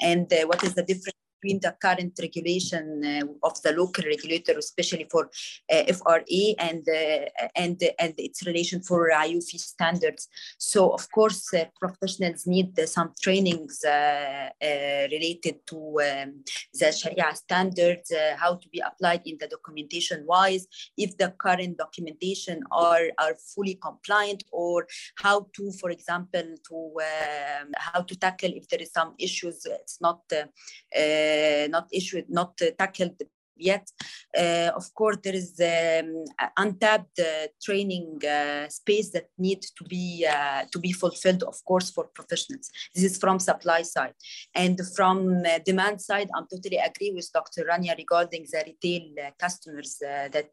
and 0.00 0.32
uh, 0.32 0.46
what 0.46 0.62
is 0.62 0.74
the 0.74 0.84
difference 0.84 1.21
between 1.42 1.60
the 1.60 1.74
current 1.80 2.18
regulation 2.20 3.04
uh, 3.04 3.46
of 3.46 3.60
the 3.62 3.72
local 3.72 4.04
regulator, 4.04 4.54
especially 4.58 5.06
for 5.10 5.30
uh, 5.72 5.92
FRA 5.92 6.44
and 6.58 6.86
uh, 6.88 7.48
and 7.56 7.82
and 7.98 8.14
its 8.18 8.46
relation 8.46 8.82
for 8.82 9.10
AAOIFI 9.10 9.58
standards. 9.58 10.28
So 10.58 10.90
of 10.90 11.10
course, 11.10 11.50
professionals 11.78 12.46
need 12.46 12.78
some 12.86 13.12
trainings 13.20 13.80
related 13.84 15.66
to 15.66 15.78
um, 16.00 16.44
the 16.74 16.92
Sharia 16.92 17.34
standards, 17.34 18.12
how 18.36 18.54
to 18.56 18.68
be 18.68 18.80
applied 18.80 19.22
in 19.26 19.36
the 19.38 19.48
documentation 19.48 20.24
wise, 20.26 20.66
if 20.96 21.16
the 21.16 21.30
current 21.38 21.78
documentation 21.78 22.62
are 22.70 23.06
are 23.18 23.34
fully 23.54 23.74
compliant, 23.74 24.44
or 24.52 24.86
how 25.16 25.46
to, 25.56 25.72
for 25.80 25.90
example, 25.90 26.46
to 26.68 26.76
um, 27.10 27.68
how 27.76 28.02
to 28.02 28.14
tackle 28.16 28.52
if 28.54 28.68
there 28.68 28.82
is 28.82 28.92
some 28.92 29.14
issues. 29.18 29.66
It's 29.66 30.00
not. 30.00 30.20
Uh, 30.32 30.46
uh, 30.94 31.31
not 31.68 31.88
issued, 31.92 32.28
not 32.28 32.60
uh, 32.62 32.70
tackled 32.78 33.20
yet. 33.56 33.90
Uh, 34.36 34.70
of 34.74 34.92
course, 34.94 35.18
there 35.22 35.34
is 35.34 35.60
um, 35.60 36.24
untapped 36.56 37.18
uh, 37.18 37.46
training 37.62 38.18
uh, 38.24 38.68
space 38.68 39.10
that 39.10 39.26
needs 39.38 39.70
to 39.70 39.84
be 39.84 40.26
uh, 40.28 40.64
to 40.72 40.78
be 40.78 40.92
fulfilled, 40.92 41.42
of 41.42 41.62
course, 41.64 41.90
for 41.90 42.04
professionals. 42.14 42.70
This 42.94 43.04
is 43.04 43.18
from 43.18 43.38
supply 43.38 43.82
side, 43.82 44.14
and 44.54 44.80
from 44.96 45.42
uh, 45.44 45.58
demand 45.64 46.00
side, 46.00 46.28
I'm 46.34 46.46
totally 46.50 46.78
agree 46.78 47.12
with 47.14 47.30
Dr. 47.32 47.64
Rania 47.64 47.96
regarding 47.96 48.46
the 48.50 48.62
retail 48.66 49.02
uh, 49.20 49.30
customers 49.38 49.98
that 50.00 50.50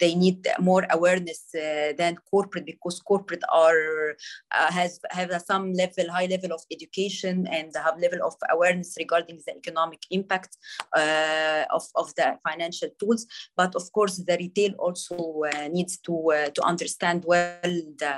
they 0.00 0.14
need 0.14 0.46
more 0.58 0.84
awareness 0.90 1.44
than 1.52 2.16
corporate 2.30 2.66
because 2.66 3.00
corporate 3.00 3.44
are 3.52 4.16
has 4.50 4.98
have 5.10 5.30
some 5.46 5.72
level, 5.72 6.10
high 6.10 6.26
level 6.26 6.52
of 6.52 6.62
education 6.72 7.46
and 7.46 7.70
have 7.76 7.98
level 8.00 8.18
of 8.24 8.34
awareness 8.50 8.94
regarding 8.98 9.38
the 9.46 9.56
economic 9.56 10.00
impact 10.10 10.56
of 10.94 11.84
of 11.94 12.15
the 12.16 12.38
financial 12.48 12.88
tools. 12.98 13.26
But 13.56 13.74
of 13.74 13.90
course, 13.92 14.16
the 14.16 14.36
retail 14.36 14.72
also 14.78 15.42
uh, 15.52 15.68
needs 15.68 15.98
to 15.98 16.14
uh, 16.32 16.50
to 16.50 16.62
understand 16.62 17.24
well 17.26 17.60
the, 17.62 18.14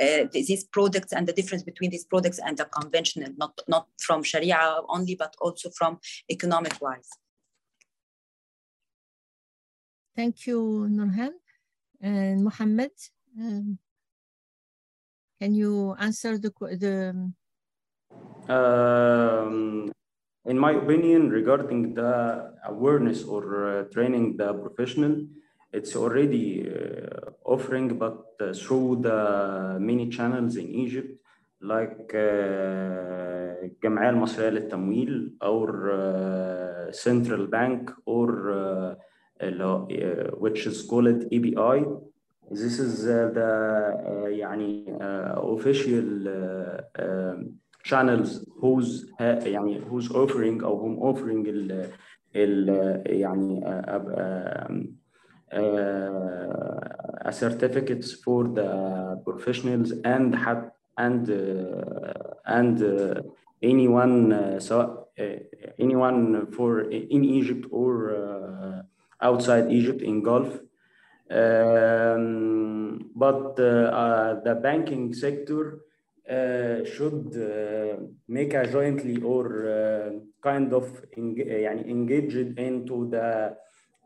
uh, 0.00 0.26
these 0.32 0.64
products 0.64 1.12
and 1.12 1.26
the 1.26 1.32
difference 1.32 1.62
between 1.62 1.90
these 1.90 2.04
products 2.04 2.38
and 2.38 2.56
the 2.56 2.66
conventional, 2.66 3.32
not 3.36 3.58
not 3.68 3.86
from 3.98 4.22
Sharia 4.22 4.80
only, 4.88 5.14
but 5.14 5.34
also 5.40 5.70
from 5.70 5.98
economic 6.30 6.80
wise. 6.80 7.10
thank 10.20 10.46
you, 10.46 10.86
Nurhan. 10.90 11.32
And 12.00 12.44
Mohammed, 12.44 12.92
um, 13.38 13.78
can 15.40 15.54
you 15.54 15.94
answer 15.98 16.36
the, 16.36 16.52
the 16.84 16.96
um, 18.48 19.92
in 20.45 20.59
my 20.59 20.73
opinion, 20.73 21.29
regarding 21.29 21.95
the 21.95 22.53
awareness 22.65 23.23
or 23.23 23.43
uh, 23.43 23.83
training 23.85 24.37
the 24.37 24.53
professional, 24.53 25.25
it's 25.73 25.95
already 25.95 26.69
uh, 26.69 27.31
offering, 27.43 27.97
but 27.97 28.25
uh, 28.39 28.53
through 28.53 28.99
the 29.01 29.77
many 29.79 30.09
channels 30.09 30.55
in 30.55 30.69
Egypt, 30.69 31.19
like 31.61 32.11
الجمعية 33.63 34.09
المصرية 34.09 34.49
للتمويل 34.49 35.31
or 35.41 36.91
central 36.91 37.47
bank 37.47 37.91
or 38.05 38.97
which 40.37 40.67
is 40.67 40.83
called 40.83 41.29
EBI. 41.31 42.01
This 42.51 42.79
is 42.79 43.05
the 43.05 43.51
يعني 44.29 44.85
official 45.37 46.27
channels 47.83 48.45
who's 48.59 49.05
يعني 49.19 49.81
who's 49.81 50.09
offering 50.11 50.63
أو 50.63 50.79
whom 50.79 50.99
offering 50.99 51.47
ال 51.47 51.89
ال 52.35 53.03
يعني 53.05 53.61
uh, 55.53 57.31
certificates 57.31 58.13
for 58.13 58.43
the 58.45 59.21
professionals 59.23 59.91
and 60.03 60.35
have 60.35 60.71
and 60.97 61.29
uh, 61.29 62.23
and 62.45 62.81
uh, 62.81 63.21
anyone 63.61 64.59
so 64.59 65.07
anyone 65.79 66.51
for 66.51 66.81
in 66.91 67.23
Egypt 67.23 67.65
or 67.71 68.85
outside 69.21 69.71
Egypt 69.71 70.01
in 70.01 70.21
Gulf. 70.23 70.59
Um, 71.29 73.09
but 73.15 73.55
the 73.55 74.59
banking 74.61 75.13
sector 75.13 75.79
should 76.85 77.29
make 78.27 78.53
a 78.53 78.65
jointly 78.67 79.21
or 79.21 80.21
kind 80.41 80.73
of 80.73 80.85
يعني 81.17 81.87
engaged 81.87 82.59
into 82.59 83.09
the 83.09 83.55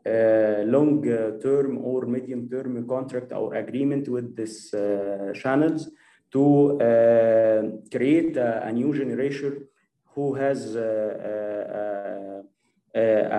uh, 0.06 0.62
long 0.64 1.02
term 1.42 1.76
or 1.84 2.06
medium 2.06 2.48
term 2.48 2.88
contract 2.88 3.32
or 3.32 3.54
agreement 3.54 4.08
with 4.08 4.34
these 4.34 4.72
uh, 4.72 5.30
channels 5.34 5.90
to 6.32 6.80
uh, 6.80 7.62
create 7.92 8.34
a, 8.38 8.66
a, 8.66 8.72
new 8.72 8.94
generation 8.94 9.66
who 10.14 10.32
has 10.32 10.74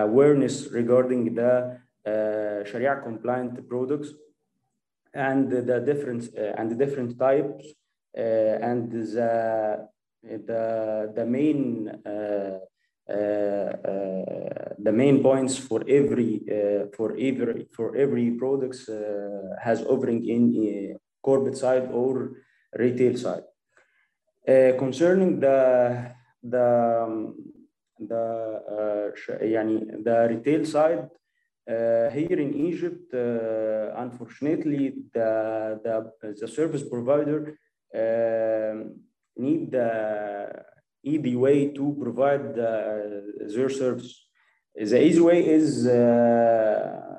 awareness 0.06 0.68
regarding 0.72 1.34
the 1.34 1.80
Sharia 2.70 3.02
compliant 3.02 3.68
products 3.68 4.14
and 5.16 5.50
the 5.50 5.80
different 5.80 6.30
and 6.36 6.70
the 6.70 6.76
different 6.76 7.18
types 7.18 7.66
and 8.16 8.92
the 8.92 9.88
the, 10.24 11.12
the 11.16 11.26
main 11.26 11.90
uh, 13.12 13.14
uh, 13.14 14.74
the 14.80 14.92
main 14.92 15.22
points 15.22 15.58
for 15.58 15.84
every 15.88 16.42
uh, 16.48 16.86
for 16.96 17.12
every 17.18 17.68
for 17.76 17.96
every 17.96 18.32
products 18.32 18.90
has 19.60 19.82
offering 19.84 20.26
in 20.26 20.96
corporate 21.22 21.58
side 21.58 21.90
or 21.92 22.38
retail 22.78 23.18
side. 23.18 23.44
concerning 24.78 25.40
the 25.40 25.60
the 26.44 26.68
the 28.00 28.24
يعني 29.42 30.04
the 30.04 30.28
retail 30.30 30.66
side 30.66 31.10
here 32.16 32.40
in 32.46 32.54
Egypt, 32.70 33.14
unfortunately, 34.04 34.94
the, 35.14 35.32
the 35.84 36.34
the 36.40 36.48
service 36.48 36.84
provider 36.84 37.58
um, 37.95 39.01
need 39.37 39.71
the 39.71 40.65
easy 41.05 41.37
way 41.37 41.69
to 41.69 41.97
provide 42.01 42.59
uh, 42.59 43.47
their 43.55 43.69
service. 43.69 44.27
The 44.75 45.03
easy 45.03 45.21
way 45.21 45.47
is 45.47 45.87
uh, 45.87 47.17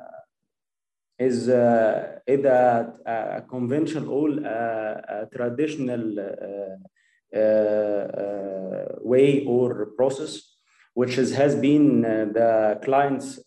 is 1.20 1.50
uh, 1.50 2.20
either 2.28 2.94
a 3.06 3.42
conventional 3.50 4.10
or 4.10 4.30
uh, 4.30 5.24
a 5.24 5.28
traditional 5.36 6.20
uh, 6.20 7.38
uh, 7.38 8.86
way 9.02 9.44
or 9.46 9.88
process, 9.98 10.58
which 10.94 11.18
is, 11.18 11.34
has 11.34 11.56
been 11.56 12.02
the 12.02 12.80
clients 12.84 13.40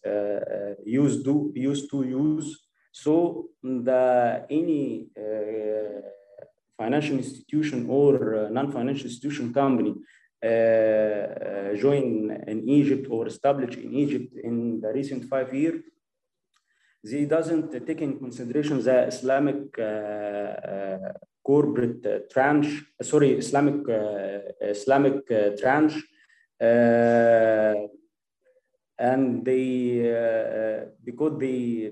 used 0.85 1.25
to 1.25 1.53
used 1.55 1.91
to 1.91 2.03
use. 2.03 2.67
So 2.93 3.51
the 3.63 4.47
any 4.51 5.07
financial 6.80 7.18
institution 7.18 7.88
or 7.90 8.50
non-financial 8.52 9.06
institution 9.06 9.54
company 9.54 9.96
uh, 10.46 11.74
join 11.76 12.30
in 12.48 12.70
Egypt 12.70 13.08
or 13.10 13.26
establish 13.28 13.78
in 13.78 13.94
Egypt 13.94 14.36
in 14.44 14.80
the 14.82 14.92
recent 14.94 15.26
five 15.26 15.54
years, 15.54 15.82
they 17.04 17.26
doesn't 17.26 17.72
take 17.88 18.02
in 18.02 18.20
consideration 18.20 18.84
the 18.84 19.08
Islamic 19.08 19.80
uh, 19.80 19.84
uh, 19.84 21.14
corporate 21.44 22.30
tranche, 22.30 22.84
sorry, 23.02 23.32
Islamic 23.44 23.88
Islamic 24.62 25.26
tranche, 25.62 25.98
and 29.00 29.46
they 29.46 29.66
because 31.04 31.40
they 31.40 31.92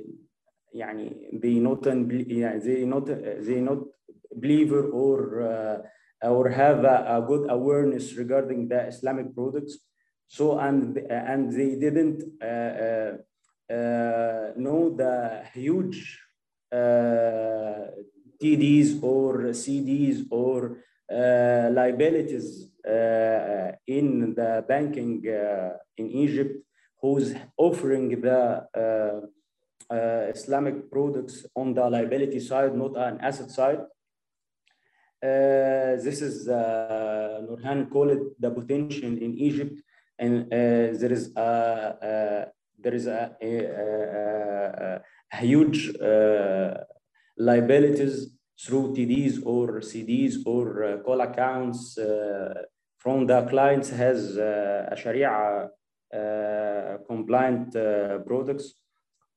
يعني 0.76 1.14
they 1.42 1.60
not 1.60 1.84
they 1.84 2.86
not 2.86 3.06
they 3.48 3.62
not 3.62 3.80
believer 4.35 4.89
or 4.91 5.43
uh, 5.43 5.79
or 6.23 6.49
have 6.49 6.85
a, 6.85 7.19
a, 7.19 7.25
good 7.27 7.49
awareness 7.51 8.15
regarding 8.15 8.69
the 8.69 8.87
Islamic 8.87 9.35
products. 9.35 9.79
So 10.27 10.59
and 10.59 10.99
and 11.09 11.53
they 11.53 11.77
didn't 11.77 12.23
uh, 12.43 12.45
uh, 12.45 13.13
uh, 13.73 14.53
know 14.57 14.95
the 14.97 15.45
huge 15.55 16.21
uh, 16.73 17.93
TDs 18.43 19.03
or 19.03 19.53
CDs 19.53 20.27
or 20.31 20.79
uh, 21.11 21.71
liabilities 21.73 22.71
in 23.87 24.35
the 24.35 24.65
banking 24.69 25.25
in 25.97 26.11
Egypt, 26.11 26.63
who's 27.01 27.35
offering 27.57 28.21
the 28.21 29.29
Islamic 30.35 30.91
products 30.91 31.47
on 31.55 31.75
the 31.75 31.89
liability 31.89 32.41
side, 32.41 32.75
not 32.75 32.97
an 32.97 33.19
asset 33.21 33.51
side. 33.51 33.81
Uh, 35.21 35.99
this 35.99 36.23
is 36.23 36.49
uh, 36.49 37.41
Nurhan 37.43 37.91
called 37.91 38.11
it 38.11 38.41
the 38.41 38.53
potential 38.53 39.05
in 39.05 39.37
Egypt, 39.37 39.77
and 40.17 40.45
uh, 40.45 40.97
there 40.97 41.11
is 41.13 41.33
a, 41.35 42.47
there 42.79 42.95
is 42.95 43.09
a, 43.09 43.35
a, 43.43 45.01
a 45.33 45.37
huge 45.39 45.93
uh, 45.97 46.75
liabilities 47.37 48.31
through 48.61 48.95
TDs 48.95 49.45
or 49.45 49.81
CDs 49.81 50.37
or 50.47 50.85
uh, 50.85 50.99
call 50.99 51.21
accounts 51.21 51.99
uh, 51.99 52.55
from 52.99 53.27
the 53.27 53.43
clients 53.47 53.91
has 53.91 54.37
a 54.37 54.95
Sharia 54.97 55.69
compliant 57.09 57.73
products. 58.25 58.75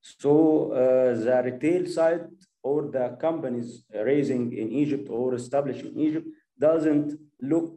So 0.02 0.70
the 0.74 1.42
retail 1.44 1.88
side 1.88 2.28
or 2.64 2.90
the 2.92 3.18
companies 3.20 3.84
raising 3.94 4.54
in 4.54 4.72
Egypt 4.72 5.08
or 5.10 5.34
established 5.36 5.86
in 5.86 6.00
Egypt 6.00 6.28
doesn't 6.58 7.18
look 7.42 7.74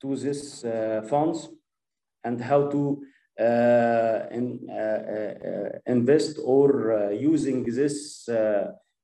to 0.00 0.16
this 0.16 0.64
uh, 0.64 1.02
funds 1.08 1.48
and 2.24 2.40
how 2.40 2.68
to 2.68 3.02
uh, 3.38 4.26
in, 4.32 4.68
uh, 4.68 5.78
invest 5.86 6.38
or 6.44 7.12
using 7.12 7.64
this 7.64 8.28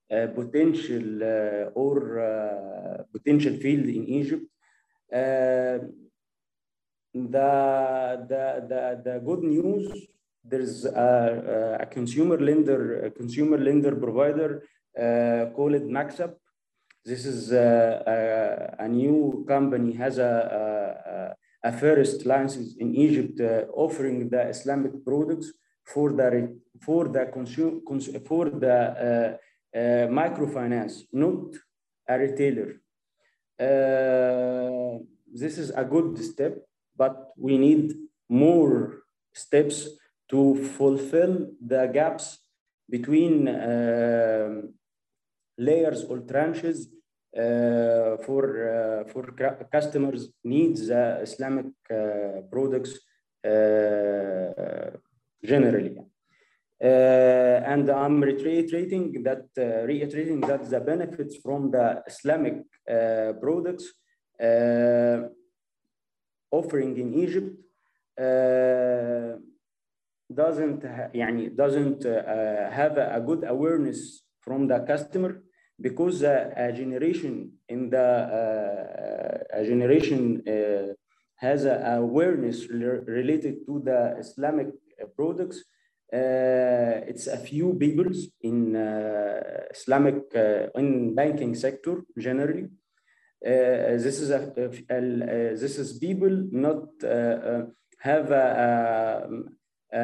potential 0.09 1.23
or 1.73 3.05
potential 3.11 3.55
field 3.57 3.85
in 3.85 4.07
Egypt. 4.07 4.43
the, 5.09 5.79
the, 8.31 8.43
the, 8.71 9.01
the 9.05 9.19
good 9.23 9.43
news 9.43 9.83
there's 10.47 10.85
a, 10.85 11.77
a, 11.79 11.85
consumer 11.85 12.37
lender 12.37 13.05
a 13.05 13.11
consumer 13.11 13.57
lender 13.57 13.95
provider 13.95 14.49
uh, 14.61 14.74
called 14.95 15.83
Maxab. 15.97 16.35
This 17.03 17.25
is 17.25 17.51
uh, 17.51 18.01
a, 18.07 18.83
a, 18.85 18.87
new 18.87 19.45
company, 19.47 19.93
has 19.93 20.17
a, 20.17 21.35
a, 21.63 21.69
a 21.69 21.71
first 21.71 22.25
license 22.25 22.75
in 22.79 22.95
Egypt 22.95 23.39
uh, 23.39 23.65
offering 23.73 24.29
the 24.29 24.47
Islamic 24.47 25.05
products 25.05 25.51
for 25.83 26.11
the 26.13 26.57
for 26.81 27.07
the 27.07 27.25
consume 27.31 27.81
for 28.25 28.49
the 28.49 29.37
microfinance, 30.09 31.03
not 31.11 31.53
a 32.07 32.17
retailer. 32.17 32.81
this 35.41 35.57
is 35.57 35.69
a 35.71 35.83
good 35.83 36.17
step, 36.17 36.57
but 36.95 37.31
we 37.37 37.57
need 37.57 37.93
more 38.29 39.03
steps 39.33 39.89
to 40.29 40.55
fulfill 40.77 41.51
the 41.61 41.87
gaps 41.93 42.39
between 42.89 43.47
um, 43.47 44.73
layers 45.58 46.04
or 46.04 46.18
tranches 46.20 46.86
uh, 47.36 48.16
for 48.26 48.44
uh, 48.68 49.04
for 49.12 49.24
customers 49.70 50.30
needs 50.44 50.90
uh, 50.90 51.20
Islamic 51.22 51.66
products 52.50 52.92
generally. 55.50 55.96
and 57.72 57.86
I'm 57.90 58.20
reiterating 58.22 59.22
that 59.22 59.44
reiterating 59.92 60.40
that 60.50 60.62
the 60.68 60.80
benefits 60.80 61.36
from 61.44 61.70
the 61.70 62.02
Islamic 62.06 62.56
products 63.40 63.86
offering 66.50 66.96
in 66.96 67.14
Egypt 67.14 67.50
uh, 68.20 69.38
doesn't 70.32 70.84
يعني 71.14 71.56
doesn't 71.56 72.06
uh, 72.06 72.70
have 72.70 72.98
a, 72.98 73.20
good 73.20 73.44
awareness 73.44 74.22
from 74.40 74.66
the 74.66 74.78
customer 74.80 75.42
because 75.79 76.23
a 76.23 76.69
uh, 76.69 76.71
generation 76.71 77.51
in 77.67 77.89
the 77.89 77.99
uh, 77.99 79.57
uh, 79.57 79.59
a 79.59 79.65
generation 79.65 80.41
has 81.37 81.65
awareness 81.65 82.67
related 82.69 83.65
to 83.65 83.81
the 83.83 84.15
Islamic 84.17 84.67
products. 85.15 85.63
it's 86.11 87.27
a 87.27 87.37
few 87.37 87.73
people 87.73 88.09
in 88.41 88.75
Islamic 89.75 90.17
in 90.75 91.13
banking 91.13 91.53
sector 91.55 92.03
generally. 92.17 92.67
this 93.41 94.21
is 94.21 94.29
a, 94.29 94.41
a, 94.57 94.97
a, 94.97 95.55
this 95.63 95.77
is 95.77 95.99
people 95.99 96.33
not 96.51 96.83
have 97.99 98.31
a, 98.31 99.27
a, 99.93 100.03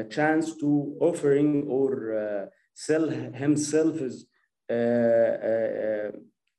a, 0.00 0.04
chance 0.10 0.56
to 0.56 0.96
offering 1.00 1.66
or 1.68 2.50
sell 2.74 3.08
himself 3.44 4.00
as 4.02 4.26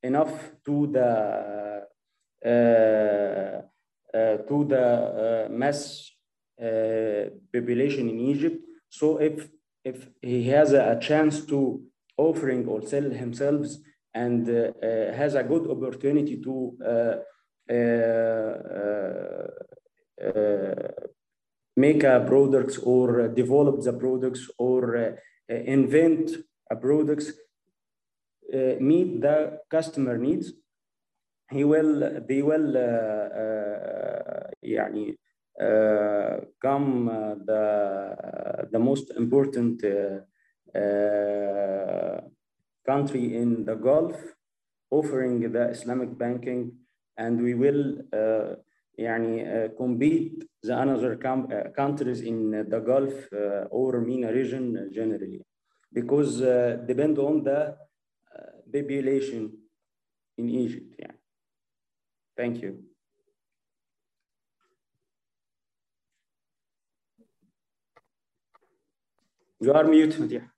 enough 0.03 0.51
to 0.65 0.87
the 0.87 1.09
uh, 4.17 4.37
to 4.47 4.65
the 4.65 5.47
mass 5.49 6.11
population 7.53 8.09
in 8.09 8.19
Egypt. 8.19 8.63
So 8.89 9.17
if 9.17 9.49
if 9.83 10.09
he 10.21 10.49
has 10.49 10.73
a, 10.73 10.97
chance 10.99 11.45
to 11.45 11.81
offering 12.17 12.67
or 12.67 12.81
sell 12.81 13.09
himself 13.09 13.67
and 14.13 14.49
uh, 14.49 14.71
uh, 14.81 15.13
has 15.13 15.35
a 15.35 15.43
good 15.43 15.69
opportunity 15.69 16.41
to 16.47 16.55
uh, 16.91 17.15
make 21.75 22.03
a 22.03 22.25
products 22.27 22.77
or 22.79 23.27
develop 23.27 23.81
the 23.81 23.93
products 23.93 24.49
or 24.57 24.79
invent 25.49 26.31
a 26.71 26.75
products 26.75 27.27
uh, 27.29 27.33
meet 28.80 29.20
the 29.20 29.58
customer 29.70 30.18
needs 30.18 30.52
he 31.50 31.64
will 31.64 32.20
they 32.28 32.42
will 32.42 32.68
يعني 34.62 35.16
come 36.60 37.06
the 37.46 37.64
the 38.72 38.78
most 38.78 39.10
important 39.16 39.82
country 42.86 43.36
in 43.36 43.64
the 43.64 43.76
Gulf 43.76 44.16
offering 44.90 45.52
the 45.52 45.64
Islamic 45.70 46.16
banking 46.18 46.72
and 47.16 47.42
we 47.42 47.54
will 47.54 47.98
uh, 48.12 48.54
يعني 48.98 49.34
uh, 49.42 49.68
compete 49.76 50.44
the 50.62 50.74
other 50.76 51.18
uh, 51.24 51.70
countries 51.76 52.20
in 52.20 52.50
the 52.50 52.80
Gulf 52.80 53.14
or 53.70 54.00
MENA 54.00 54.32
region 54.32 54.90
generally 54.92 55.42
because 55.92 56.40
depend 56.86 57.18
on 57.18 57.42
the 57.42 57.76
population 58.71 59.51
in 60.37 60.49
Egypt. 60.49 60.95
Yeah. 60.99 61.11
Thank 62.35 62.61
you. 62.61 62.83
You 69.59 69.73
are 69.73 69.83
mute, 69.83 70.15
Madia. 70.19 70.49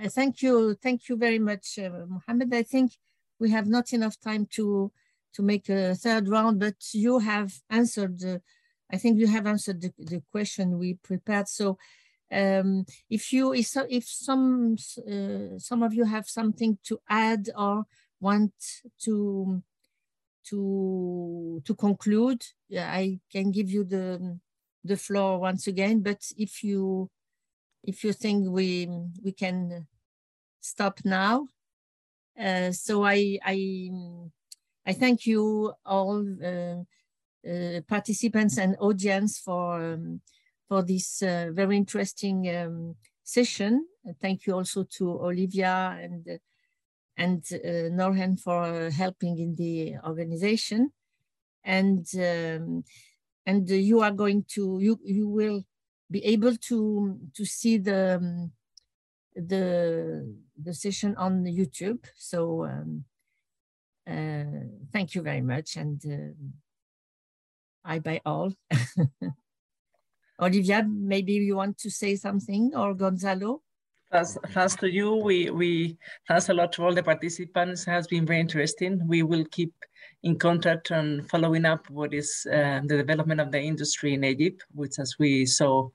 Uh, 0.00 0.08
thank 0.08 0.42
you. 0.42 0.74
Thank 0.74 1.08
you 1.08 1.16
very 1.16 1.38
much, 1.38 1.78
uh, 1.78 1.90
Mohammed. 2.06 2.54
I 2.54 2.62
think 2.62 2.92
we 3.40 3.50
have 3.50 3.66
not 3.66 3.92
enough 3.92 4.20
time 4.20 4.46
to, 4.52 4.92
to 5.34 5.42
make 5.42 5.68
a 5.68 5.94
third 5.94 6.28
round, 6.28 6.60
but 6.60 6.76
you 6.92 7.18
have 7.18 7.52
answered, 7.70 8.22
uh, 8.24 8.38
I 8.92 8.96
think 8.98 9.18
you 9.18 9.26
have 9.26 9.46
answered 9.46 9.80
the, 9.80 9.92
the 9.98 10.22
question 10.30 10.78
we 10.78 10.94
prepared. 10.94 11.48
So 11.48 11.78
um, 12.30 12.84
if 13.08 13.32
you 13.32 13.54
if, 13.54 13.74
if 13.88 14.04
some 14.04 14.76
uh, 15.10 15.58
some 15.58 15.82
of 15.82 15.94
you 15.94 16.04
have 16.04 16.28
something 16.28 16.78
to 16.84 17.00
add 17.08 17.48
or 17.56 17.84
want 18.20 18.52
to 19.04 19.62
to 20.44 21.62
to 21.64 21.74
conclude, 21.74 22.44
I 22.76 23.20
can 23.32 23.50
give 23.50 23.70
you 23.70 23.84
the 23.84 24.38
the 24.84 24.96
floor 24.96 25.38
once 25.38 25.66
again. 25.66 26.02
But 26.02 26.30
if 26.36 26.62
you 26.62 27.10
if 27.82 28.04
you 28.04 28.12
think 28.12 28.48
we 28.50 28.88
we 29.22 29.32
can 29.32 29.86
stop 30.60 31.00
now, 31.04 31.48
uh, 32.38 32.72
so 32.72 33.04
I 33.04 33.38
I 33.42 33.90
I 34.86 34.92
thank 34.92 35.26
you 35.26 35.72
all 35.86 36.26
uh, 36.44 36.82
uh 37.48 37.80
participants 37.88 38.58
and 38.58 38.76
audience 38.80 39.38
for. 39.38 39.94
Um, 39.94 40.20
for 40.68 40.82
this 40.82 41.22
uh, 41.22 41.50
very 41.52 41.76
interesting 41.76 42.48
um, 42.54 42.94
session. 43.24 43.86
thank 44.20 44.46
you 44.46 44.54
also 44.54 44.84
to 44.84 45.10
Olivia 45.10 45.98
and 46.00 46.40
and 47.16 47.42
uh, 47.52 47.90
Nurhan 47.90 48.38
for 48.38 48.90
helping 48.90 49.38
in 49.38 49.54
the 49.56 49.96
organization. 50.06 50.92
And 51.64 52.06
um, 52.16 52.84
and 53.44 53.68
you 53.68 54.00
are 54.00 54.12
going 54.12 54.44
to 54.54 54.78
you 54.80 55.00
you 55.04 55.28
will 55.28 55.64
be 56.10 56.24
able 56.24 56.56
to 56.68 57.18
to 57.34 57.44
see 57.44 57.78
the 57.78 58.16
um, 58.16 58.52
the 59.34 60.34
the 60.62 60.74
session 60.74 61.16
on 61.16 61.44
YouTube. 61.44 62.04
So 62.16 62.64
um, 62.64 63.04
uh, 64.06 64.64
thank 64.92 65.14
you 65.14 65.22
very 65.22 65.42
much 65.42 65.76
and 65.76 66.00
uh, 66.06 66.34
I 67.84 67.98
buy 67.98 68.20
all. 68.24 68.52
Olivia, 70.40 70.84
maybe 70.88 71.32
you 71.32 71.56
want 71.56 71.78
to 71.78 71.90
say 71.90 72.14
something 72.16 72.72
or 72.74 72.94
Gonzalo? 72.94 73.62
Thanks, 74.10 74.38
thanks 74.48 74.76
to 74.76 74.90
you. 74.90 75.16
We, 75.16 75.50
we 75.50 75.98
thanks 76.26 76.48
a 76.48 76.54
lot 76.54 76.72
to 76.74 76.84
all 76.84 76.94
the 76.94 77.02
participants. 77.02 77.86
It 77.86 77.90
has 77.90 78.06
been 78.06 78.24
very 78.24 78.40
interesting. 78.40 79.06
We 79.06 79.22
will 79.22 79.44
keep 79.50 79.74
in 80.22 80.38
contact 80.38 80.90
and 80.90 81.28
following 81.28 81.64
up 81.64 81.90
what 81.90 82.14
is 82.14 82.46
uh, 82.50 82.80
the 82.84 82.96
development 82.96 83.40
of 83.40 83.52
the 83.52 83.60
industry 83.60 84.14
in 84.14 84.24
Egypt, 84.24 84.64
which 84.74 84.98
as 84.98 85.16
we 85.18 85.44
saw, 85.44 85.88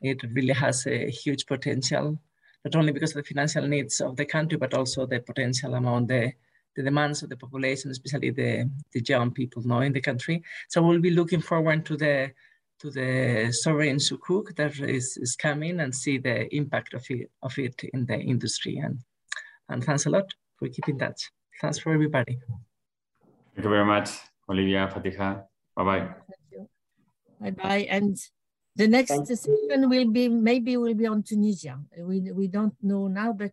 it 0.00 0.20
really 0.32 0.52
has 0.52 0.86
a 0.86 1.08
huge 1.10 1.46
potential, 1.46 2.18
not 2.64 2.76
only 2.76 2.92
because 2.92 3.14
of 3.14 3.22
the 3.22 3.28
financial 3.28 3.66
needs 3.66 4.00
of 4.00 4.16
the 4.16 4.26
country, 4.26 4.58
but 4.58 4.74
also 4.74 5.06
the 5.06 5.20
potential 5.20 5.74
among 5.74 6.06
the, 6.08 6.32
the 6.74 6.82
demands 6.82 7.22
of 7.22 7.28
the 7.28 7.36
population, 7.36 7.90
especially 7.90 8.30
the, 8.30 8.68
the 8.92 9.00
young 9.06 9.30
people 9.30 9.62
now 9.64 9.80
in 9.80 9.92
the 9.92 10.00
country. 10.00 10.42
So 10.68 10.82
we'll 10.82 11.00
be 11.00 11.10
looking 11.10 11.40
forward 11.40 11.86
to 11.86 11.96
the 11.96 12.32
to 12.80 12.90
the 12.90 13.52
sovereign 13.52 13.96
sukuk 13.96 14.54
that 14.56 14.78
is, 14.80 15.16
is 15.16 15.36
coming 15.36 15.80
and 15.80 15.94
see 15.94 16.18
the 16.18 16.54
impact 16.54 16.94
of 16.94 17.04
it, 17.08 17.30
of 17.42 17.58
it 17.58 17.82
in 17.92 18.06
the 18.06 18.18
industry. 18.18 18.76
And, 18.76 18.98
and 19.68 19.82
thanks 19.82 20.06
a 20.06 20.10
lot 20.10 20.26
for 20.56 20.68
keeping 20.68 20.98
touch. 20.98 21.30
Thanks 21.60 21.78
for 21.78 21.92
everybody. 21.92 22.38
Thank 23.54 23.64
you 23.64 23.70
very 23.70 23.84
much, 23.84 24.10
Olivia, 24.48 24.88
Fatiha. 24.92 25.42
Bye-bye. 25.76 26.08
Bye-bye. 27.40 27.86
And 27.88 28.18
the 28.76 28.88
next 28.88 29.26
session 29.26 29.88
will 29.88 30.10
be, 30.10 30.28
maybe 30.28 30.76
will 30.76 30.94
be 30.94 31.06
on 31.06 31.22
Tunisia. 31.22 31.78
We, 31.98 32.32
we 32.32 32.48
don't 32.48 32.74
know 32.82 33.06
now, 33.06 33.32
but 33.32 33.52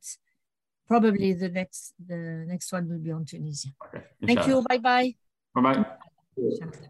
probably 0.88 1.34
the 1.34 1.50
next 1.50 1.94
the 2.06 2.44
next 2.48 2.74
one 2.74 2.90
will 2.90 3.00
be 3.00 3.12
on 3.12 3.24
Tunisia. 3.24 3.70
Okay. 3.86 4.04
Thank 4.26 4.48
you. 4.48 4.64
Bye-bye. 4.68 5.16
Bye-bye. 5.56 5.86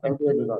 Thank 0.01 0.19
you, 0.19 0.59